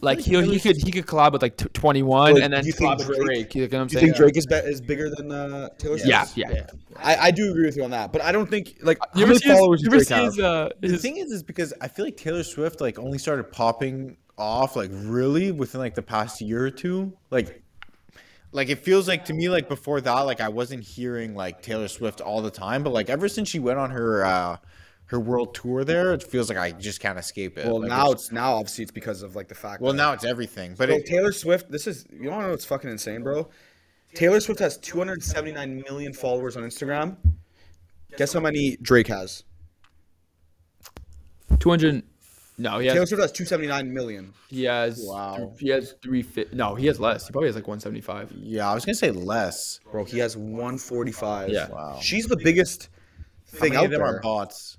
Like 0.00 0.18
like 0.18 0.20
he 0.20 0.40
he 0.52 0.60
could 0.60 0.76
he 0.76 0.90
could 0.92 1.06
collab 1.06 1.32
with 1.32 1.42
like 1.42 1.56
t- 1.56 1.66
21 1.72 2.34
Like, 2.34 2.42
and 2.42 2.52
then 2.52 2.60
do 2.62 2.66
you 2.66 2.72
think 2.72 2.90
collab 2.90 2.98
with 2.98 3.06
Drake- 3.16 3.24
Drake. 3.50 3.54
You 3.54 3.60
know 3.62 3.66
what 3.66 3.80
I'm 3.80 3.88
you 3.88 4.00
think 4.00 4.16
Drake 4.16 4.36
is 4.36 4.46
be- 4.46 4.54
is 4.56 4.80
bigger 4.80 5.10
than 5.10 5.32
uh, 5.32 5.70
Taylor 5.78 5.98
Swift? 5.98 6.36
Yeah, 6.36 6.48
yeah. 6.50 6.66
I, 6.96 7.16
I 7.16 7.30
do 7.30 7.50
agree 7.50 7.66
with 7.66 7.76
you 7.76 7.84
on 7.84 7.90
that, 7.92 8.12
but 8.12 8.22
I 8.22 8.30
don't 8.32 8.48
think 8.48 8.76
like 8.82 8.98
You 9.14 9.22
ever 9.22 9.28
many 9.28 9.38
see 9.40 9.48
his, 9.48 9.58
followers 9.58 9.82
you 9.82 9.88
ever 9.88 9.96
Drake 9.96 10.08
see 10.08 10.14
have? 10.14 10.24
his, 10.26 10.38
uh, 10.40 10.70
The 10.80 10.96
thing 10.98 11.16
is, 11.16 11.30
is 11.32 11.42
because 11.42 11.72
I 11.80 11.88
feel 11.88 12.04
like 12.04 12.16
Taylor 12.16 12.42
Swift 12.44 12.80
like 12.80 12.98
only 12.98 13.18
started 13.18 13.50
popping 13.50 14.16
off 14.36 14.76
like 14.76 14.90
really 14.92 15.50
within 15.52 15.80
like 15.80 15.94
the 15.94 16.02
past 16.02 16.40
year 16.40 16.64
or 16.64 16.70
two. 16.70 17.12
Like, 17.30 17.62
like 18.52 18.68
it 18.68 18.78
feels 18.80 19.08
like 19.08 19.24
to 19.26 19.32
me 19.32 19.48
like 19.48 19.68
before 19.68 20.00
that, 20.02 20.20
like 20.20 20.40
I 20.40 20.48
wasn't 20.48 20.84
hearing 20.84 21.34
like 21.34 21.62
Taylor 21.62 21.88
Swift 21.88 22.20
all 22.20 22.40
the 22.42 22.50
time, 22.50 22.82
but 22.82 22.92
like 22.92 23.08
ever 23.10 23.28
since 23.28 23.48
she 23.48 23.58
went 23.58 23.78
on 23.78 23.90
her 23.90 24.24
uh 24.24 24.56
her 25.08 25.18
world 25.20 25.54
tour 25.54 25.84
there, 25.84 26.12
it 26.14 26.22
feels 26.22 26.48
like 26.48 26.58
I 26.58 26.70
just 26.72 27.00
can't 27.00 27.18
escape 27.18 27.58
it. 27.58 27.66
Well, 27.66 27.80
Like, 27.80 27.88
now 27.88 28.06
it's- 28.10 28.24
it's 28.24 28.32
now 28.32 28.54
obviously 28.54 28.82
it's 28.84 28.92
because 28.92 29.22
of 29.22 29.34
like 29.36 29.48
the 29.48 29.54
fact. 29.54 29.80
well 29.82 29.92
that, 29.92 29.96
now 29.98 30.12
it's 30.12 30.24
everything, 30.24 30.74
but 30.76 30.88
Bro, 30.88 30.96
it, 30.96 31.06
Taylor 31.06 31.32
Swift. 31.32 31.70
This 31.70 31.86
is 31.86 32.06
you 32.12 32.28
want 32.30 32.40
to 32.42 32.46
know 32.46 32.50
what's 32.52 32.64
fucking 32.64 32.90
insane, 32.90 33.22
bro. 33.22 33.48
Taylor 34.14 34.40
Swift 34.40 34.60
has 34.60 34.78
279 34.78 35.82
million 35.88 36.12
followers 36.14 36.56
on 36.56 36.62
Instagram. 36.62 37.16
Guess 38.16 38.32
how 38.32 38.40
many 38.40 38.76
Drake 38.80 39.06
has? 39.08 39.44
200 41.60 42.02
No, 42.58 42.78
he 42.78 42.86
has, 42.86 42.94
Taylor 42.94 43.02
has 43.02 43.08
Swift 43.10 43.22
has 43.22 43.32
279 43.32 43.92
million. 43.94 44.32
he 44.48 44.64
has 44.64 45.00
Wow. 45.06 45.54
he 45.58 45.68
has 45.70 45.94
350 46.02 46.56
No, 46.56 46.74
he 46.74 46.86
has 46.86 46.98
less. 47.00 47.26
He 47.26 47.32
probably 47.32 47.48
has 47.48 47.54
like 47.56 47.66
175. 47.66 48.32
yeah, 48.42 48.70
I 48.70 48.74
was 48.74 48.84
gonna 48.84 48.94
say 48.94 49.10
less. 49.10 49.80
Bro, 49.90 50.04
he 50.04 50.18
has 50.18 50.36
145. 50.36 51.50
Yeah. 51.50 51.68
Wow. 51.68 51.98
She's 52.02 52.26
the 52.26 52.36
biggest 52.36 52.88
How 53.52 53.58
thing 53.58 53.70
many 53.72 53.76
out 53.78 53.84
of 53.86 53.90
them 53.92 54.00
there. 54.00 54.16
are 54.16 54.20
bots? 54.20 54.76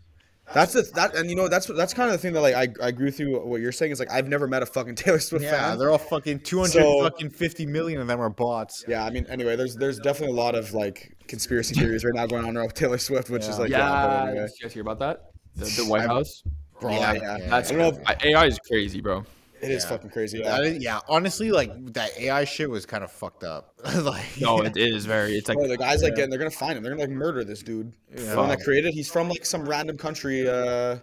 That's 0.54 0.74
the 0.74 0.82
that 0.96 1.16
and 1.16 1.30
you 1.30 1.36
know 1.36 1.48
that's 1.48 1.68
that's 1.68 1.94
kind 1.94 2.10
of 2.10 2.14
the 2.14 2.18
thing 2.18 2.34
that 2.34 2.42
like 2.42 2.56
I, 2.56 2.68
I 2.84 2.88
agree 2.90 3.06
with 3.06 3.20
you 3.20 3.38
what 3.40 3.62
you're 3.62 3.72
saying 3.72 3.92
is 3.92 4.00
like 4.00 4.12
I've 4.12 4.28
never 4.28 4.48
met 4.48 4.64
a 4.64 4.66
fucking 4.66 4.96
Taylor 5.02 5.20
Swift 5.20 5.46
fan. 5.46 5.54
Yeah, 5.54 5.70
fan. 5.70 5.78
they're 5.80 5.92
all 5.92 5.98
fucking 5.98 6.40
two 6.40 6.58
hundred 6.58 6.72
So- 6.72 7.04
fucking 7.04 7.30
fifty 7.30 7.66
million 7.66 8.02
of 8.02 8.08
them 8.08 8.20
are 8.20 8.30
bots. 8.30 8.84
Yeah, 8.88 9.06
I 9.06 9.10
mean 9.12 9.26
anyway, 9.30 9.56
there's 9.56 9.76
there's 9.76 10.00
definitely 10.00 10.36
a 10.36 10.40
lot 10.40 10.56
of 10.56 10.74
like 10.74 11.16
conspiracy 11.28 11.76
theories 11.76 12.04
right 12.04 12.14
now 12.16 12.26
going 12.26 12.46
on 12.46 12.58
around 12.58 12.74
Taylor 12.76 12.98
Swift, 12.98 13.30
which 13.30 13.44
is 13.46 13.60
like 13.60 13.70
yeah. 13.70 13.78
yeah, 13.78 14.22
anyway. 14.30 14.48
did 14.48 14.52
you 14.60 14.64
guys 14.64 14.74
hear 14.74 14.82
about 14.82 15.00
that? 15.00 15.22
The, 15.56 15.66
the 15.84 15.86
White 15.90 16.08
House. 16.08 16.44
Bro, 16.82 16.92
Yeah, 16.94 17.14
yeah, 17.14 17.38
yeah. 17.38 17.50
That's 17.50 17.72
I 17.72 17.76
don't 17.76 17.96
know 17.96 18.02
if- 18.10 18.26
AI 18.26 18.46
is 18.46 18.58
crazy, 18.68 19.02
bro. 19.02 19.26
It 19.62 19.72
is 19.72 19.84
Yeah. 19.84 19.90
fucking 19.90 20.10
crazy. 20.12 20.40
Yeah. 20.40 20.62
is- 20.62 20.82
yeah, 20.84 21.00
honestly, 21.08 21.52
like 21.52 21.94
that 21.94 22.18
AI 22.18 22.46
shit 22.46 22.70
was 22.70 22.86
kind 22.86 23.04
of 23.04 23.12
fucked 23.12 23.44
up. 23.44 23.74
like, 24.02 24.26
No, 24.40 24.62
it 24.62 24.78
is 24.78 25.06
very. 25.06 25.34
It's 25.34 25.50
like 25.50 25.58
Bro, 25.58 25.68
the 25.68 25.78
guys 25.78 26.02
like 26.04 26.16
getting 26.16 26.30
they're 26.30 26.40
gonna 26.40 26.52
find 26.52 26.78
him. 26.78 26.84
They're 26.84 26.92
gonna 26.94 27.02
like 27.08 27.12
murder 27.12 27.44
this 27.44 27.62
dude. 27.62 27.94
Yeah. 28.16 28.32
The 28.32 28.38
one 28.38 28.50
that 28.50 28.62
created. 28.64 28.94
He's 28.94 29.10
from 29.10 29.30
like 29.30 29.46
some 29.46 29.68
random 29.68 29.98
country, 29.98 30.48
uh, 30.50 30.98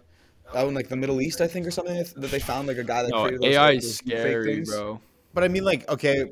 out 0.55 0.67
in 0.67 0.73
like 0.73 0.87
the 0.87 0.95
Middle 0.95 1.21
East, 1.21 1.41
I 1.41 1.47
think, 1.47 1.67
or 1.67 1.71
something. 1.71 1.97
That 1.97 2.31
they 2.31 2.39
found 2.39 2.67
like 2.67 2.77
a 2.77 2.83
guy 2.83 3.03
that 3.03 3.09
no 3.11 3.23
created 3.23 3.41
those, 3.41 3.53
AI 3.55 3.67
like, 3.67 3.77
is 3.79 3.97
scary, 3.97 4.63
bro. 4.63 4.99
but 5.33 5.43
I 5.43 5.49
mean, 5.49 5.63
like, 5.65 5.87
okay, 5.89 6.31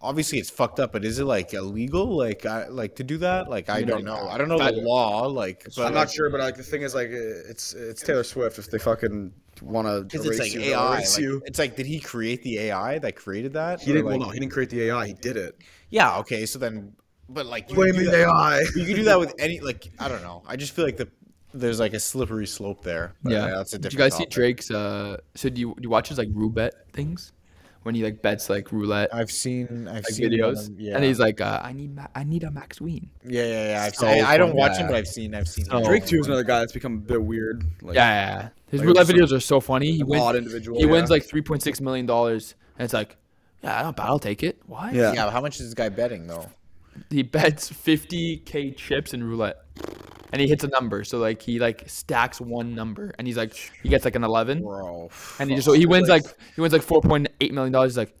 obviously 0.00 0.38
it's 0.38 0.50
fucked 0.50 0.80
up, 0.80 0.92
but 0.92 1.04
is 1.04 1.18
it 1.18 1.24
like 1.24 1.54
illegal, 1.54 2.16
like, 2.16 2.44
I, 2.44 2.66
like 2.66 2.96
to 2.96 3.04
do 3.04 3.18
that? 3.18 3.48
Like, 3.48 3.68
I 3.70 3.82
don't 3.82 4.04
know. 4.04 4.28
I 4.28 4.36
don't 4.38 4.48
know 4.48 4.58
the 4.58 4.72
law, 4.72 5.26
like, 5.26 5.64
but 5.76 5.86
I'm 5.86 5.94
not 5.94 6.10
sure, 6.10 6.30
but 6.30 6.40
like 6.40 6.56
the 6.56 6.62
thing 6.62 6.82
is, 6.82 6.94
like 6.94 7.08
it's 7.10 7.74
it's 7.74 8.02
Taylor 8.02 8.24
Swift. 8.24 8.58
If 8.58 8.70
they 8.70 8.78
fucking 8.78 9.32
want 9.64 9.86
to 10.10 10.16
erase 10.18 10.28
it's 10.28 10.38
like 10.40 10.54
you, 10.54 10.60
AI. 10.60 10.94
erase 10.96 11.16
like, 11.16 11.22
you. 11.22 11.42
it's 11.46 11.58
like, 11.58 11.76
did 11.76 11.86
he 11.86 12.00
create 12.00 12.42
the 12.42 12.58
AI 12.58 12.98
that 12.98 13.16
created 13.16 13.52
that? 13.54 13.80
He 13.80 13.90
Or, 13.90 13.94
didn't. 13.94 14.06
like- 14.10 14.18
well, 14.18 14.28
no, 14.28 14.32
he 14.32 14.40
didn't 14.40 14.52
create 14.52 14.70
the 14.70 14.82
AI. 14.82 15.06
He 15.08 15.14
did 15.14 15.36
it. 15.36 15.56
Yeah. 15.90 16.18
Okay. 16.18 16.46
So 16.46 16.58
then, 16.58 16.92
but 17.28 17.46
like, 17.46 17.70
you 17.70 17.76
could 17.76 17.92
Blaming 17.92 18.00
do 18.04 18.10
that- 18.10 18.28
AI. 18.28 18.60
You 18.76 18.84
could 18.86 18.96
do 18.96 19.04
that 19.04 19.18
with 19.18 19.34
any, 19.38 19.60
like, 19.60 19.90
I 19.98 20.08
don't 20.08 20.22
know. 20.22 20.42
I 20.46 20.56
just 20.56 20.72
feel 20.74 20.84
like 20.84 20.96
the 20.96 21.08
there's 21.54 21.78
like 21.78 21.92
a 21.92 22.00
slippery 22.00 22.46
slope 22.46 22.82
there. 22.82 23.14
But, 23.22 23.32
Yeah. 23.34 23.46
that's 23.48 23.74
a 23.74 23.78
Did 23.78 23.90
different. 23.90 23.92
you 23.92 24.10
guys 24.10 24.16
see. 24.18 24.24
Drake's? 24.26 24.70
Uh, 24.70 25.18
so 25.34 25.50
do 25.50 25.60
you 25.60 25.74
do 25.76 25.82
you 25.82 25.90
watch 25.90 26.08
his 26.08 26.16
like 26.18 26.28
roulette 26.32 26.90
things? 26.94 27.32
When 27.82 27.94
he 27.96 28.04
like 28.04 28.22
bets 28.22 28.48
like 28.48 28.70
roulette 28.70 29.12
I've 29.12 29.30
seen. 29.30 29.88
I've 29.88 30.04
like, 30.04 30.08
seen 30.08 30.30
videos, 30.30 30.66
them, 30.66 30.76
yeah. 30.78 30.94
and 30.94 31.04
he's 31.04 31.18
like, 31.18 31.40
uh, 31.40 31.60
"I 31.64 31.72
need, 31.72 31.96
Ma- 31.96 32.06
I 32.14 32.22
need 32.22 32.44
a 32.44 32.50
Max 32.52 32.80
Wynn." 32.80 33.10
Yeah, 33.26 33.42
yeah, 33.44 33.68
yeah. 33.70 33.82
I've 33.84 33.94
So 33.96 34.06
seen, 34.06 34.24
I, 34.24 34.30
I 34.34 34.38
don't 34.38 34.50
funny. 34.50 34.60
watch 34.60 34.76
him, 34.78 34.86
but 34.86 34.94
I've 34.96 35.08
seen. 35.08 35.34
I've 35.34 35.48
seen. 35.48 35.64
So- 35.64 35.82
Drake 35.84 36.06
too 36.06 36.20
is 36.20 36.26
another 36.28 36.44
guy 36.44 36.60
that's 36.60 36.72
become 36.72 36.94
a 36.94 36.98
bit 37.00 37.22
weird. 37.22 37.64
Like, 37.82 37.96
Yeah, 37.96 38.08
yeah, 38.08 38.36
yeah. 38.42 38.48
his 38.70 38.80
Like, 38.80 38.86
roulette 38.86 39.06
just 39.08 39.32
videos 39.32 39.36
are 39.36 39.40
so 39.40 39.58
funny. 39.60 39.92
He 39.92 40.02
wins. 40.04 40.22
odd 40.22 40.36
individual. 40.36 40.78
He 40.78 40.86
wins 40.86 41.10
like 41.10 41.24
three 41.24 41.42
point 41.42 41.62
six 41.62 41.80
million 41.80 42.06
dollars, 42.06 42.54
and 42.78 42.84
it's 42.84 42.94
like, 42.94 43.16
yeah, 43.62 43.82
not 43.82 43.96
bad. 43.96 44.06
I'll 44.06 44.18
take 44.20 44.44
it. 44.44 44.60
Why? 44.66 44.92
Yeah. 44.92 45.12
Yeah. 45.12 45.30
How 45.30 45.40
much 45.40 45.58
is 45.58 45.66
this 45.66 45.74
guy 45.74 45.88
betting 45.88 46.28
though? 46.28 46.46
He 47.10 47.22
bets 47.22 47.68
fifty 47.70 48.38
k 48.38 48.70
chips 48.70 49.14
in 49.14 49.22
roulette, 49.24 49.56
and 50.32 50.40
he 50.40 50.48
hits 50.48 50.64
a 50.64 50.68
number. 50.68 51.04
So 51.04 51.18
like 51.18 51.42
he 51.42 51.58
like 51.58 51.84
stacks 51.88 52.40
one 52.40 52.74
number, 52.74 53.12
and 53.18 53.26
he's 53.26 53.36
like 53.36 53.54
he 53.82 53.88
gets 53.88 54.04
like 54.04 54.14
an 54.14 54.24
eleven, 54.24 54.62
Bro. 54.62 55.10
and 55.38 55.50
he 55.50 55.56
just 55.56 55.66
so 55.66 55.72
he 55.72 55.86
wins 55.86 56.08
like 56.08 56.24
he 56.54 56.60
wins 56.60 56.72
like 56.72 56.82
four 56.82 57.00
point 57.00 57.28
eight 57.40 57.52
million 57.52 57.72
dollars. 57.72 57.92
He's 57.92 57.98
like, 57.98 58.14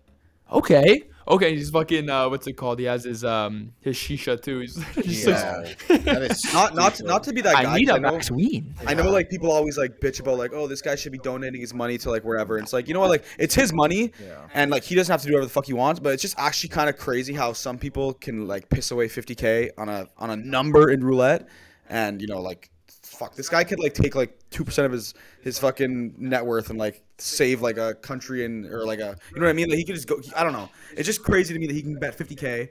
okay, 0.50 1.04
okay. 1.28 1.54
He's 1.56 1.70
fucking 1.70 2.08
uh, 2.10 2.28
what's 2.28 2.46
it 2.46 2.54
called? 2.54 2.78
He 2.78 2.84
has 2.86 3.04
his 3.04 3.24
um 3.24 3.72
his 3.80 3.96
shisha 3.96 4.40
too. 4.40 4.60
He's 4.60 4.74
just 4.94 5.26
Yeah. 5.26 5.56
like, 5.58 5.86
that 6.04 6.22
is 6.22 6.52
Not 6.52 6.74
not 6.74 6.94
to, 6.96 7.04
not 7.04 7.22
to 7.24 7.32
be 7.32 7.40
that 7.42 7.54
guy. 7.54 7.72
I 7.74 7.78
need 7.78 7.86
'cause 7.88 7.96
a 7.96 8.00
know- 8.00 8.12
Max 8.12 8.30
Wynn. 8.30 8.74
I 8.86 8.94
know 8.94 9.10
like 9.10 9.30
people 9.30 9.50
always 9.50 9.76
like 9.78 10.00
bitch 10.00 10.20
about 10.20 10.38
like 10.38 10.52
oh 10.54 10.66
this 10.66 10.82
guy 10.82 10.94
should 10.94 11.12
be 11.12 11.18
donating 11.18 11.60
his 11.60 11.74
money 11.74 11.98
to 11.98 12.10
like 12.10 12.24
wherever. 12.24 12.56
And 12.56 12.64
it's 12.64 12.72
like 12.72 12.88
you 12.88 12.94
know 12.94 13.00
what 13.00 13.10
like 13.10 13.24
it's 13.38 13.54
his 13.54 13.72
money 13.72 14.12
Yeah. 14.22 14.46
and 14.54 14.70
like 14.70 14.82
he 14.84 14.94
doesn't 14.94 15.12
have 15.12 15.20
to 15.22 15.26
do 15.26 15.32
whatever 15.34 15.46
the 15.46 15.52
fuck 15.52 15.66
he 15.66 15.72
wants. 15.72 16.00
But 16.00 16.12
it's 16.14 16.22
just 16.22 16.34
actually 16.38 16.70
kind 16.70 16.88
of 16.90 16.96
crazy 16.96 17.32
how 17.34 17.52
some 17.52 17.78
people 17.78 18.14
can 18.14 18.46
like 18.48 18.68
piss 18.68 18.90
away 18.90 19.08
50k 19.08 19.70
on 19.78 19.88
a 19.88 20.08
on 20.18 20.30
a 20.30 20.36
number 20.36 20.90
in 20.90 21.04
roulette, 21.04 21.48
and 21.88 22.20
you 22.20 22.26
know 22.28 22.40
like 22.40 22.70
fuck 23.02 23.34
this 23.34 23.48
guy 23.48 23.64
could 23.64 23.78
like 23.78 23.94
take 23.94 24.14
like 24.14 24.38
two 24.50 24.64
percent 24.64 24.86
of 24.86 24.92
his 24.92 25.14
his 25.42 25.58
fucking 25.58 26.14
net 26.18 26.44
worth 26.44 26.70
and 26.70 26.78
like 26.78 27.02
save 27.18 27.60
like 27.60 27.76
a 27.76 27.94
country 27.94 28.44
and 28.44 28.66
or 28.66 28.84
like 28.84 28.98
a 28.98 29.16
you 29.34 29.40
know 29.40 29.46
what 29.46 29.50
I 29.50 29.52
mean. 29.52 29.68
Like 29.68 29.78
he 29.78 29.84
could 29.84 29.94
just 29.94 30.08
go. 30.08 30.20
I 30.36 30.42
don't 30.42 30.52
know. 30.52 30.68
It's 30.96 31.06
just 31.06 31.22
crazy 31.22 31.54
to 31.54 31.60
me 31.60 31.66
that 31.66 31.74
he 31.74 31.82
can 31.82 31.98
bet 31.98 32.16
50k 32.16 32.68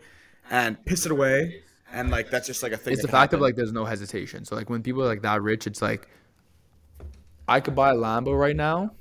and 0.50 0.84
piss 0.86 1.06
it 1.06 1.12
away. 1.12 1.64
And 1.94 2.10
like 2.10 2.30
that's 2.30 2.48
just 2.48 2.64
like 2.64 2.72
a 2.72 2.78
thing. 2.78 2.94
It's 2.94 3.02
the 3.02 3.08
can 3.08 3.18
fact 3.18 3.34
of 3.34 3.42
like 3.42 3.56
there's 3.56 3.74
no 3.74 3.86
hesitation. 3.86 4.46
So 4.46 4.56
like 4.56 4.70
when 4.70 4.82
people 4.82 5.04
are 5.04 5.08
like 5.08 5.22
that 5.24 5.42
rich, 5.42 5.68
it's 5.68 5.82
like 5.82 6.08
I 7.48 7.60
could 7.60 7.76
buy 7.76 7.92
a 7.92 7.96
Lambo 7.96 8.38
right 8.38 8.56
now, 8.56 8.92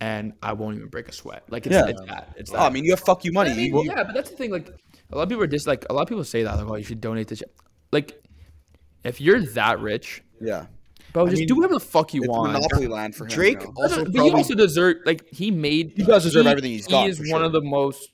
and 0.00 0.32
I 0.42 0.52
won't 0.52 0.76
even 0.76 0.88
break 0.88 1.08
a 1.08 1.12
sweat. 1.12 1.44
Like 1.48 1.66
it's, 1.66 1.74
Yeah. 1.74 1.86
it's 1.86 2.00
that. 2.02 2.34
It's 2.36 2.50
that. 2.50 2.58
Oh, 2.60 2.66
I 2.66 2.70
mean, 2.70 2.84
you 2.84 2.90
have 2.90 3.00
fuck 3.00 3.24
you 3.24 3.32
money. 3.32 3.52
I 3.52 3.54
mean, 3.54 3.72
well, 3.72 3.84
yeah, 3.84 4.02
but 4.02 4.14
that's 4.14 4.30
the 4.30 4.36
thing. 4.36 4.50
Like 4.50 4.70
a 5.10 5.16
lot 5.16 5.22
of 5.22 5.28
people 5.28 5.44
are 5.44 5.48
just 5.48 5.68
like 5.68 5.86
a 5.88 5.92
lot 5.92 6.02
of 6.02 6.08
people 6.08 6.24
say 6.24 6.42
that 6.42 6.56
like 6.56 6.66
oh 6.68 6.74
you 6.76 6.82
should 6.84 7.00
donate 7.00 7.28
to 7.28 7.36
ch-. 7.36 7.44
like 7.92 8.20
if 9.04 9.20
you're 9.20 9.40
that 9.40 9.78
rich, 9.80 10.22
yeah. 10.42 10.66
Bro, 11.12 11.26
just 11.28 11.40
mean, 11.40 11.46
do 11.48 11.56
whatever 11.56 11.74
the 11.74 11.80
fuck 11.80 12.14
you 12.14 12.22
It's 12.22 12.28
want. 12.30 12.52
monopoly 12.54 12.86
land 12.86 13.14
for 13.14 13.24
him. 13.24 13.30
Drake 13.30 13.60
you 13.62 13.72
also 13.76 14.04
but 14.04 14.14
probably 14.14 14.30
he 14.30 14.36
also 14.36 14.54
deserves 14.54 15.00
like 15.04 15.26
he 15.28 15.50
made. 15.50 15.92
He 15.96 16.04
does 16.04 16.22
deserve 16.22 16.46
everything 16.46 16.70
he's 16.72 16.86
got, 16.86 17.04
He 17.04 17.10
is 17.10 17.18
one 17.18 17.28
sure. 17.28 17.42
of 17.44 17.52
the 17.52 17.60
most, 17.60 18.08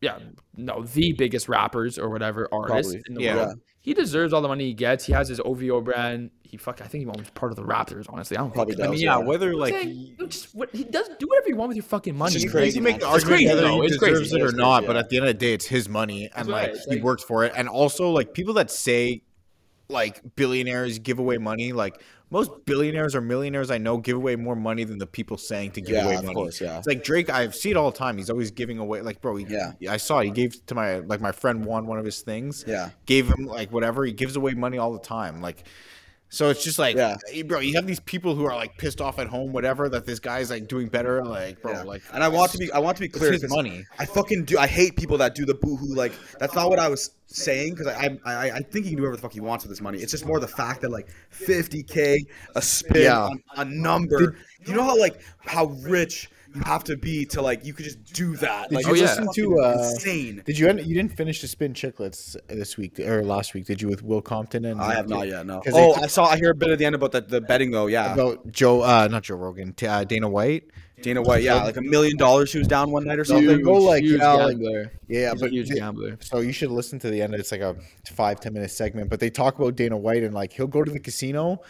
yeah, 0.00 0.18
no, 0.56 0.82
the 0.82 1.12
biggest 1.12 1.48
rappers 1.48 1.96
or 1.98 2.10
whatever 2.10 2.48
artists 2.52 2.92
Probably. 2.92 3.02
in 3.08 3.14
the 3.14 3.22
Yeah. 3.22 3.36
world. 3.36 3.60
He 3.82 3.92
deserves 3.94 4.32
all 4.32 4.40
the 4.40 4.48
money 4.48 4.64
he 4.64 4.72
gets. 4.74 5.04
He 5.04 5.12
has 5.12 5.28
his 5.28 5.40
OVO 5.44 5.82
brand. 5.82 6.30
He 6.42 6.56
fuck. 6.56 6.80
I 6.80 6.86
think 6.86 7.04
he 7.04 7.06
owns 7.06 7.28
part 7.30 7.52
of 7.52 7.56
the 7.56 7.62
Raptors. 7.64 8.06
Honestly, 8.08 8.34
I 8.36 8.40
don't 8.40 8.52
Probably 8.54 8.74
fucking 8.74 8.86
I 8.86 8.90
mean, 8.90 9.00
yeah, 9.00 9.18
yeah. 9.18 9.24
whether 9.24 9.54
like 9.54 9.74
Saying, 9.74 9.88
he- 9.90 10.16
just 10.26 10.54
what 10.54 10.70
he 10.74 10.84
does. 10.84 11.06
Do 11.18 11.26
whatever 11.28 11.48
you 11.50 11.56
want 11.56 11.68
with 11.68 11.76
your 11.76 11.82
fucking 11.84 12.16
money. 12.16 12.32
just 12.32 12.46
you 12.46 12.50
crazy, 12.50 12.76
can 12.78 12.82
make 12.84 12.92
man. 12.94 13.00
the 13.00 13.06
It's 13.14 13.24
argument 13.24 13.36
crazy, 13.36 13.48
whether 13.48 13.60
though. 13.60 13.80
he 13.82 13.86
It's 13.88 13.98
crazy. 13.98 14.12
deserves 14.14 14.32
it 14.32 14.40
or 14.40 14.44
It's 14.46 14.54
not, 14.56 14.78
crazy, 14.78 14.86
but 14.86 14.96
at 14.96 15.08
the 15.10 15.16
end 15.18 15.26
of 15.26 15.28
the 15.28 15.38
day, 15.38 15.52
it's 15.52 15.66
his 15.66 15.88
money, 15.88 16.30
and 16.34 16.48
right. 16.48 16.68
like 16.68 16.70
It's 16.76 16.84
he 16.86 16.94
like- 16.94 17.02
worked 17.04 17.24
for 17.24 17.44
it. 17.44 17.52
And 17.54 17.68
also, 17.68 18.08
like 18.10 18.32
people 18.32 18.54
that 18.54 18.70
say 18.70 19.22
like 19.88 20.20
billionaires 20.36 20.98
give 20.98 21.18
away 21.18 21.38
money, 21.38 21.72
like 21.72 22.00
most 22.30 22.50
billionaires 22.64 23.14
or 23.14 23.20
millionaires 23.20 23.70
I 23.70 23.78
know 23.78 23.98
give 23.98 24.16
away 24.16 24.34
more 24.36 24.56
money 24.56 24.84
than 24.84 24.98
the 24.98 25.06
people 25.06 25.36
saying 25.38 25.72
to 25.72 25.80
give 25.80 25.96
Yeah, 25.96 26.04
away 26.06 26.14
of 26.16 26.24
money. 26.24 26.34
course, 26.34 26.60
yeah. 26.60 26.78
It's 26.78 26.86
like 26.86 27.04
Drake. 27.04 27.30
I 27.30 27.48
see 27.50 27.70
it 27.70 27.76
all 27.76 27.90
the 27.90 27.96
time. 27.96 28.16
He's 28.16 28.30
always 28.30 28.50
giving 28.50 28.78
away. 28.78 29.02
Like, 29.02 29.20
bro, 29.20 29.36
he, 29.36 29.46
Yeah. 29.48 29.72
I 29.88 29.98
saw 29.98 30.18
it. 30.20 30.24
He 30.26 30.30
gave 30.30 30.64
to 30.66 30.74
my 30.74 30.96
like 30.98 31.20
my 31.20 31.32
friend 31.32 31.64
won 31.64 31.86
one 31.86 31.98
of 31.98 32.04
his 32.04 32.22
things. 32.22 32.64
Yeah. 32.66 32.90
gave 33.06 33.28
him 33.28 33.44
like 33.46 33.70
whatever. 33.72 34.04
He 34.04 34.12
gives 34.12 34.36
away 34.36 34.54
money 34.54 34.78
all 34.78 34.92
the 34.92 34.98
time. 34.98 35.40
Like. 35.40 35.64
So 36.30 36.50
it's 36.50 36.64
just 36.64 36.80
like, 36.80 36.96
Yeah. 36.96 37.16
hey, 37.30 37.42
bro, 37.42 37.60
you 37.60 37.74
have 37.74 37.86
these 37.86 38.00
people 38.00 38.34
who 38.34 38.44
are 38.44 38.56
like 38.56 38.76
pissed 38.76 39.00
off 39.00 39.20
at 39.20 39.28
home, 39.28 39.52
whatever, 39.52 39.88
that 39.90 40.04
this 40.04 40.18
guy's 40.18 40.50
like 40.50 40.66
doing 40.66 40.88
better. 40.88 41.24
Like, 41.24 41.62
bro, 41.62 41.72
Yeah. 41.72 41.82
like, 41.84 42.02
and 42.12 42.24
I 42.24 42.28
want 42.28 42.50
to 42.52 42.58
be 42.58 42.72
I 42.72 42.78
want 42.80 42.96
to 42.96 43.02
be 43.02 43.08
clear. 43.08 43.30
his 43.32 43.48
money. 43.48 43.84
I 44.00 44.04
fucking 44.06 44.44
do. 44.46 44.58
I 44.58 44.66
hate 44.66 44.96
people 44.96 45.16
that 45.18 45.36
do 45.36 45.44
the 45.44 45.54
boohoo. 45.54 45.94
Like 45.94 46.12
that's 46.40 46.54
not 46.54 46.70
what 46.70 46.80
I 46.80 46.88
was 46.88 47.12
saying 47.26 47.74
because 47.74 47.86
I, 47.86 48.18
I 48.24 48.50
I 48.50 48.60
think 48.62 48.84
he 48.84 48.90
can 48.90 48.96
do 48.96 49.02
whatever 49.02 49.16
the 49.16 49.22
fuck 49.22 49.32
he 49.32 49.40
wants 49.40 49.64
with 49.64 49.70
his 49.70 49.80
money. 49.80 49.98
It's 49.98 50.10
just 50.10 50.26
more 50.26 50.40
the 50.40 50.48
fact 50.48 50.80
that 50.80 50.90
like 50.90 51.08
50k 51.32 52.16
a 52.56 52.62
spin 52.62 53.02
Yeah. 53.02 53.20
on 53.28 53.42
a 53.56 53.64
number. 53.64 54.36
you 54.66 54.74
know 54.74 54.82
how 54.82 54.98
like 54.98 55.20
how 55.44 55.66
rich 55.86 56.30
you 56.54 56.60
have 56.62 56.84
to 56.84 56.96
be 56.96 57.24
to 57.26 57.42
like 57.42 57.64
you 57.64 57.72
could 57.72 57.84
just 57.84 58.02
do 58.12 58.36
that. 58.36 58.68
Did 58.70 58.76
Like, 58.76 58.86
you 58.86 58.92
it's 58.92 59.02
listen 59.02 59.26
fucking 59.26 59.44
to, 59.44 59.60
uh, 59.60 59.72
insane? 59.90 60.42
Did 60.44 60.58
you 60.58 60.68
end, 60.68 60.80
you 60.86 60.94
didn't 60.94 61.16
finish 61.16 61.40
the 61.40 61.48
spin 61.48 61.74
chicklets 61.74 62.36
this 62.48 62.76
week 62.76 63.00
or 63.00 63.24
last 63.24 63.54
week? 63.54 63.66
Did 63.66 63.82
you 63.82 63.88
with 63.88 64.02
Will 64.02 64.22
Compton 64.22 64.64
and 64.64 64.80
I 64.80 64.94
have 64.94 65.08
not 65.08 65.26
yet. 65.28 65.46
No. 65.46 65.62
Oh, 65.72 65.94
I 65.94 66.06
saw. 66.06 66.26
I 66.26 66.36
hear 66.36 66.50
a 66.50 66.54
bit 66.54 66.70
at 66.70 66.78
the 66.78 66.84
end 66.84 66.94
about 66.94 67.12
the, 67.12 67.20
the 67.22 67.40
betting 67.40 67.70
though. 67.70 67.86
Yeah, 67.86 68.14
about 68.14 68.50
Joe, 68.52 68.82
uh, 68.82 69.08
not 69.10 69.24
Joe 69.24 69.36
Rogan, 69.36 69.72
t- 69.72 69.86
uh, 69.86 70.04
Dana 70.04 70.28
White. 70.28 70.64
Dana 71.02 71.20
White. 71.22 71.42
Yeah, 71.42 71.64
like 71.64 71.76
a 71.76 71.82
million 71.82 72.16
dollars 72.16 72.50
she 72.50 72.58
was 72.58 72.68
down 72.68 72.90
one 72.92 73.04
night 73.04 73.18
or 73.18 73.24
something. 73.24 73.46
they 73.46 73.58
go 73.58 73.72
like 73.74 74.04
huge 74.04 74.20
yeah, 74.20 74.32
like- 74.34 74.50
gambler. 74.56 74.92
yeah, 75.08 75.32
He's 75.32 75.40
a 75.40 75.44
but 75.44 75.52
huge 75.52 75.68
they- 75.68 75.74
gambler. 75.74 76.16
so 76.20 76.38
you 76.38 76.52
should 76.52 76.70
listen 76.70 76.98
to 77.00 77.10
the 77.10 77.20
end. 77.20 77.34
It's 77.34 77.50
like 77.52 77.60
a 77.62 77.76
five 78.14 78.38
ten 78.40 78.52
minute 78.54 78.70
segment, 78.70 79.10
but 79.10 79.18
they 79.20 79.28
talk 79.28 79.58
about 79.58 79.74
Dana 79.74 79.96
White 79.98 80.22
and 80.22 80.32
like 80.34 80.52
he'll 80.52 80.68
go 80.68 80.84
to 80.84 80.90
the 80.92 81.00
casino, 81.00 81.60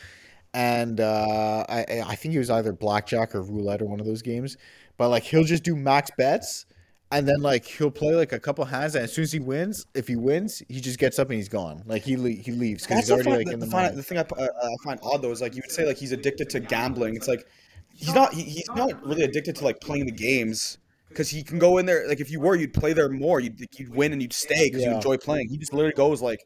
and 0.55 1.01
uh, 1.01 1.67
I 1.69 1.85
I- 2.07 2.15
think 2.15 2.33
he 2.33 2.39
was 2.39 2.49
either 2.51 2.73
blackjack 2.73 3.35
or 3.35 3.43
roulette 3.43 3.83
or 3.83 3.87
one 3.87 4.01
of 4.01 4.07
those 4.07 4.23
games, 4.23 4.57
but 4.97 5.09
like 5.11 5.25
he'll 5.25 5.45
just 5.45 5.65
do 5.65 5.77
max 5.77 6.11
bets. 6.17 6.67
And 7.13 7.29
then 7.29 7.43
like 7.43 7.65
he'll 7.65 7.93
play 7.93 8.15
like 8.15 8.33
a 8.33 8.41
couple 8.41 8.65
hands, 8.65 8.97
and 8.97 9.05
as 9.05 9.13
soon 9.13 9.23
as 9.23 9.31
he 9.31 9.39
wins, 9.39 9.87
if 9.95 10.09
he 10.09 10.17
wins, 10.17 10.63
he 10.69 10.81
just 10.81 10.99
gets 10.99 11.19
up 11.21 11.29
and 11.29 11.37
he's 11.37 11.49
gone. 11.51 11.83
Like 11.87 12.03
he 12.03 12.17
le- 12.17 12.31
he 12.31 12.51
leaves 12.51 12.83
because 12.85 13.01
he's 13.01 13.11
already 13.13 13.31
like 13.37 13.47
the, 13.47 13.53
in 13.53 13.61
the 13.61 13.67
the, 13.67 13.97
the 13.97 14.03
thing 14.03 14.19
I, 14.19 14.23
uh, 14.23 14.49
I 14.65 14.69
find 14.83 14.99
odd 15.03 15.23
though 15.23 15.31
is 15.31 15.41
like 15.41 15.55
you 15.55 15.63
would 15.65 15.71
say 15.71 15.87
like 15.87 15.97
he's 15.99 16.11
addicted 16.11 16.51
to 16.51 16.61
gambling. 16.61 17.15
It's 17.15 17.29
like 17.29 17.47
he's 17.95 18.13
not. 18.15 18.33
He, 18.33 18.43
he's 18.43 18.69
not 18.75 19.07
really 19.07 19.23
addicted 19.23 19.55
to 19.57 19.65
like 19.65 19.81
playing 19.81 20.07
the 20.07 20.13
games 20.13 20.79
because 21.09 21.31
he 21.31 21.45
can 21.45 21.61
go 21.61 21.79
in 21.79 21.87
there. 21.87 22.09
Like 22.09 22.19
if 22.21 22.33
you 22.33 22.41
were, 22.41 22.57
you'd 22.57 22.75
play 22.75 22.93
there 22.95 23.09
more. 23.09 23.39
You'd, 23.39 23.65
you'd 23.79 23.95
win 23.95 24.13
and 24.13 24.21
you'd 24.21 24.33
stay 24.33 24.65
because 24.69 24.83
you 24.83 24.91
enjoy 24.97 25.17
playing. 25.19 25.51
He 25.51 25.57
just 25.59 25.73
literally 25.73 25.95
goes 25.95 26.21
like 26.21 26.45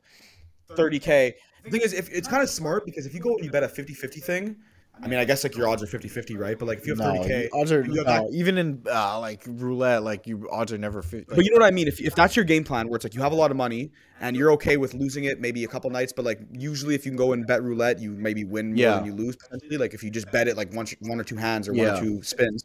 30k. 0.77 1.35
The 1.65 1.71
thing 1.71 1.81
is, 1.83 1.93
if 1.93 2.11
it's 2.11 2.29
kind 2.29 2.43
of 2.43 2.51
smart 2.51 2.85
because 2.87 3.07
if 3.07 3.15
you 3.15 3.21
go 3.21 3.35
and 3.37 3.45
you 3.45 3.51
bet 3.51 3.63
a 3.63 3.69
50-50 3.69 4.23
thing, 4.23 4.57
I 5.01 5.07
mean, 5.07 5.21
I 5.21 5.25
guess 5.25 5.45
like 5.45 5.57
your 5.57 5.69
odds 5.69 5.81
are 5.83 5.87
50-50, 5.87 6.37
right? 6.37 6.59
But 6.59 6.67
like 6.67 6.79
if 6.79 6.87
you 6.87 6.93
have 6.97 6.99
No, 6.99 7.21
30k, 7.23 7.49
odds 7.53 7.71
are 7.71 7.85
no, 7.85 8.29
even 8.33 8.59
in 8.59 8.83
uh, 8.91 9.21
like 9.21 9.45
roulette, 9.47 10.03
like 10.03 10.27
you 10.27 10.49
odds 10.51 10.73
are 10.73 10.79
never. 10.79 11.03
Fi- 11.03 11.25
But 11.29 11.45
you 11.45 11.53
know 11.53 11.59
what 11.61 11.67
I 11.67 11.71
mean? 11.71 11.87
If, 11.87 12.01
if 12.01 12.17
that's 12.17 12.35
your 12.35 12.45
game 12.45 12.65
plan, 12.65 12.89
where 12.89 12.97
it's 12.97 13.05
like 13.05 13.15
you 13.15 13.21
have 13.23 13.31
a 13.31 13.37
lot 13.37 13.53
of 13.53 13.57
money 13.57 13.93
and 14.21 14.37
you're 14.37 14.51
okay 14.53 14.77
with 14.77 14.95
losing 14.95 15.25
it 15.25 15.41
maybe 15.41 15.63
a 15.63 15.69
couple 15.69 15.89
nights, 15.91 16.13
but 16.13 16.25
like 16.25 16.41
usually 16.53 16.97
if 16.97 17.05
you 17.05 17.13
can 17.13 17.17
go 17.17 17.33
and 17.33 17.47
bet 17.47 17.63
roulette, 17.63 18.01
you 18.01 18.11
maybe 18.11 18.43
win 18.45 18.71
more 18.71 18.77
Yeah. 18.77 18.97
than 18.97 19.05
you 19.07 19.13
lose 19.13 19.37
potentially. 19.37 19.77
Like 19.79 19.95
if 19.95 20.03
you 20.03 20.11
just 20.11 20.33
bet 20.33 20.49
it 20.49 20.57
like 20.57 20.73
one 20.73 20.87
one 21.03 21.21
or 21.21 21.25
two 21.25 21.37
hands 21.37 21.69
or 21.69 21.73
one 21.75 21.83
Yeah. 21.87 21.99
or 21.99 22.01
two 22.01 22.23
spins, 22.25 22.65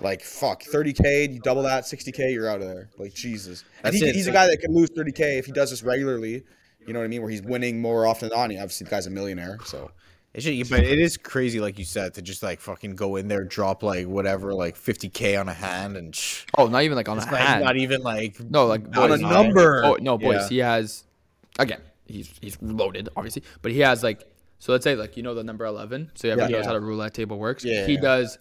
like 0.00 0.22
fuck, 0.22 0.62
30k, 0.62 1.30
you 1.34 1.40
double 1.40 1.62
that, 1.64 1.84
60k, 1.84 2.32
you're 2.32 2.48
out 2.48 2.62
of 2.62 2.68
there. 2.68 2.88
Like 2.98 3.12
Jesus. 3.12 3.64
He, 3.90 3.98
it. 3.98 4.14
he's 4.14 4.28
a 4.28 4.32
guy 4.32 4.46
that 4.46 4.60
can 4.62 4.74
lose 4.74 4.88
30k 4.90 5.38
if 5.38 5.44
he 5.44 5.52
does 5.52 5.68
this 5.68 5.82
regularly. 5.82 6.44
You 6.86 6.92
know 6.92 7.00
what 7.00 7.04
I 7.04 7.08
mean? 7.08 7.22
Where 7.22 7.30
he's 7.30 7.42
winning 7.42 7.80
more 7.80 8.06
often 8.06 8.28
than 8.28 8.38
not. 8.38 8.50
And 8.50 8.58
Obviously, 8.58 8.84
the 8.84 8.90
guy's 8.90 9.06
a 9.06 9.10
millionaire, 9.10 9.58
so 9.64 9.90
It's 10.34 10.44
just, 10.44 10.70
but 10.70 10.80
it 10.80 10.98
is 10.98 11.16
crazy, 11.16 11.60
like 11.60 11.78
you 11.78 11.84
said, 11.84 12.14
to 12.14 12.22
just 12.22 12.42
like 12.42 12.60
fucking 12.60 12.94
go 12.96 13.16
in 13.16 13.28
there, 13.28 13.44
drop 13.44 13.82
like 13.82 14.06
whatever, 14.06 14.52
like 14.54 14.76
50k 14.76 15.38
on 15.40 15.48
a 15.48 15.54
hand, 15.54 15.96
and 15.96 16.14
shh, 16.14 16.44
Oh, 16.56 16.66
not 16.68 16.82
even 16.82 16.96
like 16.96 17.08
on 17.08 17.16
it's 17.18 17.26
a 17.26 17.30
not, 17.30 17.40
hand. 17.40 17.64
not 17.64 17.76
even 17.76 18.02
like 18.02 18.38
No, 18.40 18.66
like 18.66 18.96
On 18.96 19.12
a 19.12 19.16
number. 19.18 19.84
Oh 19.84 19.96
no, 20.00 20.18
boys. 20.18 20.42
Yeah. 20.42 20.48
He 20.48 20.58
has 20.58 21.04
again. 21.58 21.80
He's 22.06 22.30
he's 22.40 22.56
loaded, 22.62 23.08
obviously, 23.16 23.42
but 23.62 23.72
he 23.72 23.80
has 23.80 24.02
like. 24.02 24.24
So 24.58 24.72
let's 24.72 24.84
say 24.84 24.94
like 24.94 25.16
you 25.16 25.22
know 25.22 25.34
the 25.34 25.42
number 25.44 25.64
eleven. 25.66 26.10
So 26.14 26.28
everyone 26.28 26.50
Yeah. 26.50 26.56
knows 26.58 26.66
how 26.66 26.72
the 26.74 26.80
roulette 26.80 27.14
table 27.14 27.38
works. 27.38 27.64
Yeah, 27.64 27.84
He 27.86 27.94
yeah. 27.94 28.00
does 28.00 28.38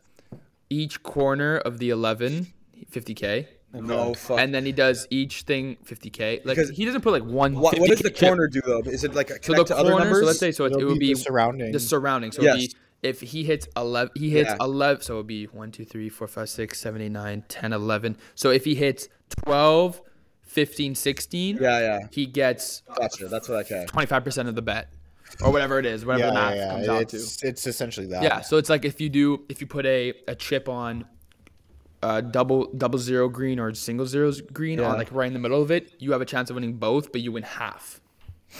each 0.70 1.02
corner 1.04 1.58
of 1.58 1.78
the 1.78 1.90
11, 1.92 2.48
50k, 2.92 3.46
no 3.82 4.14
fuck. 4.14 4.40
and 4.40 4.54
then 4.54 4.66
he 4.66 4.72
does 4.72 5.08
each 5.10 5.44
thing 5.44 5.78
50k. 5.86 6.46
Like 6.46 6.56
Because- 6.58 6.70
he 6.72 6.86
doesn't 6.86 7.02
put 7.02 7.12
like 7.14 7.24
one. 7.24 7.56
what, 7.56 7.78
what 7.80 7.90
does 7.90 8.00
50K 8.00 8.04
the 8.04 8.10
chip. 8.12 8.28
corner 8.30 8.48
do 8.48 8.62
though? 8.66 8.80
Is 8.82 9.04
it 9.04 9.14
like 9.16 9.30
So 9.30 9.38
connect 9.40 9.68
the 9.70 9.74
to 9.76 9.78
other 9.80 9.90
corner. 9.92 10.06
numbers? 10.06 10.20
So 10.22 10.26
let's 10.26 10.40
say 10.40 10.52
so 10.52 10.66
it, 10.66 10.74
It'll 10.74 10.90
would 10.90 11.00
be 11.00 11.08
be 11.10 11.14
the 11.14 11.20
surrounding. 11.20 11.72
the 11.72 11.80
surrounding. 11.80 12.32
So 12.32 12.42
it'd 12.44 12.60
Yes. 12.62 12.74
be 12.74 12.80
if 13.04 13.22
he 13.22 13.44
hits 13.44 13.68
11, 13.78 14.12
he 14.16 14.30
hits 14.32 14.50
Yeah. 14.50 14.58
11. 14.62 15.02
So 15.04 15.16
it'd 15.16 15.28
be 15.28 15.46
1, 15.46 15.72
2, 15.72 15.86
3, 15.86 16.10
4, 16.10 16.28
5, 16.28 16.50
6, 16.50 16.80
7, 16.80 17.02
8, 17.02 17.10
9, 17.12 17.44
10, 17.48 17.74
11. 17.74 18.18
So 18.34 18.50
if 18.50 18.66
he 18.66 18.74
hits 18.76 19.10
12, 19.44 20.02
15, 20.44 20.96
16, 20.96 21.58
yeah, 21.62 21.80
yeah. 21.80 22.00
he 22.12 22.26
gets 22.26 22.82
Gotcha. 22.98 23.28
That's 23.28 23.50
what 23.50 23.58
I 23.60 23.64
can. 23.64 23.88
25% 23.88 24.48
of 24.48 24.56
the 24.56 24.62
bet 24.62 24.90
or 25.44 25.52
whatever 25.52 25.80
it 25.80 25.86
is, 25.86 26.06
whatever 26.06 26.26
yeah, 26.26 26.30
the 26.30 26.34
math 26.34 26.56
yeah, 26.56 26.70
comes 26.72 26.86
yeah. 26.88 26.94
out 26.94 27.10
to. 27.10 27.18
It's, 27.18 27.44
it's 27.44 27.68
essentially 27.68 28.08
that. 28.08 28.24
Yeah, 28.24 28.42
so 28.42 28.58
it's 28.58 28.70
like 28.70 28.86
if 28.86 29.02
you 29.02 29.10
do 29.10 29.44
if 29.50 29.60
you 29.62 29.68
put 29.68 29.86
a, 29.86 30.14
a 30.28 30.36
chip 30.36 30.70
on 30.70 31.06
uh, 32.06 32.22
double 32.22 32.60
double 32.84 33.00
zero 33.00 33.26
green 33.40 33.58
or 33.60 33.74
single 33.74 34.06
zeros 34.14 34.42
green 34.42 34.78
Yeah. 34.80 34.90
on 34.90 34.98
like 35.02 35.12
right 35.20 35.28
in 35.28 35.34
the 35.34 35.44
middle 35.46 35.62
of 35.62 35.72
it, 35.78 35.84
you 36.04 36.12
have 36.14 36.22
a 36.22 36.30
chance 36.34 36.50
of 36.50 36.56
winning 36.56 36.74
both, 36.88 37.12
but 37.12 37.22
you 37.22 37.32
win 37.38 37.44
half. 37.44 38.02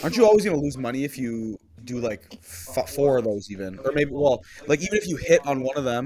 Aren't 0.04 0.18
you 0.18 0.26
always 0.26 0.44
gonna 0.46 0.58
lose 0.68 0.78
money 0.78 1.04
if 1.10 1.18
you 1.18 1.58
do 1.92 2.00
like 2.10 2.24
f- 2.78 2.90
four 2.96 3.18
of 3.20 3.24
those 3.30 3.52
even, 3.54 3.78
or 3.86 3.92
maybe 3.94 4.12
well, 4.12 4.44
like 4.68 4.80
even 4.86 4.96
if 5.02 5.08
you 5.08 5.18
hit 5.18 5.42
on 5.46 5.62
one 5.62 5.78
of 5.78 5.84
them, 5.84 6.06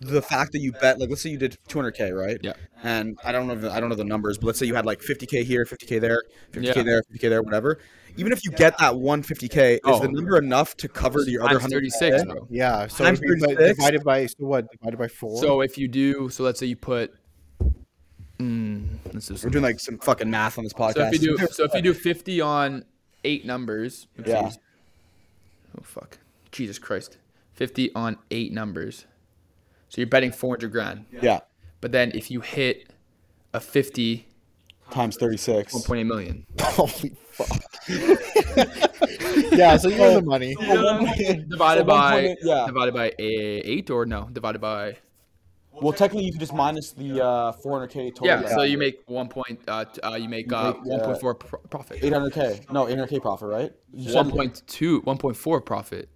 the 0.00 0.20
fact 0.20 0.52
that 0.52 0.58
you 0.58 0.72
bet, 0.72 0.98
like 0.98 1.08
let's 1.08 1.22
say 1.22 1.30
you 1.30 1.38
did 1.38 1.56
200k, 1.68 2.12
right? 2.14 2.38
Yeah. 2.42 2.54
And 2.82 3.18
I 3.24 3.30
don't 3.32 3.46
know, 3.46 3.54
the, 3.54 3.70
I 3.72 3.78
don't 3.80 3.88
know 3.88 3.94
the 3.94 4.04
numbers, 4.14 4.36
but 4.38 4.46
let's 4.48 4.58
say 4.58 4.66
you 4.66 4.74
had 4.74 4.84
like 4.84 5.00
50k 5.00 5.44
here, 5.44 5.64
50k 5.64 6.00
there, 6.00 6.20
50k 6.52 6.76
Yeah. 6.76 6.82
there, 6.82 7.02
50k 7.04 7.28
there, 7.30 7.42
whatever. 7.42 7.78
Even 8.16 8.32
if 8.32 8.44
you 8.44 8.50
get 8.52 8.78
that 8.78 8.94
150k, 8.94 9.74
is 9.74 9.80
Oh. 9.84 9.98
the 10.00 10.08
number 10.08 10.38
enough 10.38 10.76
to 10.78 10.88
cover 10.88 11.24
the 11.24 11.38
other 11.38 11.58
Times 11.58 11.72
100? 11.72 11.90
36, 11.92 12.24
bro. 12.24 12.46
Yeah. 12.50 12.86
So 12.86 13.04
Times 13.04 13.20
it'd 13.22 13.40
be, 13.40 13.54
divided 13.56 14.04
by 14.04 14.26
so 14.26 14.34
what? 14.46 14.70
Divided 14.70 14.96
by 14.98 15.08
four. 15.08 15.40
So 15.40 15.60
if 15.62 15.76
you 15.78 15.88
do, 15.88 16.28
so 16.28 16.44
let's 16.44 16.60
say 16.60 16.66
you 16.66 16.76
put, 16.76 17.12
mm, 18.38 18.86
let's 19.12 19.30
We're 19.30 19.50
doing 19.50 19.64
like 19.64 19.80
some 19.80 19.98
fucking 19.98 20.30
math 20.30 20.58
on 20.58 20.64
this 20.64 20.72
podcast. 20.72 20.94
So 20.94 21.06
if 21.08 21.12
you 21.22 21.36
do, 21.36 21.46
so 21.50 21.64
if 21.64 21.74
you 21.74 21.82
do 21.82 21.94
fifty 21.94 22.40
on 22.40 22.84
eight 23.24 23.44
numbers, 23.44 24.06
which 24.16 24.28
Yeah. 24.28 24.48
is- 24.48 24.58
oh 25.78 25.82
fuck, 25.82 26.18
Jesus 26.52 26.78
Christ, 26.78 27.18
fifty 27.52 27.92
on 27.94 28.18
eight 28.30 28.52
numbers. 28.52 29.06
So 29.88 30.00
you're 30.00 30.08
betting 30.08 30.32
four 30.32 30.54
hundred 30.54 30.72
grand. 30.72 31.06
yeah, 31.22 31.40
But 31.80 31.92
then 31.92 32.10
if 32.14 32.30
you 32.30 32.40
hit 32.40 32.88
a 33.52 33.60
50, 33.60 34.26
times 34.90 35.16
36. 35.16 35.72
1.8 35.72 36.04
million. 36.06 36.46
holy 36.60 37.14
fuck. 37.30 37.48
yeah. 39.52 39.76
So 39.76 39.88
you 39.88 39.98
know 39.98 40.14
the 40.14 40.22
money. 40.24 40.54
divided 41.48 41.80
So 41.80 41.84
by 41.84 42.22
1.8 42.22 42.36
yeah. 42.42 42.66
divided 42.66 42.94
by 42.94 43.06
a- 43.18 43.62
eight 43.64 43.90
or 43.90 44.06
no? 44.06 44.28
Divided 44.32 44.60
by 44.60 44.96
Well, 45.72 45.92
technically, 45.92 46.24
you 46.26 46.30
can 46.32 46.40
just 46.40 46.54
minus 46.54 46.92
the 46.92 47.22
uh, 47.24 47.52
400k 47.52 48.14
total. 48.14 48.26
yeah. 48.26 48.46
So 48.48 48.62
you 48.62 48.78
make 48.78 49.02
one 49.06 49.28
point. 49.28 49.60
Uh, 49.66 49.84
uh 50.02 50.14
you 50.14 50.28
make 50.28 50.52
uh, 50.52 50.74
make, 50.84 51.00
uh, 51.02 51.14
1.4 51.14 51.38
pro- 51.38 51.58
profit. 51.60 52.00
800k. 52.00 52.70
No, 52.72 52.86
800k 52.86 53.20
profit, 53.20 53.48
right? 53.48 53.72
You 53.92 54.10
1.2, 54.12 55.04
1.4 55.04 55.64
profit. 55.66 56.08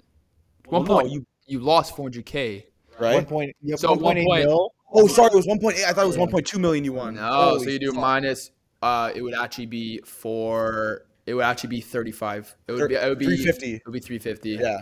Well, 0.68 0.80
One 0.80 0.88
no, 0.88 0.94
point. 1.00 1.10
you- 1.12 1.26
You 1.46 1.60
lost 1.60 1.96
400k. 1.96 2.64
right? 3.00 3.14
One 3.14 3.26
point. 3.26 3.56
Yeah, 3.62 3.76
So 3.76 3.88
one 3.90 3.98
point 3.98 4.04
one 4.04 4.16
eight 4.18 4.26
point- 4.26 4.44
mil. 4.46 4.72
Oh, 4.92 5.06
sorry, 5.06 5.30
it 5.32 5.36
was 5.36 5.46
1.8. 5.46 5.84
I 5.84 5.92
thought 5.92 6.04
it 6.04 6.06
was 6.06 6.16
1.2 6.16 6.58
million 6.58 6.82
you 6.84 6.94
won. 6.94 7.14
No, 7.16 7.22
Holy 7.22 7.64
so 7.64 7.70
you 7.70 7.78
do 7.78 7.92
fuck. 7.92 8.00
minus. 8.00 8.50
Uh, 8.80 9.10
it 9.14 9.20
would 9.22 9.34
actually 9.34 9.66
be 9.66 10.00
for. 10.04 11.02
It 11.28 11.34
would 11.34 11.44
actually 11.44 11.70
be 11.70 11.80
35. 11.80 12.56
It 12.66 12.72
would 12.72 12.88
be. 12.88 12.94
It 12.94 13.08
would 13.08 13.18
be 13.18 13.26
350. 13.26 13.74
It 13.74 13.82
would 13.86 13.92
be 13.92 14.00
350. 14.00 14.50
Yeah. 14.50 14.78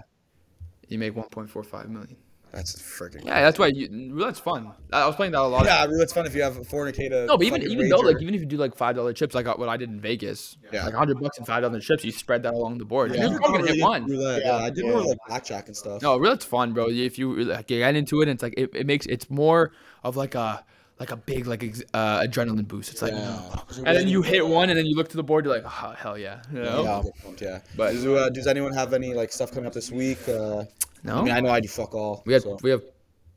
You 0.88 0.98
make 0.98 1.14
1.45 1.14 1.88
million. 1.88 2.16
That's 2.52 2.80
freaking. 2.80 3.24
Yeah, 3.26 3.42
that's 3.42 3.58
why 3.58 3.66
you, 3.66 3.88
roulette's 4.14 4.38
fun. 4.38 4.72
I 4.92 5.02
I 5.02 5.06
was 5.06 5.16
playing 5.16 5.32
that 5.32 5.40
a 5.40 5.42
lot. 5.42 5.66
Yeah, 5.66 5.82
I 5.82 5.86
mean, 5.88 6.00
it's 6.00 6.12
fun 6.12 6.24
if 6.26 6.34
you 6.34 6.42
have 6.42 6.56
400k 6.56 7.10
to. 7.10 7.26
No, 7.26 7.36
but 7.36 7.44
even 7.44 7.60
fucking 7.60 7.72
even 7.72 7.88
though 7.88 7.98
like 7.98 8.22
even 8.22 8.34
if 8.34 8.40
you 8.40 8.46
do 8.46 8.56
like 8.56 8.74
five 8.76 8.96
dollar 8.96 9.12
chips, 9.12 9.34
like 9.34 9.46
uh, 9.46 9.56
what 9.56 9.68
I 9.68 9.76
did 9.76 9.90
in 9.90 10.00
Vegas, 10.00 10.56
Yeah. 10.72 10.84
like 10.86 10.94
hundred 10.94 11.20
bucks 11.20 11.36
and 11.36 11.46
five 11.46 11.62
dollar 11.62 11.80
chips, 11.80 12.04
you 12.04 12.12
spread 12.12 12.44
that 12.44 12.54
along 12.54 12.78
the 12.78 12.84
board. 12.86 13.14
Yeah, 13.14 13.26
You're 13.28 13.40
probably 13.40 13.58
gonna 13.58 13.72
hit 13.72 13.82
one. 13.82 14.06
Roulette, 14.06 14.42
Yeah, 14.42 14.58
yeah, 14.58 14.64
I 14.64 14.70
did 14.70 14.84
yeah. 14.86 14.90
more 14.92 15.02
like 15.02 15.18
blackjack 15.26 15.66
and 15.66 15.76
stuff. 15.76 16.00
No, 16.00 16.16
roulette's 16.16 16.46
fun, 16.46 16.72
bro. 16.72 16.88
If 16.88 17.18
you 17.18 17.44
like, 17.44 17.66
get 17.66 17.94
into 17.96 18.20
it, 18.20 18.28
and 18.28 18.36
it's 18.36 18.42
like 18.42 18.54
it, 18.56 18.70
it 18.74 18.86
makes 18.86 19.04
it's 19.06 19.28
more 19.28 19.72
of 20.02 20.16
like 20.16 20.34
a 20.34 20.64
like 20.98 21.10
a 21.10 21.16
big 21.16 21.46
like 21.46 21.62
uh, 21.94 22.20
adrenaline 22.22 22.66
boost. 22.66 22.90
It's 22.92 23.02
like, 23.02 23.12
Yeah. 23.12 23.58
and 23.76 23.86
then 23.96 24.08
you 24.08 24.22
hit 24.22 24.46
one, 24.46 24.70
and 24.70 24.78
then 24.78 24.86
you 24.86 24.96
look 24.96 25.08
to 25.10 25.16
the 25.16 25.22
board, 25.22 25.44
you're 25.44 25.54
like, 25.54 25.64
oh, 25.66 25.90
hell 25.96 26.16
yeah, 26.18 26.40
you 26.52 26.60
know? 26.60 26.82
Yeah. 26.82 27.32
Yeah. 27.40 27.58
But- 27.76 27.92
does, 27.92 28.06
uh, 28.06 28.28
does 28.30 28.46
anyone 28.46 28.72
have 28.72 28.92
any 28.94 29.12
like 29.14 29.30
stuff 29.32 29.50
coming 29.52 29.66
up 29.66 29.72
this 29.74 29.90
week? 29.90 30.18
Uh, 30.28 30.64
No, 31.04 31.18
I 31.18 31.22
mean, 31.22 31.32
I 31.34 31.40
know 31.40 31.50
I 31.50 31.60
do 31.60 31.68
fuck 31.68 31.94
all. 31.94 32.22
we 32.26 32.32
have 32.32 32.42
so. 32.42 32.58
we 32.62 32.70
have 32.70 32.82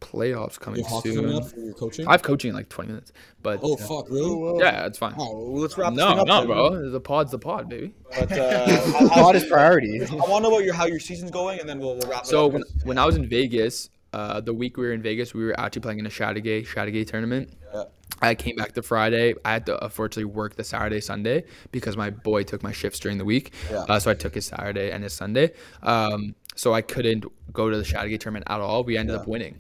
playoffs 0.01 0.57
coming 0.57 0.77
You 0.79 0.83
have 0.85 0.91
hockey 0.93 1.11
soon. 1.13 1.25
coming 1.25 1.35
up 1.37 1.49
for 1.49 1.59
your 1.59 1.73
coaching. 1.73 2.07
I 2.07 2.11
have 2.11 2.21
coaching 2.23 2.49
in 2.49 2.55
like 2.55 2.69
twenty 2.69 2.87
minutes, 2.89 3.11
but 3.43 3.59
oh 3.61 3.75
fuck, 3.75 4.09
really? 4.09 4.59
yeah, 4.61 4.85
it's 4.85 4.97
fine. 4.97 5.13
Oh, 5.17 5.49
well, 5.51 5.61
let's 5.61 5.77
wrap 5.77 5.91
this 5.93 5.97
No, 5.97 6.11
thing 6.11 6.19
up. 6.19 6.27
no, 6.27 6.37
then. 6.39 6.47
bro. 6.47 6.89
The 6.89 7.01
pod's 7.01 7.31
the 7.31 7.39
pod, 7.39 7.67
baby. 7.67 7.93
But 8.17 8.31
uh, 8.31 8.65
how- 8.99 9.09
Pod 9.09 9.35
is 9.35 9.43
priority. 9.45 10.01
I 10.01 10.05
want 10.15 10.45
to 10.45 10.49
know 10.49 10.55
about 10.55 10.63
your 10.63 10.73
how 10.73 10.85
your 10.85 10.99
season's 11.01 11.31
going, 11.31 11.59
and 11.59 11.67
then 11.67 11.79
we'll, 11.79 11.97
we'll 11.97 12.09
wrap. 12.09 12.25
So 12.25 12.43
it 12.45 12.47
up. 12.47 12.53
when, 12.53 12.63
when 12.85 12.97
I 12.97 13.05
was 13.05 13.17
in 13.17 13.27
Vegas, 13.27 13.89
uh, 14.13 14.41
the 14.41 14.53
week 14.53 14.77
we 14.77 14.85
were 14.87 14.93
in 14.93 15.01
Vegas, 15.01 15.33
we 15.33 15.43
were 15.45 15.59
actually 15.59 15.81
playing 15.81 15.99
in 15.99 16.05
a 16.05 16.09
Shadowgate 16.09 16.65
Shadowgate 16.67 17.07
tournament. 17.07 17.51
Yeah. 17.73 17.83
I 18.21 18.35
came 18.35 18.55
back 18.55 18.73
the 18.73 18.81
Friday. 18.81 19.33
I 19.45 19.53
had 19.53 19.65
to 19.67 19.81
unfortunately 19.83 20.25
work 20.25 20.55
the 20.55 20.63
Saturday 20.63 20.99
Sunday 20.99 21.45
because 21.71 21.95
my 21.95 22.09
boy 22.09 22.43
took 22.43 22.63
my 22.63 22.71
shifts 22.71 22.99
during 22.99 23.17
the 23.17 23.23
week. 23.25 23.53
Yeah. 23.71 23.85
Uh, 23.87 23.99
so 23.99 24.11
I 24.11 24.13
took 24.15 24.33
his 24.35 24.45
Saturday 24.47 24.91
and 24.91 25.03
his 25.03 25.13
Sunday. 25.13 25.53
Um, 25.83 26.35
so 26.55 26.73
I 26.73 26.81
couldn't 26.81 27.25
go 27.53 27.69
to 27.69 27.77
the 27.77 27.83
Shadowgate 27.83 28.19
tournament 28.19 28.45
at 28.49 28.59
all. 28.59 28.83
We 28.83 28.97
ended 28.97 29.15
up 29.15 29.27
winning. 29.27 29.59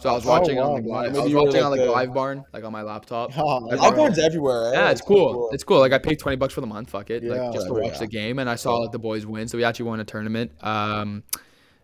So 0.00 0.08
I 0.08 0.14
was 0.14 0.24
Oh, 0.26 0.30
watching 0.30 0.56
wow, 0.56 0.72
on 0.76 0.82
the 0.82 0.88
live. 0.88 1.14
I 1.16 1.22
was 1.22 1.34
watching 1.34 1.62
on 1.62 1.70
like 1.70 1.80
the- 1.80 1.90
Live 1.90 2.14
Barn, 2.14 2.42
like 2.54 2.64
on 2.64 2.72
my 2.72 2.80
laptop. 2.82 3.36
Oh, 3.38 3.58
Like, 3.58 3.78
Alcorn's 3.80 4.18
everywhere. 4.18 4.70
eh? 4.70 4.72
yeah, 4.72 4.90
it's 4.90 5.02
cool. 5.02 5.50
It's 5.52 5.62
cool. 5.62 5.78
Like 5.78 5.92
I 5.92 5.98
paid 5.98 6.18
twenty 6.18 6.36
bucks 6.36 6.54
for 6.54 6.62
the 6.62 6.66
month. 6.66 6.88
Fuck 6.90 7.10
it. 7.10 7.22
Yeah. 7.22 7.32
Like 7.34 7.52
just 7.52 7.66
to 7.66 7.74
watch 7.74 7.92
yeah. 7.92 7.98
the 7.98 8.06
game, 8.06 8.38
and 8.38 8.48
I 8.48 8.54
saw 8.56 8.76
like 8.78 8.92
the 8.92 8.98
boys 8.98 9.26
win. 9.26 9.46
So 9.46 9.58
we 9.58 9.62
actually 9.64 9.84
won 9.86 10.00
a 10.00 10.04
tournament. 10.04 10.52
Um, 10.62 11.22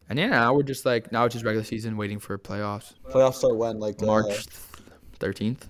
and 0.09 0.19
yeah, 0.19 0.29
now 0.29 0.55
we're 0.55 0.63
just 0.63 0.85
like 0.87 1.11
now 1.13 1.25
it's 1.25 1.35
just 1.35 1.45
regular 1.45 1.65
season, 1.65 1.97
waiting 1.97 2.19
for 2.19 2.37
playoffs. 2.39 2.95
Playoffs 3.11 3.35
start 3.35 3.57
when? 3.57 3.79
Like 3.79 4.03
uh, 4.03 4.07
March 4.07 4.47
thirteenth. 5.19 5.69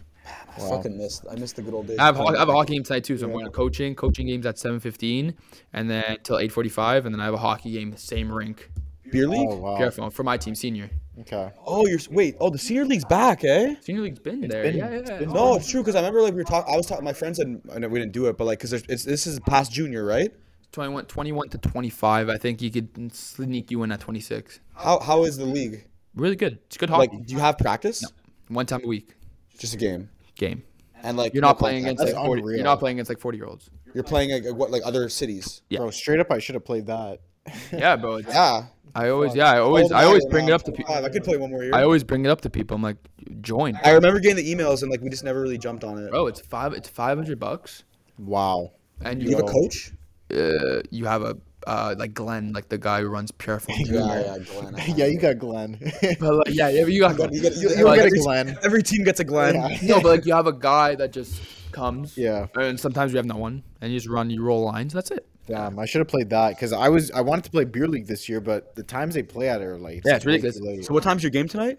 I 0.57 0.59
fucking 0.59 0.97
missed. 0.97 1.25
I 1.31 1.37
missed 1.37 1.57
the 1.57 1.63
good 1.63 1.75
old 1.75 1.87
days. 1.87 1.99
I 1.99 2.07
have 2.07 2.21
I 2.21 2.39
have 2.39 2.49
a 2.49 2.53
hockey 2.53 2.75
game 2.75 2.83
tonight 2.83 3.05
too, 3.05 3.17
so 3.19 3.27
I'm 3.27 3.33
going 3.33 3.45
to 3.45 3.51
coaching. 3.51 3.95
Coaching 3.95 4.27
games 4.27 4.47
at 4.47 4.59
seven 4.59 4.81
fifteen, 4.81 5.35
and 5.73 5.89
then 5.89 6.19
till 6.23 6.39
eight 6.39 6.51
forty 6.51 6.69
five, 6.71 7.07
and 7.07 7.15
then 7.15 7.21
I 7.21 7.27
have 7.27 7.35
a 7.35 7.39
hockey 7.39 7.73
game, 7.73 7.97
same 7.97 8.33
rink. 8.33 8.71
beer 9.13 9.29
league. 9.29 9.49
Oh 9.49 9.57
wow. 9.57 9.77
Careful 9.77 10.11
for 10.11 10.25
my 10.25 10.37
team, 10.37 10.55
senior. 10.55 10.91
Okay. 11.21 11.51
Oh, 11.65 11.87
you're 11.87 12.01
wait. 12.11 12.37
Oh, 12.41 12.51
the 12.51 12.59
senior 12.59 12.85
league's 12.85 13.05
back, 13.05 13.45
eh? 13.45 13.75
Senior 13.81 14.03
league's 14.03 14.19
been 14.19 14.41
there. 14.49 14.65
been- 14.65 14.77
yeah, 14.77 14.87
it's 14.89 15.09
yeah. 15.11 15.19
been- 15.19 15.33
No, 15.33 15.55
it's 15.57 15.71
true 15.71 15.81
because 15.81 15.95
I 15.95 16.01
remember 16.01 16.23
like 16.23 16.33
we 16.33 16.39
were 16.39 16.45
talking. 16.45 16.73
I 16.73 16.77
was 16.77 16.87
talking. 16.87 17.05
My 17.05 17.13
friend 17.13 17.37
said 17.37 17.61
I 17.73 17.79
know 17.79 17.89
we 17.89 18.01
didn't 18.01 18.13
do 18.13 18.27
it, 18.27 18.37
but 18.37 18.45
like 18.45 18.59
because 18.59 18.73
it's 18.73 19.05
this 19.05 19.27
is 19.27 19.39
past 19.41 19.71
junior, 19.73 20.05
right? 20.05 20.33
21, 20.73 21.07
21 21.07 21.49
to 21.51 21.59
twenty 21.59 21.91
five. 21.91 22.29
I 22.29 22.37
think 22.37 22.61
you 22.63 22.71
could 22.71 23.15
sneak 23.15 23.71
you 23.71 23.83
in 23.83 23.93
at 23.93 24.01
twenty 24.01 24.21
six. 24.21 24.61
How 24.75 24.99
how 25.01 25.25
is 25.25 25.37
the 25.37 25.45
league? 25.47 25.87
Really 26.15 26.37
good. 26.37 26.59
It's 26.67 26.77
good 26.77 26.91
hockey. 26.91 27.17
Like, 27.17 27.27
do 27.27 27.35
you 27.35 27.41
have 27.41 27.59
practice? 27.59 28.05
One 28.49 28.67
time 28.67 28.83
a 28.85 28.87
week 28.87 29.15
Just 29.59 29.75
a 29.75 29.77
game, 29.77 30.09
game. 30.37 30.63
and 31.03 31.17
like 31.17 31.35
You're 31.35 31.43
not 31.43 31.59
playing 31.59 31.85
contact. 31.85 32.01
against 32.01 32.15
That's 32.15 32.17
like 32.17 32.27
40, 32.27 32.41
unreal. 32.43 32.57
You're 32.59 32.65
not 32.65 32.79
playing 32.79 32.97
against 32.99 33.11
like 33.11 33.19
forty 33.21 33.39
year 33.39 33.47
olds. 33.47 33.71
You're 33.95 34.05
playing 34.05 34.31
like 34.45 34.55
what 34.55 34.71
like 34.71 34.83
other 34.85 35.09
cities. 35.09 35.63
Yeah. 35.71 35.79
Bro, 35.79 35.91
straight 35.91 36.21
up, 36.21 36.31
I 36.31 36.39
should 36.39 36.55
have 36.55 36.65
played 36.65 36.87
that. 36.87 37.21
Yeah, 37.73 37.97
bro. 37.97 38.19
it's- 38.19 38.35
Yeah. 38.35 38.67
I 38.95 39.11
always, 39.11 39.35
yeah, 39.35 39.51
I 39.53 39.59
always, 39.59 39.85
Old 39.85 39.93
I 39.93 40.05
always 40.05 40.25
bring 40.25 40.49
it 40.49 40.53
up 40.53 40.63
to 40.63 40.73
people. 40.73 40.95
I 40.95 41.07
could 41.11 41.23
play 41.23 41.37
one 41.37 41.51
more 41.51 41.63
year. 41.63 41.75
I 41.75 41.83
always 41.83 42.03
bring 42.03 42.25
it 42.25 42.31
up 42.31 42.41
to 42.43 42.49
people. 42.51 42.75
I'm 42.77 42.83
like, 42.83 42.97
join, 43.43 43.79
I 43.85 43.91
remember 43.91 44.21
getting 44.21 44.43
the 44.43 44.55
emails 44.55 44.81
and 44.81 44.91
like 44.91 45.03
we 45.03 45.11
just 45.11 45.23
never 45.23 45.39
really 45.43 45.59
jumped 45.59 45.85
on 45.85 45.99
it. 46.03 46.11
bro. 46.11 46.29
It's 46.29 46.41
five. 46.41 46.73
It's 46.73 46.89
five 46.89 47.19
hundred 47.19 47.39
bucks, 47.39 47.85
Wow. 48.19 48.73
and 49.03 49.23
You 49.23 49.31
you 49.31 49.37
have 49.37 49.45
a 49.45 49.53
coach? 49.53 49.93
Uh, 50.33 50.81
you 50.91 51.05
have 51.07 51.23
a 51.23 51.37
uh, 51.67 51.95
like 51.99 52.15
Glenn, 52.15 52.53
like 52.53 52.69
the 52.69 52.79
guy 52.79 53.01
who 53.01 53.09
runs 53.09 53.31
Pierrefonds. 53.33 53.89
Yeah, 53.91 54.21
yeah, 54.21 54.39
Glenn. 54.61 54.97
yeah, 54.97 55.07
you 55.07 55.19
got 55.19 55.39
Glenn. 55.39 55.79
But 56.21 56.35
like, 56.35 56.49
yeah, 56.55 56.69
yeah, 56.69 56.87
you 56.87 57.01
got 57.01 57.33
You 57.33 57.41
get, 57.41 57.57
you, 57.57 57.71
You'll 57.77 57.87
Like, 57.89 57.97
get 57.99 58.05
a 58.05 58.07
every, 58.07 58.19
Glenn. 58.21 58.59
every 58.63 58.83
team 58.83 59.05
gets 59.05 59.21
a 59.21 59.25
Glenn. 59.25 59.55
Yeah. 59.55 59.79
no, 59.83 59.95
but 60.01 60.09
like 60.09 60.27
you 60.27 60.33
have 60.35 60.47
a 60.47 60.53
guy 60.53 60.95
that 60.97 61.13
just 61.13 61.41
comes. 61.73 62.17
Yeah. 62.17 62.47
And 62.55 62.79
sometimes 62.79 63.13
you 63.13 63.17
have 63.19 63.27
no 63.27 63.37
one, 63.37 63.63
and 63.81 63.93
you 63.93 63.99
just 63.99 64.09
run, 64.09 64.31
you 64.31 64.43
roll 64.43 64.65
lines. 64.65 64.93
That's 64.93 65.11
it. 65.11 65.27
Damn, 65.47 65.79
I 65.79 65.87
should 65.87 66.01
have 66.01 66.09
played 66.09 66.31
that 66.31 66.51
because 66.51 66.73
I 66.73 66.89
was 66.89 67.11
I 67.13 67.21
wanted 67.21 67.45
to 67.45 67.51
play 67.51 67.65
beer 67.65 67.87
league 67.87 68.07
this 68.09 68.29
year, 68.29 68.41
but 68.41 68.75
the 68.75 68.83
times 68.83 69.15
they 69.15 69.23
play 69.23 69.49
at 69.49 69.61
are 69.63 69.77
like 69.79 70.03
Yeah, 70.05 70.17
it's 70.17 70.25
way 70.27 70.33
ridiculous. 70.35 70.61
late. 70.61 70.85
So 70.85 70.93
what 70.95 71.03
time's 71.05 71.23
your 71.23 71.31
game 71.31 71.47
tonight? 71.49 71.79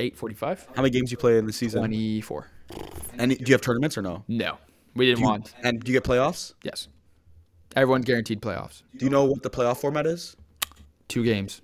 Eight 0.00 0.16
forty-five. 0.16 0.66
How 0.74 0.82
many 0.82 0.90
games 0.90 1.12
you 1.12 1.16
play 1.16 1.38
in 1.38 1.46
the 1.46 1.52
season? 1.52 1.78
Twenty-four. 1.80 2.48
And 3.18 3.30
do 3.36 3.44
you 3.46 3.54
have 3.54 3.60
tournaments 3.60 3.96
or 3.96 4.02
no? 4.02 4.24
No, 4.26 4.58
we 4.96 5.06
didn't 5.06 5.18
Do 5.18 5.22
you- 5.22 5.28
want. 5.28 5.54
and 5.62 5.80
do 5.80 5.92
you 5.92 5.96
get 6.00 6.04
playoffs? 6.08 6.54
Yes. 6.64 6.88
Everyone's 7.76 8.04
guaranteed 8.04 8.40
playoffs. 8.40 8.82
Do 8.96 9.04
you 9.04 9.10
know 9.10 9.24
what 9.24 9.42
the 9.42 9.50
playoff 9.50 9.78
format 9.78 10.06
is? 10.06 10.36
Two 11.08 11.24
games. 11.24 11.60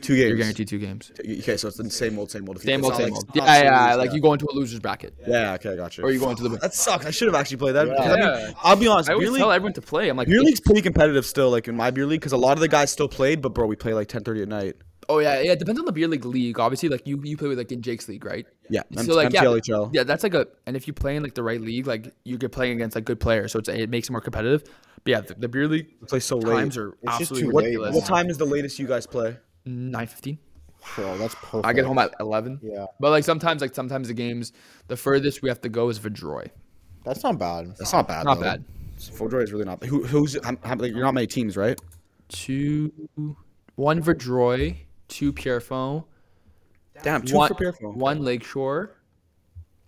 Two 0.00 0.16
games. 0.16 0.28
You're 0.28 0.38
guaranteed 0.38 0.66
two 0.68 0.78
games. 0.78 1.12
Okay, 1.20 1.58
so 1.58 1.68
it's 1.68 1.76
the 1.76 1.90
same 1.90 2.18
old, 2.18 2.30
same 2.30 2.48
old. 2.48 2.58
Same 2.62 2.80
it's 2.80 2.86
old, 2.88 2.96
same 2.96 3.04
like- 3.04 3.12
old. 3.12 3.24
it's 3.28 3.36
not 3.36 3.46
Yeah, 3.46 3.62
yeah, 3.90 3.94
like 3.96 4.14
you 4.14 4.20
go 4.22 4.32
into 4.32 4.46
a 4.50 4.54
loser's 4.54 4.80
bracket. 4.80 5.14
Yeah, 5.26 5.52
okay, 5.54 5.72
I 5.72 5.76
got 5.76 5.98
you. 5.98 6.04
Or 6.04 6.10
you 6.10 6.18
go 6.18 6.30
into 6.30 6.42
the- 6.48 6.56
That 6.56 6.72
sucks. 6.72 7.04
I 7.04 7.10
should 7.10 7.28
have 7.28 7.34
actually 7.34 7.58
played 7.58 7.74
that. 7.74 7.86
Yeah. 7.86 7.94
'cause 7.96 8.06
I 8.06 8.14
mean, 8.16 8.22
Yeah. 8.24 8.52
I'll 8.62 8.76
be 8.76 8.86
honest. 8.86 9.10
I 9.10 9.12
Beer 9.12 9.16
always 9.16 9.30
league, 9.32 9.40
tell 9.40 9.52
everyone 9.52 9.74
to 9.74 9.82
play. 9.82 10.08
I'm 10.08 10.16
like, 10.16 10.28
beer 10.28 10.40
league's 10.42 10.60
pretty 10.60 10.80
competitive 10.80 11.26
still. 11.26 11.50
Like 11.50 11.68
in 11.68 11.76
my 11.76 11.90
beer 11.90 12.06
league, 12.06 12.20
because 12.20 12.32
a 12.32 12.38
lot 12.38 12.52
of 12.56 12.60
the 12.60 12.68
guys 12.68 12.90
still 12.90 13.08
played, 13.08 13.42
but 13.42 13.50
bro, 13.50 13.66
we 13.66 13.76
play 13.76 13.92
like 13.92 14.08
10:30 14.08 14.40
at 14.42 14.48
night. 14.48 14.76
Oh 15.10 15.18
yeah, 15.18 15.40
yeah. 15.40 15.52
It 15.52 15.58
depends 15.58 15.78
on 15.78 15.84
the 15.84 15.92
beer 15.92 16.08
league 16.08 16.24
league. 16.24 16.58
Obviously, 16.58 16.88
like 16.88 17.06
you, 17.06 17.20
you 17.22 17.36
play 17.36 17.48
with 17.48 17.58
like 17.58 17.70
in 17.72 17.82
Jake's 17.82 18.08
league, 18.08 18.24
right? 18.24 18.46
Yeah, 18.70 18.82
So 18.96 19.14
like 19.14 19.32
yeah, 19.34 19.42
MTLHL. 19.42 19.90
yeah, 19.92 20.04
that's 20.04 20.22
like 20.22 20.34
a. 20.34 20.46
And 20.66 20.76
if 20.76 20.86
you 20.86 20.94
play 20.94 21.16
in 21.16 21.22
like 21.22 21.34
the 21.34 21.42
right 21.42 21.60
league, 21.60 21.86
like 21.86 22.14
you 22.24 22.38
get 22.38 22.52
playing 22.52 22.72
against 22.72 22.94
like 22.94 23.04
good 23.04 23.20
players, 23.20 23.52
so 23.52 23.58
it's 23.58 23.68
it 23.68 23.90
makes 23.90 24.08
it 24.08 24.12
more 24.12 24.20
competitive. 24.22 24.62
But 25.04 25.10
yeah, 25.10 25.20
the, 25.20 25.34
the 25.34 25.48
beer 25.48 25.66
league 25.66 25.94
We 26.00 26.06
play 26.06 26.20
so 26.20 26.36
late. 26.38 26.54
times 26.54 26.76
are 26.76 26.90
It's 27.02 27.18
just 27.18 27.32
absolutely 27.32 27.72
too 27.72 27.80
late. 27.82 27.92
What 27.94 28.04
time 28.04 28.28
is 28.28 28.38
the 28.38 28.44
latest 28.44 28.78
you 28.78 28.86
guys 28.86 29.06
play? 29.06 29.36
Nine 29.64 30.06
fifteen. 30.06 30.38
Bro, 30.96 31.18
that's 31.18 31.34
perfect. 31.36 31.66
I 31.66 31.72
get 31.72 31.84
home 31.84 31.98
at 31.98 32.14
eleven. 32.20 32.58
Yeah, 32.62 32.86
But 32.98 33.10
like 33.10 33.24
sometimes, 33.24 33.60
like 33.62 33.74
sometimes 33.74 34.08
the 34.08 34.14
games, 34.14 34.52
the 34.88 34.96
furthest 34.96 35.42
we 35.42 35.48
have 35.50 35.60
to 35.62 35.68
go 35.68 35.88
is 35.90 35.98
Vaudreuil. 35.98 36.48
that's 37.04 37.22
not 37.22 37.38
bad. 37.38 37.74
That's 37.78 37.92
not 37.92 38.08
bad. 38.08 38.24
Not 38.24 38.36
though. 38.36 38.42
bad. 38.42 38.64
Fojoy 38.98 39.42
is 39.42 39.52
really 39.52 39.64
not. 39.64 39.82
Who, 39.84 40.04
who's? 40.06 40.36
how- 40.44 40.56
how- 40.62 40.76
like, 40.76 40.92
you're 40.92 41.02
not 41.04 41.14
many 41.14 41.26
teams, 41.26 41.56
right? 41.56 41.78
Two, 42.28 42.92
one 43.76 44.02
Vaudreuil, 44.02 44.76
two 45.08 45.32
Pierrefonds, 45.32 46.04
Damn, 47.02 47.22
two 47.22 47.36
one, 47.36 47.48
for 47.48 47.54
Pierrefonds. 47.54 47.96
one 47.96 48.22
Lakeshore, 48.22 48.96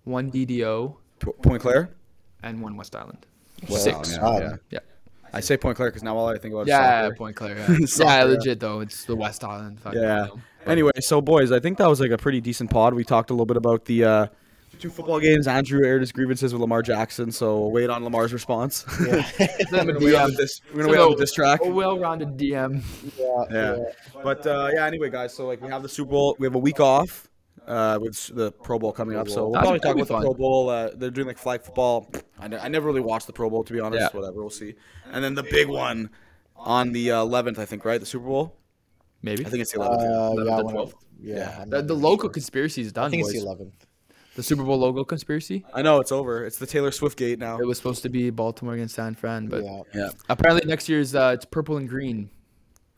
one 0.04 0.30
DDO, 0.30 0.96
Po- 1.20 1.32
Pointe-Claire. 1.42 1.94
and 2.42 2.60
one 2.62 2.76
West 2.76 2.96
Island. 2.96 3.24
Wow, 3.68 3.76
Six. 3.76 4.12
yeah, 4.16 4.38
yeah. 4.38 4.56
Yeah. 4.70 4.78
I 5.33 5.41
say 5.41 5.57
Pointe-Claire 5.57 5.91
because 5.91 6.03
now 6.03 6.16
all 6.16 6.28
I 6.28 6.39
think 6.39 6.53
about 6.55 6.62
is 6.62 6.68
Yeah, 6.68 7.05
soccer. 7.05 7.16
Pointe-Claire. 7.16 7.57
Yeah, 7.80 7.87
Soccer, 7.87 8.09
yeah 8.11 8.18
yeah. 8.18 8.24
legit 8.24 8.61
though. 8.61 8.80
It's 8.80 9.05
the 9.05 9.16
West 9.16 9.45
Island. 9.45 9.80
fucking 9.80 10.01
Yeah. 10.01 10.26
deal. 10.26 10.41
Anyway, 10.66 10.93
so 11.01 11.20
boys, 11.20 11.51
I 11.51 11.59
think 11.61 11.78
that 11.78 11.89
was 11.89 12.01
like 12.01 12.11
a 12.11 12.18
pretty 12.18 12.41
decent 12.41 12.70
pod. 12.70 12.95
We 12.95 13.05
talked 13.05 13.30
a 13.30 13.33
little 13.33 13.47
bit 13.47 13.57
about 13.57 13.85
the 13.87 14.05
uh, 14.05 14.26
two 14.78 14.91
football 14.91 15.18
games. 15.18 15.49
Andrew 15.49 15.85
aired 15.85 16.03
his 16.03 16.12
grievances 16.12 16.53
with 16.53 16.61
Lamar 16.61 16.83
Jackson, 16.83 17.33
so 17.33 17.59
we'll 17.61 17.70
wait 17.72 17.91
on 17.91 18.05
Lamar's 18.05 18.33
response. 18.33 18.85
Then 18.99 19.24
we're 19.72 19.85
gonna 19.95 19.99
wait 20.05 20.14
on 20.14 20.35
this. 20.35 20.61
We're 20.72 20.83
gonna 20.83 20.93
wait 20.93 21.01
on 21.01 21.11
no, 21.11 21.14
the 21.16 21.22
diss 21.22 21.33
track. 21.33 21.61
A 21.64 21.68
well-rounded 21.68 22.37
DM. 22.37 22.83
Yeah. 23.51 23.78
But 24.22 24.47
uh, 24.47 24.70
yeah, 24.72 24.87
anyway, 24.87 25.11
guys. 25.11 25.35
So 25.35 25.47
like 25.47 25.61
we 25.61 25.68
have 25.68 25.83
the 25.83 25.89
Super 25.89 26.11
Bowl. 26.11 26.37
We 26.39 26.47
have 26.47 26.55
a 26.55 26.59
week 26.61 26.78
off 26.78 27.28
uh, 27.66 27.98
with 28.00 28.34
the 28.34 28.52
Pro 28.52 28.78
Bowl 28.78 28.92
coming 28.92 29.16
up. 29.16 29.28
So 29.28 29.44
we'll 29.44 29.52
That'd 29.52 29.64
probably 29.64 29.78
be- 29.78 29.82
talk 29.82 29.96
that'd 29.96 30.10
about 30.10 30.20
be 30.22 30.28
the 30.28 30.34
Pro 30.34 30.34
Bowl. 30.34 30.68
Uh, 30.68 30.90
they're 30.94 31.10
doing 31.10 31.26
like 31.26 31.38
flag 31.38 31.62
football. 31.62 32.10
I, 32.38 32.48
ne- 32.48 32.58
I 32.58 32.68
never 32.68 32.86
really 32.86 33.00
watched 33.00 33.26
the 33.26 33.32
Pro 33.32 33.48
Bowl 33.50 33.64
to 33.64 33.72
be 33.72 33.80
honest. 33.80 34.00
Yeah. 34.12 34.20
Whatever, 34.20 34.40
we'll 34.40 34.50
see. 34.50 34.74
And 35.12 35.22
then 35.22 35.34
the 35.34 35.42
big 35.44 35.68
one 35.68 36.10
on 36.56 36.92
the 36.92 37.10
uh, 37.12 37.24
11th, 37.24 37.58
I 37.58 37.64
think, 37.64 37.84
right? 37.84 37.98
The 38.00 38.06
Super 38.06 38.26
Bowl. 38.26 38.56
Maybe. 39.22 39.46
I 39.46 39.48
think 39.48 39.62
it's 39.62 39.72
the 39.72 39.80
Uh, 39.80 39.88
11th. 39.88 40.00
yeah. 40.44 40.44
yeah, 40.44 40.56
the 40.56 40.62
12th? 40.64 40.92
yeah. 41.20 41.58
I'm 41.62 41.70
the, 41.70 41.76
not- 41.78 41.86
the 41.88 41.94
local 41.94 42.28
conspiracy 42.28 42.82
is 42.82 42.92
done. 42.92 43.06
I 43.06 43.10
think 43.10 43.22
it's 43.24 43.32
the 43.32 43.38
eleventh. 43.40 43.86
The 44.34 44.42
Super 44.42 44.62
Bowl 44.64 44.78
logo 44.78 45.04
conspiracy. 45.04 45.62
I 45.74 45.82
know 45.82 46.00
it's 46.00 46.10
over. 46.10 46.46
It's 46.46 46.56
the 46.58 46.66
Taylor 46.66 46.90
Swift 46.90 47.18
gate 47.18 47.38
now. 47.38 47.58
It 47.58 47.66
was 47.66 47.76
supposed 47.76 48.02
to 48.04 48.08
be 48.08 48.30
Baltimore 48.30 48.72
against 48.74 48.94
San 48.94 49.14
Fran, 49.14 49.46
but 49.46 49.62
Yeah. 49.62 49.82
Yeah. 49.94 50.08
apparently 50.30 50.66
next 50.66 50.88
year's 50.88 51.14
uh, 51.14 51.32
it's 51.34 51.44
purple 51.44 51.76
and 51.76 51.86
green. 51.88 52.30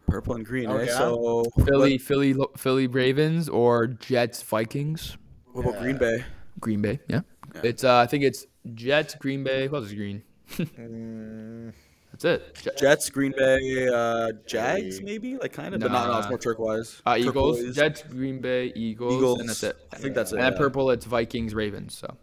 Purple 0.07 0.34
and 0.34 0.44
green. 0.46 0.66
Oh, 0.68 0.76
eh? 0.76 0.84
yeah? 0.86 0.98
So 0.98 1.44
Philly, 1.64 1.98
Philly, 1.98 2.34
Philly 2.57 2.86
Ravens 2.86 3.48
or 3.48 3.86
Jets 3.86 4.42
Vikings. 4.42 5.16
What 5.52 5.66
about 5.66 5.80
Green 5.80 5.96
Bay? 5.98 6.24
Green 6.61 6.82
Bay. 6.82 7.00
Yeah. 7.09 7.20
It's 7.62 7.84
uh, 7.84 7.98
I 7.98 8.07
think 8.07 8.24
it's 8.24 8.46
Jets, 8.74 9.14
Green 9.14 9.44
Bay. 9.44 9.68
What 9.68 9.78
else 9.78 9.86
is 9.88 9.94
green? 9.94 10.22
Mm, 10.59 11.72
That's 12.12 12.24
it. 12.24 12.55
Je- 12.62 12.70
Jets, 12.78 13.11
Green 13.11 13.32
Bay, 13.36 13.88
uh, 13.88 14.30
Jags, 14.46 15.00
maybe 15.00 15.36
like 15.36 15.52
kind 15.52 15.74
of, 15.74 15.80
but 15.80 15.90
not. 15.90 16.07
No, 16.09 16.18
it's 16.18 16.24
Nah. 16.26 16.30
more 16.30 16.38
turquoise. 16.38 17.02
uh, 17.07 17.16
Eagles, 17.18 17.59
Turquoise. 17.59 17.74
Jets, 17.76 18.02
Green 18.02 18.40
Bay, 18.40 18.72
Eagles, 18.76 19.14
Eagles. 19.14 19.40
and 19.40 19.48
that's 19.48 19.62
it. 19.64 19.76
I 19.92 19.96
think 19.96 20.14
that's 20.14 20.32
it. 20.32 20.38
And 20.38 20.52
yeah. 20.52 20.59
purple, 20.59 20.90
it's 20.90 21.07
Vikings, 21.07 21.55
Ravens. 21.55 21.96
So 21.96 22.16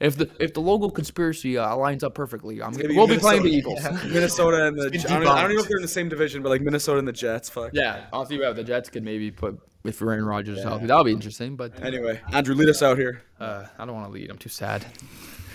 If 0.00 0.16
the 0.16 0.30
if 0.40 0.54
the 0.54 0.60
logo 0.60 0.88
conspiracy 0.90 1.56
uh, 1.58 1.76
lines 1.76 2.02
up 2.04 2.14
perfectly, 2.14 2.62
I'm 2.62 2.74
Maybe 2.76 2.96
we'll 2.96 3.06
be 3.06 3.18
playing 3.18 3.42
the 3.42 3.50
Minnesota- 3.50 3.94
Eagles. 3.94 4.04
Minnesota 4.12 4.66
and 4.66 4.78
the. 4.78 4.90
been 4.90 5.00
I 5.06 5.18
don't, 5.20 5.28
I 5.28 5.40
don't 5.42 5.50
even 5.52 5.56
know 5.56 5.62
if 5.62 5.68
they're 5.68 5.76
in 5.78 5.82
the 5.82 5.88
same 5.88 6.08
division, 6.08 6.42
but 6.42 6.48
like 6.50 6.60
Minnesota 6.62 6.98
and 6.98 7.08
the 7.08 7.12
Jets. 7.12 7.48
Fuck. 7.48 7.70
yeah, 7.72 8.06
I'll 8.12 8.26
see 8.26 8.38
what 8.38 8.56
the 8.56 8.64
Jets 8.64 8.88
could 8.90 9.02
maybe 9.04 9.30
put 9.30 9.58
if 9.84 10.00
Aaron 10.02 10.24
Rodgers 10.24 10.58
is 10.58 10.64
healthy. 10.64 10.86
That'll 10.86 11.04
be 11.04 11.12
interesting, 11.12 11.56
but 11.56 11.82
Anyway, 11.82 12.20
Andrew, 12.32 12.54
lead 12.54 12.68
us 12.68 12.82
out 12.82 12.96
here. 12.98 13.22
uh, 13.40 13.66
I 13.78 13.84
don't 13.84 13.94
want 13.94 14.06
to 14.06 14.12
lead. 14.12 14.30
I'm 14.30 14.38
too 14.38 14.48
sad. 14.48 14.84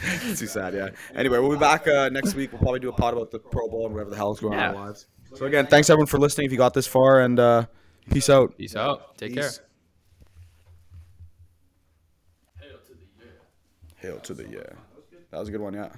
It's 0.04 0.40
too 0.40 0.48
sad, 0.48 0.74
yeah. 0.74 0.90
Anyway, 1.16 1.40
we'll 1.40 1.52
be 1.52 1.58
back 1.58 1.88
uh, 1.88 2.10
next 2.10 2.36
week. 2.36 2.52
We'll 2.54 2.62
probably 2.62 2.80
do 2.80 2.90
a 2.90 2.94
pod 2.94 3.14
about 3.14 3.32
the 3.32 3.40
Pro 3.40 3.68
Bowl 3.68 3.86
and 3.86 3.94
whatever 3.94 4.10
the 4.12 4.16
hell 4.16 4.32
is 4.32 4.40
going 4.40 4.58
on 4.58 4.70
in 4.70 4.76
our 4.76 4.86
lives. 4.86 5.08
So 5.36 5.46
again, 5.46 5.68
thanks 5.68 5.90
everyone 5.90 6.08
for 6.08 6.18
listening. 6.20 6.46
If 6.46 6.52
you 6.52 6.58
got 6.58 6.74
this 6.74 6.88
far, 6.88 7.20
and 7.22 7.40
uh, 7.40 7.66
peace 8.10 8.30
out. 8.30 8.58
Peace 8.58 8.76
out. 8.76 9.18
Take 9.18 9.34
care. 9.36 9.52
Hail 14.00 14.20
to 14.20 14.34
the 14.34 14.44
yeah. 14.44 14.60
That 15.32 15.40
was 15.40 15.50
a 15.50 15.52
good 15.52 15.62
one, 15.62 15.74
yeah. 15.74 15.90